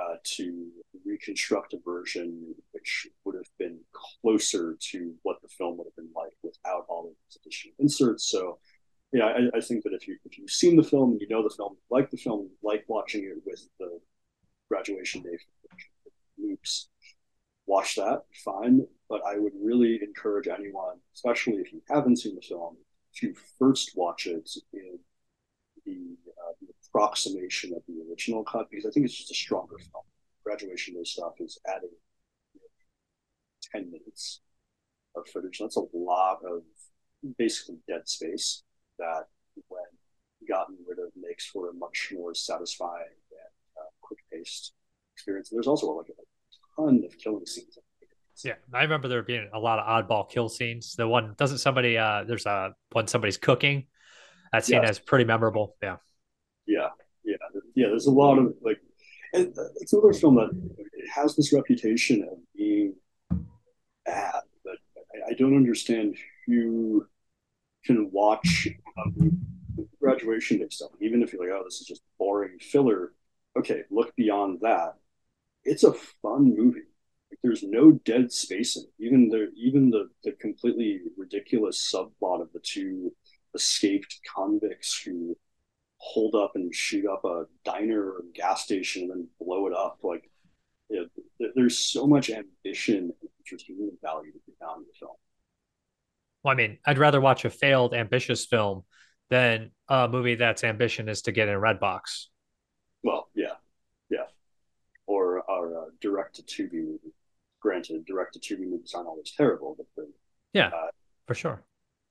uh, 0.00 0.16
to 0.22 0.68
reconstruct 1.04 1.74
a 1.74 1.78
version 1.84 2.54
which 2.72 3.06
would 3.24 3.34
have 3.34 3.50
been 3.58 3.78
closer 3.92 4.76
to 4.80 5.14
what 5.22 5.40
the 5.42 5.48
film 5.48 5.76
would 5.76 5.86
have 5.86 5.96
been 5.96 6.10
like 6.14 6.32
without 6.42 6.84
all 6.88 7.06
of 7.08 7.12
these 7.26 7.38
additional 7.42 7.74
inserts. 7.78 8.30
So, 8.30 8.58
yeah, 9.12 9.24
I, 9.24 9.56
I, 9.56 9.60
think 9.60 9.82
that 9.84 9.92
if 9.92 10.06
you 10.06 10.16
if 10.24 10.38
you've 10.38 10.50
seen 10.50 10.76
the 10.76 10.84
film 10.84 11.18
you 11.20 11.26
know 11.28 11.42
the 11.42 11.54
film, 11.54 11.76
like 11.90 12.10
the 12.10 12.16
film, 12.16 12.50
like 12.62 12.84
watching 12.88 13.24
it 13.24 13.42
with 13.44 13.66
the 13.78 13.98
graduation 14.68 15.22
day 15.22 15.36
loops, 16.38 16.88
watch 17.66 17.96
that, 17.96 18.22
fine. 18.44 18.86
But 19.08 19.22
I 19.26 19.38
would 19.38 19.52
really 19.60 19.98
encourage 20.02 20.46
anyone, 20.48 20.98
especially 21.14 21.54
if 21.54 21.72
you 21.72 21.82
haven't 21.88 22.18
seen 22.20 22.36
the 22.36 22.40
film, 22.40 22.76
to 23.16 23.34
first 23.58 23.92
watch 23.96 24.26
it 24.26 24.48
in 24.72 24.98
the, 25.84 26.16
uh, 26.28 26.52
the 26.60 26.72
approximation 26.92 27.72
of 27.74 27.82
the 27.88 28.04
original 28.10 28.44
cut 28.44 28.68
because 28.70 28.86
I 28.86 28.90
think 28.90 29.06
it's 29.06 29.16
just 29.16 29.30
a 29.30 29.34
stronger 29.34 29.78
film. 29.78 30.04
Graduation 30.44 30.94
Day 30.94 31.04
stuff 31.04 31.34
is 31.40 31.58
adding 31.66 31.90
you 32.54 32.60
know, 32.60 33.80
10 33.80 33.90
minutes 33.90 34.40
of 35.16 35.26
footage. 35.28 35.58
That's 35.58 35.76
a 35.76 35.84
lot 35.92 36.38
of 36.44 36.62
basically 37.38 37.76
dead 37.88 38.08
space 38.08 38.62
that, 38.98 39.24
when 39.68 39.82
gotten 40.48 40.76
rid 40.88 40.98
of, 40.98 41.10
makes 41.20 41.46
for 41.46 41.70
a 41.70 41.72
much 41.74 42.12
more 42.14 42.34
satisfying 42.34 43.04
and 43.04 43.78
uh, 43.78 43.88
quick 44.00 44.18
paced 44.32 44.72
experience. 45.14 45.50
And 45.50 45.58
there's 45.58 45.66
also 45.66 45.88
like 45.92 46.06
a 46.08 46.80
ton 46.80 47.02
of 47.04 47.16
killing 47.18 47.46
scenes. 47.46 47.78
Yeah, 48.44 48.54
I 48.72 48.82
remember 48.82 49.08
there 49.08 49.22
being 49.22 49.50
a 49.52 49.58
lot 49.58 49.78
of 49.78 49.86
oddball 49.86 50.30
kill 50.30 50.48
scenes. 50.48 50.94
The 50.94 51.06
one 51.06 51.34
doesn't 51.36 51.58
somebody 51.58 51.98
uh 51.98 52.24
there's 52.26 52.46
a 52.46 52.74
when 52.92 53.06
somebody's 53.06 53.36
cooking. 53.36 53.86
That 54.52 54.64
scene 54.64 54.82
is 54.82 54.98
pretty 54.98 55.26
memorable. 55.26 55.76
Yeah, 55.82 55.96
yeah. 57.74 57.88
There's 57.88 58.06
a 58.06 58.10
lot 58.10 58.38
of 58.38 58.54
like, 58.62 58.80
and 59.32 59.54
it's 59.76 59.92
another 59.92 60.12
film 60.12 60.36
that 60.36 60.50
it 60.74 61.08
has 61.14 61.36
this 61.36 61.52
reputation 61.52 62.22
of 62.30 62.38
being 62.54 62.94
bad, 64.04 64.42
but 64.64 64.76
I, 64.96 65.30
I 65.30 65.32
don't 65.34 65.56
understand 65.56 66.16
who 66.46 67.06
can 67.84 68.10
watch 68.10 68.68
um, 68.98 69.40
graduation 70.00 70.58
day 70.58 70.66
stuff, 70.70 70.90
even 71.00 71.22
if 71.22 71.32
you're 71.32 71.42
like, 71.42 71.52
oh, 71.52 71.64
this 71.64 71.80
is 71.80 71.86
just 71.86 72.02
boring 72.18 72.58
filler. 72.60 73.12
Okay, 73.58 73.82
look 73.90 74.14
beyond 74.16 74.60
that. 74.62 74.94
It's 75.64 75.84
a 75.84 75.92
fun 75.92 76.54
movie. 76.56 76.80
Like, 77.30 77.38
there's 77.42 77.62
no 77.62 77.92
dead 77.92 78.32
space 78.32 78.76
in 78.76 78.84
it. 78.84 79.04
Even 79.04 79.28
the 79.28 79.50
even 79.56 79.90
the 79.90 80.08
the 80.24 80.32
completely 80.32 81.00
ridiculous 81.16 81.92
subplot 81.92 82.42
of 82.42 82.52
the 82.52 82.60
two 82.62 83.12
escaped 83.54 84.20
convicts 84.34 85.02
who 85.04 85.36
hold 86.00 86.34
up 86.34 86.52
and 86.54 86.74
shoot 86.74 87.06
up 87.06 87.24
a 87.24 87.44
diner 87.64 88.02
or 88.02 88.22
gas 88.34 88.64
station 88.64 89.02
and 89.02 89.10
then 89.10 89.28
blow 89.38 89.66
it 89.66 89.74
up. 89.74 89.98
Like, 90.02 90.30
you 90.88 91.08
know, 91.38 91.50
there's 91.54 91.78
so 91.78 92.06
much 92.06 92.30
ambition 92.30 93.12
and 93.20 93.30
entertainment 93.46 93.94
value 94.02 94.32
to 94.32 94.38
be 94.46 94.52
found 94.58 94.78
in 94.78 94.86
the 94.88 94.98
film. 94.98 95.12
Well, 96.42 96.52
I 96.52 96.56
mean, 96.56 96.78
I'd 96.86 96.98
rather 96.98 97.20
watch 97.20 97.44
a 97.44 97.50
failed, 97.50 97.92
ambitious 97.92 98.46
film 98.46 98.84
than 99.28 99.72
a 99.88 100.08
movie 100.08 100.36
that's 100.36 100.64
ambition 100.64 101.08
is 101.08 101.22
to 101.22 101.32
get 101.32 101.48
in 101.48 101.58
Redbox. 101.58 102.26
Well, 103.02 103.28
yeah, 103.34 103.54
yeah, 104.08 104.26
or 105.06 105.48
our 105.50 105.82
uh, 105.82 105.84
direct 106.00 106.36
to 106.36 106.42
Tubi 106.42 106.82
movie. 106.82 107.14
Granted, 107.60 108.06
direct 108.06 108.34
to 108.34 108.40
Tubi 108.40 108.68
movies 108.68 108.92
aren't 108.94 109.06
always 109.06 109.32
terrible, 109.36 109.74
but 109.76 109.86
the, 109.96 110.10
yeah, 110.54 110.68
uh, 110.68 110.88
for 111.26 111.34
sure. 111.34 111.62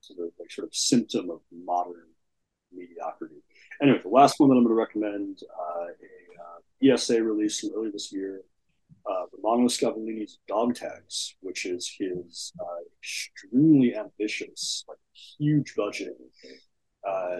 So 0.01 0.13
the 0.13 0.31
like 0.39 0.51
sort 0.51 0.67
of 0.67 0.75
symptom 0.75 1.31
of 1.31 1.41
modern 1.51 2.07
mediocrity. 2.71 3.41
Anyway, 3.81 3.99
the 4.03 4.09
last 4.09 4.39
one 4.39 4.49
that 4.49 4.55
I'm 4.55 4.63
going 4.63 4.75
to 4.75 4.79
recommend, 4.79 5.39
uh, 5.57 5.85
a 5.85 6.91
uh, 6.91 6.93
ESA 6.93 7.23
release 7.23 7.59
from 7.59 7.71
earlier 7.75 7.91
this 7.91 8.11
year, 8.11 8.41
uh, 9.09 9.25
Romano 9.41 9.67
Scavolini's 9.67 10.39
Dog 10.47 10.75
Tags, 10.75 11.35
which 11.41 11.65
is 11.65 11.89
his 11.97 12.51
uh, 12.59 12.83
extremely 12.99 13.95
ambitious, 13.95 14.83
like 14.87 14.97
huge 15.13 15.75
budget, 15.75 16.17
uh, 17.07 17.39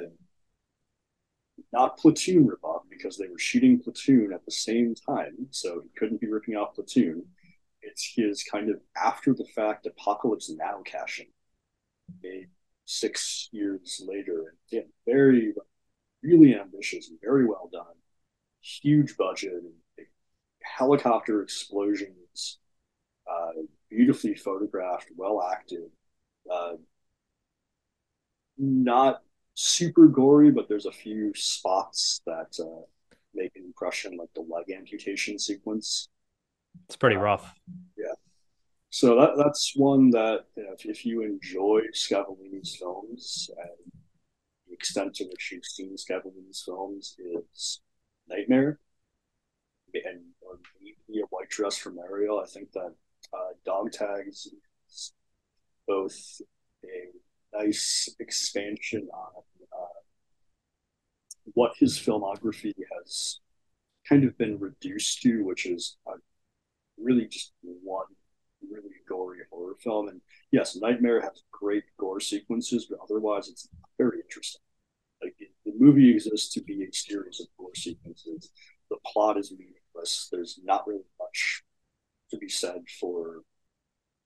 not 1.74 1.98
Platoon 1.98 2.48
ripoff 2.48 2.82
because 2.90 3.18
they 3.18 3.28
were 3.28 3.38
shooting 3.38 3.82
Platoon 3.82 4.32
at 4.34 4.46
the 4.46 4.52
same 4.52 4.96
time, 4.96 5.48
so 5.52 5.82
he 5.84 5.90
couldn't 5.98 6.22
be 6.22 6.32
ripping 6.32 6.56
off 6.56 6.76
Platoon. 6.76 7.24
It's 7.82 8.14
his 8.16 8.44
kind 8.44 8.70
of 8.70 8.78
after 8.98 9.34
the 9.34 9.46
fact 9.56 9.86
Apocalypse 9.86 10.50
Now 10.50 10.82
caching, 10.86 11.28
made 12.24 12.48
six 12.86 13.50
years 13.52 14.02
later. 14.06 14.56
And 14.72 14.86
very 15.06 15.54
really 16.24 16.56
ambitious 16.56 17.10
and 17.10 17.20
very 17.22 17.46
well 17.46 17.70
done. 17.72 17.86
Huge 18.62 19.16
budget, 19.18 19.54
helicopter 20.62 21.42
explosions, 21.42 22.60
uh, 23.30 23.52
beautifully 23.90 24.36
photographed, 24.36 25.08
well 25.16 25.42
acted. 25.42 25.90
Uh, 26.52 26.74
not 28.58 29.22
super 29.54 30.08
gory, 30.08 30.52
but 30.52 30.68
there's 30.68 30.86
a 30.86 30.92
few 30.92 31.32
spots 31.36 32.22
that 32.26 32.58
uh, 32.60 32.82
make 33.34 33.56
an 33.56 33.64
impression, 33.64 34.18
like 34.18 34.30
the 34.36 34.42
leg 34.42 34.76
amputation 34.76 35.40
sequence. 35.40 36.10
It's 36.88 36.98
pretty 36.98 37.16
uh, 37.16 37.22
rough. 37.22 37.54
Yeah. 37.98 38.14
So 38.90 39.16
that 39.20 39.38
that's 39.38 39.74
one 39.76 40.10
that 40.12 40.46
you 40.56 40.64
know, 40.64 40.74
if, 40.74 40.86
if 40.86 41.06
you 41.06 41.22
enjoy 41.22 41.82
Scavolini's 41.94 42.76
films 42.76 43.50
and 43.58 43.92
extent 44.80 45.14
to 45.16 45.26
which 45.26 45.52
you've 45.52 45.66
seen 45.66 45.96
Scavolini's 45.96 46.64
films 46.66 47.18
is 47.20 47.82
Nightmare, 48.30 48.80
and 49.94 50.22
or 50.42 50.60
maybe 50.82 51.20
a 51.20 51.26
white 51.30 51.50
dress 51.50 51.78
for 51.78 51.92
Marialé. 51.92 52.44
I 52.44 52.48
think 52.48 52.72
that 52.72 52.94
uh, 53.34 53.52
Dog 53.66 53.92
Tags 53.92 54.48
is 54.88 55.14
both 55.86 56.42
a 56.86 57.58
nice 57.58 58.16
expansion 58.20 59.10
on 59.14 59.44
uh, 59.74 60.00
what 61.54 61.74
his 61.78 62.00
filmography 62.00 62.74
has 62.98 63.40
kind 64.08 64.24
of 64.24 64.38
been 64.38 64.58
reduced 64.60 65.22
to, 65.24 65.44
which 65.44 65.66
is 65.66 65.98
uh, 66.08 66.14
really 66.98 67.28
just 67.28 67.52
one 67.62 68.06
really 68.72 68.96
gory 69.08 69.40
horror 69.52 69.76
film. 69.84 70.08
And 70.08 70.22
yes, 70.52 70.78
Nightmare 70.78 71.22
has 71.22 71.44
great 71.52 71.84
gore 71.98 72.20
sequences, 72.22 72.86
but 72.90 73.00
otherwise 73.04 73.50
it's 73.50 73.68
very 73.98 74.20
interesting. 74.22 74.62
The 75.70 75.86
movie 75.86 76.12
exists 76.12 76.52
to 76.54 76.64
be 76.64 76.84
a 76.84 76.92
series 76.92 77.40
of 77.40 77.48
gore 77.58 77.76
sequences. 77.76 78.52
The 78.90 78.98
plot 79.06 79.38
is 79.38 79.52
meaningless. 79.52 80.28
There's 80.32 80.60
not 80.64 80.88
really 80.88 81.04
much 81.20 81.64
to 82.32 82.38
be 82.38 82.50
said 82.50 82.84
for 83.00 83.42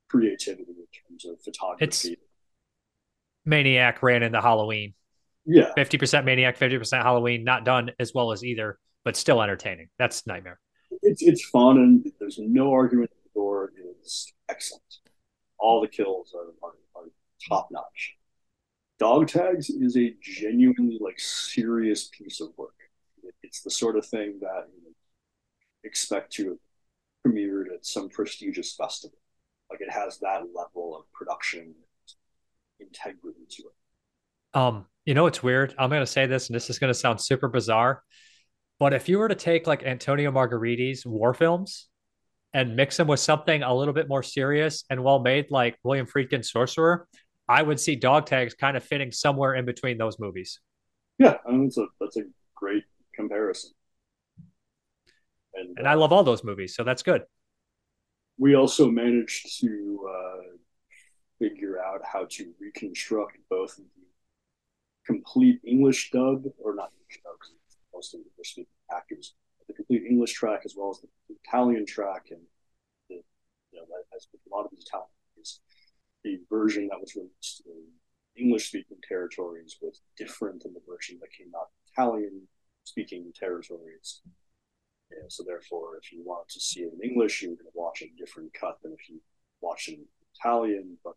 creativity 0.09 0.71
in 0.71 1.17
terms 1.17 1.25
of 1.25 1.41
photography. 1.43 1.83
It's 1.85 2.07
Maniac 3.45 4.01
ran 4.01 4.23
into 4.23 4.39
Halloween. 4.39 4.93
Yeah, 5.45 5.73
fifty 5.75 5.97
percent 5.97 6.25
Maniac, 6.25 6.55
fifty 6.55 6.77
percent 6.77 7.03
Halloween. 7.03 7.43
Not 7.43 7.65
done 7.65 7.91
as 7.99 8.13
well 8.13 8.31
as 8.31 8.45
either, 8.45 8.79
but 9.03 9.17
still 9.17 9.41
entertaining. 9.41 9.89
That's 9.99 10.25
Nightmare. 10.25 10.59
It's 11.01 11.21
it's 11.21 11.43
fun, 11.43 11.77
and 11.77 12.09
there's 12.19 12.39
no 12.39 12.71
argument. 12.71 13.11
The 13.11 13.29
gore 13.33 13.73
is 14.01 14.31
excellent. 14.47 14.83
All 15.59 15.81
the 15.81 15.89
kills 15.89 16.33
are, 16.33 16.53
are, 16.65 16.75
are 16.95 17.09
top 17.49 17.67
notch. 17.69 18.15
Dog 19.03 19.27
tags 19.27 19.69
is 19.69 19.97
a 19.97 20.15
genuinely 20.21 20.97
like 21.01 21.19
serious 21.19 22.07
piece 22.17 22.39
of 22.39 22.51
work. 22.55 22.73
It's 23.43 23.61
the 23.61 23.69
sort 23.69 23.97
of 23.97 24.05
thing 24.05 24.39
that 24.39 24.69
you 24.73 24.95
expect 25.83 26.31
to 26.35 26.51
have 26.51 26.57
premiered 27.27 27.65
at 27.73 27.85
some 27.85 28.07
prestigious 28.07 28.73
festival. 28.73 29.17
Like 29.69 29.81
it 29.81 29.91
has 29.91 30.19
that 30.19 30.43
level 30.55 30.95
of 30.95 31.11
production 31.11 31.75
integrity 32.79 33.41
to 33.49 33.63
it. 33.63 34.57
Um, 34.57 34.85
you 35.03 35.15
know, 35.15 35.25
it's 35.25 35.43
weird. 35.43 35.75
I'm 35.77 35.89
going 35.89 36.01
to 36.01 36.07
say 36.07 36.25
this, 36.25 36.47
and 36.47 36.55
this 36.55 36.69
is 36.69 36.79
going 36.79 36.93
to 36.93 36.97
sound 36.97 37.19
super 37.19 37.49
bizarre. 37.49 38.03
But 38.79 38.93
if 38.93 39.09
you 39.09 39.19
were 39.19 39.27
to 39.27 39.35
take 39.35 39.67
like 39.67 39.83
Antonio 39.83 40.31
Margheriti's 40.31 41.05
war 41.05 41.33
films 41.33 41.89
and 42.53 42.77
mix 42.77 42.95
them 42.95 43.07
with 43.07 43.19
something 43.19 43.63
a 43.63 43.75
little 43.75 43.93
bit 43.93 44.07
more 44.07 44.23
serious 44.23 44.85
and 44.89 45.03
well 45.03 45.19
made, 45.19 45.47
like 45.51 45.77
William 45.83 46.07
Friedkin's 46.07 46.49
Sorcerer, 46.49 47.05
I 47.47 47.61
would 47.61 47.79
see 47.79 47.95
Dog 47.95 48.25
Tags 48.25 48.53
kind 48.53 48.77
of 48.77 48.83
fitting 48.83 49.11
somewhere 49.11 49.55
in 49.55 49.65
between 49.65 49.97
those 49.97 50.19
movies. 50.19 50.59
Yeah, 51.19 51.37
I 51.45 51.51
mean, 51.51 51.65
that's 51.65 51.77
a 51.77 51.87
that's 51.99 52.17
a 52.17 52.23
great 52.55 52.83
comparison. 53.13 53.71
And, 55.53 55.77
and 55.77 55.87
uh, 55.87 55.91
I 55.91 55.93
love 55.93 56.11
all 56.11 56.23
those 56.23 56.43
movies, 56.43 56.75
so 56.75 56.83
that's 56.83 57.03
good. 57.03 57.23
We 58.37 58.55
also 58.55 58.89
managed 58.89 59.59
to 59.61 60.09
uh, 60.09 60.57
figure 61.37 61.79
out 61.83 62.01
how 62.03 62.25
to 62.31 62.51
reconstruct 62.59 63.37
both 63.49 63.75
the 63.75 63.83
complete 65.05 65.59
English 65.65 66.11
dub, 66.11 66.45
or 66.57 66.73
not 66.75 66.91
English 66.99 67.21
dub, 67.23 67.33
because 67.39 67.53
most 67.93 68.15
English 68.15 68.51
speaking 68.51 68.65
actors, 68.91 69.35
the 69.67 69.73
complete 69.73 70.03
English 70.09 70.33
track 70.33 70.61
as 70.65 70.73
well 70.75 70.89
as 70.89 70.99
the 71.01 71.35
Italian 71.45 71.85
track, 71.85 72.27
and 72.31 72.41
the, 73.09 73.15
you 73.71 73.79
know, 73.79 73.85
as 74.15 74.27
with 74.31 74.41
a 74.51 74.55
lot 74.55 74.65
of 74.65 74.71
these 74.71 74.85
Italian 74.87 75.07
movies, 75.35 75.59
the 76.23 76.39
version 76.49 76.87
that 76.87 76.99
was 76.99 77.15
released 77.15 77.63
in 77.65 77.83
English 78.35 78.67
speaking 78.67 78.97
territories 79.07 79.77
was 79.81 80.01
different 80.17 80.63
than 80.63 80.73
the 80.73 80.81
version 80.87 81.17
that 81.21 81.31
came 81.37 81.51
out 81.55 81.69
in 81.69 81.91
Italian 81.91 82.47
speaking 82.83 83.31
territories. 83.37 84.21
So 85.27 85.43
therefore, 85.45 85.97
if 86.01 86.11
you 86.11 86.23
want 86.25 86.49
to 86.49 86.59
see 86.59 86.81
it 86.81 86.93
in 86.93 87.07
English, 87.07 87.41
you 87.41 87.51
were 87.51 87.55
going 87.55 87.71
to 87.71 87.77
watch 87.79 88.01
a 88.01 88.11
different 88.17 88.51
cut 88.53 88.79
than 88.81 88.93
if 88.93 89.09
you 89.09 89.21
watch 89.61 89.87
it 89.87 89.99
in 89.99 90.05
Italian. 90.35 90.97
But 91.03 91.13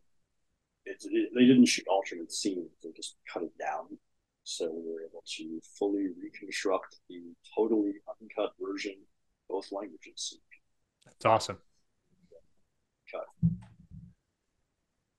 it, 0.85 1.03
they 1.35 1.47
didn't 1.47 1.67
shoot 1.67 1.87
alternate 1.89 2.31
scenes; 2.31 2.71
they 2.83 2.91
just 2.95 3.17
cut 3.33 3.43
it 3.43 3.57
down. 3.59 3.99
So 4.45 4.67
we 4.67 4.93
were 4.93 5.03
able 5.03 5.25
to 5.39 5.61
fully 5.79 6.09
reconstruct 6.23 6.97
the 7.09 7.23
totally 7.57 7.95
uncut 8.09 8.53
version, 8.61 8.97
both 9.49 9.73
languages. 9.73 10.39
That's 11.05 11.25
awesome. 11.25 11.59
Cut. 13.11 13.27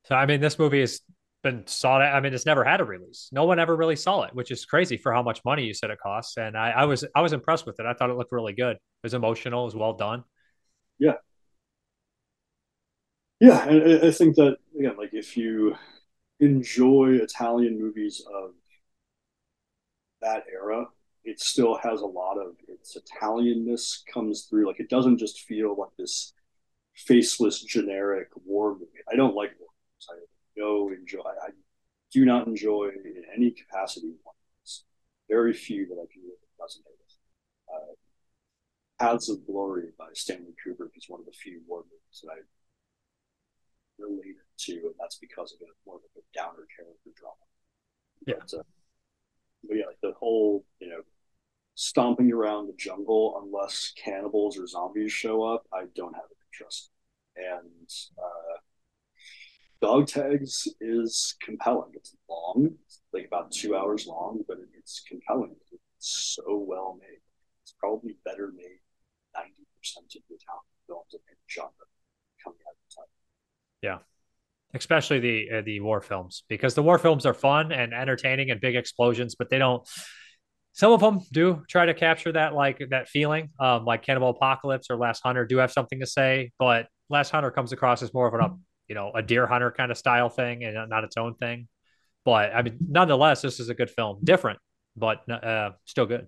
So 0.07 0.15
I 0.15 0.25
mean, 0.25 0.39
this 0.39 0.57
movie 0.57 0.79
has 0.79 1.01
been 1.43 1.67
sought. 1.67 2.01
I 2.01 2.19
mean, 2.21 2.33
it's 2.33 2.45
never 2.45 2.63
had 2.63 2.79
a 2.79 2.85
release. 2.85 3.27
No 3.33 3.43
one 3.45 3.59
ever 3.59 3.75
really 3.75 3.97
saw 3.97 4.23
it, 4.23 4.33
which 4.33 4.51
is 4.51 4.65
crazy 4.65 4.95
for 4.95 5.11
how 5.13 5.21
much 5.21 5.43
money 5.43 5.65
you 5.65 5.73
said 5.73 5.89
it 5.89 5.99
costs. 6.01 6.37
And 6.37 6.57
I, 6.57 6.69
I 6.69 6.85
was 6.85 7.03
I 7.13 7.21
was 7.21 7.33
impressed 7.33 7.65
with 7.65 7.79
it. 7.79 7.85
I 7.85 7.93
thought 7.93 8.09
it 8.09 8.15
looked 8.15 8.31
really 8.31 8.53
good. 8.53 8.77
It 8.77 8.81
was 9.03 9.13
emotional. 9.13 9.63
It 9.63 9.65
was 9.65 9.75
well 9.75 9.93
done. 9.93 10.23
Yeah. 10.97 11.15
Yeah, 13.39 13.67
and 13.67 14.05
I 14.05 14.11
think 14.11 14.35
that 14.37 14.57
again, 14.79 14.97
like 14.97 15.13
if 15.13 15.37
you 15.37 15.75
enjoy 16.39 17.15
Italian 17.21 17.79
movies 17.79 18.23
of 18.33 18.51
that 20.21 20.43
era, 20.51 20.85
it 21.23 21.39
still 21.39 21.77
has 21.77 22.01
a 22.01 22.05
lot 22.05 22.37
of 22.37 22.55
its 22.67 22.97
Italianness 22.97 24.01
comes 24.11 24.43
through. 24.43 24.67
Like 24.67 24.79
it 24.79 24.89
doesn't 24.89 25.17
just 25.17 25.41
feel 25.41 25.75
like 25.77 25.91
this 25.97 26.33
faceless 26.95 27.61
generic 27.63 28.29
war 28.45 28.73
movie. 28.73 29.03
I 29.11 29.15
don't 29.15 29.35
like. 29.35 29.51
I 30.09 30.15
no 30.55 30.89
enjoy. 30.89 31.19
I 31.21 31.49
do 32.11 32.25
not 32.25 32.47
enjoy 32.47 32.89
in 32.89 33.23
any 33.35 33.51
capacity 33.51 34.13
ones. 34.25 34.85
Very 35.29 35.53
few 35.53 35.87
that 35.87 35.95
I 35.95 36.07
can 36.11 36.23
really 36.23 36.47
resonate 36.59 36.97
with. 36.99 37.17
Uh, 37.73 37.93
Paths 38.99 39.29
of 39.29 39.45
Glory 39.45 39.89
by 39.97 40.07
Stanley 40.13 40.55
Kubrick 40.65 40.95
is 40.95 41.05
one 41.07 41.19
of 41.19 41.25
the 41.25 41.31
few 41.31 41.61
war 41.67 41.83
movies 41.83 42.23
that 42.23 42.31
I 42.31 42.39
related 43.99 44.35
to, 44.57 44.73
and 44.73 44.95
that's 44.99 45.17
because 45.17 45.53
of 45.53 45.61
it 45.61 45.67
more 45.85 45.97
of 45.97 46.01
a 46.15 46.37
downer 46.37 46.65
character 46.75 47.11
drama. 47.15 47.35
Yeah. 48.25 48.35
But, 48.39 48.59
uh, 48.59 48.63
but 49.67 49.77
yeah, 49.77 49.85
like 49.87 50.01
the 50.01 50.13
whole 50.13 50.65
you 50.79 50.89
know 50.89 51.01
stomping 51.75 52.31
around 52.31 52.67
the 52.67 52.73
jungle 52.77 53.39
unless 53.43 53.93
cannibals 54.03 54.57
or 54.57 54.65
zombies 54.65 55.11
show 55.11 55.43
up, 55.43 55.65
I 55.71 55.85
don't 55.95 56.13
have 56.13 56.23
an 56.23 56.37
interest. 56.51 56.89
And 57.35 57.89
uh, 58.17 58.57
Dog 59.81 60.07
Tags 60.07 60.67
is 60.81 61.35
compelling. 61.41 61.91
It's 61.93 62.15
long, 62.29 62.71
it's 62.85 63.01
like 63.13 63.27
about 63.27 63.51
two 63.51 63.75
hours 63.75 64.07
long, 64.07 64.43
but 64.47 64.57
it's 64.77 65.03
compelling. 65.07 65.55
It's 65.71 66.35
so 66.35 66.65
well 66.67 66.97
made. 66.99 67.19
It's 67.63 67.75
probably 67.79 68.17
better 68.25 68.51
made 68.55 68.79
ninety 69.35 69.65
percent 69.77 70.05
of 70.15 70.21
the 70.29 70.35
Italian 70.35 70.63
films 70.87 71.13
of 71.13 71.21
any 71.29 71.37
genre 71.49 71.71
coming 72.43 72.59
out 72.67 72.73
of 72.73 72.95
time. 72.95 73.05
Yeah, 73.81 73.97
especially 74.73 75.19
the 75.19 75.57
uh, 75.57 75.61
the 75.61 75.79
war 75.79 76.01
films 76.01 76.43
because 76.47 76.73
the 76.73 76.83
war 76.83 76.97
films 76.97 77.25
are 77.25 77.33
fun 77.33 77.71
and 77.71 77.93
entertaining 77.93 78.51
and 78.51 78.59
big 78.59 78.75
explosions, 78.75 79.35
but 79.35 79.49
they 79.49 79.57
don't. 79.57 79.87
Some 80.73 80.91
of 80.91 80.99
them 80.99 81.21
do 81.31 81.63
try 81.67 81.87
to 81.87 81.93
capture 81.95 82.31
that 82.33 82.53
like 82.53 82.79
that 82.91 83.09
feeling, 83.09 83.49
um, 83.59 83.83
like 83.85 84.03
Cannibal 84.03 84.29
Apocalypse 84.29 84.91
or 84.91 84.95
Last 84.95 85.21
Hunter 85.23 85.43
do 85.45 85.57
have 85.57 85.71
something 85.71 85.99
to 85.99 86.05
say, 86.05 86.51
but 86.59 86.87
Last 87.09 87.31
Hunter 87.31 87.49
comes 87.49 87.71
across 87.71 88.03
as 88.03 88.13
more 88.13 88.27
of 88.27 88.33
an 88.35 88.41
you 88.87 88.95
know 88.95 89.11
a 89.13 89.21
deer 89.21 89.47
hunter 89.47 89.71
kind 89.71 89.91
of 89.91 89.97
style 89.97 90.29
thing 90.29 90.63
and 90.63 90.89
not 90.89 91.03
its 91.03 91.17
own 91.17 91.35
thing. 91.35 91.67
But 92.25 92.53
I 92.53 92.61
mean, 92.61 92.77
nonetheless, 92.87 93.41
this 93.41 93.59
is 93.59 93.69
a 93.69 93.73
good 93.73 93.89
film, 93.89 94.19
different, 94.23 94.59
but 94.95 95.29
uh, 95.29 95.71
still 95.85 96.05
good. 96.05 96.27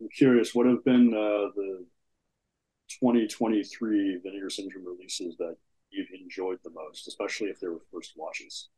I'm 0.00 0.08
curious, 0.08 0.54
what 0.54 0.66
have 0.66 0.84
been 0.84 1.12
uh, 1.12 1.50
the 1.54 1.84
2023 3.00 4.20
Vinegar 4.22 4.50
Syndrome 4.50 4.84
releases 4.86 5.36
that 5.36 5.56
you've 5.90 6.08
enjoyed 6.20 6.58
the 6.64 6.70
most, 6.70 7.08
especially 7.08 7.48
if 7.48 7.60
they 7.60 7.68
were 7.68 7.80
first 7.92 8.12
watches? 8.16 8.68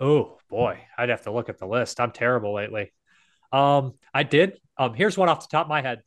Oh 0.00 0.38
boy, 0.48 0.80
I'd 0.96 1.10
have 1.10 1.22
to 1.22 1.32
look 1.32 1.48
at 1.48 1.58
the 1.58 1.66
list. 1.66 2.00
I'm 2.00 2.10
terrible 2.10 2.54
lately. 2.54 2.92
Um, 3.52 3.94
I 4.12 4.22
did. 4.22 4.58
Um, 4.78 4.94
here's 4.94 5.16
one 5.18 5.28
off 5.28 5.48
the 5.48 5.56
top 5.56 5.66
of 5.66 5.70
my 5.70 5.82
head 5.82 6.02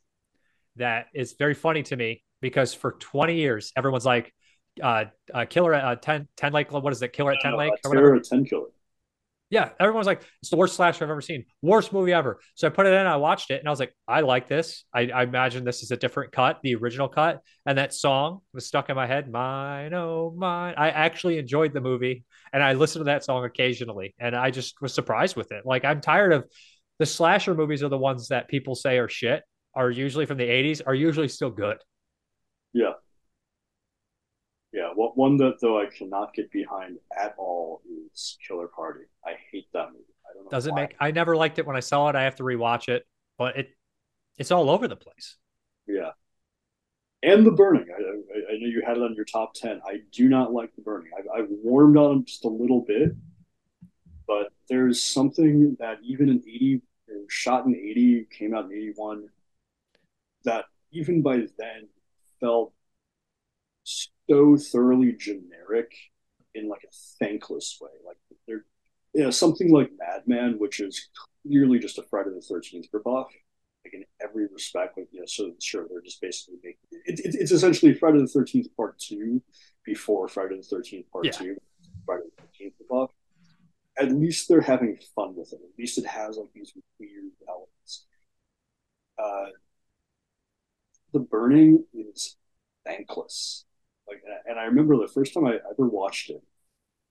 that 0.77 1.07
is 1.13 1.35
very 1.37 1.53
funny 1.53 1.83
to 1.83 1.95
me 1.95 2.23
because 2.41 2.73
for 2.73 2.93
20 2.93 3.35
years, 3.35 3.71
everyone's 3.77 4.05
like, 4.05 4.33
uh, 4.81 5.05
uh 5.33 5.45
Killer 5.45 5.73
at 5.73 5.83
uh, 5.83 5.95
10, 5.95 6.27
10 6.37 6.53
Lake, 6.53 6.71
what 6.71 6.91
is 6.91 7.01
it? 7.01 7.13
Killer 7.13 7.33
at 7.33 7.41
10 7.41 7.57
Lake? 7.57 7.73
Or 7.83 7.89
whatever. 7.89 8.19
10 8.19 8.45
Killer. 8.45 8.67
Yeah, 9.51 9.69
everyone's 9.79 10.07
like, 10.07 10.23
it's 10.41 10.49
the 10.49 10.57
worst 10.57 10.75
slasher 10.75 11.03
I've 11.03 11.11
ever 11.11 11.21
seen, 11.21 11.45
worst 11.61 11.93
movie 11.93 12.13
ever. 12.13 12.39
So 12.55 12.67
I 12.67 12.71
put 12.71 12.87
it 12.87 12.93
in, 12.93 13.05
I 13.05 13.17
watched 13.17 13.51
it, 13.51 13.59
and 13.59 13.67
I 13.67 13.71
was 13.71 13.79
like, 13.79 13.95
I 14.07 14.21
like 14.21 14.47
this. 14.47 14.85
I, 14.91 15.01
I 15.13 15.23
imagine 15.23 15.63
this 15.63 15.83
is 15.83 15.91
a 15.91 15.97
different 15.97 16.31
cut, 16.31 16.59
the 16.63 16.73
original 16.75 17.07
cut, 17.07 17.41
and 17.65 17.77
that 17.77 17.93
song 17.93 18.39
was 18.53 18.65
stuck 18.65 18.89
in 18.89 18.95
my 18.95 19.05
head. 19.05 19.31
Mine, 19.31 19.93
oh 19.93 20.33
mine. 20.35 20.73
I 20.77 20.89
actually 20.89 21.37
enjoyed 21.37 21.73
the 21.73 21.81
movie, 21.81 22.25
and 22.53 22.63
I 22.63 22.73
listened 22.73 23.01
to 23.01 23.05
that 23.05 23.23
song 23.23 23.45
occasionally, 23.45 24.15
and 24.19 24.35
I 24.35 24.49
just 24.49 24.81
was 24.81 24.95
surprised 24.95 25.35
with 25.35 25.51
it. 25.51 25.63
Like 25.63 25.85
I'm 25.85 26.01
tired 26.01 26.33
of 26.33 26.49
the 26.97 27.05
slasher 27.05 27.53
movies 27.53 27.83
are 27.83 27.89
the 27.89 27.97
ones 27.97 28.29
that 28.29 28.47
people 28.47 28.73
say 28.73 28.97
are 28.97 29.09
shit, 29.09 29.43
are 29.75 29.91
usually 29.91 30.25
from 30.25 30.37
the 30.37 30.49
'80s, 30.49 30.81
are 30.85 30.95
usually 30.95 31.27
still 31.27 31.51
good. 31.51 31.77
Yeah, 32.73 32.93
yeah, 34.75 34.89
what 34.93 35.15
one 35.15 35.37
that 35.37 35.61
though 35.61 35.79
I 35.79 35.85
cannot 35.85 36.33
get 36.33 36.51
behind 36.51 36.97
at 37.17 37.33
all 37.37 37.81
is 38.11 38.37
Killer 38.45 38.67
Party. 38.67 39.05
I 39.25 39.35
hate 39.49 39.67
that 39.71 39.87
movie. 39.93 40.03
I 40.29 40.33
don't 40.35 40.43
know. 40.43 40.49
Does 40.49 40.67
it 40.67 40.73
why. 40.73 40.81
make? 40.81 40.95
I 40.99 41.11
never 41.11 41.37
liked 41.37 41.59
it 41.59 41.65
when 41.65 41.77
I 41.77 41.79
saw 41.79 42.09
it. 42.09 42.15
I 42.17 42.23
have 42.23 42.35
to 42.35 42.43
rewatch 42.43 42.89
it, 42.89 43.07
but 43.37 43.55
it 43.55 43.69
it's 44.37 44.51
all 44.51 44.69
over 44.69 44.89
the 44.89 44.97
place. 44.97 45.37
Yeah, 45.87 46.09
and 47.23 47.45
the 47.45 47.51
burning. 47.51 47.85
I, 47.89 48.01
I, 48.01 48.53
I 48.53 48.57
know 48.57 48.67
you 48.67 48.83
had 48.85 48.97
it 48.97 49.03
on 49.03 49.15
your 49.15 49.23
top 49.23 49.53
ten. 49.53 49.79
I 49.87 49.99
do 50.11 50.27
not 50.27 50.51
like 50.51 50.75
the 50.75 50.81
burning. 50.81 51.09
I've, 51.17 51.43
I've 51.43 51.49
warmed 51.49 51.95
on 51.95 52.25
just 52.25 52.43
a 52.43 52.49
little 52.49 52.81
bit, 52.81 53.11
but 54.27 54.49
there's 54.67 55.01
something 55.01 55.77
that 55.79 55.99
even 56.03 56.27
in 56.27 56.43
eighty, 56.45 56.81
shot 57.29 57.65
in 57.65 57.77
eighty, 57.77 58.27
came 58.29 58.53
out 58.53 58.65
in 58.65 58.73
eighty 58.73 58.91
one, 58.93 59.29
that 60.43 60.65
even 60.91 61.21
by 61.21 61.37
then 61.57 61.87
felt 62.41 62.73
so 64.29 64.57
thoroughly 64.57 65.13
generic 65.13 65.93
in 66.53 66.67
like 66.69 66.83
a 66.83 66.95
thankless 67.19 67.77
way. 67.81 67.91
Like 68.05 68.17
they're 68.47 68.65
you 69.13 69.23
know 69.23 69.31
something 69.31 69.71
like 69.71 69.91
Madman, 69.97 70.59
which 70.59 70.79
is 70.79 71.09
clearly 71.43 71.79
just 71.79 71.97
a 71.97 72.03
Friday 72.03 72.31
the 72.33 72.41
Thirteenth 72.41 72.87
ripoff 72.93 73.27
like 73.85 73.93
in 73.93 74.03
every 74.21 74.47
respect. 74.51 74.97
Like, 74.97 75.07
you 75.11 75.19
know, 75.19 75.25
so 75.27 75.51
sure, 75.61 75.87
they're 75.89 76.01
just 76.01 76.21
basically 76.21 76.55
making 76.63 76.79
it, 77.05 77.19
it, 77.19 77.35
it's 77.35 77.51
essentially 77.51 77.93
Friday 77.93 78.19
the 78.19 78.27
Thirteenth 78.27 78.67
Part 78.75 78.97
Two 78.99 79.41
before 79.85 80.27
Friday 80.27 80.57
the 80.57 80.63
Thirteenth 80.63 81.09
Part 81.11 81.25
Yeah. 81.25 81.31
Two, 81.31 81.57
Friday 82.05 82.23
the 82.35 82.43
Thirteenth 82.43 82.73
above. 82.89 83.11
At 83.97 84.11
least 84.11 84.49
they're 84.49 84.61
having 84.61 84.97
fun 85.15 85.35
with 85.35 85.53
it. 85.53 85.59
At 85.63 85.79
least 85.79 85.97
it 85.97 86.05
has 86.05 86.37
like 86.37 86.51
these 86.53 86.73
weird 86.99 87.31
elements. 87.47 88.05
Uh, 89.17 89.51
the 91.13 91.19
burning 91.19 91.85
is 91.93 92.35
thankless. 92.85 93.63
Like, 94.07 94.21
and 94.45 94.59
I 94.59 94.63
remember 94.65 94.97
the 94.97 95.07
first 95.07 95.33
time 95.33 95.45
I 95.45 95.55
ever 95.71 95.87
watched 95.87 96.29
it, 96.29 96.43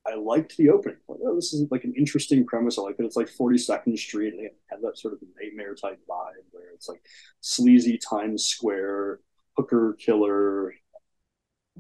I 0.07 0.17
liked 0.17 0.57
the 0.57 0.71
opening. 0.71 0.99
Like, 1.09 1.21
oh, 1.25 1.35
this 1.35 1.53
is 1.53 1.67
like 1.71 1.85
an 1.85 1.95
interesting 1.97 2.45
premise. 2.45 2.79
I 2.79 2.83
like 2.83 2.97
that 2.99 3.07
it's 3.07 3.17
like 3.17 3.31
42nd 3.31 3.99
Street 3.99 4.35
and 4.35 4.47
it 4.47 4.57
had 4.67 4.81
that 4.83 4.99
sort 4.99 5.15
of 5.15 5.21
nightmare 5.41 5.75
type 5.75 6.01
vibe 6.09 6.45
where 6.51 6.71
it's 6.75 6.89
like 6.89 7.03
sleazy 7.41 7.99
Times 7.99 8.45
Square, 8.45 9.21
hooker 9.57 9.97
killer, 9.99 10.75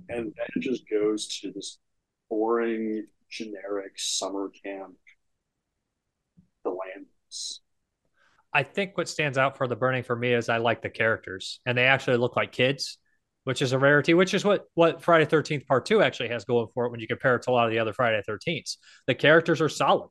and 0.08 0.26
then 0.36 0.46
it 0.56 0.60
just 0.60 0.88
goes 0.88 1.28
to 1.40 1.52
this 1.52 1.78
boring, 2.30 3.06
generic 3.30 3.92
summer 3.96 4.50
camp. 4.64 4.94
The 6.64 6.70
lands. 6.70 7.60
I 8.54 8.62
think 8.62 8.96
what 8.96 9.08
stands 9.08 9.36
out 9.36 9.58
for 9.58 9.66
the 9.68 9.76
burning 9.76 10.04
for 10.04 10.16
me 10.16 10.32
is 10.32 10.48
I 10.48 10.58
like 10.58 10.80
the 10.80 10.88
characters 10.88 11.60
and 11.66 11.76
they 11.76 11.84
actually 11.84 12.16
look 12.16 12.36
like 12.36 12.52
kids, 12.52 12.98
which 13.44 13.62
is 13.62 13.72
a 13.72 13.78
rarity, 13.78 14.14
which 14.14 14.34
is 14.34 14.44
what 14.44 14.64
what 14.74 15.02
Friday 15.02 15.24
Thirteenth 15.24 15.66
Part 15.66 15.86
Two 15.86 16.02
actually 16.02 16.28
has 16.30 16.44
going 16.44 16.66
for 16.74 16.86
it 16.86 16.90
when 16.90 17.00
you 17.00 17.06
compare 17.06 17.36
it 17.36 17.42
to 17.42 17.50
a 17.50 17.52
lot 17.52 17.66
of 17.66 17.70
the 17.70 17.78
other 17.78 17.92
Friday 17.92 18.22
Thirteenths. 18.28 18.76
The 19.06 19.14
characters 19.14 19.60
are 19.60 19.68
solid 19.68 20.10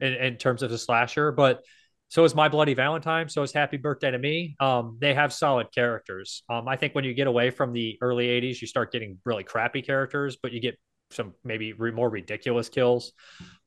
in, 0.00 0.14
in 0.14 0.36
terms 0.36 0.62
of 0.62 0.70
the 0.70 0.78
slasher, 0.78 1.32
but 1.32 1.62
so 2.08 2.24
is 2.24 2.34
My 2.34 2.48
Bloody 2.48 2.74
Valentine. 2.74 3.28
So 3.28 3.42
is 3.42 3.52
Happy 3.52 3.76
Birthday 3.76 4.10
to 4.10 4.18
Me. 4.18 4.56
Um, 4.58 4.98
they 5.00 5.14
have 5.14 5.32
solid 5.32 5.72
characters. 5.72 6.42
Um, 6.50 6.66
I 6.66 6.74
think 6.74 6.94
when 6.94 7.04
you 7.04 7.14
get 7.14 7.28
away 7.28 7.50
from 7.50 7.72
the 7.72 7.98
early 8.02 8.26
'80s, 8.26 8.60
you 8.60 8.66
start 8.66 8.92
getting 8.92 9.18
really 9.24 9.44
crappy 9.44 9.82
characters, 9.82 10.36
but 10.42 10.52
you 10.52 10.60
get 10.60 10.76
some 11.12 11.34
maybe 11.44 11.72
re- 11.72 11.90
more 11.92 12.08
ridiculous 12.08 12.68
kills. 12.68 13.12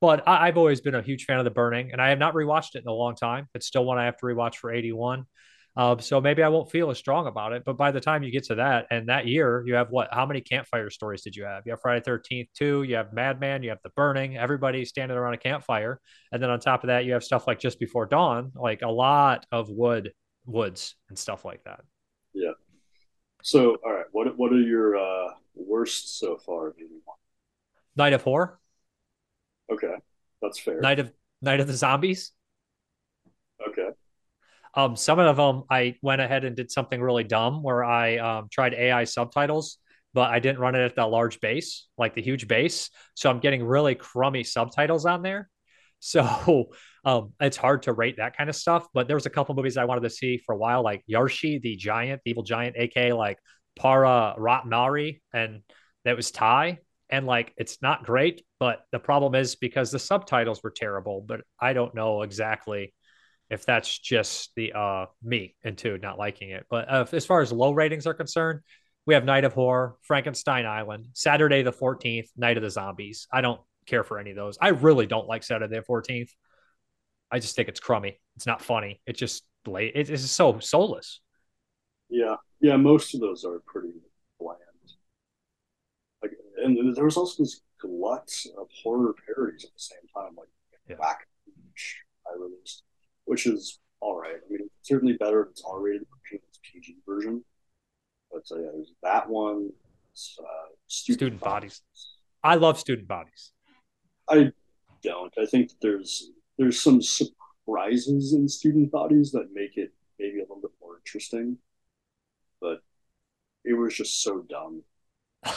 But 0.02 0.28
I, 0.28 0.48
I've 0.48 0.58
always 0.58 0.82
been 0.82 0.96
a 0.96 1.02
huge 1.02 1.26
fan 1.26 1.40
of 1.40 1.46
The 1.46 1.52
Burning, 1.52 1.92
and 1.92 2.02
I 2.02 2.10
have 2.10 2.20
not 2.20 2.34
rewatched 2.34 2.76
it 2.76 2.84
in 2.84 2.88
a 2.88 2.94
long 2.94 3.16
time. 3.16 3.48
It's 3.54 3.66
still 3.66 3.86
one 3.86 3.98
I 3.98 4.06
have 4.06 4.18
to 4.18 4.26
rewatch 4.26 4.56
for 4.56 4.72
81. 4.72 5.26
Um, 5.76 6.00
so 6.00 6.22
maybe 6.22 6.44
I 6.44 6.50
won't 6.50 6.70
feel 6.70 6.92
as 6.92 6.98
strong 6.98 7.26
about 7.26 7.54
it. 7.54 7.64
But 7.66 7.78
by 7.78 7.92
the 7.92 8.00
time 8.00 8.22
you 8.22 8.32
get 8.32 8.44
to 8.46 8.56
that, 8.56 8.86
and 8.92 9.10
that 9.10 9.26
year, 9.26 9.64
you 9.66 9.74
have 9.74 9.90
what? 9.90 10.10
How 10.12 10.26
many 10.26 10.42
campfire 10.42 10.90
stories 10.90 11.24
did 11.24 11.36
you 11.36 11.46
have? 11.46 11.64
You 11.66 11.72
have 11.72 11.82
Friday 11.82 12.04
Thirteenth 12.04 12.50
too. 12.54 12.84
You 12.84 12.96
have 12.96 13.12
Madman. 13.14 13.64
You 13.64 13.70
have 13.70 13.82
The 13.84 13.90
Burning. 13.96 14.38
Everybody 14.38 14.86
standing 14.86 15.18
around 15.18 15.34
a 15.34 15.38
campfire, 15.38 16.00
and 16.32 16.42
then 16.42 16.50
on 16.50 16.60
top 16.60 16.84
of 16.84 16.88
that, 16.88 17.06
you 17.06 17.14
have 17.14 17.24
stuff 17.24 17.48
like 17.48 17.60
Just 17.60 17.80
Before 17.80 18.06
Dawn, 18.06 18.52
like 18.56 18.82
a 18.84 18.90
lot 18.90 19.46
of 19.52 19.70
wood, 19.70 20.12
woods, 20.46 20.96
and 21.10 21.18
stuff 21.18 21.44
like 21.44 21.64
that. 21.64 21.82
Yeah. 22.34 22.52
So, 23.42 23.78
all 23.84 23.94
right, 23.94 24.06
what 24.12 24.38
what 24.38 24.54
are 24.54 24.62
your 24.62 24.96
uh, 24.98 25.34
worst 25.56 26.20
so 26.20 26.38
far? 26.38 26.74
Night 27.96 28.14
of 28.14 28.24
Horror, 28.24 28.60
Okay, 29.72 29.94
that's 30.42 30.60
fair. 30.60 30.80
Night 30.82 31.00
of 31.00 31.12
Night 31.42 31.60
of 31.60 31.68
the 31.68 31.74
Zombies. 31.74 32.32
Okay, 33.68 33.90
Um, 34.76 34.96
some 34.96 35.20
of 35.20 35.38
them 35.38 35.64
I 35.70 35.96
went 36.02 36.22
ahead 36.22 36.46
and 36.46 36.56
did 36.56 36.72
something 36.72 37.00
really 37.02 37.24
dumb 37.24 37.62
where 37.62 37.84
I 37.84 38.18
um, 38.18 38.48
tried 38.52 38.74
AI 38.74 39.04
subtitles, 39.04 39.78
but 40.14 40.32
I 40.32 40.40
didn't 40.40 40.60
run 40.60 40.76
it 40.76 40.84
at 40.84 40.96
that 40.96 41.10
large 41.10 41.40
base, 41.40 41.88
like 41.98 42.16
the 42.16 42.22
huge 42.22 42.48
base. 42.48 42.90
So 43.16 43.30
I'm 43.30 43.40
getting 43.40 43.64
really 43.64 43.96
crummy 43.96 44.44
subtitles 44.44 45.06
on 45.06 45.22
there. 45.22 45.50
So 46.06 46.68
um, 47.06 47.32
it's 47.40 47.56
hard 47.56 47.84
to 47.84 47.94
rate 47.94 48.18
that 48.18 48.36
kind 48.36 48.50
of 48.50 48.58
stuff. 48.58 48.86
But 48.94 49.08
there 49.08 49.16
was 49.16 49.26
a 49.26 49.30
couple 49.30 49.56
movies 49.56 49.78
I 49.78 49.86
wanted 49.86 50.02
to 50.02 50.10
see 50.10 50.38
for 50.38 50.54
a 50.54 50.58
while, 50.58 50.84
like 50.84 51.02
Yarshi, 51.10 51.62
the 51.62 51.78
giant, 51.78 52.22
the 52.26 52.32
evil 52.32 52.44
giant, 52.44 52.76
aka 52.78 53.14
like 53.14 53.38
Para 53.78 54.36
Ratnari, 54.38 55.22
and 55.34 55.62
that 56.04 56.18
was 56.18 56.30
Thai. 56.30 56.80
And 57.10 57.26
like 57.26 57.54
it's 57.56 57.82
not 57.82 58.04
great, 58.04 58.44
but 58.60 58.82
the 58.92 59.00
problem 59.00 59.34
is 59.34 59.56
because 59.56 59.92
the 59.92 60.00
subtitles 60.00 60.62
were 60.62 60.72
terrible, 60.72 61.24
but 61.26 61.40
I 61.58 61.72
don't 61.72 61.96
know 61.96 62.24
exactly 62.24 62.94
if 63.54 63.66
that's 63.66 63.98
just 64.00 64.52
the 64.56 64.74
uh 64.74 65.06
me 65.24 65.56
into 65.64 65.98
not 66.00 66.18
liking 66.18 66.50
it. 66.50 66.66
But 66.70 66.90
uh, 66.90 67.06
as 67.14 67.26
far 67.26 67.42
as 67.42 67.52
low 67.52 67.72
ratings 67.72 68.08
are 68.08 68.14
concerned, 68.14 68.62
we 69.06 69.14
have 69.14 69.26
Night 69.26 69.44
of 69.44 69.54
Horror, 69.54 69.98
Frankenstein 70.02 70.66
Island, 70.66 71.08
Saturday 71.14 71.62
the 71.62 71.74
14th, 71.74 72.28
Night 72.38 72.58
of 72.58 72.64
the 72.64 72.70
Zombies. 72.70 73.28
I 73.32 73.42
don't 73.42 73.62
care 73.86 74.04
for 74.04 74.18
any 74.18 74.32
of 74.32 74.36
those. 74.36 74.58
I 74.62 74.70
really 74.70 75.06
don't 75.06 75.28
like 75.28 75.44
Saturday 75.44 75.76
the 75.76 75.82
14th. 75.82 76.30
I 77.32 77.40
just 77.40 77.56
think 77.56 77.68
it's 77.68 77.80
crummy. 77.80 78.20
It's 78.36 78.46
not 78.46 78.62
funny. 78.62 79.02
It's 79.06 79.20
just 79.20 79.44
late. 79.66 79.94
It's 79.96 80.10
just 80.10 80.36
so 80.36 80.60
soulless. 80.60 81.20
yeah, 82.10 82.36
yeah, 82.62 82.78
most 82.78 83.14
of 83.14 83.22
those 83.22 83.44
are 83.44 83.60
pretty 83.66 83.94
bland. 84.40 84.60
Like, 86.22 86.32
and 86.64 86.96
there 86.96 87.04
was 87.06 87.18
also 87.18 87.44
this 87.44 87.62
glut 87.82 88.32
of 88.58 88.68
horror 88.84 89.14
parodies 89.26 89.66
at 89.66 89.74
the 89.74 89.80
same 89.80 90.08
time, 90.16 90.36
like 90.38 90.48
Yeah. 90.90 90.96
Whack, 91.00 91.28
which 91.46 92.04
I 92.26 92.40
released, 92.40 92.84
which 93.26 93.46
is 93.46 93.80
all 94.00 94.20
right. 94.20 94.36
I 94.36 94.52
mean, 94.52 94.70
certainly 94.82 95.14
better 95.14 95.44
if 95.44 95.52
it's 95.52 95.64
R-rated 95.66 96.02
version, 96.02 96.40
it's 96.50 96.60
PG 96.64 96.98
version. 97.08 97.44
But 98.32 98.44
uh, 98.52 98.60
yeah, 98.60 98.70
there's 98.74 98.92
that 99.04 99.30
one. 99.30 99.70
Uh, 100.40 100.44
student, 100.88 101.20
Student 101.20 101.42
bodies. 101.42 101.82
I 102.44 102.56
love 102.56 102.80
student 102.80 103.08
bodies. 103.08 103.52
I 104.30 104.52
don't. 105.02 105.34
I 105.40 105.46
think 105.46 105.70
that 105.70 105.82
there's 105.82 106.32
there's 106.58 106.82
some 106.82 107.02
surprises 107.02 108.34
in 108.34 108.48
student 108.48 108.92
bodies 108.92 109.32
that 109.32 109.50
make 109.54 109.78
it 109.78 109.92
maybe 110.20 110.40
a 110.40 110.42
little 110.42 110.62
bit 110.62 110.72
more 110.82 110.98
interesting. 110.98 111.58
But 112.62 112.82
it 113.64 113.74
was 113.74 113.96
just 113.96 114.22
so 114.22 114.46
dumb. 114.48 114.84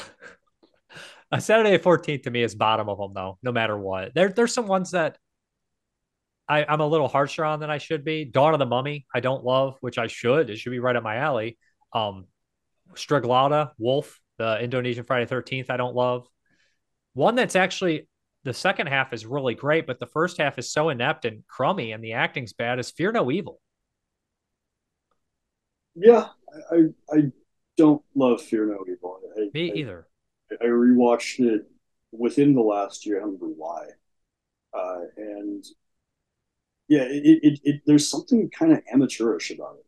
A 1.32 1.40
Saturday 1.40 1.76
the 1.76 1.82
14th 1.82 2.22
to 2.22 2.30
me 2.30 2.42
is 2.42 2.54
bottom 2.54 2.88
of 2.88 2.98
them 2.98 3.12
though, 3.12 3.38
no 3.42 3.52
matter 3.52 3.76
what. 3.76 4.14
There 4.14 4.28
there's 4.28 4.54
some 4.54 4.66
ones 4.68 4.92
that 4.92 5.18
I, 6.48 6.64
I'm 6.64 6.80
a 6.80 6.86
little 6.86 7.08
harsher 7.08 7.44
on 7.44 7.60
than 7.60 7.70
I 7.70 7.78
should 7.78 8.04
be. 8.04 8.24
Dawn 8.24 8.52
of 8.54 8.58
the 8.58 8.66
Mummy, 8.66 9.06
I 9.14 9.20
don't 9.20 9.44
love, 9.44 9.76
which 9.80 9.98
I 9.98 10.06
should. 10.06 10.50
It 10.50 10.58
should 10.58 10.70
be 10.70 10.78
right 10.78 10.96
up 10.96 11.02
my 11.02 11.16
alley. 11.16 11.58
Um 11.92 12.26
Srigala, 12.94 13.72
Wolf, 13.78 14.20
the 14.38 14.60
Indonesian 14.60 15.04
Friday 15.04 15.26
13th, 15.26 15.70
I 15.70 15.76
don't 15.76 15.94
love. 15.94 16.26
One 17.14 17.34
that's 17.34 17.56
actually 17.56 18.08
the 18.44 18.54
second 18.54 18.86
half 18.86 19.12
is 19.12 19.26
really 19.26 19.54
great, 19.54 19.86
but 19.86 19.98
the 19.98 20.06
first 20.06 20.38
half 20.38 20.58
is 20.58 20.70
so 20.70 20.88
inept 20.88 21.24
and 21.24 21.42
crummy 21.48 21.92
and 21.92 22.02
the 22.02 22.12
acting's 22.12 22.52
bad 22.52 22.78
is 22.78 22.90
Fear 22.90 23.12
No 23.12 23.30
Evil. 23.30 23.60
Yeah, 25.94 26.28
I 26.70 26.76
I, 26.76 27.16
I 27.16 27.32
don't 27.76 28.02
love 28.14 28.40
Fear 28.42 28.66
No 28.66 28.84
Evil. 28.88 29.18
I, 29.36 29.50
Me 29.52 29.72
I, 29.72 29.74
either. 29.74 30.06
I 30.60 30.66
rewatched 30.66 31.40
it 31.40 31.66
within 32.12 32.54
the 32.54 32.60
last 32.60 33.04
year. 33.04 33.16
I 33.16 33.20
don't 33.20 33.40
remember 33.40 33.54
why. 33.56 33.86
Uh, 34.72 35.00
and 35.16 35.64
yeah, 36.88 37.02
it, 37.02 37.40
it, 37.42 37.60
it 37.64 37.82
there's 37.86 38.08
something 38.08 38.48
kind 38.50 38.72
of 38.72 38.80
amateurish 38.92 39.50
about 39.50 39.76
it. 39.78 39.86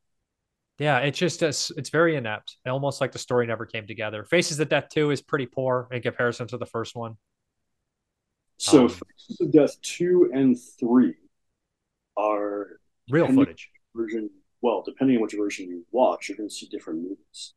Yeah, 0.79 0.99
it's 0.99 1.19
just 1.19 1.43
it's, 1.43 1.71
it's 1.73 1.91
very 1.91 2.15
inept. 2.17 2.57
Almost 2.67 3.01
like 3.01 3.13
the 3.13 3.19
story 3.19 3.47
never 3.47 3.67
came 3.67 3.87
together. 3.87 4.25
Faces 4.25 4.61
of 4.61 4.69
Death 4.69 4.89
2 4.91 5.11
is 5.11 5.21
pretty 5.21 5.47
poor 5.47 5.89
in 5.91 6.03
comparison 6.03 6.47
to 6.49 6.57
the 6.59 6.67
first 6.67 6.95
one. 6.95 7.17
So 8.59 8.85
Um, 8.85 8.89
Faces 8.89 9.41
of 9.41 9.53
Death 9.53 9.81
two 9.83 10.31
and 10.35 10.57
three 10.79 11.15
are 12.17 12.81
Real 13.09 13.27
footage. 13.29 13.71
version. 13.95 14.31
Well, 14.61 14.83
depending 14.83 15.17
on 15.17 15.23
which 15.23 15.35
version 15.35 15.69
you 15.69 15.87
watch, 15.93 16.29
you're 16.29 16.37
going 16.37 16.49
to 16.49 16.55
see 16.55 16.67
different 16.67 17.01
movies. 17.03 17.55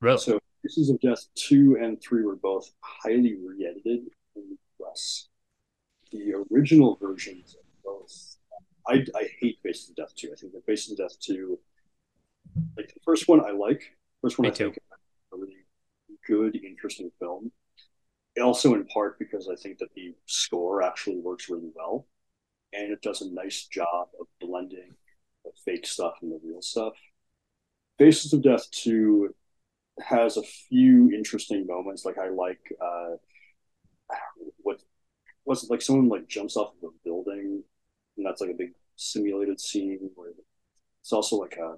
Really? 0.00 0.18
So 0.18 0.38
Faces 0.62 0.90
of 0.90 1.00
Death 1.00 1.26
two 1.34 1.76
and 1.80 2.00
three 2.00 2.24
were 2.24 2.36
both 2.36 2.70
highly 2.80 3.34
re-edited 3.36 4.00
in 4.36 4.56
the 4.80 4.84
US. 4.84 5.28
The 6.12 6.34
original 6.50 6.96
versions 7.00 7.54
of 7.56 7.64
both. 7.84 8.33
I, 8.86 9.04
I 9.14 9.28
hate 9.40 9.58
Faces 9.62 9.90
of 9.90 9.96
Death 9.96 10.14
two. 10.14 10.30
I 10.32 10.36
think 10.36 10.52
that 10.52 10.66
Faces 10.66 10.92
of 10.92 10.98
Death 10.98 11.18
two, 11.20 11.58
like 12.76 12.92
the 12.92 13.00
first 13.04 13.28
one, 13.28 13.40
I 13.44 13.50
like. 13.50 13.82
First 14.22 14.38
one, 14.38 14.46
Me 14.46 14.50
I 14.50 14.54
too. 14.54 14.64
think, 14.66 14.76
is 14.76 14.82
a 15.32 15.36
really 15.36 15.56
good, 16.26 16.56
interesting 16.64 17.10
film. 17.18 17.52
Also, 18.42 18.74
in 18.74 18.84
part 18.86 19.18
because 19.18 19.48
I 19.48 19.54
think 19.54 19.78
that 19.78 19.94
the 19.94 20.14
score 20.26 20.82
actually 20.82 21.18
works 21.18 21.48
really 21.48 21.70
well, 21.74 22.06
and 22.72 22.92
it 22.92 23.02
does 23.02 23.22
a 23.22 23.32
nice 23.32 23.66
job 23.66 24.08
of 24.20 24.26
blending 24.40 24.94
the 25.44 25.50
fake 25.64 25.86
stuff 25.86 26.14
and 26.22 26.32
the 26.32 26.40
real 26.44 26.62
stuff. 26.62 26.94
Faces 27.98 28.32
of 28.32 28.42
Death 28.42 28.70
two 28.70 29.34
has 30.00 30.36
a 30.36 30.42
few 30.42 31.10
interesting 31.12 31.66
moments. 31.66 32.04
Like 32.04 32.18
I 32.18 32.28
like 32.28 32.60
uh, 32.80 33.16
what 34.62 34.80
was 35.44 35.64
it 35.64 35.70
like 35.70 35.82
someone 35.82 36.08
like 36.08 36.28
jumps 36.28 36.56
off 36.56 36.74
of 36.82 36.90
a 36.90 36.92
building, 37.04 37.62
and 38.16 38.26
that's 38.26 38.40
like 38.40 38.50
a 38.50 38.54
big 38.54 38.70
simulated 38.96 39.60
scene 39.60 40.10
where 40.14 40.30
it's 41.00 41.12
also 41.12 41.36
like 41.36 41.56
a 41.56 41.76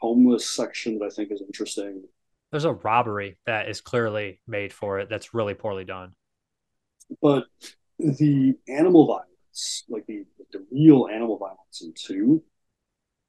homeless 0.00 0.48
section 0.48 0.98
that 0.98 1.06
I 1.06 1.10
think 1.10 1.30
is 1.30 1.42
interesting. 1.42 2.02
There's 2.50 2.64
a 2.64 2.72
robbery 2.72 3.38
that 3.46 3.68
is 3.68 3.80
clearly 3.80 4.40
made 4.46 4.72
for 4.72 4.98
it 5.00 5.08
that's 5.08 5.34
really 5.34 5.54
poorly 5.54 5.84
done. 5.84 6.12
But 7.20 7.44
the 7.98 8.54
animal 8.68 9.06
violence, 9.06 9.84
like 9.88 10.06
the 10.06 10.24
the 10.52 10.64
real 10.70 11.08
animal 11.12 11.36
violence 11.36 11.82
in 11.82 11.92
two, 11.96 12.42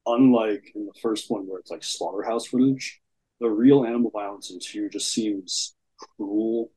unlike 0.06 0.72
in 0.74 0.86
the 0.86 0.98
first 1.00 1.30
one 1.30 1.42
where 1.42 1.58
it's 1.58 1.70
like 1.70 1.82
slaughterhouse 1.82 2.46
footage, 2.46 3.00
the 3.40 3.48
real 3.48 3.84
animal 3.84 4.10
violence 4.10 4.50
in 4.50 4.58
two 4.60 4.88
just 4.88 5.12
seems 5.12 5.74
cruel 5.98 6.70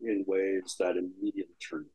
in 0.00 0.24
ways 0.26 0.76
that 0.78 0.96
immediately 0.96 1.54
turn 1.60 1.86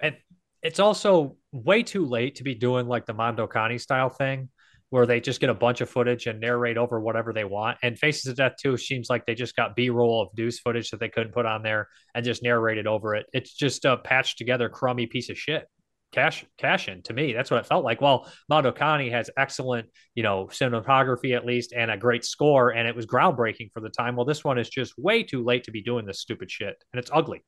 And 0.00 0.16
it's 0.62 0.80
also 0.80 1.36
way 1.64 1.82
too 1.82 2.04
late 2.06 2.36
to 2.36 2.44
be 2.44 2.54
doing 2.54 2.86
like 2.86 3.06
the 3.06 3.14
Mondo 3.14 3.46
Cane 3.46 3.78
style 3.78 4.10
thing 4.10 4.48
where 4.90 5.06
they 5.06 5.20
just 5.20 5.40
get 5.40 5.50
a 5.50 5.54
bunch 5.54 5.80
of 5.80 5.90
footage 5.90 6.26
and 6.26 6.40
narrate 6.40 6.76
over 6.76 7.00
whatever 7.00 7.32
they 7.32 7.44
want. 7.44 7.76
And 7.82 7.98
Faces 7.98 8.26
of 8.26 8.36
Death 8.36 8.54
2 8.62 8.76
seems 8.76 9.10
like 9.10 9.26
they 9.26 9.34
just 9.34 9.56
got 9.56 9.74
B 9.74 9.90
roll 9.90 10.22
of 10.22 10.28
Deuce 10.36 10.60
footage 10.60 10.90
that 10.90 11.00
they 11.00 11.08
couldn't 11.08 11.32
put 11.32 11.46
on 11.46 11.62
there 11.62 11.88
and 12.14 12.24
just 12.24 12.42
narrated 12.42 12.86
over 12.86 13.14
it. 13.14 13.26
It's 13.32 13.52
just 13.52 13.84
a 13.84 13.96
patched 13.96 14.38
together 14.38 14.68
crummy 14.68 15.06
piece 15.06 15.28
of 15.28 15.38
shit. 15.38 15.66
Cash 16.12 16.46
cash 16.56 16.88
in 16.88 17.02
to 17.02 17.12
me. 17.12 17.32
That's 17.32 17.50
what 17.50 17.58
it 17.58 17.66
felt 17.66 17.84
like. 17.84 18.00
Well, 18.00 18.30
Mondo 18.48 18.70
Cane 18.70 19.10
has 19.10 19.28
excellent, 19.36 19.88
you 20.14 20.22
know, 20.22 20.46
cinematography 20.46 21.36
at 21.36 21.44
least 21.44 21.72
and 21.76 21.90
a 21.90 21.96
great 21.96 22.24
score, 22.24 22.70
and 22.70 22.86
it 22.86 22.94
was 22.94 23.06
groundbreaking 23.06 23.72
for 23.74 23.80
the 23.80 23.90
time. 23.90 24.14
Well, 24.14 24.24
this 24.24 24.44
one 24.44 24.56
is 24.56 24.70
just 24.70 24.96
way 24.96 25.24
too 25.24 25.42
late 25.42 25.64
to 25.64 25.72
be 25.72 25.82
doing 25.82 26.06
this 26.06 26.20
stupid 26.20 26.48
shit, 26.48 26.76
and 26.92 27.00
it's 27.00 27.10
ugly. 27.12 27.42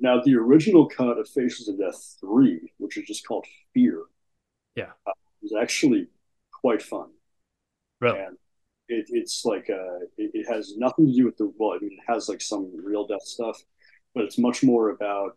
Now, 0.00 0.20
the 0.22 0.36
original 0.36 0.88
cut 0.88 1.18
of 1.18 1.28
Faces 1.28 1.68
of 1.68 1.78
Death 1.78 2.16
3, 2.20 2.72
which 2.78 2.96
is 2.96 3.04
just 3.06 3.26
called 3.26 3.46
Fear, 3.74 4.02
yeah, 4.76 4.92
uh, 5.06 5.12
was 5.42 5.52
actually 5.60 6.06
quite 6.52 6.82
fun. 6.82 7.08
Really? 8.00 8.18
And 8.20 8.36
it, 8.88 9.06
it's 9.08 9.44
like 9.44 9.68
uh, 9.70 9.98
it, 10.16 10.30
it, 10.34 10.46
has 10.48 10.76
nothing 10.76 11.06
to 11.06 11.12
do 11.12 11.24
with 11.24 11.36
the 11.36 11.52
well, 11.58 11.72
I 11.72 11.78
mean, 11.80 11.92
it 11.92 12.12
has 12.12 12.28
like 12.28 12.40
some 12.40 12.70
real 12.82 13.06
death 13.06 13.22
stuff, 13.22 13.60
but 14.14 14.24
it's 14.24 14.38
much 14.38 14.62
more 14.62 14.90
about 14.90 15.36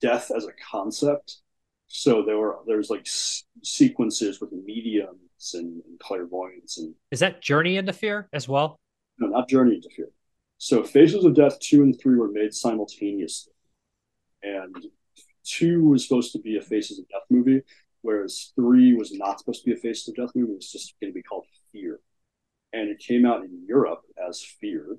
death 0.00 0.30
as 0.34 0.46
a 0.46 0.52
concept. 0.70 1.38
So 1.86 2.22
there 2.22 2.38
were 2.38 2.58
there's 2.66 2.90
like 2.90 3.06
s- 3.06 3.44
sequences 3.62 4.40
with 4.40 4.52
mediums 4.52 5.54
and, 5.54 5.82
and 5.86 5.98
clairvoyance 6.00 6.78
and 6.78 6.94
is 7.10 7.20
that 7.20 7.40
Journey 7.40 7.76
into 7.76 7.92
Fear 7.92 8.28
as 8.32 8.46
well? 8.48 8.78
No, 9.18 9.28
not 9.28 9.48
Journey 9.48 9.76
into 9.76 9.88
Fear. 9.94 10.08
So 10.58 10.82
Faces 10.82 11.24
of 11.24 11.34
Death 11.34 11.58
two 11.60 11.82
and 11.82 11.98
three 11.98 12.16
were 12.16 12.30
made 12.30 12.52
simultaneously, 12.52 13.52
and 14.42 14.74
two 15.44 15.84
was 15.84 16.06
supposed 16.06 16.32
to 16.32 16.40
be 16.40 16.56
a 16.56 16.62
Faces 16.62 16.98
of 16.98 17.08
Death 17.08 17.22
movie, 17.30 17.62
whereas 18.02 18.52
three 18.56 18.94
was 18.94 19.12
not 19.12 19.38
supposed 19.38 19.62
to 19.62 19.70
be 19.70 19.76
a 19.76 19.80
Faces 19.80 20.08
of 20.08 20.16
Death 20.16 20.34
movie. 20.34 20.52
It 20.52 20.56
was 20.56 20.72
just 20.72 20.94
going 21.00 21.12
to 21.12 21.14
be 21.14 21.22
called 21.22 21.46
Fear, 21.72 22.00
and 22.72 22.88
it 22.88 22.98
came 22.98 23.24
out 23.24 23.44
in 23.44 23.64
Europe 23.66 24.02
as 24.28 24.42
Fear, 24.60 24.98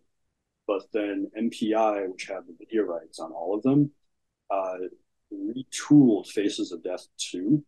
but 0.65 0.83
then 0.93 1.29
MPI, 1.37 2.09
which 2.09 2.27
had 2.27 2.47
the 2.47 2.55
video 2.57 2.83
rights 2.83 3.19
on 3.19 3.31
all 3.31 3.53
of 3.53 3.63
them, 3.63 3.91
uh, 4.49 4.77
retooled 5.33 6.27
Faces 6.27 6.71
of 6.71 6.83
Death 6.83 7.05
2 7.31 7.63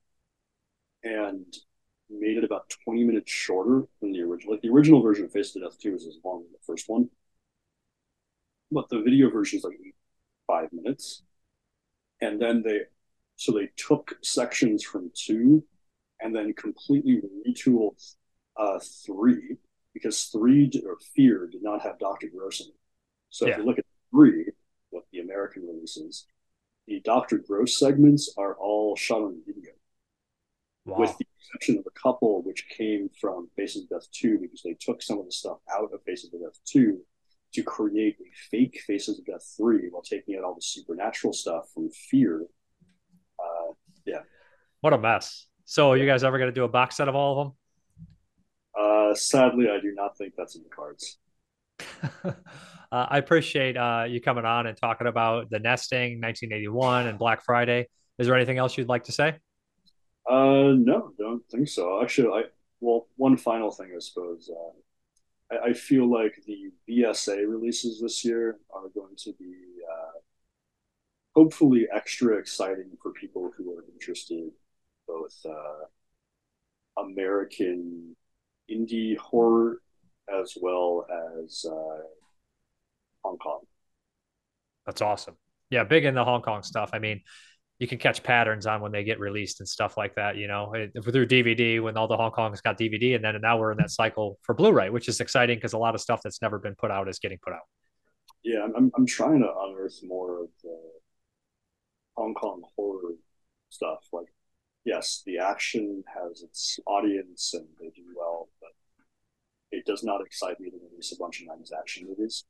and 1.03 1.45
made 2.09 2.37
it 2.37 2.43
about 2.43 2.69
20 2.85 3.03
minutes 3.03 3.31
shorter 3.31 3.87
than 4.01 4.11
the 4.11 4.21
original. 4.21 4.53
Like 4.53 4.61
the 4.61 4.69
original 4.69 5.01
version 5.01 5.25
of 5.25 5.31
Faces 5.31 5.55
of 5.57 5.63
Death 5.63 5.79
2 5.79 5.95
is 5.95 6.05
as 6.07 6.17
long 6.23 6.43
as 6.45 6.51
the 6.51 6.65
first 6.65 6.87
one. 6.87 7.09
But 8.71 8.89
the 8.89 9.01
video 9.01 9.29
version 9.29 9.59
is 9.59 9.63
like 9.63 9.77
five 10.47 10.71
minutes. 10.71 11.23
And 12.21 12.41
then 12.41 12.61
they, 12.63 12.81
so 13.35 13.51
they 13.51 13.69
took 13.75 14.13
sections 14.21 14.83
from 14.83 15.11
two 15.15 15.63
and 16.19 16.35
then 16.35 16.53
completely 16.53 17.21
retooled 17.47 18.15
uh, 18.57 18.79
three 19.05 19.57
because 19.93 20.25
three 20.25 20.69
or 20.85 20.97
fear 21.15 21.47
did 21.51 21.63
not 21.63 21.81
have 21.81 21.99
Dr. 21.99 22.27
Gross 22.33 22.61
in 22.61 22.67
it. 22.67 22.75
So 23.29 23.45
yeah. 23.45 23.53
if 23.53 23.57
you 23.59 23.65
look 23.65 23.79
at 23.79 23.85
three, 24.11 24.45
what 24.89 25.03
the 25.11 25.19
American 25.19 25.63
release 25.63 25.97
releases, 25.97 26.25
the 26.87 27.01
Dr. 27.01 27.39
Gross 27.39 27.79
segments 27.79 28.33
are 28.37 28.55
all 28.55 28.95
shot 28.95 29.21
on 29.21 29.41
video, 29.45 29.71
wow. 30.85 30.99
with 30.99 31.17
the 31.17 31.25
exception 31.39 31.77
of 31.77 31.85
a 31.87 31.99
couple 31.99 32.41
which 32.43 32.67
came 32.69 33.09
from 33.19 33.49
Faces 33.55 33.83
of 33.83 33.89
Death 33.89 34.07
2 34.11 34.39
because 34.39 34.61
they 34.63 34.75
took 34.79 35.01
some 35.01 35.19
of 35.19 35.25
the 35.25 35.31
stuff 35.31 35.57
out 35.71 35.89
of 35.93 36.03
Faces 36.03 36.33
of 36.33 36.41
Death 36.41 36.59
2 36.65 36.99
to 37.53 37.63
create 37.63 38.17
a 38.19 38.29
fake 38.49 38.81
Faces 38.85 39.19
of 39.19 39.25
Death 39.25 39.53
3 39.57 39.89
while 39.91 40.01
taking 40.01 40.35
out 40.37 40.43
all 40.43 40.55
the 40.55 40.61
supernatural 40.61 41.33
stuff 41.33 41.65
from 41.73 41.89
Fear. 42.09 42.45
Uh, 43.39 43.73
yeah. 44.05 44.21
What 44.81 44.93
a 44.93 44.97
mess. 44.97 45.47
So, 45.65 45.91
are 45.91 45.97
you 45.97 46.05
guys 46.05 46.23
ever 46.23 46.37
going 46.37 46.49
to 46.49 46.55
do 46.55 46.63
a 46.63 46.69
box 46.69 46.97
set 46.97 47.07
of 47.07 47.15
all 47.15 47.39
of 47.39 47.47
them? 47.47 47.55
Uh, 48.79 49.15
sadly, 49.15 49.67
I 49.69 49.79
do 49.79 49.93
not 49.93 50.17
think 50.17 50.33
that's 50.37 50.55
in 50.55 50.63
the 50.63 50.69
cards. 50.69 51.17
Uh, 52.91 53.07
I 53.09 53.19
appreciate 53.19 53.77
uh, 53.77 54.03
you 54.05 54.19
coming 54.19 54.43
on 54.43 54.67
and 54.67 54.77
talking 54.77 55.07
about 55.07 55.49
the 55.49 55.59
nesting, 55.59 56.19
1981, 56.19 57.07
and 57.07 57.17
Black 57.17 57.41
Friday. 57.41 57.87
Is 58.19 58.27
there 58.27 58.35
anything 58.35 58.57
else 58.57 58.77
you'd 58.77 58.89
like 58.89 59.05
to 59.05 59.13
say? 59.13 59.37
Uh, 60.29 60.73
no, 60.75 61.13
don't 61.17 61.41
think 61.49 61.69
so. 61.69 62.01
Actually, 62.01 62.41
I 62.41 62.43
well, 62.81 63.07
one 63.15 63.37
final 63.37 63.71
thing, 63.71 63.93
I 63.95 63.99
suppose. 63.99 64.49
Uh, 64.51 64.77
I, 65.51 65.69
I, 65.69 65.73
feel 65.73 66.09
like 66.09 66.33
the 66.45 66.71
VSA 66.89 67.47
releases 67.47 67.99
this 67.99 68.23
year 68.23 68.57
are 68.73 68.89
going 68.93 69.15
to 69.17 69.33
be 69.39 69.53
uh, 69.89 70.19
hopefully 71.35 71.87
extra 71.93 72.37
exciting 72.37 72.91
for 73.01 73.11
people 73.11 73.51
who 73.57 73.77
are 73.77 73.85
interested, 73.91 74.51
both 75.07 75.35
uh, 75.45 77.01
American 77.01 78.15
indie 78.69 79.17
horror 79.17 79.81
as 80.29 80.57
well 80.61 81.05
as 81.43 81.65
uh, 81.69 82.03
Hong 83.23 83.37
Kong. 83.37 83.61
That's 84.85 85.01
awesome. 85.01 85.35
Yeah, 85.69 85.83
big 85.83 86.05
in 86.05 86.15
the 86.15 86.23
Hong 86.23 86.41
Kong 86.41 86.63
stuff. 86.63 86.89
I 86.93 86.99
mean, 86.99 87.21
you 87.81 87.87
can 87.87 87.97
catch 87.97 88.21
patterns 88.21 88.67
on 88.67 88.79
when 88.79 88.91
they 88.91 89.03
get 89.03 89.19
released 89.19 89.59
and 89.59 89.67
stuff 89.67 89.97
like 89.97 90.13
that. 90.13 90.37
You 90.37 90.47
know, 90.47 90.71
through 91.03 91.25
DVD 91.25 91.81
when 91.81 91.97
all 91.97 92.07
the 92.07 92.15
Hong 92.15 92.29
Kongs 92.29 92.61
got 92.61 92.77
DVD, 92.77 93.15
and 93.15 93.25
then 93.25 93.35
now 93.41 93.57
we're 93.57 93.71
in 93.71 93.79
that 93.79 93.89
cycle 93.89 94.37
for 94.43 94.53
Blu-ray, 94.53 94.91
which 94.91 95.09
is 95.09 95.19
exciting 95.19 95.57
because 95.57 95.73
a 95.73 95.79
lot 95.79 95.95
of 95.95 95.99
stuff 95.99 96.21
that's 96.23 96.43
never 96.43 96.59
been 96.59 96.75
put 96.75 96.91
out 96.91 97.09
is 97.09 97.17
getting 97.17 97.39
put 97.43 97.53
out. 97.53 97.63
Yeah, 98.43 98.67
I'm 98.77 98.91
I'm 98.95 99.07
trying 99.07 99.39
to 99.41 99.47
unearth 99.47 99.99
more 100.03 100.43
of 100.43 100.49
the 100.61 100.77
Hong 102.15 102.35
Kong 102.35 102.61
horror 102.75 103.15
stuff. 103.69 104.05
Like, 104.13 104.27
yes, 104.85 105.23
the 105.25 105.39
action 105.39 106.03
has 106.05 106.43
its 106.43 106.79
audience 106.85 107.51
and 107.55 107.65
they 107.79 107.87
do 107.87 108.03
well, 108.15 108.49
but 108.61 108.69
it 109.71 109.87
does 109.87 110.03
not 110.03 110.21
excite 110.23 110.59
me 110.59 110.69
to 110.69 110.77
release 110.91 111.13
a 111.13 111.17
bunch 111.17 111.41
of 111.41 111.47
90s 111.47 111.71
action 111.75 112.05
movies. 112.07 112.43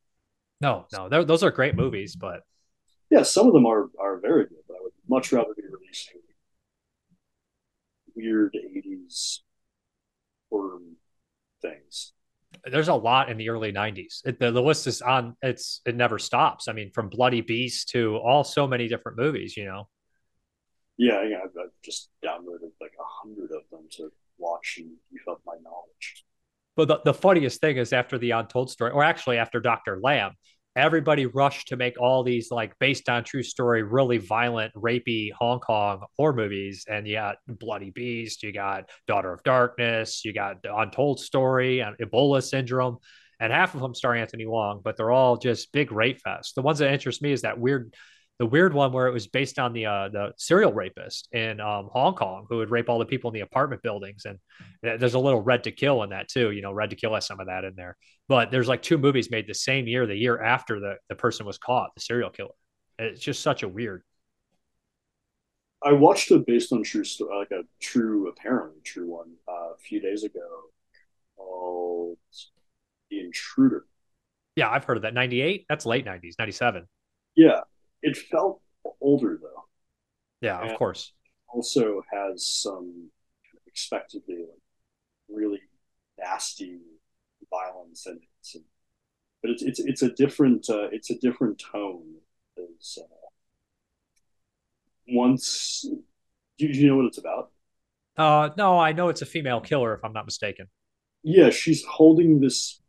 No, 0.59 0.87
no, 0.91 1.23
those 1.23 1.41
are 1.41 1.51
great 1.51 1.77
movies, 1.77 2.17
but 2.17 2.41
yeah, 3.09 3.23
some 3.23 3.47
of 3.47 3.53
them 3.53 3.65
are 3.65 3.89
are 3.97 4.19
very 4.19 4.45
good. 4.45 4.60
But 5.11 5.15
I 5.15 5.19
would 5.19 5.23
much 5.23 5.31
rather 5.33 5.53
be 5.55 5.63
releasing 5.63 6.21
weird 8.15 8.55
'80s 8.55 9.39
horror 10.49 10.79
things. 11.61 12.13
There's 12.65 12.87
a 12.87 12.93
lot 12.93 13.29
in 13.29 13.37
the 13.37 13.49
early 13.49 13.73
'90s. 13.73 14.25
It, 14.25 14.39
the, 14.39 14.51
the 14.51 14.61
list 14.61 14.87
is 14.87 15.01
on. 15.01 15.35
It's 15.41 15.81
it 15.85 15.95
never 15.95 16.17
stops. 16.17 16.67
I 16.67 16.73
mean, 16.73 16.91
from 16.91 17.09
Bloody 17.09 17.41
Beast 17.41 17.89
to 17.89 18.17
all 18.17 18.43
so 18.43 18.67
many 18.67 18.87
different 18.87 19.17
movies. 19.17 19.57
You 19.57 19.65
know. 19.65 19.89
Yeah, 20.97 21.23
yeah. 21.23 21.39
I've, 21.43 21.57
I've 21.59 21.71
just 21.83 22.09
downloaded 22.23 22.71
like 22.79 22.93
a 22.99 23.27
hundred 23.27 23.51
of 23.51 23.63
them 23.71 23.87
to 23.97 24.11
watch 24.37 24.75
and 24.77 24.91
beef 25.11 25.21
up 25.29 25.41
my 25.45 25.55
knowledge. 25.63 26.25
But 26.77 26.87
the, 26.87 27.01
the 27.03 27.13
funniest 27.13 27.59
thing 27.59 27.77
is 27.77 27.91
after 27.91 28.17
the 28.17 28.31
Untold 28.31 28.69
story, 28.69 28.91
or 28.91 29.03
actually 29.03 29.37
after 29.37 29.59
Dr. 29.59 29.99
Lamb, 30.01 30.35
everybody 30.75 31.25
rushed 31.25 31.67
to 31.69 31.77
make 31.77 31.99
all 31.99 32.23
these 32.23 32.51
like 32.51 32.77
based 32.79 33.09
on 33.09 33.23
true 33.23 33.43
story, 33.43 33.83
really 33.83 34.17
violent, 34.17 34.73
rapey 34.73 35.31
Hong 35.33 35.59
Kong 35.59 36.03
horror 36.17 36.33
movies. 36.33 36.85
And 36.89 37.07
you 37.07 37.15
got 37.15 37.37
Bloody 37.47 37.91
Beast, 37.91 38.43
you 38.43 38.53
got 38.53 38.89
Daughter 39.07 39.33
of 39.33 39.43
Darkness, 39.43 40.23
you 40.23 40.33
got 40.33 40.57
Untold 40.63 41.19
Story, 41.19 41.81
and 41.81 41.97
Ebola 41.97 42.41
Syndrome, 42.41 42.97
and 43.39 43.51
half 43.51 43.75
of 43.75 43.81
them 43.81 43.95
star 43.95 44.15
Anthony 44.15 44.45
Wong, 44.45 44.81
but 44.83 44.97
they're 44.97 45.11
all 45.11 45.37
just 45.37 45.71
big 45.71 45.91
rape 45.91 46.19
fest. 46.21 46.55
The 46.55 46.61
ones 46.61 46.79
that 46.79 46.91
interest 46.91 47.21
me 47.21 47.31
is 47.31 47.41
that 47.41 47.59
weird 47.59 47.93
the 48.41 48.47
weird 48.47 48.73
one 48.73 48.91
where 48.91 49.05
it 49.05 49.13
was 49.13 49.27
based 49.27 49.59
on 49.59 49.71
the 49.71 49.85
uh, 49.85 50.09
the 50.09 50.33
serial 50.35 50.73
rapist 50.73 51.29
in 51.31 51.59
um, 51.59 51.89
Hong 51.93 52.15
Kong 52.15 52.47
who 52.49 52.57
would 52.57 52.71
rape 52.71 52.89
all 52.89 52.97
the 52.97 53.05
people 53.05 53.29
in 53.29 53.35
the 53.35 53.41
apartment 53.41 53.83
buildings, 53.83 54.25
and 54.25 54.39
there's 54.81 55.13
a 55.13 55.19
little 55.19 55.41
Red 55.41 55.63
to 55.65 55.71
Kill 55.71 56.01
in 56.01 56.09
that 56.09 56.27
too. 56.27 56.49
You 56.49 56.63
know, 56.63 56.71
Red 56.71 56.89
to 56.89 56.95
Kill 56.95 57.13
has 57.13 57.27
some 57.27 57.39
of 57.39 57.45
that 57.45 57.65
in 57.65 57.75
there. 57.75 57.95
But 58.27 58.49
there's 58.49 58.67
like 58.67 58.81
two 58.81 58.97
movies 58.97 59.29
made 59.29 59.45
the 59.45 59.53
same 59.53 59.85
year, 59.85 60.07
the 60.07 60.15
year 60.15 60.41
after 60.41 60.79
the 60.79 60.95
the 61.07 61.13
person 61.13 61.45
was 61.45 61.59
caught, 61.59 61.91
the 61.93 62.01
serial 62.01 62.31
killer. 62.31 62.49
it's 62.97 63.21
just 63.21 63.43
such 63.43 63.61
a 63.61 63.67
weird. 63.67 64.01
I 65.83 65.93
watched 65.93 66.31
it 66.31 66.43
based 66.47 66.73
on 66.73 66.81
true 66.81 67.03
story, 67.03 67.37
like 67.37 67.51
a 67.51 67.61
true, 67.79 68.27
apparently 68.27 68.81
true 68.83 69.07
one, 69.07 69.33
uh, 69.47 69.73
a 69.75 69.77
few 69.77 70.01
days 70.01 70.23
ago 70.23 70.39
called 71.37 72.17
The 73.11 73.19
Intruder. 73.19 73.85
Yeah, 74.55 74.71
I've 74.71 74.83
heard 74.83 74.97
of 74.97 75.03
that. 75.03 75.13
98? 75.13 75.65
That's 75.69 75.85
late 75.85 76.05
90s, 76.05 76.33
97. 76.39 76.87
Yeah, 77.35 77.61
it 78.01 78.17
felt 78.17 78.61
older 78.99 79.39
though. 79.41 79.65
Yeah, 80.41 80.59
of 80.59 80.77
course. 80.77 81.13
Also 81.47 82.01
has 82.11 82.45
some 82.45 83.09
expectedly 83.67 84.37
like 84.37 84.61
really 85.29 85.61
nasty 86.19 86.79
violence. 87.49 88.05
And, 88.05 88.19
but 89.41 89.51
it's 89.51 89.63
it's 89.63 89.79
it's 89.79 90.01
a 90.01 90.09
different 90.09 90.69
uh, 90.69 90.87
it's 90.91 91.09
a 91.09 91.17
different 91.17 91.61
tone. 91.71 92.03
Uh, 92.57 92.63
once, 95.07 95.85
do 96.57 96.67
you, 96.67 96.73
do 96.73 96.79
you 96.79 96.87
know 96.87 96.95
what 96.95 97.05
it's 97.05 97.17
about? 97.17 97.51
Uh, 98.17 98.49
no, 98.57 98.77
I 98.77 98.91
know 98.91 99.09
it's 99.09 99.21
a 99.21 99.25
female 99.25 99.61
killer, 99.61 99.93
if 99.93 100.03
I'm 100.03 100.13
not 100.13 100.25
mistaken. 100.25 100.67
Yeah, 101.23 101.49
she's 101.49 101.83
holding 101.83 102.39
this 102.39 102.81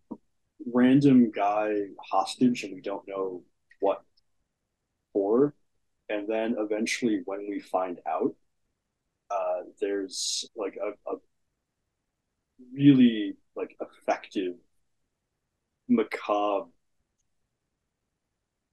random 0.72 1.30
guy 1.30 1.72
hostage, 2.10 2.64
and 2.64 2.74
we 2.74 2.80
don't 2.80 3.06
know 3.08 3.42
for. 5.12 5.54
And 6.08 6.28
then 6.28 6.56
eventually, 6.58 7.22
when 7.24 7.46
we 7.48 7.60
find 7.60 7.98
out, 8.06 8.34
uh, 9.30 9.62
there's 9.80 10.48
like 10.56 10.76
a, 10.76 11.10
a 11.10 11.16
really 12.74 13.36
like 13.56 13.76
effective 13.80 14.54
macabre 15.88 16.68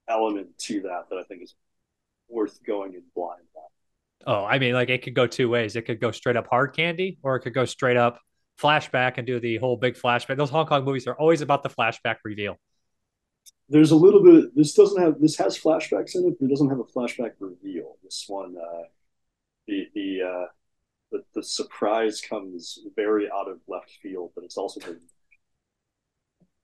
element 0.08 0.58
to 0.58 0.82
that 0.82 1.06
that 1.10 1.18
I 1.18 1.24
think 1.24 1.44
is 1.44 1.56
worth 2.28 2.64
going 2.64 2.94
in 2.94 3.04
blind 3.16 3.42
at. 3.56 4.28
Oh, 4.28 4.44
I 4.44 4.60
mean, 4.60 4.74
like 4.74 4.90
it 4.90 5.02
could 5.02 5.16
go 5.16 5.28
two 5.28 5.50
ways. 5.50 5.76
It 5.76 5.84
could 5.84 6.02
go 6.02 6.12
straight 6.12 6.36
up 6.36 6.48
hard 6.48 6.76
candy, 6.76 7.20
or 7.24 7.36
it 7.36 7.42
could 7.42 7.54
go 7.54 7.66
straight 7.66 7.98
up 7.98 8.20
flashback 8.62 9.14
and 9.18 9.26
do 9.26 9.40
the 9.40 9.58
whole 9.58 9.78
big 9.78 9.96
flashback. 9.96 10.38
Those 10.38 10.50
Hong 10.50 10.66
Kong 10.66 10.84
movies 10.84 11.08
are 11.08 11.16
always 11.16 11.42
about 11.42 11.64
the 11.64 11.70
flashback 11.70 12.18
reveal. 12.26 12.58
There's 13.70 13.92
a 13.92 13.96
little 13.96 14.24
bit. 14.24 14.56
This 14.56 14.74
doesn't 14.74 15.02
have. 15.02 15.20
This 15.20 15.38
has 15.38 15.58
flashbacks 15.58 16.16
in 16.16 16.26
it, 16.26 16.38
but 16.40 16.46
it 16.46 16.50
doesn't 16.50 16.70
have 16.70 16.80
a 16.80 16.84
flashback 16.84 17.34
reveal. 17.40 17.98
This 18.04 18.26
one, 18.28 18.56
uh, 18.58 18.84
the 19.68 19.88
the 19.94 20.22
uh, 20.24 20.46
the 21.12 21.24
the 21.36 21.44
surprise 21.44 22.22
comes 22.22 22.80
very 22.96 23.30
out 23.32 23.48
of 23.48 23.60
left 23.68 23.92
field, 24.02 24.32
but 24.36 24.44
it's 24.44 24.58
also 24.58 24.80
very 24.80 24.98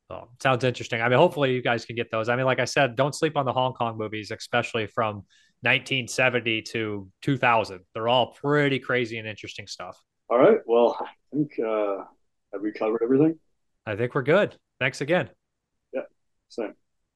Oh, 0.09 0.29
sounds 0.41 0.63
interesting. 0.63 1.01
I 1.01 1.09
mean, 1.09 1.17
hopefully 1.17 1.53
you 1.53 1.63
guys 1.63 1.83
can 1.83 1.95
get 1.95 2.11
those. 2.11 2.29
I 2.29 2.35
mean, 2.35 2.45
like 2.45 2.59
I 2.59 2.65
said, 2.65 2.95
don't 2.95 3.15
sleep 3.15 3.35
on 3.35 3.45
the 3.45 3.53
Hong 3.53 3.73
Kong 3.73 3.97
movies, 3.97 4.29
especially 4.29 4.85
from 4.85 5.23
1970 5.61 6.61
to 6.61 7.09
2000. 7.23 7.79
They're 7.93 8.07
all 8.07 8.33
pretty 8.33 8.77
crazy 8.77 9.17
and 9.17 9.27
interesting 9.27 9.65
stuff. 9.65 9.99
All 10.29 10.37
right. 10.37 10.59
Well, 10.67 10.97
I 11.01 11.07
think 11.35 11.59
uh, 11.59 12.03
have 12.53 12.61
we 12.61 12.71
covered 12.71 13.01
everything? 13.01 13.39
I 13.87 13.95
think 13.95 14.13
we're 14.13 14.21
good. 14.23 14.55
Thanks 14.79 15.01
again. 15.01 15.29
Same. 16.49 16.75